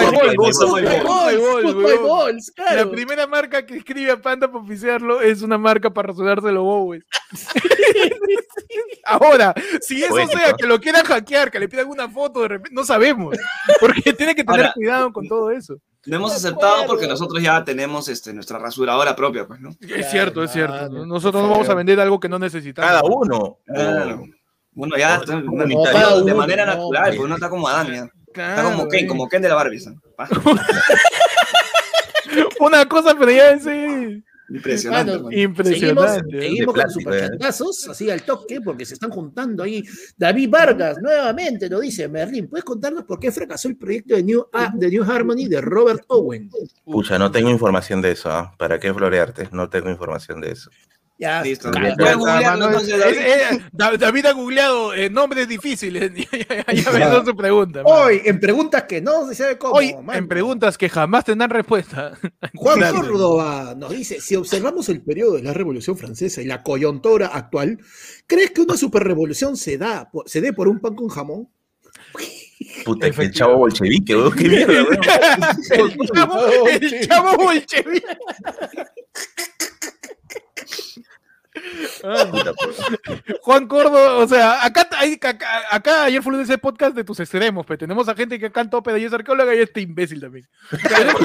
Ball. 1.99 2.03
Balls, 2.03 2.53
La 2.57 2.64
claro. 2.66 2.91
primera 2.91 3.26
marca 3.28 3.64
que 3.64 3.76
escribe 3.76 4.11
a 4.11 4.20
Panda 4.20 4.49
para 4.51 4.64
oficiarlo 4.64 5.20
es 5.20 5.41
una 5.43 5.57
marca 5.57 5.91
para 5.91 6.09
rasurarse 6.09 6.51
los 6.51 6.64
huevos. 6.64 6.99
Ahora, 9.05 9.55
si 9.80 10.03
eso 10.03 10.11
Poético. 10.14 10.38
sea 10.38 10.53
que 10.55 10.66
lo 10.66 10.80
quieran 10.80 11.05
hackear, 11.05 11.51
que 11.51 11.61
le 11.61 11.68
pidan 11.68 11.88
una 11.88 12.09
foto 12.09 12.43
de 12.43 12.49
repente, 12.49 12.74
no 12.74 12.84
sabemos. 12.84 13.36
Porque 13.80 14.12
tiene 14.12 14.34
que 14.34 14.45
tener 14.45 14.61
Ahora, 14.61 14.72
cuidado 14.74 15.12
con 15.12 15.26
todo 15.28 15.51
eso. 15.51 15.76
Lo 16.05 16.16
hemos 16.16 16.34
aceptado 16.34 16.86
porque 16.86 17.07
nosotros 17.07 17.42
ya 17.42 17.62
tenemos 17.62 18.09
este, 18.09 18.32
nuestra 18.32 18.59
rasuradora 18.59 19.14
propia, 19.14 19.46
pues, 19.46 19.61
¿no? 19.61 19.76
Es 19.80 20.11
cierto, 20.11 20.42
es 20.42 20.51
cierto. 20.51 21.05
Nosotros 21.05 21.42
no 21.42 21.51
vamos 21.51 21.68
a 21.68 21.74
vender 21.74 22.01
algo 22.01 22.18
que 22.18 22.28
no 22.28 22.38
necesitamos. 22.38 22.90
Cada 22.90 23.03
uno. 23.03 23.59
Claro. 23.66 24.24
Uno 24.74 24.96
ya 24.96 25.16
está 25.16 25.36
una 25.36 25.66
mitad, 25.66 26.24
de 26.24 26.32
manera 26.32 26.64
no, 26.64 26.74
natural, 26.74 27.09
pues 27.09 27.20
uno 27.20 27.34
está 27.34 27.51
como 27.51 27.68
Adán, 27.68 27.92
ya. 27.92 28.09
Está 28.28 28.62
como 28.62 28.88
Ken, 28.88 29.07
como 29.07 29.28
Ken 29.28 29.42
de 29.42 29.48
la 29.48 29.57
Barbie. 29.57 29.80
Una 32.61 32.88
cosa, 32.88 33.16
pero 33.18 33.32
ya 33.32 33.59
sí. 33.59 34.22
Impresionante. 34.51 35.12
Seguimos, 35.12 35.34
Impresionante. 35.34 36.38
¿eh? 36.38 36.40
seguimos 36.40 36.66
con 36.66 36.74
plástico, 36.74 37.01
superchantazos, 37.01 37.88
así 37.88 38.11
al 38.11 38.22
toque, 38.22 38.61
porque 38.61 38.84
se 38.84 38.94
están 38.94 39.11
juntando 39.11 39.62
ahí. 39.62 39.82
David 40.16 40.51
Vargas, 40.51 40.98
nuevamente, 41.01 41.68
lo 41.68 41.80
dice 41.80 42.09
Merlin. 42.09 42.48
¿Puedes 42.48 42.64
contarnos 42.64 43.05
por 43.05 43.20
qué 43.20 43.30
fracasó 43.30 43.68
el 43.68 43.76
proyecto 43.76 44.14
de 44.14 44.22
New, 44.22 44.46
ah, 44.53 44.72
de 44.74 44.88
New 44.90 45.05
Harmony 45.05 45.48
de 45.48 45.61
Robert 45.61 46.05
Owen? 46.09 46.51
Pucha, 46.84 47.18
no 47.18 47.30
tengo 47.30 47.51
información 47.51 48.03
de 48.03 48.12
eso, 48.12 48.30
¿ah? 48.30 48.53
¿Para 48.59 48.78
qué 48.80 48.92
florearte? 48.92 49.48
No 49.53 49.68
tengo 49.68 49.90
información 49.90 50.40
de 50.40 50.53
eso. 50.53 50.70
Ya, 51.20 51.42
Listo. 51.42 51.68
entonces, 51.68 52.98
David. 52.98 53.18
es- 53.18 53.60
Da- 53.72 53.94
David 53.98 54.24
ha 54.24 54.32
googleado 54.32 54.94
eh, 54.94 55.10
nombres 55.10 55.46
difíciles. 55.46 56.10
ya 56.14 56.90
me 56.92 56.98
hizo 56.98 57.24
su 57.26 57.36
pregunta. 57.36 57.82
Hoy, 57.84 58.22
en 58.24 58.40
preguntas 58.40 58.84
que 58.84 59.02
no 59.02 59.28
se 59.28 59.34
sabe 59.34 59.59
cómo. 59.59 59.74
Hoy, 59.74 59.94
en 60.14 60.26
preguntas 60.28 60.78
que 60.78 60.88
jamás 60.88 61.26
tendrán 61.26 61.51
respuesta. 61.51 62.18
Juan. 62.55 62.80
Córdoba 62.94 63.74
nos 63.76 63.90
dice, 63.90 64.18
si 64.18 64.34
observamos 64.34 64.88
el 64.88 65.02
periodo 65.02 65.34
de 65.36 65.42
la 65.42 65.52
Revolución 65.52 65.98
Francesa 65.98 66.40
y 66.40 66.47
la 66.47 66.62
coyuntura 66.62 67.26
actual, 67.26 67.78
¿crees 68.26 68.52
que 68.52 68.62
una 68.62 68.78
superrevolución 68.78 69.59
se 69.59 69.76
da, 69.76 70.10
se 70.24 70.40
dé 70.40 70.55
por 70.55 70.68
un 70.68 70.80
pan 70.80 70.94
con 70.94 71.09
jamón? 71.09 71.51
Puta, 72.86 73.10
que 73.10 73.22
el 73.22 73.30
chavo 73.32 73.59
bolchevique, 73.59 74.16
weón, 74.16 74.32
qué 74.34 74.48
mierda, 74.48 74.72
weón. 74.84 74.98
el 76.01 76.09
chavo, 76.09 76.68
el 76.68 77.06
chavo 77.06 77.36
bolchevique. 77.36 78.06
Ah. 82.05 82.26
Juan 83.42 83.66
Córdoba, 83.66 84.16
o 84.16 84.26
sea, 84.28 84.64
acá, 84.64 84.88
hay- 84.97 85.14
acá, 85.14 85.38
acá 85.70 86.05
ayer 86.05 86.22
fue 86.22 86.40
ese 86.42 86.59
podcast 86.59 86.94
de 86.94 87.05
tus 87.05 87.20
extremos, 87.20 87.64
pero 87.66 87.78
tenemos 87.78 88.09
a 88.09 88.14
gente 88.14 88.38
que 88.38 88.47
acá 88.47 88.60
en 88.62 88.70
tope 88.70 88.92
de 88.92 89.05
es 89.05 89.12
arqueóloga 89.12 89.55
y 89.55 89.59
este 89.60 89.80
imbécil 89.80 90.20
también. 90.20 90.47
Tenemos 90.70 91.20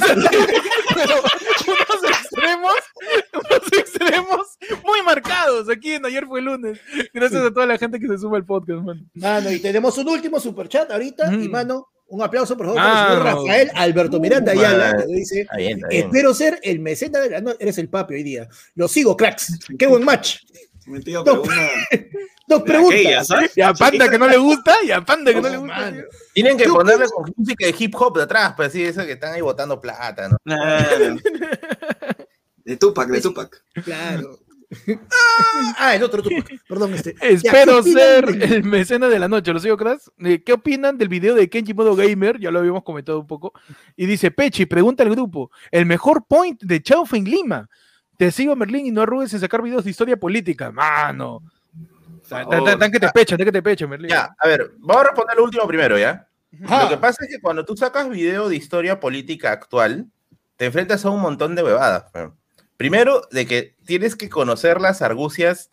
unos 1.67 2.03
extremos, 2.09 2.76
unos 3.34 3.73
extremos 3.80 4.47
muy 4.84 5.01
marcados 5.03 5.69
aquí 5.69 5.93
en 5.93 6.05
ayer 6.05 6.26
fue 6.26 6.41
lunes. 6.41 6.80
Gracias 7.13 7.41
a 7.43 7.51
toda 7.51 7.65
la 7.65 7.77
gente 7.77 7.99
que 7.99 8.07
se 8.07 8.17
suma 8.17 8.38
al 8.38 8.45
podcast, 8.45 8.81
man. 8.81 9.09
Mano, 9.13 9.51
y 9.51 9.59
tenemos 9.59 9.97
un 9.97 10.09
último 10.09 10.39
superchat 10.39 10.91
ahorita, 10.91 11.34
y 11.34 11.47
Mm. 11.47 11.51
mano, 11.51 11.88
Un 12.07 12.22
aplauso, 12.22 12.56
por 12.56 12.68
favor, 12.68 12.82
para 12.82 12.91
el 13.02 13.07
señor 13.07 13.23
Mano. 13.23 13.40
Rafael 13.41 13.72
Alberto 13.76 14.19
Miranda 14.19 14.53
Uh, 14.53 14.60
Ayala, 14.60 14.98
que 14.98 15.14
dice, 15.14 15.41
Está 15.41 15.57
bien, 15.57 15.77
está 15.77 15.88
bien. 15.88 16.06
espero 16.06 16.34
ser 16.34 16.60
el 16.64 16.80
mecena 16.80 17.19
de 17.19 17.30
la 17.32 17.41
noche. 17.41 17.57
Eres 17.60 17.77
el 17.80 17.90
papi 17.90 18.14
hoy 18.14 18.23
día. 18.23 18.48
Lo 18.76 18.88
sigo, 18.88 19.18
cracks. 19.18 19.57
Qué 19.77 19.88
buen 19.88 20.03
match. 20.03 20.38
Metido, 20.86 21.23
No. 21.26 21.41
una. 21.41 21.56
Dos 22.48 22.60
de 22.60 22.65
preguntas. 22.65 23.26
¿sabes? 23.27 23.52
Y 23.57 23.61
a 23.61 23.73
Panda 23.73 24.07
que 24.07 24.19
no 24.19 24.27
le 24.27 24.38
gusta, 24.38 24.76
y 24.86 24.91
a 24.91 25.02
Panda 25.02 25.34
que 25.34 25.41
no 25.41 25.49
le 25.49 25.57
Oh, 25.57 25.61
gusta. 25.61 25.94
Tienen 26.36 26.57
que 26.57 26.65
ponerle 26.69 27.06
con 27.10 27.34
música 27.36 27.65
de 27.65 27.76
hip 27.77 27.95
hop 27.98 28.18
de 28.18 28.23
atrás, 28.23 28.53
pues 28.56 28.72
sí, 28.72 28.84
eso 28.84 29.03
que 29.03 29.14
están 29.14 29.34
ahí 29.34 29.41
botando 29.41 29.82
plata, 29.82 30.30
¿no? 30.30 30.38
Claro. 30.44 31.18
De 32.65 32.77
Tupac, 32.77 33.07
de 33.10 33.22
Tupac. 33.22 33.64
Claro. 33.84 34.40
Ah, 35.77 35.95
el 35.95 36.03
otro 36.03 36.23
Tupac. 36.23 36.49
Perdón, 36.67 36.93
este. 36.93 37.15
Espero 37.21 37.73
¿qué 37.73 37.79
opinan 37.79 37.93
ser 37.93 38.53
el 38.53 38.63
mecena 38.63 39.07
de 39.09 39.19
la 39.19 39.27
noche, 39.27 39.51
¿lo 39.51 39.59
sigo, 39.59 39.77
Crash? 39.77 40.07
Eh, 40.19 40.43
¿Qué 40.43 40.53
opinan 40.53 40.97
del 40.97 41.09
video 41.09 41.35
de 41.35 41.49
Kenji 41.49 41.73
Modo 41.73 41.95
Gamer? 41.95 42.39
Ya 42.39 42.51
lo 42.51 42.59
habíamos 42.59 42.83
comentado 42.83 43.19
un 43.19 43.27
poco. 43.27 43.53
Y 43.95 44.05
dice, 44.05 44.31
Pechi, 44.31 44.65
pregunta 44.65 45.03
al 45.03 45.09
grupo, 45.09 45.51
el 45.71 45.85
mejor 45.85 46.25
point 46.25 46.61
de 46.61 46.81
Chaufa 46.81 47.17
en 47.17 47.25
Lima. 47.25 47.69
Te 48.17 48.31
sigo, 48.31 48.55
Merlín, 48.55 48.85
y 48.85 48.91
no 48.91 49.01
arrugues 49.01 49.33
en 49.33 49.41
sacar 49.41 49.61
videos 49.61 49.83
de 49.83 49.91
historia 49.91 50.17
política. 50.17 50.71
Mano. 50.71 51.41
Tan, 52.29 52.91
que 52.91 52.99
te 52.99 53.09
pechan, 53.09 53.37
tan 53.37 53.45
que 53.45 53.51
te 53.51 53.61
pechan, 53.61 53.89
Merlín. 53.89 54.09
Ya, 54.09 54.33
a 54.39 54.47
ver, 54.47 54.71
vamos 54.79 55.03
a 55.03 55.07
responder 55.07 55.35
lo 55.35 55.43
último 55.43 55.67
primero, 55.67 55.97
¿ya? 55.97 56.27
Ajá. 56.63 56.83
Lo 56.83 56.89
que 56.89 56.97
pasa 56.97 57.25
es 57.25 57.29
que 57.29 57.41
cuando 57.41 57.65
tú 57.65 57.75
sacas 57.75 58.09
video 58.09 58.47
de 58.47 58.55
historia 58.55 58.99
política 58.99 59.51
actual, 59.51 60.07
te 60.55 60.65
enfrentas 60.65 61.03
a 61.03 61.09
un 61.09 61.21
montón 61.21 61.55
de 61.55 61.63
bebadas. 61.63 62.05
pues. 62.11 62.29
Primero, 62.77 63.22
de 63.31 63.45
que 63.45 63.76
tienes 63.85 64.15
que 64.15 64.30
conocer 64.30 64.81
las 64.81 65.02
argucias 65.02 65.69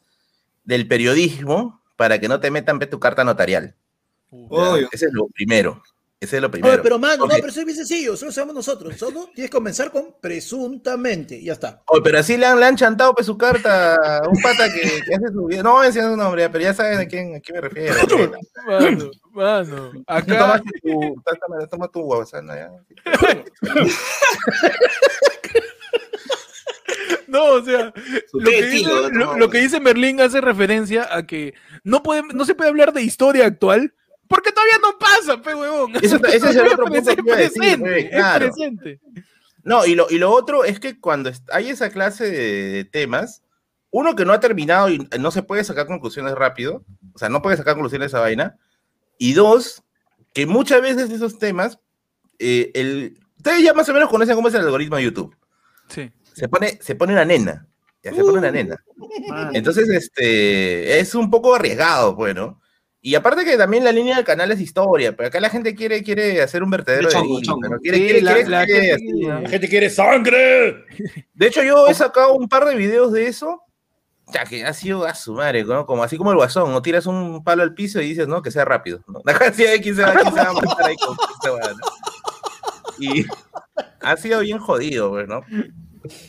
del 0.65 0.87
periodismo 0.87 1.83
para 1.97 2.19
que 2.21 2.29
no 2.29 2.41
te 2.41 2.51
metan 2.51 2.79
ve, 2.79 2.87
tu 2.87 3.01
carta 3.01 3.25
notarial. 3.25 3.75
Ese 4.93 5.07
es 5.07 5.13
lo 5.13 5.27
primero. 5.29 5.83
Ese 6.21 6.37
es 6.37 6.43
lo 6.43 6.47
Oye, 6.47 6.53
primero. 6.61 6.83
pero 6.85 6.99
mano, 7.01 7.17
no, 7.17 7.21
Porque- 7.25 7.39
pero 7.41 7.51
eso 7.51 7.59
es 7.61 7.67
bien 7.67 7.77
sencillo, 7.77 8.17
solo 8.17 8.31
sabemos 8.31 8.55
nosotros. 8.55 8.97
Solo 8.97 9.25
tienes 9.35 9.51
que 9.51 9.57
comenzar 9.57 9.91
con 9.91 10.15
presuntamente, 10.21 11.35
y 11.37 11.47
ya 11.47 11.55
está. 11.55 11.83
Oye, 11.89 12.01
pero 12.05 12.21
así 12.21 12.37
le 12.37 12.47
han, 12.47 12.61
le 12.61 12.67
han 12.67 12.77
chantado 12.77 13.13
pues, 13.13 13.27
su 13.27 13.37
carta 13.37 13.97
a 13.97 14.29
un 14.29 14.41
pata 14.41 14.73
que, 14.73 15.01
que 15.05 15.15
hace 15.17 15.33
su 15.33 15.47
video. 15.47 15.65
No 15.65 15.73
voy 15.73 15.81
a 15.81 15.83
mencionar 15.87 16.13
su 16.13 16.17
nombre, 16.17 16.49
pero 16.49 16.63
ya 16.63 16.75
saben 16.75 17.01
a 17.01 17.07
quién, 17.07 17.35
a 17.35 17.41
quién 17.41 17.57
me 17.57 17.61
refiero. 17.63 17.95
Mano, 18.69 19.11
mano. 19.33 19.93
Acá... 20.07 20.39
Toma 20.39 20.63
tu, 20.63 20.69
toma, 21.69 21.89
tu 21.89 22.01
no, 22.41 22.55
o 27.55 27.65
sea, 27.65 27.93
lo 28.33 28.51
que, 28.51 28.67
dice, 28.67 28.91
lo- 29.13 29.37
lo 29.37 29.51
que 29.51 29.61
dice 29.61 29.81
Merlín 29.81 30.21
hace 30.21 30.41
referencia 30.41 31.09
a 31.15 31.27
que 31.27 31.55
no, 31.85 32.03
puede, 32.03 32.23
no 32.35 32.45
se 32.45 32.55
puede 32.55 32.71
hablar 32.71 32.93
de 32.93 33.03
historia 33.03 33.47
actual 33.47 33.95
porque 34.29 34.51
todavía 34.53 34.79
no 34.81 34.99
pasa, 34.99 35.41
pe 35.43 35.55
huevón. 35.55 35.95
Ese- 35.97 36.17
ese 36.29 36.37
es 36.51 36.57
el 36.57 36.69
otro 36.69 36.87
punto 36.87 37.11
es 37.11 37.17
que 37.17 37.23
decir, 37.23 37.53
presente, 37.53 38.01
es 38.07 38.11
claro. 38.11 38.47
presente. 38.47 39.01
No, 39.65 39.85
y 39.87 39.95
lo, 39.95 40.07
y 40.11 40.19
lo 40.19 40.31
otro 40.31 40.65
es 40.65 40.81
que 40.81 40.99
cuando 40.99 41.31
hay 41.53 41.69
esa 41.69 41.91
clase 41.91 42.31
de, 42.31 42.71
de 42.71 42.85
temas, 42.85 43.43
uno 43.91 44.17
que 44.17 44.25
no 44.25 44.33
ha 44.33 44.41
terminado 44.41 44.89
y 44.89 45.07
no 45.21 45.31
se 45.31 45.43
puede 45.43 45.63
sacar 45.65 45.87
conclusiones 45.87 46.35
rápido, 46.35 46.85
o 47.15 47.19
sea, 47.19 47.29
no 47.29 47.43
puede 47.43 47.57
sacar 47.59 47.75
conclusiones 47.75 48.07
de 48.11 48.17
esa 48.17 48.21
vaina, 48.21 48.57
y 49.19 49.35
dos, 49.35 49.83
que 50.33 50.47
muchas 50.47 50.81
veces 50.83 51.11
esos 51.11 51.39
temas, 51.39 51.79
eh, 52.39 52.71
el, 52.75 53.21
ustedes 53.37 53.63
ya 53.63 53.75
más 53.75 53.89
o 53.89 53.93
menos 53.93 54.09
conocen 54.09 54.35
cómo 54.35 54.49
es 54.49 54.55
el 54.55 54.63
algoritmo 54.63 54.97
de 54.97 55.05
YouTube. 55.05 55.37
Sí. 55.89 56.11
Se 56.35 56.49
pone, 56.49 56.79
se 56.81 56.95
pone 56.95 57.13
una 57.13 57.25
nena, 57.25 57.67
ya 58.03 58.13
se 58.13 58.21
pone 58.23 58.39
una 58.39 58.51
nena. 58.51 58.83
Mano. 59.29 59.51
Entonces, 59.55 59.89
este, 59.89 60.99
es 60.99 61.15
un 61.15 61.31
poco 61.31 61.55
arriesgado, 61.55 62.15
bueno. 62.15 62.59
Y 63.05 63.17
aparte 63.17 63.45
que 63.45 63.57
también 63.57 63.83
la 63.83 63.91
línea 63.91 64.15
del 64.17 64.25
canal 64.25 64.53
es 64.53 64.61
historia, 64.61 65.17
pero 65.17 65.27
acá 65.29 65.41
la 65.41 65.51
gente 65.51 65.75
quiere, 65.75 66.05
quiere 66.05 66.41
hacer 66.41 66.63
un 66.63 66.71
vertedero 66.71 67.09
De 67.09 67.09
de 67.09 67.13
chongo, 67.21 67.35
hilo, 67.39 67.43
chongo. 67.43 67.61
pero 67.63 67.81
quiere, 67.81 67.99
Sí, 67.99 68.05
quiere, 68.05 68.21
la- 68.23 68.33
quiere- 68.35 68.49
la 68.51 68.65
quiere 68.65 68.87
gente 68.87 69.05
quiere- 69.13 69.41
¿no? 69.43 69.49
gente 69.49 69.69
quiere 69.69 69.91
sangre. 69.91 70.85
De 71.35 71.47
hecho, 71.49 71.63
yo 71.65 71.89
he 71.89 71.95
sacado 71.95 72.35
un 72.35 72.49
par 72.49 72.65
de 72.65 72.77
videos 72.77 73.13
de 73.13 73.27
eso, 73.27 73.61
ya 74.33 74.45
que 74.45 74.65
ha 74.65 74.73
sido 74.73 75.05
a 75.05 75.15
su 75.17 75.35
madre, 75.35 75.65
¿no? 75.65 75.85
Como 75.85 76.05
así 76.05 76.17
como 76.17 76.31
el 76.31 76.37
guasón, 76.37 76.71
no 76.71 76.81
tiras 76.81 77.07
un 77.07 77.43
palo 77.43 77.65
al 77.65 77.75
piso 77.75 78.01
y 78.01 78.09
dices, 78.11 78.29
no, 78.29 78.41
que 78.41 78.53
sea 78.53 78.65
rápido. 78.65 79.03
¿no? 79.09 79.21
Así 79.53 79.65
de 79.65 79.81
quién 79.81 79.97
se 79.97 80.03
va, 80.03 80.13
quién 80.15 80.33
se 80.33 80.41
va 80.41 80.51
a 80.51 80.53
matar 80.53 80.85
ahí 80.87 80.95
con 80.97 81.17
esta. 81.61 81.75
Y 83.01 83.27
ha 84.01 84.17
sido 84.17 84.41
bien 84.41 84.59
jodido, 84.59 85.11
pues, 85.11 85.27
¿no? 85.27 85.43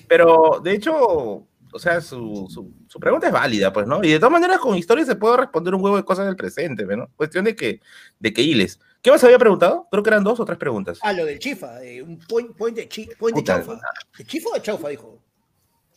Pero, 0.08 0.60
de 0.64 0.74
hecho, 0.74 0.94
o 0.96 1.80
sea, 1.80 2.02
su, 2.02 2.48
su, 2.50 2.72
su 2.88 3.00
pregunta 3.00 3.28
es 3.28 3.34
válida, 3.34 3.74
pues, 3.74 3.88
¿no? 3.88 4.04
Y 4.04 4.10
de 4.12 4.20
todas 4.20 4.32
maneras, 4.32 4.60
con 4.60 4.76
historia 4.78 5.06
se 5.06 5.16
puede 5.16 5.38
responder 5.38 5.74
un 5.76 5.84
huevo 5.84 5.98
de 5.98 6.04
cosas 6.06 6.26
del 6.26 6.36
presente, 6.36 6.86
¿no? 6.86 7.10
Cuestión 7.16 7.46
de 7.46 7.56
que, 7.56 7.80
de 8.20 8.34
que 8.34 8.42
hiles. 8.42 8.80
¿Qué 9.02 9.12
más 9.12 9.24
había 9.24 9.38
preguntado? 9.40 9.88
Creo 9.92 10.04
que 10.04 10.10
eran 10.10 10.24
dos 10.24 10.40
o 10.40 10.46
tres 10.46 10.58
preguntas. 10.58 11.00
Ah, 11.02 11.12
lo 11.14 11.26
del 11.26 11.40
chifa, 11.40 11.80
de 11.80 12.02
un 12.04 12.20
point, 12.20 12.56
point 12.56 12.76
de, 12.78 12.88
chi- 12.88 13.10
point 13.20 13.36
de 13.36 13.42
Puta. 13.42 13.56
chaufa. 13.58 13.80
¿De 14.18 14.24
chifa 14.26 14.50
o 14.50 14.54
de 14.54 14.62
chaufa, 14.62 14.90
dijo? 14.90 15.20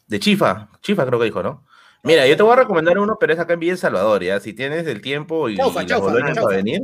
De 0.09 0.21
Chifa, 0.21 0.69
Chifa 0.83 1.05
creo 1.07 1.19
que 1.19 1.25
dijo, 1.27 1.43
¿no? 1.43 1.65
Mira, 2.05 2.27
yo 2.29 2.37
te 2.37 2.43
voy 2.45 2.53
a 2.53 2.57
recomendar 2.57 2.97
uno, 2.99 3.17
pero 3.19 3.33
es 3.33 3.39
acá 3.41 3.55
en 3.55 3.61
Villa 3.61 3.73
El 3.73 3.79
Salvador, 3.79 4.23
¿ya? 4.23 4.39
Si 4.39 4.53
tienes 4.53 4.87
el 4.87 5.01
tiempo 5.01 5.49
y, 5.49 5.57
Chaufa, 5.57 5.81
y 5.83 5.87
las 5.87 5.91
chaufa, 5.91 6.07
boloñas 6.13 6.35
chaufa. 6.35 6.43
para 6.43 6.57
venir, 6.57 6.81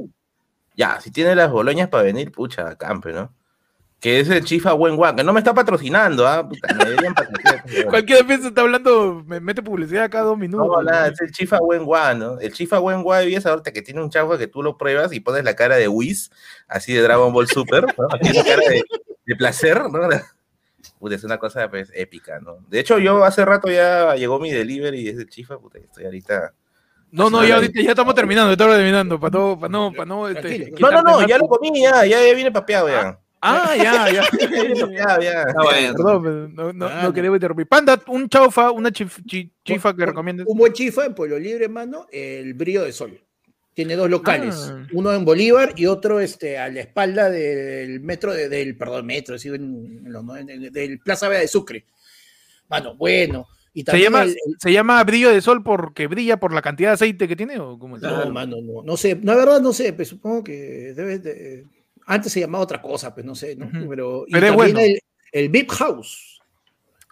ya, 0.76 1.00
si 1.00 1.10
tienes 1.12 1.36
las 1.36 1.50
boloñas 1.50 1.88
para 1.88 2.02
venir, 2.02 2.32
pucha, 2.32 2.76
campe, 2.76 3.12
¿no? 3.12 3.32
Que 4.02 4.18
es 4.18 4.28
el 4.28 4.44
Chifa 4.44 4.72
Buen 4.72 4.96
Guan, 4.96 5.14
que 5.14 5.22
no 5.22 5.32
me 5.32 5.38
está 5.38 5.54
patrocinando, 5.54 6.26
¿ah? 6.26 6.48
Puta, 6.48 6.74
me 6.74 6.86
deberían 6.86 7.14
patrocinar, 7.14 7.64
Cualquier 7.88 8.24
vez 8.24 8.44
está 8.44 8.62
hablando, 8.62 9.22
me 9.24 9.38
mete 9.38 9.62
publicidad 9.62 10.10
cada 10.10 10.24
dos 10.24 10.36
minutos. 10.36 10.66
No, 10.66 10.82
nada, 10.82 11.06
es 11.06 11.20
el 11.20 11.30
Chifa 11.30 11.60
Buen 11.60 11.84
Guan, 11.84 12.18
¿no? 12.18 12.40
El 12.40 12.52
Chifa 12.52 12.80
de 12.80 13.26
Villa 13.26 13.36
El 13.36 13.42
Salvador, 13.42 13.62
que 13.62 13.80
tiene 13.80 14.02
un 14.02 14.10
chaufa 14.10 14.38
que 14.38 14.48
tú 14.48 14.60
lo 14.60 14.76
pruebas 14.76 15.12
y 15.12 15.20
pones 15.20 15.44
la 15.44 15.54
cara 15.54 15.76
de 15.76 15.86
Whis, 15.86 16.32
así 16.66 16.92
de 16.92 17.00
Dragon 17.00 17.32
Ball 17.32 17.46
Super, 17.46 17.86
¿no? 17.96 18.08
La 18.08 18.44
cara 18.44 18.62
de, 18.68 18.82
de 19.24 19.36
placer, 19.36 19.80
¿no? 19.88 20.00
Puta, 20.98 21.14
es 21.14 21.22
una 21.22 21.38
cosa 21.38 21.70
pues, 21.70 21.92
épica, 21.94 22.40
¿no? 22.40 22.56
De 22.68 22.80
hecho, 22.80 22.98
yo 22.98 23.22
hace 23.22 23.44
rato 23.44 23.70
ya 23.70 24.16
llegó 24.16 24.40
mi 24.40 24.50
delivery 24.50 25.04
desde 25.04 25.28
Chifa, 25.28 25.58
puta, 25.58 25.78
estoy 25.78 26.06
ahorita... 26.06 26.52
No, 27.12 27.30
no, 27.30 27.44
ya 27.44 27.54
ahorita 27.54 27.80
ya 27.80 27.90
estamos 27.90 28.16
terminando, 28.16 28.48
ya 28.48 28.54
estamos 28.54 28.74
terminando, 28.74 29.20
para 29.20 29.38
no, 29.38 29.60
para 29.60 29.70
no, 29.70 29.92
para 29.92 30.06
no, 30.06 30.28
este. 30.28 30.72
No, 30.80 30.90
no, 30.90 31.02
no, 31.02 31.28
ya 31.28 31.38
lo 31.38 31.46
comí, 31.46 31.70
ya, 31.80 32.04
ya, 32.04 32.26
ya 32.26 32.34
viene 32.34 32.50
papeado, 32.50 32.88
ya. 32.88 33.21
Ah, 33.44 33.74
ya, 33.76 34.10
ya. 34.12 34.22
Ya 34.92 35.20
ya. 35.20 35.42
Está 35.42 35.62
bueno. 35.62 35.94
Perdón, 35.94 36.22
pero 36.22 36.48
no, 36.48 36.72
no, 36.72 36.86
Ah, 36.86 37.00
no 37.02 37.08
no. 37.08 37.12
quería 37.12 37.30
interrumpir. 37.30 37.66
Panda, 37.66 38.00
un 38.06 38.28
chaufa, 38.28 38.70
una 38.70 38.90
chif- 38.90 39.22
chi- 39.26 39.52
chifa 39.64 39.94
que 39.96 40.06
recomiendes. 40.06 40.46
Un 40.48 40.56
buen 40.56 40.72
chifa 40.72 41.04
en 41.06 41.14
Pueblo 41.14 41.38
Libre, 41.38 41.68
mano, 41.68 42.06
el 42.12 42.54
brillo 42.54 42.84
de 42.84 42.92
sol. 42.92 43.20
Tiene 43.74 43.96
dos 43.96 44.08
locales, 44.10 44.70
Ah. 44.70 44.86
uno 44.92 45.12
en 45.12 45.24
Bolívar 45.24 45.72
y 45.76 45.86
otro 45.86 46.20
este, 46.20 46.58
a 46.58 46.68
la 46.68 46.80
espalda 46.80 47.30
del 47.30 48.00
metro, 48.00 48.32
de- 48.32 48.48
del, 48.48 48.76
perdón, 48.76 49.06
metro, 49.06 49.38
sí, 49.38 49.48
en, 49.48 50.02
en 50.04 50.12
los 50.12 50.22
no- 50.22 50.36
en- 50.36 50.48
en- 50.50 50.72
del 50.72 50.98
Plaza 51.00 51.28
Vea 51.28 51.40
de 51.40 51.48
Sucre. 51.48 51.84
Mano, 52.68 52.94
bueno. 52.96 53.46
Y 53.74 53.82
¿Se 53.82 53.98
llama, 53.98 54.22
el- 54.24 54.28
el- 54.30 54.56
¿Se 54.60 54.70
llama 54.70 55.02
brillo 55.02 55.30
de 55.30 55.40
sol 55.40 55.62
porque 55.64 56.06
brilla 56.06 56.36
por 56.38 56.52
la 56.52 56.60
cantidad 56.62 56.90
de 56.90 56.94
aceite 56.94 57.26
que 57.26 57.34
tiene? 57.36 57.58
¿o 57.58 57.78
cómo? 57.78 57.96
No, 57.98 58.30
mano, 58.30 58.58
no, 58.62 58.82
no 58.84 58.96
sé, 58.98 59.18
la 59.22 59.34
verdad 59.34 59.60
no 59.62 59.72
sé, 59.72 59.94
pues 59.94 60.08
supongo 60.08 60.44
que 60.44 60.92
debe 60.94 61.18
de, 61.18 61.64
antes 62.06 62.32
se 62.32 62.40
llamaba 62.40 62.64
otra 62.64 62.80
cosa, 62.82 63.14
pues 63.14 63.24
no 63.26 63.34
sé, 63.34 63.56
¿no? 63.56 63.70
Pero, 63.88 64.24
y 64.26 64.32
Pero 64.32 64.46
es 64.46 64.52
también 64.52 64.74
bueno. 64.74 64.80
el, 64.80 65.00
el 65.32 65.48
VIP 65.48 65.70
House, 65.70 66.40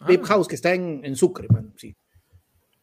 Ah, 0.03 0.07
VIP 0.09 0.25
House 0.25 0.49
que 0.49 0.55
está 0.55 0.73
en, 0.73 1.01
en 1.05 1.15
Sucre, 1.17 1.47
mano, 1.51 1.73
sí. 1.77 1.95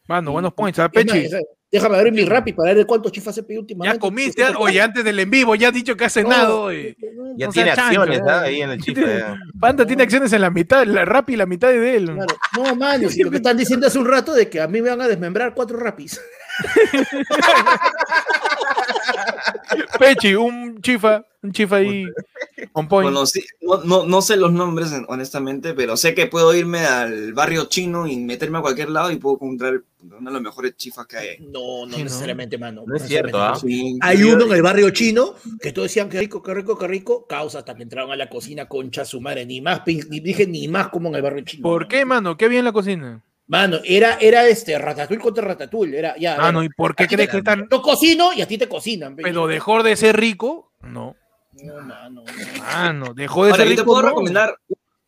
Mano, 0.06 0.32
buenos 0.32 0.54
points. 0.54 0.78
¿ah, 0.78 0.88
Es 0.92 1.04
más, 1.04 1.14
Pechi? 1.14 1.26
es- 1.26 1.36
Déjame 1.70 1.96
abrir 1.98 2.14
mi 2.14 2.24
rap 2.24 2.48
y 2.48 2.54
para 2.54 2.72
ver 2.72 2.86
cuántos 2.86 3.12
chifas 3.12 3.36
he 3.36 3.42
pedido 3.42 3.60
últimamente. 3.60 3.94
Ya 3.94 4.00
comiste, 4.00 4.42
oye, 4.56 4.80
antes 4.80 5.04
del 5.04 5.18
en 5.20 5.28
vivo, 5.28 5.54
ya 5.54 5.68
has 5.68 5.74
dicho 5.74 5.94
que 5.94 6.06
has 6.06 6.12
cenado. 6.14 6.70
eh. 6.70 6.96
Ya 7.36 7.44
No 7.48 7.52
tiene 7.52 7.72
acciones, 7.72 8.16
chancho, 8.20 8.30
¿ah? 8.30 8.36
ya. 8.36 8.40
Ahí 8.40 8.62
en 8.62 8.70
el 8.70 8.80
Chifa, 8.82 9.00
ya. 9.06 9.36
Panda 9.60 9.84
tiene 9.86 10.02
acciones 10.04 10.32
en 10.32 10.40
la 10.40 10.50
mitad, 10.50 10.86
la 10.86 11.04
rap 11.04 11.28
y 11.28 11.36
la 11.36 11.44
mitad 11.44 11.68
de 11.68 11.94
él. 11.94 12.06
Claro. 12.14 12.36
No, 12.56 12.74
mano, 12.74 13.10
si 13.10 13.22
lo 13.22 13.30
que 13.30 13.36
están 13.36 13.58
diciendo 13.58 13.86
hace 13.86 13.98
un 13.98 14.06
rato 14.06 14.32
de 14.32 14.48
que 14.48 14.62
a 14.62 14.66
mí 14.66 14.80
me 14.80 14.88
van 14.88 15.02
a 15.02 15.08
desmembrar 15.08 15.52
cuatro 15.54 15.76
rapis. 15.78 16.18
Pechi, 19.98 20.34
un 20.34 20.80
chifa, 20.80 21.24
un 21.42 21.52
chifa 21.52 21.76
ahí 21.76 22.04
on 22.72 22.88
point. 22.88 23.12
No, 23.12 23.24
no, 23.84 24.04
no 24.06 24.22
sé 24.22 24.36
los 24.36 24.52
nombres, 24.52 24.92
en- 24.92 25.04
honestamente, 25.08 25.74
pero 25.74 25.96
sé 25.96 26.14
que 26.14 26.26
puedo 26.26 26.54
irme 26.54 26.80
al 26.80 27.32
barrio 27.32 27.66
chino 27.66 28.06
y 28.06 28.16
meterme 28.16 28.58
a 28.58 28.62
cualquier 28.62 28.90
lado 28.90 29.10
y 29.10 29.16
puedo 29.16 29.36
encontrar 29.36 29.82
uno 30.00 30.16
de 30.30 30.32
los 30.32 30.42
mejores 30.42 30.76
chifas 30.76 31.06
que 31.06 31.16
hay. 31.16 31.38
No, 31.40 31.86
no 31.86 31.92
Sí, 31.92 31.98
¿no? 31.98 32.04
necesariamente, 32.04 32.58
mano. 32.58 32.84
No 32.86 32.96
es 32.96 33.02
cierto. 33.02 33.42
¿ah? 33.42 33.56
Sí, 33.60 33.98
Hay 34.00 34.22
uno 34.22 34.44
en 34.46 34.52
el 34.52 34.62
barrio 34.62 34.90
chino 34.90 35.34
que 35.60 35.72
todos 35.72 35.86
decían 35.88 36.08
que 36.08 36.18
rico, 36.20 36.42
que 36.42 36.54
rico, 36.54 36.78
que 36.78 36.86
rico, 36.88 37.26
causa 37.26 37.58
hasta 37.58 37.74
que 37.74 37.82
entraron 37.82 38.10
a 38.12 38.16
la 38.16 38.28
cocina 38.28 38.66
concha 38.68 39.04
su 39.04 39.20
madre, 39.20 39.44
ni 39.46 39.60
más, 39.60 39.82
ni 39.86 40.20
dije 40.20 40.46
ni 40.46 40.68
más 40.68 40.88
como 40.88 41.08
en 41.08 41.16
el 41.16 41.22
barrio 41.22 41.44
chino. 41.44 41.62
¿Por 41.62 41.82
mano. 41.82 41.88
qué, 41.88 42.04
mano? 42.04 42.36
¿Qué 42.36 42.48
bien 42.48 42.64
la 42.64 42.72
cocina? 42.72 43.22
Mano, 43.48 43.78
era, 43.84 44.18
era 44.20 44.46
este 44.46 44.78
ratatouille 44.78 45.22
contra 45.22 45.42
ratatouille, 45.44 45.98
era 45.98 46.14
ya. 46.18 46.36
Mano, 46.36 46.60
era, 46.60 46.66
¿y 46.66 46.68
por 46.68 46.94
qué 46.94 47.06
crees 47.06 47.28
te- 47.28 47.32
que 47.32 47.38
están? 47.38 47.66
Yo 47.70 47.80
cocino 47.82 48.32
y 48.34 48.42
a 48.42 48.46
ti 48.46 48.58
te 48.58 48.68
cocinan. 48.68 49.16
pe. 49.16 49.22
Pero 49.22 49.46
dejó 49.46 49.82
de 49.82 49.96
ser 49.96 50.16
rico, 50.18 50.72
no. 50.82 51.16
No, 51.62 51.74
mano, 51.80 52.22
no. 52.22 52.62
Mano, 52.62 53.14
dejó 53.14 53.44
de 53.46 53.50
Ahora, 53.52 53.62
ser 53.64 53.70
yo 53.70 53.76
te 53.76 53.82
rico. 53.82 53.90
puedo 53.92 54.02
no. 54.02 54.08
recomendar 54.10 54.54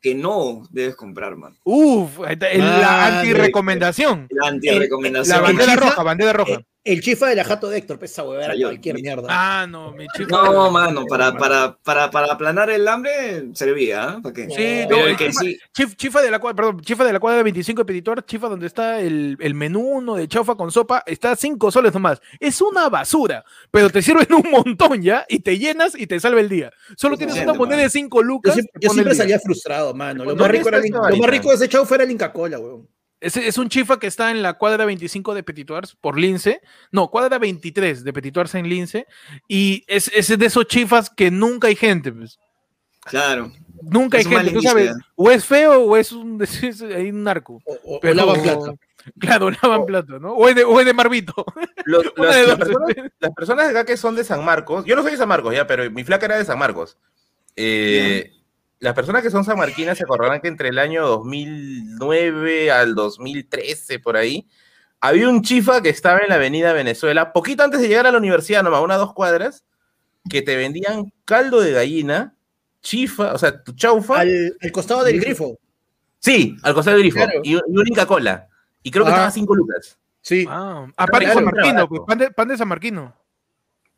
que 0.01 0.15
no 0.15 0.67
debes 0.71 0.97
comprar, 0.97 1.37
man. 1.37 1.55
Uf, 1.65 2.21
ahí 2.27 2.33
está, 2.33 2.49
es 2.51 2.59
la 2.59 3.19
anti-recomendación. 3.19 4.27
La 4.31 4.49
anti-recomendación. 4.49 5.37
La 5.37 5.43
bandera 5.43 5.77
roja, 5.77 6.03
bandera 6.03 6.33
roja. 6.33 6.61
El 6.82 7.02
chifa 7.02 7.27
de 7.28 7.36
la 7.36 7.44
jato 7.44 7.69
de 7.69 7.77
Héctor, 7.77 7.98
pues 7.98 8.11
esa 8.11 8.23
huevada 8.23 8.55
Yo- 8.55 8.69
cualquier 8.69 8.94
mi- 8.94 9.02
mierda. 9.02 9.27
Ah, 9.28 9.66
no, 9.69 9.93
mi 9.93 10.07
chifa. 10.16 10.31
No, 10.31 10.70
mano, 10.70 11.05
para, 11.05 11.36
para, 11.36 11.77
para, 11.82 12.11
para 12.11 12.32
aplanar 12.32 12.70
el 12.70 12.89
hambre 12.89 13.51
servía, 13.52 14.02
¿ah? 14.05 14.20
¿Para 14.23 14.32
qué? 14.32 14.48
Sí, 14.48 14.89
no, 14.89 14.97
el 15.07 15.15
que 15.15 15.28
chifa- 15.28 15.40
sí, 15.40 15.59
Chif- 15.77 15.94
chifa 15.97 16.23
de 16.23 16.31
la 16.31 16.39
cuadra, 16.39 16.57
perdón, 16.57 16.81
chifa 16.81 17.05
de 17.05 17.12
la 17.12 17.20
cuadra 17.20 17.43
25 17.43 17.82
de 17.82 17.85
Petitor, 17.85 18.24
chifa 18.24 18.48
donde 18.48 18.66
está 18.66 18.98
el, 19.01 19.36
el 19.40 19.55
menú 19.55 19.81
uno 19.81 20.15
de 20.15 20.27
chaufa 20.27 20.55
con 20.55 20.73
sopa, 20.73 21.02
está 21.07 21.36
5 21.36 21.70
soles 21.70 21.93
nomás. 21.93 22.19
Es 22.39 22.62
una 22.62 22.89
basura, 22.89 23.44
pero 23.70 23.90
te 23.90 24.01
sirven 24.01 24.32
un 24.32 24.51
montón 24.51 25.02
ya 25.02 25.27
y 25.28 25.40
te 25.40 25.59
llenas 25.59 25.94
y 25.94 26.07
te 26.07 26.19
salva 26.19 26.40
el 26.40 26.48
día. 26.48 26.73
Solo 26.97 27.19
tienes 27.19 27.36
una 27.43 27.52
moneda 27.52 27.82
de 27.82 27.90
5 27.90 28.20
Yo 28.20 28.23
lucas. 28.23 28.55
siempre, 28.55 28.73
yo 28.81 28.89
siempre 28.90 29.15
salía 29.15 29.39
frustrado, 29.39 29.93
mano. 29.93 30.24
Lo 30.24 30.31
¿Dónde 30.31 30.44
más 30.44 30.51
rico, 30.51 30.69
era, 30.69 30.78
el- 30.78 30.89
lo 30.90 31.16
más 31.19 31.31
rico 31.31 31.51
de 31.51 31.57
ese 31.57 31.69
chau 31.69 31.85
fue 31.85 32.02
el 32.02 32.11
Inca 32.11 32.32
Cola, 32.32 32.59
weón. 32.59 32.89
Es, 33.21 33.37
es 33.37 33.59
un 33.59 33.69
chifa 33.69 33.99
que 33.99 34.07
está 34.07 34.31
en 34.31 34.43
la 34.43 34.55
cuadra 34.55 34.85
25 34.87 35.35
de 35.35 35.43
Petituars 35.43 35.95
por 35.95 36.19
Lince. 36.19 36.61
No, 36.91 37.11
cuadra 37.11 37.39
23 37.39 38.03
de 38.03 38.13
Petituars 38.13 38.55
en 38.55 38.69
Lince. 38.69 39.07
Y 39.47 39.85
es, 39.87 40.11
es 40.15 40.37
de 40.39 40.47
esos 40.47 40.67
chifas 40.67 41.11
que 41.11 41.31
nunca 41.31 41.69
hay 41.69 41.77
gente. 41.77 42.13
Pues. 42.13 42.39
claro. 43.05 43.53
Nunca 43.83 44.19
hay 44.19 44.23
Es 44.25 44.29
gente. 44.29 44.51
Tú 44.53 44.61
sabes, 44.61 44.93
o 45.17 45.31
es 45.31 45.43
feo 45.45 45.83
o 45.85 45.97
es 45.97 46.13
un, 46.13 46.43
es- 46.63 46.83
hay 46.83 47.11
un 47.11 47.23
narco. 47.25 47.63
O, 47.65 47.73
o- 47.73 47.97
o 47.97 48.01
Pero- 48.01 48.15
lavan 48.15 48.43
plata. 48.43 48.75
Claro, 49.19 49.51
lavan 49.63 49.87
plata, 49.87 50.19
¿no? 50.19 50.33
O 50.33 50.49
es 50.49 50.55
de, 50.55 50.65
o 50.65 50.79
es 50.81 50.85
de 50.87 50.93
Marbito. 50.93 51.45
Los- 51.87 52.05
Una 52.19 52.29
las, 52.29 52.47
de 52.49 52.57
personas, 52.57 52.97
las 53.19 53.31
personas 53.35 53.69
acá 53.71 53.85
que 53.87 53.97
son 53.97 54.17
de 54.17 54.25
San 54.25 54.45
Marcos, 54.45 54.85
yo 54.85 54.97
no 54.97 55.03
soy 55.03 55.13
de 55.13 55.17
San 55.17 55.29
Marcos 55.29 55.55
ya, 55.55 55.67
pero 55.67 55.91
mi 55.91 56.05
flaca 56.05 56.27
era 56.27 56.37
de 56.39 56.45
San 56.45 56.59
Marcos. 56.59 56.99
Eh, 57.57 58.33
las 58.81 58.94
personas 58.94 59.23
que 59.23 59.31
son 59.31 59.44
sanmarquinas 59.44 59.97
se 59.98 60.05
acordarán 60.05 60.40
que 60.40 60.48
entre 60.48 60.69
el 60.70 60.78
año 60.78 61.07
2009 61.07 62.70
al 62.70 62.94
2013, 62.94 63.98
por 63.98 64.16
ahí, 64.16 64.48
había 65.01 65.28
un 65.28 65.43
chifa 65.43 65.81
que 65.82 65.89
estaba 65.90 66.19
en 66.20 66.28
la 66.28 66.35
avenida 66.36 66.73
Venezuela, 66.73 67.32
poquito 67.32 67.62
antes 67.62 67.81
de 67.81 67.89
llegar 67.89 68.07
a 68.07 68.12
la 68.12 68.19
universidad, 68.19 68.62
nomás, 68.62 68.82
unas 68.82 68.98
dos 68.98 69.12
cuadras, 69.15 69.65
que 70.28 70.43
te 70.43 70.57
vendían 70.57 71.12
caldo 71.24 71.61
de 71.61 71.73
gallina, 71.73 72.35
chifa, 72.82 73.32
o 73.32 73.39
sea, 73.39 73.62
tu 73.62 73.73
chaufa. 73.73 74.20
Al, 74.20 74.57
al 74.61 74.73
costado 74.73 75.05
del 75.05 75.20
grifo. 75.20 75.59
Sí, 76.19 76.57
al 76.62 76.74
costado 76.74 76.97
del 76.98 77.05
grifo. 77.05 77.16
Claro. 77.24 77.40
Y, 77.43 77.52
y 77.52 77.57
una 77.66 77.82
Inca 77.89 78.07
Cola. 78.07 78.48
Y 78.82 78.90
creo 78.90 79.05
que 79.05 79.11
Ah. 79.11 79.15
estaba 79.15 79.28
a 79.28 79.32
5 79.32 79.55
lucas. 79.57 79.98
Sí. 80.23 80.47
Ah, 80.48 80.86
ah, 80.97 81.07
pan 81.07 81.20
de 81.20 81.24
Claro, 81.27 81.35
San 81.35 81.44
Marquino, 81.44 81.74
barato. 81.74 81.89
pues, 81.89 82.01
pan 82.07 82.19
de, 82.19 82.31
pan 82.31 82.48
de 82.48 82.57
San 82.59 82.69
Marquino. 82.69 83.16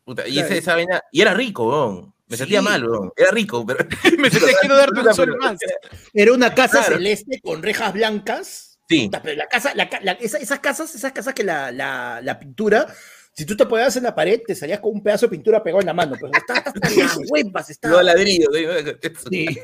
Puta, 0.05 0.27
y 0.27 0.33
Claro. 0.33 0.47
ese- 0.47 0.57
esa 0.57 0.75
vaina, 0.75 1.01
y 1.11 1.21
era 1.21 1.33
rico, 1.33 1.67
weón. 1.69 2.12
Me 2.33 2.37
sentía 2.37 2.59
Sí. 2.59 2.65
mal, 2.65 2.87
weón. 2.89 3.11
Era 3.15 3.31
rico, 3.31 3.65
pero. 3.65 3.85
Me 4.17 4.29
sentía 4.29 4.57
quiero 4.59 4.75
darte 4.75 4.99
un 4.99 5.13
sol 5.13 5.37
más. 5.39 5.57
Era 6.13 6.33
una 6.33 6.53
casa 6.55 6.79
Claro. 6.79 6.95
celeste 6.97 7.39
con 7.43 7.61
rejas 7.63 7.93
blancas. 7.93 8.79
Sí. 8.89 9.05
Puta, 9.05 9.21
Pero 9.21 9.37
la 9.37 9.47
casa, 9.47 9.73
la 9.75 9.89
la- 10.01 10.11
esa- 10.13 10.37
esas 10.39 10.59
casas, 10.59 10.93
esas 10.93 11.11
casas 11.13 11.33
que 11.33 11.43
la, 11.43 11.71
la, 11.71 12.19
la 12.21 12.37
pintura, 12.39 12.87
si 13.33 13.45
tú 13.45 13.55
te 13.55 13.65
ponías 13.65 13.95
en 13.95 14.03
la 14.03 14.13
pared, 14.13 14.41
te 14.45 14.55
salías 14.55 14.79
con 14.79 14.91
un 14.93 15.01
pedazo 15.03 15.27
de 15.27 15.31
pintura 15.31 15.63
pegado 15.63 15.79
en 15.81 15.85
la 15.87 15.93
mano. 15.93 16.15
Pero 16.19 16.31
está 16.33 16.55
hasta 16.55 16.89
las 16.89 17.17
huevas, 17.29 17.69
está. 17.69 17.89
Los 17.89 18.03
ladrillos. 18.03 18.49
¿sí? 18.53 19.45
Sí. 19.47 19.59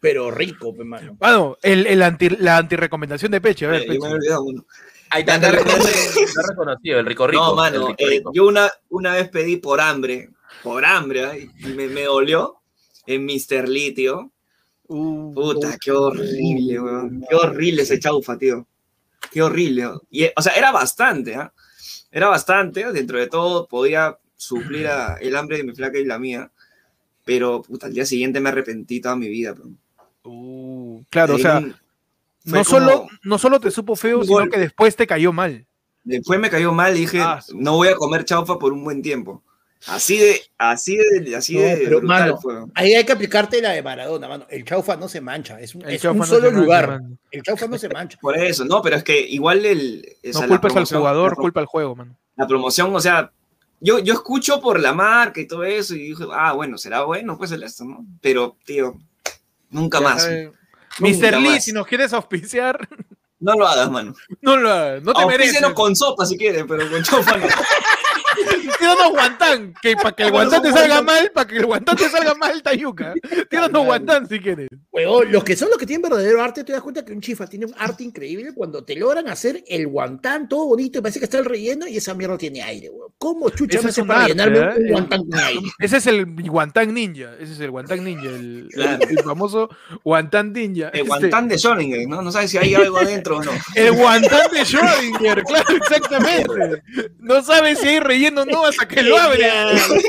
Pero 0.00 0.30
rico, 0.30 0.74
pe, 0.76 0.84
mano. 0.84 1.16
Bueno, 1.18 1.56
el, 1.62 1.86
el 1.86 2.02
anti, 2.02 2.28
la 2.28 2.58
antirecomendación 2.58 3.32
de 3.32 3.40
Peche. 3.40 3.66
A 3.66 3.70
ver, 3.70 3.86
Peche. 3.86 3.98
he 4.06 4.12
olvidado 4.12 4.42
uno. 4.44 4.66
Ahí 5.10 5.20
está, 5.20 5.36
está 5.36 5.50
reconocido, 5.52 6.24
está 6.24 7.00
el 7.00 7.06
rico 7.06 7.26
rico. 7.26 7.42
No, 7.42 7.54
mano, 7.54 7.88
rico 7.88 7.94
eh, 7.98 8.06
rico. 8.10 8.30
yo 8.34 8.46
una, 8.46 8.70
una 8.90 9.14
vez 9.14 9.28
pedí 9.28 9.56
por 9.56 9.80
hambre, 9.80 10.30
por 10.62 10.84
hambre, 10.84 11.24
¿eh? 11.38 11.50
y 11.58 11.66
me, 11.68 11.86
me 11.88 12.02
dolió 12.04 12.56
en 13.06 13.24
Mr. 13.24 13.68
Lee, 13.68 13.92
tío. 13.92 14.30
Uh, 14.88 15.34
Puta, 15.34 15.76
qué 15.80 15.90
horrible, 15.90 16.80
weón. 16.80 17.24
Qué 17.28 17.34
horrible 17.34 17.82
ese 17.82 17.98
chaufa, 17.98 18.38
tío. 18.38 18.66
Qué 19.32 19.42
horrible. 19.42 19.88
Y, 20.10 20.24
eh, 20.24 20.32
o 20.36 20.42
sea, 20.42 20.52
era 20.54 20.70
bastante, 20.72 21.34
¿ah? 21.34 21.52
Era 22.10 22.28
bastante, 22.28 22.92
dentro 22.92 23.18
de 23.18 23.26
todo 23.26 23.66
podía 23.66 24.18
suplir 24.36 24.86
a- 24.86 25.16
el 25.20 25.34
hambre 25.36 25.56
de 25.58 25.64
mi 25.64 25.72
flaca 25.74 25.98
y 25.98 26.04
la 26.04 26.18
mía, 26.18 26.50
pero 27.24 27.62
puta, 27.62 27.86
al 27.86 27.92
día 27.94 28.06
siguiente 28.06 28.40
me 28.40 28.48
arrepentí 28.50 29.00
toda 29.00 29.16
mi 29.16 29.28
vida. 29.28 29.54
uh, 30.24 31.02
claro, 31.10 31.34
o 31.34 31.38
sea, 31.38 31.60
no 32.44 32.64
solo, 32.64 33.08
no 33.24 33.38
solo 33.38 33.60
te 33.60 33.70
supo 33.70 33.96
feo, 33.96 34.22
sino 34.22 34.38
gol. 34.40 34.50
que 34.50 34.58
después 34.60 34.94
te 34.96 35.06
cayó 35.06 35.32
mal. 35.32 35.66
Después 36.04 36.38
me 36.38 36.48
cayó 36.50 36.72
mal 36.72 36.96
y 36.96 37.00
dije, 37.00 37.18
Ah, 37.20 37.40
no 37.54 37.74
voy 37.76 37.88
a 37.88 37.96
comer 37.96 38.24
chaufa 38.24 38.58
por 38.58 38.72
un 38.72 38.84
buen 38.84 39.02
tiempo. 39.02 39.42
Así 39.86 40.18
de, 40.18 40.42
así 40.58 40.96
de, 40.96 41.36
así 41.36 41.54
No, 41.56 41.60
de 41.62 41.76
pero, 41.76 42.00
brutal 42.00 42.20
mano, 42.20 42.38
fue. 42.38 42.54
Ahí 42.74 42.94
hay 42.94 43.04
que 43.04 43.12
aplicarte 43.12 43.60
la 43.62 43.70
de 43.70 43.82
Maradona, 43.82 44.26
mano. 44.26 44.46
El 44.50 44.64
chaufa 44.64 44.96
no 44.96 45.08
se 45.08 45.20
mancha, 45.20 45.60
es 45.60 45.74
un, 45.74 45.82
El 45.82 45.94
es 45.94 46.02
chaufa 46.02 46.12
un 46.14 46.18
no 46.18 46.26
solo 46.26 46.50
mancha, 46.50 46.60
lugar. 46.60 46.88
mano. 46.88 47.18
El 47.30 47.42
chaufa 47.42 47.66
no 47.68 47.78
se 47.78 47.88
mancha. 47.88 48.18
Por 48.22 48.36
eso, 48.38 48.64
no, 48.64 48.82
pero 48.82 48.96
es 48.96 49.04
que 49.04 49.20
igual 49.20 49.64
el... 49.64 50.04
o 50.24 50.26
No 50.28 50.32
sea, 50.32 50.42
la 50.42 50.58
culpes 50.60 50.76
al 50.76 50.98
jugador, 50.98 51.36
culpa 51.36 51.60
al 51.60 51.66
juego, 51.66 51.94
mano. 51.94 52.16
La 52.36 52.46
promoción, 52.48 52.94
o 52.96 53.00
sea, 53.00 53.30
yo, 53.80 53.98
yo 54.00 54.14
escucho 54.14 54.60
por 54.60 54.80
la 54.80 54.92
marca 54.92 55.40
y 55.40 55.46
todo 55.46 55.62
eso 55.62 55.94
y 55.94 56.08
dije, 56.08 56.24
ah, 56.32 56.52
bueno, 56.52 56.78
será 56.78 57.02
bueno, 57.04 57.36
pues 57.38 57.52
el 57.52 57.62
esto, 57.62 57.84
¿no? 57.84 58.04
Pero, 58.20 58.56
tío, 58.64 58.96
nunca 59.70 60.00
más. 60.00 60.26
Mr. 60.98 61.36
Lee, 61.38 61.48
más. 61.50 61.64
si 61.64 61.72
nos 61.72 61.86
quieres 61.86 62.12
auspiciar, 62.12 62.88
No 63.38 63.52
lo 63.52 63.68
hagas, 63.68 63.90
mano. 63.90 64.14
no 64.40 64.56
lo 64.56 64.70
hagas, 64.72 65.02
no 65.02 65.12
te 65.12 65.26
mereces. 65.26 65.46
Auspícenos 65.56 65.72
con 65.74 65.94
sopa 65.94 66.24
si 66.26 66.36
quieres, 66.38 66.64
pero 66.66 66.90
con 66.90 67.02
chaufa 67.02 67.36
no. 67.36 67.46
Tíranos 68.78 69.10
guantán, 69.10 69.74
que 69.82 69.96
para 69.96 70.12
que 70.12 70.22
el 70.24 70.30
guantán 70.30 70.62
te 70.62 70.72
salga 70.72 71.02
mal, 71.02 71.30
para 71.32 71.46
que 71.46 71.56
el 71.58 71.66
guantán 71.66 71.96
te 71.96 72.08
salga 72.08 72.34
mal, 72.34 72.62
Tayuca. 72.62 73.14
Tíranos 73.50 73.84
guantán 73.84 74.28
si 74.28 74.38
quieres. 74.40 74.68
Huevón, 74.92 75.30
los 75.32 75.44
que 75.44 75.56
son 75.56 75.68
los 75.70 75.78
que 75.78 75.86
tienen 75.86 76.02
verdadero 76.08 76.42
arte, 76.42 76.64
te 76.64 76.72
das 76.72 76.82
cuenta 76.82 77.04
que 77.04 77.12
un 77.12 77.20
chifa 77.20 77.46
tiene 77.46 77.66
un 77.66 77.74
arte 77.78 78.04
increíble 78.04 78.52
cuando 78.54 78.84
te 78.84 78.96
logran 78.96 79.28
hacer 79.28 79.62
el 79.66 79.86
guantán 79.86 80.48
todo 80.48 80.66
bonito 80.66 80.98
y 80.98 81.02
parece 81.02 81.18
que 81.18 81.24
está 81.26 81.38
el 81.38 81.44
relleno 81.44 81.86
y 81.86 81.96
esa 81.96 82.14
mierda 82.14 82.36
tiene 82.38 82.62
aire, 82.62 82.90
huevón. 82.90 83.12
¿Cómo 83.18 83.48
chucha 83.50 83.80
me 83.80 83.88
hace 83.88 84.04
para 84.04 84.20
arte, 84.24 84.32
llenarme 84.34 84.58
¿eh? 84.58 84.74
un 84.78 84.88
guantán 84.92 85.24
con 85.28 85.38
aire? 85.38 85.60
Ese 85.78 85.96
es 85.98 86.06
el 86.06 86.26
guantán 86.48 86.92
ninja, 86.94 87.30
ese 87.40 87.52
es 87.54 87.60
el 87.60 87.70
guantán 87.70 88.04
ninja, 88.04 88.28
el, 88.28 88.68
Claro. 88.72 88.98
el- 89.08 89.16
el 89.18 89.24
famoso 89.24 89.68
guantán 90.04 90.52
ninja. 90.52 90.88
El 90.88 91.00
Este, 91.00 91.08
guantán 91.08 91.48
de 91.48 91.56
Schrödinger, 91.56 92.06
¿no? 92.08 92.22
No 92.22 92.30
sabes 92.32 92.50
si 92.50 92.58
hay 92.58 92.74
algo 92.74 92.98
adentro 92.98 93.38
o 93.38 93.42
no. 93.44 93.52
el 93.74 93.92
guantán 93.92 94.50
de 94.52 94.60
Schrödinger, 94.60 95.42
claro, 95.44 95.76
exactamente. 95.76 96.82
No 97.18 97.42
sabes 97.42 97.78
si 97.78 97.88
hay 97.88 98.00
relleno 98.00 98.25
o 98.36 98.44
no 98.44 98.66
hasta 98.66 98.86
que 98.86 99.02
lo 99.02 99.16
abres. 99.18 99.50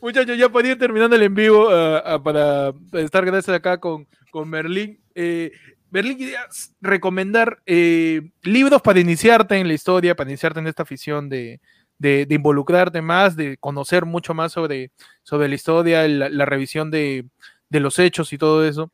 Muchachos, 0.00 0.36
ya 0.36 0.48
para 0.48 0.68
ir 0.68 0.78
terminando 0.78 1.16
el 1.16 1.22
en 1.22 1.34
vivo, 1.34 1.68
ah, 1.70 2.02
ah, 2.04 2.22
para 2.22 2.72
estar 3.02 3.24
gracias 3.24 3.54
acá 3.56 3.78
con, 3.78 4.06
con 4.30 4.48
Merlín. 4.48 5.00
Eh, 5.14 5.52
Merlín, 5.90 6.18
querías 6.18 6.74
recomendar 6.80 7.58
eh, 7.66 8.30
libros 8.42 8.82
para 8.82 9.00
iniciarte 9.00 9.56
en 9.56 9.66
la 9.68 9.74
historia, 9.74 10.14
para 10.14 10.30
iniciarte 10.30 10.60
en 10.60 10.66
esta 10.66 10.82
afición 10.82 11.28
de, 11.28 11.60
de- 11.98 12.26
de 12.26 12.34
involucrarte 12.34 13.00
más, 13.02 13.36
de 13.36 13.56
conocer 13.58 14.04
mucho 14.04 14.34
más 14.34 14.52
sobre, 14.52 14.90
sobre 15.22 15.48
la 15.48 15.54
historia, 15.54 16.06
la, 16.06 16.28
la 16.28 16.44
revisión 16.44 16.90
de, 16.90 17.24
de 17.70 17.80
los 17.80 17.98
hechos 17.98 18.32
y 18.32 18.38
todo 18.38 18.66
eso, 18.66 18.92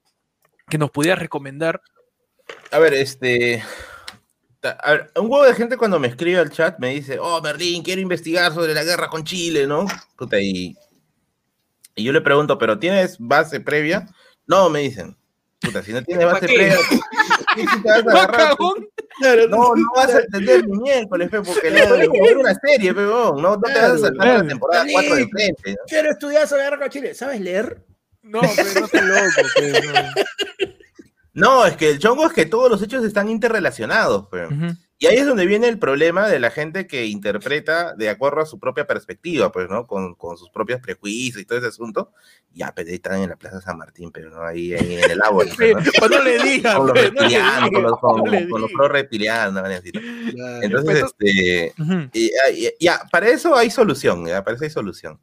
que 0.68 0.78
nos 0.78 0.90
pudieras 0.90 1.18
recomendar. 1.18 1.80
A 2.70 2.78
ver, 2.78 2.94
este. 2.94 3.62
A 4.70 4.90
ver, 4.92 5.10
un 5.16 5.30
huevo 5.30 5.44
de 5.44 5.54
gente 5.54 5.76
cuando 5.76 5.98
me 5.98 6.08
escribe 6.08 6.38
al 6.38 6.50
chat 6.50 6.78
me 6.78 6.90
dice, 6.94 7.18
oh, 7.20 7.40
Merlín, 7.42 7.82
quiero 7.82 8.00
investigar 8.00 8.52
sobre 8.52 8.74
la 8.74 8.84
guerra 8.84 9.08
con 9.08 9.24
Chile, 9.24 9.66
¿no? 9.66 9.86
Puta, 10.16 10.40
y, 10.40 10.76
y 11.94 12.04
yo 12.04 12.12
le 12.12 12.20
pregunto, 12.20 12.58
¿pero 12.58 12.78
tienes 12.78 13.16
base 13.18 13.60
previa? 13.60 14.06
No, 14.46 14.68
me 14.70 14.80
dicen. 14.80 15.16
Puta, 15.60 15.82
si 15.82 15.92
no 15.92 16.02
tienes 16.02 16.24
¿Para 16.26 16.34
base 16.34 16.46
qué? 16.46 16.54
previa, 16.54 16.76
¿qué 17.54 17.64
te 17.82 17.88
vas 17.88 17.98
a 17.98 18.02
¡No, 18.02 18.10
agarrar? 18.20 18.48
cagón! 18.48 18.88
No, 19.48 19.74
no 19.76 19.86
vas 19.94 20.12
a 20.14 20.18
entender 20.20 20.66
ni 20.66 20.76
miércoles, 20.80 21.30
pe, 21.30 21.40
porque 21.40 21.70
le 21.70 21.78
es 21.84 22.36
una 22.36 22.54
serie, 22.54 22.92
pe, 22.92 23.00
huevón, 23.00 23.40
no, 23.40 23.56
no 23.56 23.60
te 23.62 23.72
vas 23.72 23.92
a 23.92 23.98
saltar 23.98 24.12
Claro. 24.26 24.42
la 24.42 24.48
temporada 24.48 24.84
4 24.92 25.14
de 25.14 25.28
frente. 25.28 25.70
¿no? 25.70 25.76
Quiero 25.86 26.10
estudiar 26.10 26.48
sobre 26.48 26.62
la 26.64 26.70
guerra 26.70 26.82
con 26.82 26.90
Chile. 26.90 27.14
¿Sabes 27.14 27.40
leer? 27.40 27.82
No, 28.22 28.40
pero 28.56 28.68
no 28.80 28.84
estoy 28.86 29.00
loco. 29.02 29.48
pero 29.56 29.78
no. 31.34 31.56
No, 31.56 31.66
es 31.66 31.76
que 31.76 31.90
el 31.90 31.98
chongo 31.98 32.26
es 32.26 32.32
que 32.32 32.46
todos 32.46 32.70
los 32.70 32.82
hechos 32.82 33.04
están 33.04 33.28
interrelacionados, 33.28 34.28
pe. 34.28 34.46
Ujú. 34.46 34.76
Y 34.96 35.06
ahí 35.06 35.16
es 35.16 35.26
donde 35.26 35.44
viene 35.44 35.68
el 35.68 35.78
problema 35.78 36.28
de 36.28 36.38
la 36.38 36.50
gente 36.50 36.86
que 36.86 37.04
interpreta 37.06 37.94
de 37.94 38.08
acuerdo 38.08 38.40
a 38.40 38.46
su 38.46 38.60
propia 38.60 38.86
perspectiva, 38.86 39.50
pues, 39.50 39.68
¿no? 39.68 39.86
Con, 39.86 40.14
con 40.14 40.38
sus 40.38 40.48
propios 40.50 40.80
prejuicios 40.80 41.42
y 41.42 41.44
todo 41.44 41.58
ese 41.58 41.66
asunto. 41.66 42.12
Ya, 42.52 42.72
pero 42.74 42.88
ahí 42.88 42.94
están 42.94 43.20
en 43.20 43.28
la 43.28 43.36
Plaza 43.36 43.60
San 43.60 43.76
Martín, 43.76 44.12
pero 44.12 44.30
no 44.30 44.42
ahí, 44.44 44.72
ahí 44.72 44.94
en 45.02 45.10
el 45.10 45.20
agua. 45.20 45.44
Sí, 45.58 45.72
pues 45.98 46.10
no 46.10 46.22
le 46.22 46.38
digas, 46.42 46.76
Con 46.76 46.86
los 46.86 46.92
pues, 46.92 47.12
no 47.12 47.20
reptilianos, 47.20 47.70
con 47.70 47.82
los, 47.82 47.98
con, 47.98 48.16
no 48.24 48.48
con 48.48 48.60
los 48.62 48.72
pro 48.72 48.88
reptilianos, 48.88 49.68
decir. 49.68 50.00
Entonces, 50.62 51.04
Pues, 51.18 51.32
este, 51.34 51.74
Ujú. 51.82 52.08
y, 52.12 52.30
y- 52.54 52.70
ya, 52.80 53.00
para 53.10 53.28
eso 53.28 53.56
hay 53.56 53.70
solución, 53.70 54.24
ya, 54.26 54.44
para 54.44 54.54
eso 54.54 54.64
hay 54.64 54.70
solución. 54.70 55.18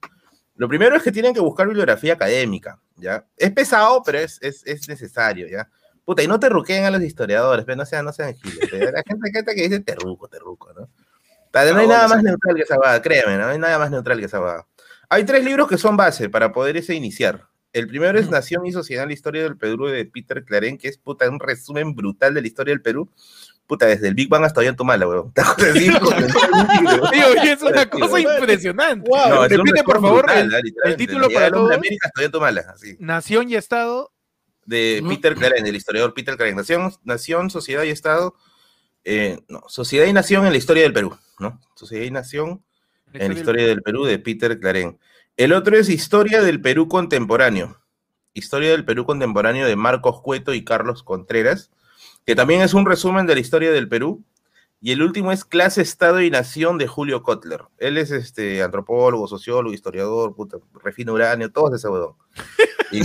Lo 0.57 0.67
primero 0.67 0.95
es 0.97 1.01
que 1.01 1.13
tienen 1.13 1.33
que 1.33 1.39
buscar 1.39 1.65
bibliografía 1.65 2.13
académica, 2.13 2.77
¿ya? 2.97 3.25
Es 3.37 3.51
pesado, 3.51 4.03
pero 4.05 4.19
es, 4.19 4.37
es, 4.41 4.61
es 4.67 4.87
necesario, 4.89 5.47
¿ya? 5.47 5.67
Puta, 6.11 6.23
y 6.23 6.27
no 6.27 6.41
te 6.41 6.49
ruquen 6.49 6.83
a 6.83 6.91
los 6.91 7.01
historiadores, 7.01 7.63
pero 7.63 7.77
no 7.77 7.85
sean, 7.85 8.03
no 8.03 8.11
sean 8.11 8.35
giles. 8.35 8.69
La 8.91 9.01
gente, 9.07 9.31
gente 9.31 9.55
que 9.55 9.61
dice 9.61 9.79
terruco, 9.79 10.27
terruco, 10.27 10.73
¿no? 10.73 10.89
Pero 11.51 11.73
no 11.73 11.79
hay 11.79 11.87
nada 11.87 12.09
más 12.09 12.21
neutral 12.21 12.53
que 12.57 12.63
esa 12.63 12.75
vaga, 12.77 13.01
créeme, 13.01 13.37
no 13.37 13.45
hay 13.45 13.57
nada 13.57 13.79
más 13.79 13.91
neutral 13.91 14.19
que 14.19 14.25
esa 14.25 14.39
vaga. 14.39 14.67
Hay 15.07 15.23
tres 15.23 15.45
libros 15.45 15.69
que 15.69 15.77
son 15.77 15.95
base 15.95 16.27
para 16.29 16.51
poder 16.51 16.75
ese 16.75 16.95
iniciar. 16.95 17.45
El 17.71 17.87
primero 17.87 18.19
es. 18.19 18.29
Nación 18.29 18.65
y 18.65 18.73
Sociedad 18.73 19.07
la 19.07 19.13
Historia 19.13 19.43
del 19.43 19.55
Perú 19.55 19.87
de 19.87 20.03
Peter 20.03 20.43
Claren, 20.43 20.77
que 20.77 20.89
es 20.89 20.97
puta, 20.97 21.29
un 21.29 21.39
resumen 21.39 21.95
brutal 21.95 22.33
de 22.33 22.41
la 22.41 22.47
historia 22.47 22.73
del 22.73 22.81
Perú 22.81 23.09
puta, 23.71 23.85
desde 23.85 24.09
el 24.09 24.15
Big 24.15 24.27
Bang 24.27 24.43
hasta 24.43 24.59
hoy 24.59 24.67
en 24.67 24.75
tu 24.75 24.83
mala, 24.83 25.07
weón. 25.07 25.31
Te 25.31 25.39
acuerdas 25.39 25.77
así, 25.77 25.89
Tío, 25.89 27.41
es 27.41 27.61
una 27.61 27.89
cosa 27.89 28.19
impresionante. 28.19 29.09
Wow. 29.09 29.29
No, 29.29 29.41
un 29.43 29.49
Repite, 29.49 29.83
por 29.85 30.01
favor, 30.01 30.25
brutal, 30.25 30.61
el- 30.83 30.95
título 30.97 31.29
para 31.29 31.49
todos. 31.49 31.71
América 31.71 32.07
hasta 32.07 32.19
hoy 32.19 32.25
en 32.25 32.31
tu 32.33 32.41
mala, 32.41 32.65
así. 32.73 32.97
Nación 32.99 33.49
y 33.49 33.55
Estado. 33.55 34.10
De. 34.71 35.03
Peter 35.07 35.35
Claren, 35.35 35.63
del 35.63 35.75
historiador 35.75 36.13
Peter 36.15 36.35
Claren. 36.35 36.55
Nación, 36.55 36.91
nación, 37.03 37.49
sociedad 37.51 37.83
y 37.83 37.89
Estado. 37.89 38.35
eh, 39.03 39.39
no, 39.47 39.63
sociedad 39.67 40.05
y 40.07 40.13
nación 40.13 40.45
en 40.45 40.51
la 40.51 40.57
historia 40.57 40.83
del 40.83 40.93
Perú, 40.93 41.15
¿no? 41.39 41.59
Sociedad 41.75 42.05
y 42.05 42.11
nación 42.11 42.63
en 43.13 43.33
la 43.33 43.37
historia 43.39 43.67
del 43.67 43.81
Perú 43.81 44.05
de 44.05 44.17
Peter 44.19 44.59
Claren. 44.59 44.97
El 45.37 45.53
otro 45.53 45.77
es 45.77 45.89
Historia 45.89 46.41
del 46.41 46.61
Perú 46.61 46.87
contemporáneo. 46.87 47.77
Historia 48.33 48.71
del 48.71 48.85
Perú 48.85 49.05
contemporáneo 49.05 49.65
de 49.67 49.75
Marcos 49.75 50.21
Cueto 50.21 50.53
y 50.53 50.63
Carlos 50.63 51.03
Contreras, 51.03 51.71
que 52.25 52.35
también 52.35 52.61
es 52.61 52.73
un 52.73 52.85
resumen 52.85 53.25
de 53.27 53.33
la 53.35 53.41
historia 53.41 53.71
del 53.71 53.89
Perú. 53.89 54.23
Y 54.83 54.91
el 54.93 55.03
último 55.03 55.31
es 55.31 55.45
Clase, 55.45 55.81
Estado 55.81 56.21
y 56.21 56.31
Nación 56.31 56.77
de 56.79 56.87
Julio 56.87 57.21
Kotler. 57.21 57.61
Él 57.77 57.97
es 57.99 58.09
este 58.11 58.63
antropólogo, 58.63 59.27
sociólogo, 59.27 59.73
historiador, 59.73 60.33
puta, 60.35 60.57
refino 60.83 61.13
uranio, 61.13 61.51
todo 61.51 61.75
ese 61.75 61.87
huevón. 61.87 62.15
Y- 62.91 63.01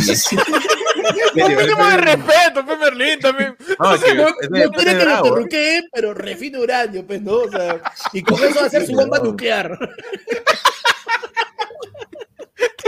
Un 1.35 1.57
mínimo 1.57 1.87
de 1.87 1.97
respeto, 1.99 2.65
Pe 2.67 2.77
Merlín 2.77 3.21
también. 3.21 3.57
No, 3.79 3.95
es 3.95 4.03
que- 4.05 4.15
No, 4.15 4.29
es 4.29 4.51
no 4.51 4.71
quiere 4.73 4.99
que 4.99 5.05
lo 5.05 5.17
interruquee, 5.19 5.83
pero 5.93 6.15
refine 6.15 6.59
uranio, 6.59 7.07
pues, 7.07 7.21
¿no? 7.23 7.33
O 7.35 7.51
sea, 7.51 7.81
y 8.13 8.23
con 8.23 8.43
eso 8.43 8.57
va 8.57 8.63
a 8.63 8.67
hacer 8.67 8.87
su 8.87 8.93
bomba 8.93 9.19
nuclear. 9.19 9.79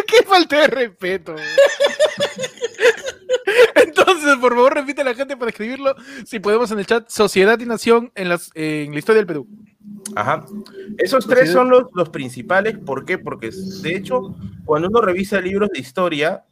Qué 0.07 0.23
falta 0.27 0.61
de 0.63 0.67
respeto. 0.69 1.35
Entonces, 3.75 4.37
por 4.41 4.55
favor, 4.55 4.75
repite 4.75 5.03
a 5.03 5.05
la 5.05 5.15
gente 5.15 5.37
para 5.37 5.51
escribirlo. 5.51 5.95
Si 6.27 6.39
podemos 6.41 6.71
en 6.71 6.79
el 6.79 6.87
chat, 6.87 7.07
Sociedad 7.09 7.59
y 7.59 7.67
Nación 7.67 8.11
en, 8.15 8.29
las, 8.31 8.51
eh, 8.55 8.85
en 8.87 8.93
la 8.93 8.99
historia 8.99 9.19
del 9.19 9.27
Perú. 9.27 9.47
Ajá. 10.17 10.45
Esos 10.99 11.27
tres 11.27 11.51
son 11.53 11.69
los, 11.71 11.85
los 11.95 12.09
principales. 12.11 12.77
¿Por 12.79 13.05
qué? 13.05 13.19
Porque, 13.19 13.51
de 13.83 13.97
hecho, 13.97 14.35
cuando 14.65 14.89
uno 14.89 15.01
revisa 15.01 15.41
libros 15.41 15.71
de 15.71 15.81
historia, 15.81 16.45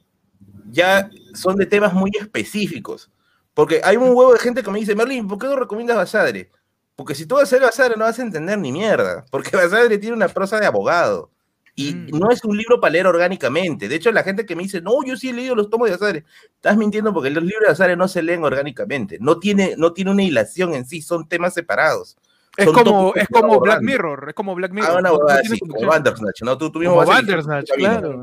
ya 0.70 1.10
son 1.34 1.56
de 1.56 1.66
temas 1.66 1.93
muy 1.93 2.10
específicos. 2.18 3.10
Porque 3.55 3.80
hay 3.84 3.97
un 3.97 4.09
huevo 4.14 4.32
de 4.32 4.38
gente 4.38 4.62
que 4.62 4.70
me 4.70 4.78
dice, 4.80 4.94
Merlin, 4.94 5.26
¿por 5.26 5.38
qué 5.38 5.47
no 5.47 5.56
recomiendas 5.56 5.97
Basadre? 5.97 6.51
Porque 6.94 7.14
si 7.14 7.26
tú 7.26 7.36
vas 7.36 7.52
a 7.52 7.56
leer 7.56 7.66
Basadre 7.66 7.94
no 7.97 8.05
vas 8.05 8.18
a 8.18 8.22
entender 8.22 8.59
ni 8.59 8.72
mierda. 8.72 9.24
Porque 9.30 9.56
Basadre 9.56 9.98
tiene 9.98 10.16
una 10.16 10.28
prosa 10.28 10.60
de 10.60 10.66
abogado. 10.66 11.30
Y 11.74 11.94
Mm. 11.94 12.18
no 12.18 12.30
es 12.30 12.43
un 12.44 12.56
libro 12.56 12.80
para 12.80 12.93
leer 12.93 13.06
orgánicamente. 13.06 13.88
De 13.88 13.97
hecho, 13.97 14.10
la 14.12 14.22
gente 14.22 14.47
que 14.47 14.56
me 14.56 14.62
dice, 14.62 14.80
no, 14.80 15.05
yo 15.05 15.16
sí 15.16 15.28
he 15.28 15.32
leído 15.34 15.55
los 15.55 15.68
tomos 15.68 15.88
de 15.88 15.93
Basadre. 15.97 16.24
Estás 16.55 16.76
mintiendo 16.76 17.12
porque 17.12 17.28
los 17.30 17.43
libros 17.44 17.62
de 17.62 17.68
Basadre 17.68 17.97
no 17.97 18.09
se 18.09 18.22
leen 18.22 18.44
orgánicamente. 18.44 19.18
No 19.20 19.38
tiene, 19.38 19.74
no 19.76 19.93
tiene 19.93 20.10
una 20.10 20.22
hilación 20.22 20.74
en 20.74 20.86
sí, 20.86 21.02
son 21.02 21.28
temas 21.28 21.52
separados. 21.55 22.16
Es 22.57 22.66
como, 22.66 23.15
es 23.15 23.28
como 23.28 23.61
Black. 23.61 23.83
Mirror. 23.83 24.27
Es 24.28 24.35
como 24.35 24.55
Black 24.55 24.73
Mirror. 24.73 24.91
Ah, 24.91 24.93
una 24.95 25.03
no- 25.03 25.09
no 25.09 25.15
huevada 25.20 25.41
tiene 25.41 25.53
así, 25.55 25.61
como 25.61 25.73
conducción. 25.74 25.91
Bandersnatch, 25.91 26.43
¿no? 26.43 26.59
Tú, 26.59 26.73
tú 26.73 26.78
mismo 26.78 26.95
Como 26.95 27.07
vas 27.07 27.16
a 27.16 27.19
elegir 27.20 27.37
Bandersnatch, 27.37 27.66
tu 27.66 27.73
camino, 27.83 28.01
claro. 28.01 28.23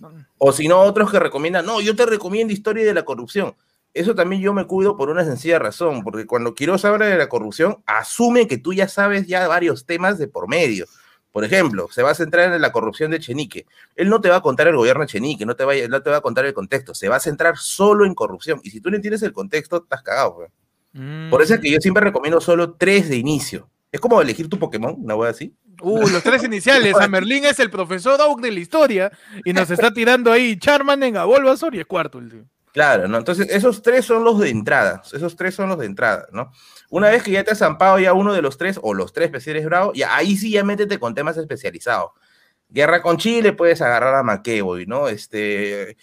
¿no? 0.00 0.14
O 0.38 0.52
si 0.52 0.68
no, 0.68 0.80
otros 0.80 1.10
que 1.10 1.18
recomiendan, 1.18 1.64
no, 1.66 1.80
yo 1.80 1.94
te 1.96 2.06
recomiendo 2.06 2.52
Historia 2.52 2.84
de 2.84 2.94
la 2.94 3.04
Corrupción. 3.04 3.54
Eso 3.92 4.14
también 4.14 4.42
yo 4.42 4.52
me 4.52 4.66
cuido 4.66 4.96
por 4.96 5.08
una 5.08 5.24
sencilla 5.24 5.58
razón, 5.60 6.02
porque 6.02 6.26
cuando 6.26 6.54
Quiroz 6.54 6.84
habla 6.84 7.06
de 7.06 7.16
la 7.16 7.28
corrupción, 7.28 7.78
asume 7.86 8.48
que 8.48 8.58
tú 8.58 8.72
ya 8.72 8.88
sabes 8.88 9.28
ya 9.28 9.46
varios 9.46 9.86
temas 9.86 10.18
de 10.18 10.26
por 10.26 10.48
medio. 10.48 10.86
Por 11.30 11.44
ejemplo, 11.44 11.88
se 11.92 12.02
va 12.02 12.10
a 12.10 12.14
centrar 12.14 12.52
en 12.52 12.60
la 12.60 12.72
corrupción 12.72 13.12
de 13.12 13.20
Chenique. 13.20 13.66
Él 13.94 14.08
no 14.08 14.20
te 14.20 14.28
va 14.30 14.36
a 14.36 14.40
contar 14.40 14.66
el 14.66 14.76
gobierno 14.76 15.02
de 15.02 15.06
Chenique, 15.08 15.46
no 15.46 15.54
te, 15.54 15.64
va, 15.64 15.72
a- 15.74 15.88
no 15.88 16.02
te 16.02 16.10
va 16.10 16.16
a 16.16 16.20
contar 16.20 16.44
el 16.44 16.54
contexto, 16.54 16.92
se 16.94 17.08
va 17.08 17.16
a 17.16 17.20
centrar 17.20 17.56
solo 17.56 18.04
en 18.04 18.14
corrupción. 18.16 18.60
Y 18.64 18.70
si 18.70 18.80
tú 18.80 18.90
no 18.90 18.96
entiendes 18.96 19.22
el 19.22 19.32
contexto, 19.32 19.76
estás 19.84 20.02
cagado. 20.02 20.34
pues. 20.36 20.50
Mm. 20.92 21.30
Por 21.30 21.42
eso 21.42 21.54
es 21.54 21.60
que 21.60 21.70
yo 21.70 21.78
siempre 21.80 22.02
recomiendo 22.04 22.40
solo 22.40 22.74
tres 22.74 23.08
de 23.08 23.16
inicio. 23.16 23.68
Es 23.94 24.00
como 24.00 24.20
elegir 24.20 24.48
tu 24.48 24.58
Pokémon, 24.58 24.96
una 24.98 25.14
wea 25.14 25.30
así. 25.30 25.54
Uh, 25.80 26.08
los 26.08 26.20
tres 26.20 26.42
iniciales. 26.42 26.96
A 26.96 27.06
Merlín 27.06 27.44
es 27.44 27.60
el 27.60 27.70
profesor 27.70 28.20
Oak 28.20 28.40
de 28.40 28.50
la 28.50 28.58
historia 28.58 29.12
y 29.44 29.52
nos 29.52 29.70
está 29.70 29.94
tirando 29.94 30.32
ahí 30.32 30.58
Charmander, 30.58 31.16
a 31.16 31.26
Bulbasaur 31.26 31.76
y 31.76 31.82
Squirtle. 31.82 32.28
tío. 32.28 32.44
Claro, 32.72 33.06
¿no? 33.06 33.18
Entonces, 33.18 33.46
esos 33.50 33.82
tres 33.82 34.04
son 34.04 34.24
los 34.24 34.40
de 34.40 34.48
entrada. 34.50 35.00
Esos 35.12 35.36
tres 35.36 35.54
son 35.54 35.68
los 35.68 35.78
de 35.78 35.86
entrada, 35.86 36.26
¿no? 36.32 36.50
Una 36.90 37.08
vez 37.08 37.22
que 37.22 37.30
ya 37.30 37.44
te 37.44 37.52
has 37.52 37.58
zampado 37.58 38.00
ya 38.00 38.14
uno 38.14 38.32
de 38.32 38.42
los 38.42 38.58
tres, 38.58 38.80
o 38.82 38.94
los 38.94 39.12
tres 39.12 39.26
especiales 39.26 39.64
bravo, 39.64 39.92
ya 39.92 40.16
ahí 40.16 40.36
sí 40.36 40.50
ya 40.50 40.64
métete 40.64 40.98
con 40.98 41.14
temas 41.14 41.36
especializados. 41.36 42.10
Guerra 42.68 43.00
con 43.00 43.16
Chile, 43.16 43.52
puedes 43.52 43.80
agarrar 43.80 44.16
a 44.16 44.24
McEvoy, 44.24 44.86
¿no? 44.86 45.06
Este, 45.06 45.96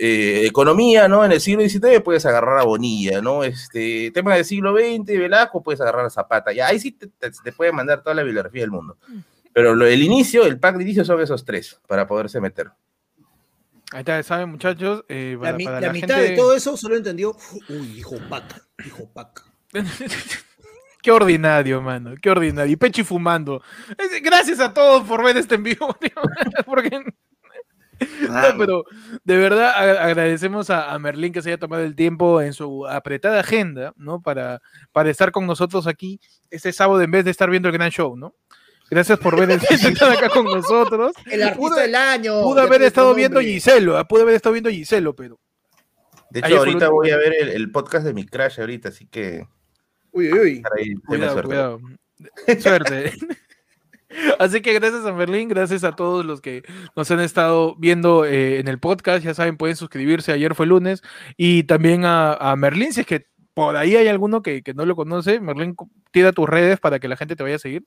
eh, 0.00 0.46
economía, 0.46 1.08
¿no? 1.08 1.24
En 1.24 1.32
el 1.32 1.40
siglo 1.40 1.62
XIX 1.68 2.00
puedes 2.02 2.24
agarrar 2.24 2.58
a 2.58 2.62
Bonilla, 2.62 3.20
¿no? 3.20 3.42
Este, 3.44 4.10
tema 4.12 4.34
del 4.36 4.44
siglo 4.44 4.72
XX, 4.74 5.04
Velasco, 5.18 5.62
puedes 5.62 5.80
agarrar 5.80 6.06
a 6.06 6.10
Zapata. 6.10 6.52
Ya 6.52 6.68
ahí 6.68 6.78
sí 6.78 6.92
te, 6.92 7.08
te, 7.08 7.30
te 7.32 7.52
puede 7.52 7.72
mandar 7.72 8.02
toda 8.02 8.14
la 8.14 8.22
bibliografía 8.22 8.62
del 8.62 8.70
mundo. 8.70 8.96
Pero 9.52 9.74
lo, 9.74 9.86
el 9.86 10.02
inicio, 10.02 10.44
el 10.46 10.58
pack 10.60 10.76
de 10.76 10.84
inicio 10.84 11.04
son 11.04 11.20
esos 11.20 11.44
tres, 11.44 11.80
para 11.88 12.06
poderse 12.06 12.40
meter. 12.40 12.70
Ahí 13.90 14.00
está, 14.00 14.22
¿saben, 14.22 14.50
muchachos? 14.50 15.04
Eh, 15.08 15.32
La, 15.36 15.40
para- 15.46 15.56
mi- 15.56 15.64
para 15.64 15.80
la 15.80 15.86
la 15.88 15.92
mitad 15.92 16.14
gente- 16.16 16.30
de 16.30 16.36
todo 16.36 16.54
eso 16.54 16.76
solo 16.76 16.94
entendió, 16.96 17.34
uy, 17.68 17.98
hijo 17.98 18.16
paca, 18.28 18.60
hijo 18.86 19.08
paca. 19.12 19.42
Qué 21.02 21.10
ordinario, 21.12 21.80
mano. 21.80 22.14
Qué 22.20 22.28
ordinario. 22.28 22.72
Y 22.72 22.76
Pechi 22.76 23.02
fumando. 23.04 23.62
Gracias 24.22 24.60
a 24.60 24.74
todos 24.74 25.06
por 25.06 25.24
ver 25.24 25.36
este 25.36 25.54
en 25.54 25.62
vivo. 25.62 25.94
tío, 26.00 26.10
Porque, 26.66 26.90
no, 28.28 28.58
pero 28.58 28.84
de 29.24 29.36
verdad 29.36 29.70
agradecemos 30.02 30.70
a, 30.70 30.92
a 30.92 30.98
Merlín 30.98 31.32
que 31.32 31.42
se 31.42 31.50
haya 31.50 31.58
tomado 31.58 31.82
el 31.82 31.94
tiempo 31.96 32.40
en 32.40 32.52
su 32.52 32.86
apretada 32.86 33.40
agenda, 33.40 33.92
¿no? 33.96 34.20
Para, 34.22 34.60
para 34.92 35.10
estar 35.10 35.32
con 35.32 35.46
nosotros 35.46 35.86
aquí 35.86 36.20
este 36.50 36.72
sábado 36.72 37.00
en 37.02 37.10
vez 37.10 37.24
de 37.24 37.30
estar 37.30 37.50
viendo 37.50 37.68
el 37.68 37.74
gran 37.74 37.90
show, 37.90 38.16
¿no? 38.16 38.34
Gracias 38.90 39.18
por 39.18 39.36
ver 39.38 39.50
estar 39.50 40.10
acá 40.16 40.28
con 40.30 40.44
nosotros. 40.46 41.12
El 41.26 41.42
artista 41.42 41.60
Pudo- 41.60 41.76
del 41.76 41.94
año. 41.94 42.42
Pudo 42.42 42.60
haber 42.62 42.82
estado 42.82 43.08
otro 43.08 43.16
viendo 43.16 43.34
nombre. 43.40 43.52
Giselo, 43.52 43.98
ah, 43.98 44.08
pudo 44.08 44.22
haber 44.22 44.34
estado 44.36 44.52
viendo 44.54 44.70
Giselo, 44.70 45.14
pero. 45.14 45.38
De 46.30 46.40
hecho, 46.40 46.58
ahorita 46.58 46.88
voy 46.90 47.10
a 47.10 47.16
ver 47.16 47.34
el, 47.40 47.48
el 47.50 47.70
podcast 47.70 48.04
de 48.06 48.14
mi 48.14 48.24
crash 48.26 48.60
ahorita, 48.60 48.90
así 48.90 49.06
que 49.06 49.46
Uy, 50.12 50.32
uy, 50.32 50.38
uy. 50.38 50.62
ahí, 50.76 50.94
Cuidado, 51.06 51.32
suerte. 51.32 51.48
cuidado. 51.48 51.80
Suerte. 52.60 53.12
Así 54.38 54.60
que 54.60 54.72
gracias 54.72 55.04
a 55.04 55.12
Merlín, 55.12 55.48
gracias 55.48 55.84
a 55.84 55.92
todos 55.92 56.24
los 56.24 56.40
que 56.40 56.62
nos 56.96 57.10
han 57.10 57.20
estado 57.20 57.74
viendo 57.76 58.24
eh, 58.24 58.58
en 58.58 58.68
el 58.68 58.78
podcast. 58.78 59.24
Ya 59.24 59.34
saben, 59.34 59.56
pueden 59.56 59.76
suscribirse. 59.76 60.32
Ayer 60.32 60.54
fue 60.54 60.66
lunes. 60.66 61.02
Y 61.36 61.64
también 61.64 62.04
a, 62.04 62.34
a 62.34 62.56
Merlín, 62.56 62.92
si 62.92 63.02
es 63.02 63.06
que 63.06 63.26
por 63.54 63.76
ahí 63.76 63.96
hay 63.96 64.08
alguno 64.08 64.42
que, 64.42 64.62
que 64.62 64.74
no 64.74 64.86
lo 64.86 64.96
conoce. 64.96 65.40
Merlín, 65.40 65.76
tira 66.10 66.32
tus 66.32 66.48
redes 66.48 66.80
para 66.80 66.98
que 66.98 67.08
la 67.08 67.16
gente 67.16 67.36
te 67.36 67.42
vaya 67.42 67.56
a 67.56 67.60
seguir. 67.60 67.84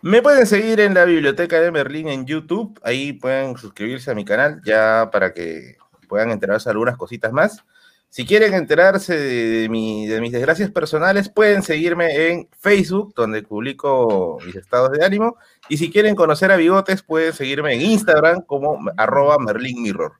Me 0.00 0.22
pueden 0.22 0.46
seguir 0.46 0.78
en 0.78 0.94
la 0.94 1.04
biblioteca 1.04 1.60
de 1.60 1.72
Merlín 1.72 2.08
en 2.08 2.24
YouTube. 2.24 2.78
Ahí 2.84 3.12
pueden 3.12 3.56
suscribirse 3.56 4.12
a 4.12 4.14
mi 4.14 4.24
canal 4.24 4.60
ya 4.64 5.10
para 5.12 5.34
que 5.34 5.76
puedan 6.08 6.30
enterarse 6.30 6.70
algunas 6.70 6.96
cositas 6.96 7.32
más. 7.32 7.64
Si 8.10 8.24
quieren 8.24 8.54
enterarse 8.54 9.16
de, 9.16 9.68
mi- 9.68 10.06
de 10.06 10.20
mis 10.20 10.32
desgracias 10.32 10.70
personales, 10.70 11.28
pueden 11.28 11.62
seguirme 11.62 12.30
en 12.30 12.48
Facebook, 12.58 13.12
donde 13.14 13.42
publico 13.42 14.38
mis 14.46 14.56
estados 14.56 14.90
de 14.92 15.04
ánimo. 15.04 15.36
Y 15.68 15.76
si 15.76 15.90
quieren 15.90 16.14
conocer 16.16 16.50
a 16.50 16.56
Bigotes, 16.56 17.02
pueden 17.02 17.32
seguirme 17.34 17.74
en 17.74 17.82
Instagram 17.82 18.42
como 18.42 18.78
arroba 18.96 19.38
Merlin 19.38 19.82
Mirror. 19.82 20.12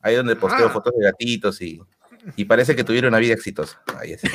Ahí 0.00 0.16
donde 0.16 0.34
posteo 0.36 0.66
Ah. 0.66 0.70
fotos 0.70 0.92
de 0.98 1.04
gatitos 1.04 1.60
y, 1.62 1.80
y 2.36 2.44
parece 2.44 2.74
que 2.74 2.82
tuvieron 2.84 3.08
una 3.10 3.18
vida 3.18 3.34
exitosa. 3.34 3.80
Ahí 3.98 4.12
es. 4.12 4.22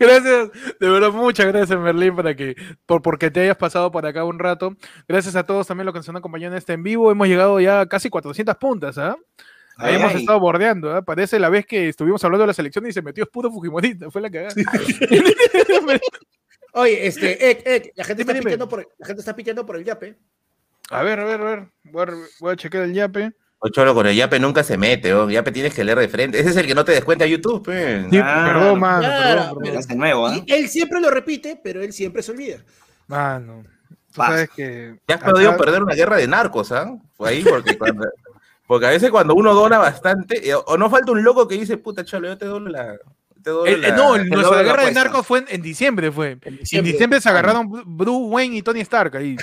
Gracias, 0.00 0.50
de 0.80 0.88
verdad, 0.88 1.10
muchas 1.12 1.46
gracias, 1.46 1.78
Merlín, 1.78 2.16
para 2.16 2.34
que, 2.34 2.56
por 2.86 3.02
porque 3.02 3.30
te 3.30 3.40
hayas 3.40 3.56
pasado 3.56 3.92
por 3.92 4.04
acá 4.04 4.24
un 4.24 4.38
rato. 4.40 4.74
Gracias 5.06 5.36
a 5.36 5.44
todos 5.44 5.66
también 5.66 5.84
los 5.86 5.92
que 5.92 6.00
nos 6.00 6.08
han 6.08 6.16
acompañado 6.16 6.54
en 6.54 6.58
este 6.58 6.72
en 6.72 6.82
vivo. 6.82 7.12
Hemos 7.12 7.28
llegado 7.28 7.60
ya 7.60 7.82
a 7.82 7.86
casi 7.86 8.08
400 8.10 8.56
puntas, 8.56 8.98
¿ah? 8.98 9.16
Ay, 9.80 9.94
hemos 9.96 10.14
ay. 10.14 10.20
estado 10.20 10.40
bordeando, 10.40 10.94
¿ah? 10.94 11.02
Parece 11.02 11.38
la 11.38 11.48
vez 11.48 11.66
que 11.66 11.88
estuvimos 11.88 12.22
hablando 12.24 12.42
de 12.42 12.48
la 12.48 12.54
selección 12.54 12.86
y 12.86 12.92
se 12.92 13.02
metió 13.02 13.26
puro 13.26 13.50
Fujimorista, 13.50 14.10
fue 14.10 14.20
la 14.22 14.30
cagada. 14.30 14.54
Oye, 16.72 17.06
este, 17.06 17.50
Ek, 17.50 17.62
Ek, 17.66 17.92
la 17.96 18.04
gente 18.04 18.22
Dime, 18.22 18.32
está 18.32 18.32
dime. 18.32 18.42
piteando 18.44 18.68
por, 18.68 18.88
la 18.98 19.06
gente 19.06 19.20
está 19.20 19.34
piteando 19.34 19.66
por 19.66 19.76
el 19.76 19.84
yape. 19.84 20.16
a 20.90 21.02
ver, 21.02 21.18
a 21.20 21.24
ver, 21.24 21.40
a 21.40 21.44
ver, 21.44 21.68
voy 21.84 22.02
a, 22.02 22.06
voy 22.40 22.52
a 22.52 22.56
chequear 22.56 22.84
el 22.84 22.94
yape. 22.94 23.32
O 23.62 23.68
cholo, 23.68 23.94
con 23.94 24.06
el 24.06 24.16
Yape 24.16 24.38
nunca 24.40 24.64
se 24.64 24.78
mete, 24.78 25.12
oh. 25.12 25.28
Yape 25.28 25.52
tienes 25.52 25.74
que 25.74 25.84
leer 25.84 25.98
de 25.98 26.08
frente. 26.08 26.40
Ese 26.40 26.48
es 26.48 26.56
el 26.56 26.66
que 26.66 26.74
no 26.74 26.82
te 26.82 26.92
descuenta 26.92 27.26
YouTube, 27.26 27.62
pe. 27.62 28.06
Sí, 28.10 28.18
Ah, 28.22 28.50
perdón, 28.54 28.80
mano, 28.80 29.00
claro. 29.00 29.58
perdón, 29.58 29.82
perdón. 29.82 29.98
nuevo. 29.98 30.32
Y 30.32 30.44
él 30.50 30.66
siempre 30.66 30.98
lo 30.98 31.10
repite, 31.10 31.60
pero 31.62 31.82
él 31.82 31.92
siempre 31.92 32.22
se 32.22 32.32
olvida. 32.32 32.64
Mano, 33.06 33.62
tú 34.14 34.22
sabes 34.22 34.48
que... 34.48 34.96
Ya 35.06 35.16
has 35.16 35.22
podido 35.22 35.50
acá- 35.50 35.58
perder 35.62 35.82
una 35.82 35.94
guerra 35.94 36.16
de 36.16 36.26
narcos, 36.26 36.72
¿ah? 36.72 36.90
Fue 37.12 37.28
ahí 37.28 37.44
porque 37.44 37.76
cuando- 37.76 38.06
porque 38.70 38.86
a 38.86 38.90
veces 38.90 39.10
cuando 39.10 39.34
uno 39.34 39.52
dona 39.52 39.78
bastante, 39.78 40.48
eh, 40.48 40.54
o 40.54 40.76
no 40.78 40.88
falta 40.88 41.10
un 41.10 41.24
loco 41.24 41.48
que 41.48 41.56
dice, 41.56 41.76
puta 41.76 42.04
cholo, 42.04 42.28
yo 42.28 42.38
te 42.38 42.44
doy 42.44 42.70
la. 42.70 42.96
Te 43.42 43.50
doy 43.50 43.68
Eh, 43.68 43.72
eh, 43.72 43.78
la- 43.78 43.96
no, 43.96 44.12
te 44.12 44.24
nuestra 44.26 44.58
guerra 44.62 44.82
de 44.84 44.90
apuesta". 44.90 45.02
narcos 45.02 45.26
fue 45.26 45.38
en, 45.40 45.46
en 45.48 45.60
diciembre, 45.60 46.12
fue. 46.12 46.38
En 46.42 46.60
En 46.70 46.84
diciembre 46.84 47.20
se 47.20 47.28
agarraron 47.28 47.68
Bru- 47.68 47.82
Bruce 47.84 48.26
Wayne 48.32 48.56
y 48.58 48.62
Tony 48.62 48.78
Stark 48.82 49.16
ahí. 49.16 49.34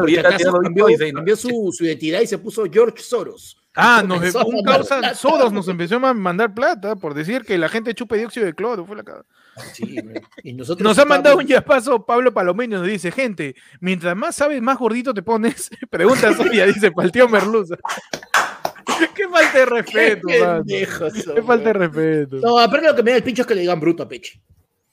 Portacazo 0.00 0.36
tirando 0.36 0.60
cambió, 0.62 1.36
su 1.36 1.84
identidad 1.84 2.20
y 2.22 2.26
se 2.26 2.38
puso 2.38 2.64
George 2.68 3.00
Soros. 3.00 3.56
Ah, 3.76 4.04
nos, 4.06 4.34
un 4.36 4.62
causa. 4.62 5.14
Sodos 5.14 5.52
nos 5.52 5.66
empezó 5.66 5.96
a 5.96 6.14
mandar 6.14 6.54
plata 6.54 6.94
por 6.94 7.12
decir 7.12 7.42
que 7.42 7.58
la 7.58 7.68
gente 7.68 7.94
chupe 7.94 8.16
dióxido 8.16 8.46
de 8.46 8.54
cloro. 8.54 8.86
Fue 8.86 8.94
la 8.96 9.02
cagada. 9.02 9.24
Sí, 9.72 9.96
y 10.42 10.52
nosotros 10.52 10.84
Nos 10.84 10.98
ha 10.98 11.04
mandado 11.04 11.36
un 11.36 11.46
yapazo 11.46 12.04
Pablo 12.04 12.32
Palomino, 12.32 12.78
nos 12.78 12.86
dice, 12.86 13.10
gente, 13.12 13.54
mientras 13.80 14.16
más 14.16 14.34
sabes, 14.36 14.60
más 14.62 14.78
gordito 14.78 15.12
te 15.12 15.22
pones. 15.22 15.70
Pregunta 15.90 16.34
Sonia, 16.34 16.66
dice, 16.66 16.92
para 16.92 17.06
el 17.06 17.12
tío 17.12 17.28
Merluza. 17.28 17.76
Qué 19.14 19.28
falta 19.28 19.58
de 19.58 19.66
respeto, 19.66 20.28
Qué 20.28 20.40
mano. 20.40 20.64
pendejos 20.64 21.12
son, 21.24 21.34
Qué 21.34 21.42
falta 21.42 21.64
de 21.64 21.72
respeto. 21.72 22.36
No, 22.36 22.58
aparte 22.58 22.86
lo 22.86 22.94
que 22.94 23.02
me 23.02 23.10
da 23.10 23.16
el 23.16 23.22
pincho 23.24 23.42
es 23.42 23.48
que 23.48 23.54
le 23.54 23.62
digan 23.62 23.80
bruto 23.80 24.02
a 24.04 24.08
Peche. 24.08 24.40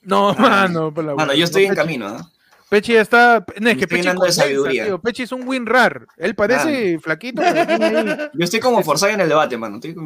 No, 0.02 0.34
mano. 0.34 0.92
por 0.94 1.04
la 1.04 1.14
Mano, 1.16 1.34
yo 1.34 1.44
estoy 1.44 1.64
No, 1.66 1.70
en 1.70 1.76
camino, 1.76 2.10
¿no? 2.10 2.32
Pechi 2.72 2.96
está. 2.96 3.46
No, 3.60 3.70
es 3.70 3.78
que 3.78 3.86
Pechi, 3.86 4.08
tío. 4.70 5.02
Es 5.04 5.32
un 5.34 5.46
win 5.46 5.66
rar. 5.66 6.08
Él 6.16 6.36
parece 6.36 6.98
flaquito, 7.00 7.42
pero. 7.42 8.32
Yo 8.34 8.46
estoy 8.46 8.62
como 8.62 8.82
forzado 8.82 9.12
en 9.12 9.20
el 9.20 9.28
debate, 9.28 9.58
mano. 9.58 9.76
Estoy 9.76 9.92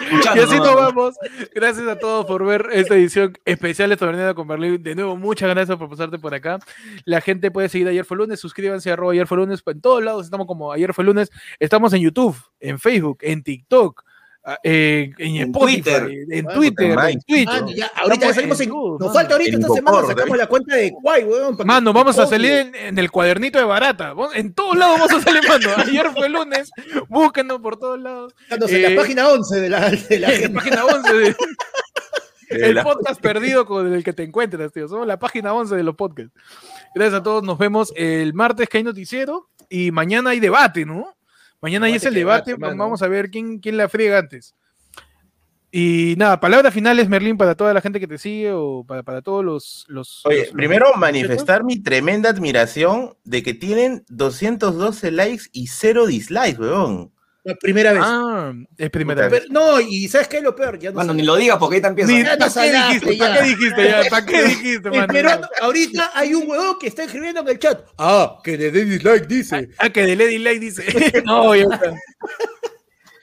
Escuchando, 0.00 0.40
Y 0.40 0.44
así 0.44 0.56
¿no, 0.56 0.64
nos 0.64 0.74
vamos. 0.74 1.14
Gracias 1.54 1.86
a 1.86 1.98
todos 1.98 2.24
por 2.24 2.42
ver 2.46 2.68
esta 2.72 2.94
edición 2.94 3.34
especial 3.44 3.90
de 3.90 3.98
Tabernalia 3.98 4.32
con 4.32 4.48
Berlín. 4.48 4.82
De 4.82 4.94
nuevo, 4.94 5.14
muchas 5.14 5.50
gracias 5.50 5.76
por 5.76 5.90
pasarte 5.90 6.18
por 6.18 6.32
acá. 6.32 6.58
La 7.04 7.20
gente 7.20 7.50
puede 7.50 7.68
seguir 7.68 7.86
Ayer 7.86 8.06
fue 8.06 8.16
lunes. 8.16 8.40
Suscríbanse 8.40 8.88
a 8.88 8.94
arroba 8.94 9.12
Ayer 9.12 9.26
fue 9.26 9.36
lunes. 9.36 9.62
En 9.66 9.80
todos 9.82 10.02
lados 10.02 10.24
estamos 10.24 10.46
como 10.46 10.72
Ayer 10.72 10.94
fue 10.94 11.04
lunes. 11.04 11.30
Estamos 11.58 11.92
en 11.92 12.00
YouTube, 12.00 12.34
en 12.60 12.78
Facebook, 12.78 13.18
en 13.20 13.42
TikTok, 13.42 14.04
ah, 14.44 14.58
en, 14.62 15.14
en 15.18 15.36
En 15.36 15.48
Spotify, 15.50 15.82
Twitter. 15.82 16.08
en 16.30 16.44
Bueno, 16.44 16.60
Twitter, 16.60 16.90
en 16.90 16.98
en 17.08 17.20
Twitch. 17.20 17.48
Ya, 17.76 17.86
ahorita 17.96 18.14
Estamos 18.14 18.34
salimos 18.34 18.60
en. 18.60 18.68
Nos 19.00 19.12
falta 19.12 19.34
ahorita 19.34 19.56
En 19.56 19.60
esta 19.62 19.74
semana, 19.74 20.06
sacamos 20.06 20.34
¿eh? 20.34 20.38
la 20.38 20.46
cuenta 20.46 20.76
de 20.76 20.90
Guay, 20.90 21.24
weón. 21.24 21.56
Mano, 21.64 21.92
vamos 21.92 22.18
a 22.18 22.26
salir 22.26 22.50
en, 22.52 22.74
en 22.74 22.98
el 22.98 23.10
cuadernito 23.10 23.58
de 23.58 23.64
barata. 23.64 24.14
En 24.34 24.54
todos 24.54 24.76
lados 24.76 24.98
vamos 24.98 25.12
a 25.14 25.20
salir, 25.22 25.42
mano. 25.48 25.68
Ayer 25.76 26.06
fue 26.14 26.28
lunes. 26.28 26.70
Búsquenos 27.08 27.60
por 27.60 27.78
todos 27.78 27.98
lados. 28.00 28.34
Eh, 28.68 28.90
la 28.94 29.00
página 29.00 29.28
11 29.28 29.60
de 29.60 29.68
la, 29.68 29.90
de 29.90 30.18
la 30.18 30.34
En 30.34 30.52
la 30.54 30.60
página 30.60 30.84
11 30.84 31.14
de- 31.14 31.36
Eh, 32.50 32.68
El 32.70 32.76
la- 32.76 32.82
podcast 32.82 33.20
perdido 33.20 33.66
con 33.66 33.92
el 33.92 34.02
que 34.02 34.14
te 34.14 34.22
encuentras, 34.22 34.72
tío. 34.72 34.88
Somos 34.88 35.06
la 35.06 35.18
página 35.18 35.52
11 35.52 35.76
de 35.76 35.82
los 35.82 35.94
podcasts. 35.96 36.32
Gracias 36.94 37.20
a 37.20 37.22
todos. 37.22 37.42
Nos 37.42 37.58
vemos 37.58 37.92
el 37.94 38.32
martes 38.32 38.70
que 38.70 38.78
hay 38.78 38.84
noticiero 38.84 39.50
y 39.68 39.90
mañana 39.90 40.30
hay 40.30 40.40
debate, 40.40 40.86
¿no? 40.86 41.14
Mañana 41.60 41.86
ahí 41.86 41.94
es 41.94 42.04
el 42.04 42.14
debate. 42.14 42.54
Vamos 42.56 43.02
a 43.02 43.08
ver 43.08 43.30
quién, 43.30 43.58
quién 43.58 43.76
la 43.76 43.88
friega 43.88 44.18
antes. 44.18 44.54
Y 45.70 46.14
nada, 46.16 46.40
palabras 46.40 46.72
finales, 46.72 47.10
Merlín, 47.10 47.36
para 47.36 47.54
toda 47.54 47.74
la 47.74 47.82
gente 47.82 48.00
que 48.00 48.06
te 48.06 48.16
sigue 48.16 48.52
o 48.52 48.84
para, 48.88 49.02
para 49.02 49.20
todos 49.20 49.44
los. 49.44 49.84
los 49.88 50.24
Oye, 50.24 50.44
los- 50.46 50.52
primero 50.52 50.86
los- 50.88 50.96
manifestar 50.98 51.62
mi 51.62 51.78
tremenda 51.82 52.30
admiración 52.30 53.14
de 53.24 53.42
que 53.42 53.52
tienen 53.52 54.02
212 54.08 55.10
likes 55.10 55.44
y 55.52 55.66
cero 55.66 56.06
dislikes, 56.06 56.58
weón. 56.58 57.12
La 57.44 57.54
primera 57.54 57.92
vez. 57.92 58.02
Ah, 58.04 58.52
es 58.76 58.90
primera 58.90 59.28
vez. 59.28 59.40
Pero- 59.42 59.52
no, 59.52 59.80
y 59.80 60.06
¿sabes 60.08 60.28
qué 60.28 60.38
es 60.38 60.42
lo 60.42 60.54
peor? 60.54 60.78
Ya 60.78 60.90
no 60.90 61.02
sé. 61.02 61.14
ni 61.14 61.22
lo 61.22 61.36
digas 61.36 61.56
porque 61.58 61.76
ahorita 61.76 61.88
empieza. 61.88 62.12
Ni- 62.12 62.18
ya 62.22 62.36
¿Para 62.36 62.44
nos 62.46 62.54
qué 62.54 62.72
dijiste? 62.72 63.16
¿Para 63.16 63.34
qué 63.34 63.42
dijiste 63.48 63.84
ya? 63.88 64.02
¿Para 64.10 64.26
qué 64.26 64.42
dijiste, 64.48 64.90
mano? 64.90 65.02
Esperando, 65.04 65.48
ahorita 65.62 66.10
hay 66.14 66.34
un 66.34 66.50
huevón 66.50 66.78
que 66.78 66.88
está 66.88 67.04
escribiendo 67.04 67.40
en 67.40 67.48
el 67.48 67.58
chat. 67.58 67.80
Ah, 67.96 68.38
que 68.44 68.58
le 68.58 68.70
dé 68.70 68.84
dislike, 68.84 69.26
dice. 69.26 69.70
Ah, 69.78 69.88
que 69.90 70.02
de 70.04 70.16
Lady 70.16 70.38
Light 70.38 70.60
dice. 70.60 70.84
no, 71.24 71.54
ya 71.54 71.62
está. 71.64 71.92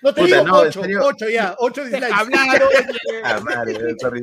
No 0.01 0.13
te 0.13 0.21
Puta, 0.21 0.35
digo 0.35 0.47
no, 0.47 0.61
en 0.61 0.67
8, 0.69 0.81
serio. 0.81 1.01
8 1.03 1.29
ya, 1.29 1.55
8 1.59 1.81
dislikes. 1.85 2.13
Hablar, 2.13 2.63
oye. 2.63 2.87
Ah, 3.23 3.39
madre, 3.41 3.95
sorry. 3.99 4.21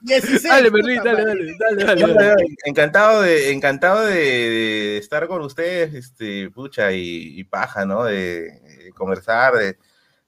16. 0.00 0.42
Dale, 0.42 0.70
Merlín, 0.70 0.98
puta 0.98 1.12
dale, 1.14 1.56
dale, 1.58 1.84
dale, 1.84 2.14
dale. 2.14 2.34
no, 2.34 2.34
Encantado 2.64 3.22
de, 3.22 3.50
encantado 3.52 4.04
de, 4.06 4.14
de 4.14 4.98
estar 4.98 5.26
con 5.26 5.42
ustedes, 5.42 5.94
este, 5.94 6.50
pucha, 6.50 6.92
y, 6.92 7.38
y 7.40 7.44
paja, 7.44 7.86
¿no? 7.86 8.04
De, 8.04 8.42
de 8.42 8.65
conversar, 8.96 9.54
de, 9.54 9.76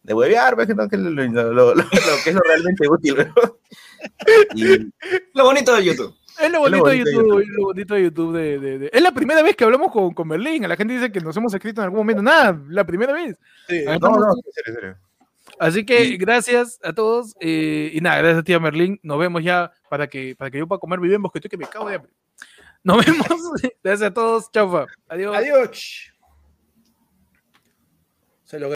de 0.02 0.14
huevear, 0.14 0.54
pues, 0.54 0.68
no, 0.68 0.88
que 0.88 0.96
lo, 0.96 1.10
lo- 1.10 1.52
lo- 1.52 1.74
lo- 1.74 1.84
que 2.24 2.30
es 2.30 2.34
lo 2.34 2.40
realmente 2.42 2.88
útil, 2.88 3.14
weón. 3.14 3.32
Y 4.54 4.92
Lo 5.34 5.44
bonito 5.44 5.74
de 5.74 5.84
YouTube. 5.84 6.14
Es 6.40 6.52
lo 6.52 6.64
Es 6.66 6.70
lo 6.72 6.78
bonito 6.78 6.84
de 6.86 6.96
bonito 6.98 7.04
de 7.04 7.12
YouTube, 7.12 7.24
YouTube. 7.26 7.40
es 7.42 7.48
lo 7.48 7.64
bonito 7.64 7.94
de 7.94 8.02
YouTube. 8.02 8.36
De, 8.36 8.58
de- 8.60 8.78
de- 8.78 8.90
Es 8.92 9.02
la 9.02 9.10
primera 9.12 9.42
vez 9.42 9.56
que 9.56 9.64
hablamos 9.64 9.90
con, 9.90 10.14
con 10.14 10.28
Berlín. 10.28 10.64
A 10.64 10.68
la 10.68 10.76
gente 10.76 10.94
dice 10.94 11.10
que 11.10 11.20
nos 11.20 11.36
hemos 11.36 11.52
escrito 11.52 11.80
en 11.80 11.86
algún 11.86 11.98
momento. 11.98 12.22
Nada, 12.22 12.60
la 12.68 12.84
primera 12.86 13.12
vez. 13.12 13.36
Sí. 13.68 13.76
Ahí 13.88 13.98
no, 13.98 14.10
no, 14.10 14.32
serio, 14.52 14.74
serio. 14.74 14.96
Así 15.58 15.84
que 15.84 16.16
gracias 16.16 16.78
a 16.84 16.92
todos. 16.92 17.34
eh, 17.40 17.90
y 17.92 18.00
nada, 18.00 18.18
gracias 18.18 18.38
a 18.38 18.42
ti, 18.44 18.56
Merlín. 18.60 19.00
Nos 19.02 19.18
vemos 19.18 19.42
ya 19.42 19.72
para 19.90 20.06
que, 20.06 20.36
para 20.36 20.50
que 20.52 20.58
yo 20.58 20.68
pueda 20.68 20.78
comer 20.78 21.00
vivemos, 21.00 21.32
que 21.32 21.38
estoy 21.38 21.48
que 21.50 21.56
me 21.56 21.66
cago 21.66 21.88
de 21.88 21.96
hambre. 21.96 22.12
Nos 22.84 22.96
vemos. 23.04 23.26
gracias 23.82 24.10
a 24.10 24.14
todos. 24.14 24.48
Chaufa. 24.52 24.86
Adiós. 25.08 25.36
Adiós. 25.36 26.12
Se 28.48 28.58
lo 28.58 28.66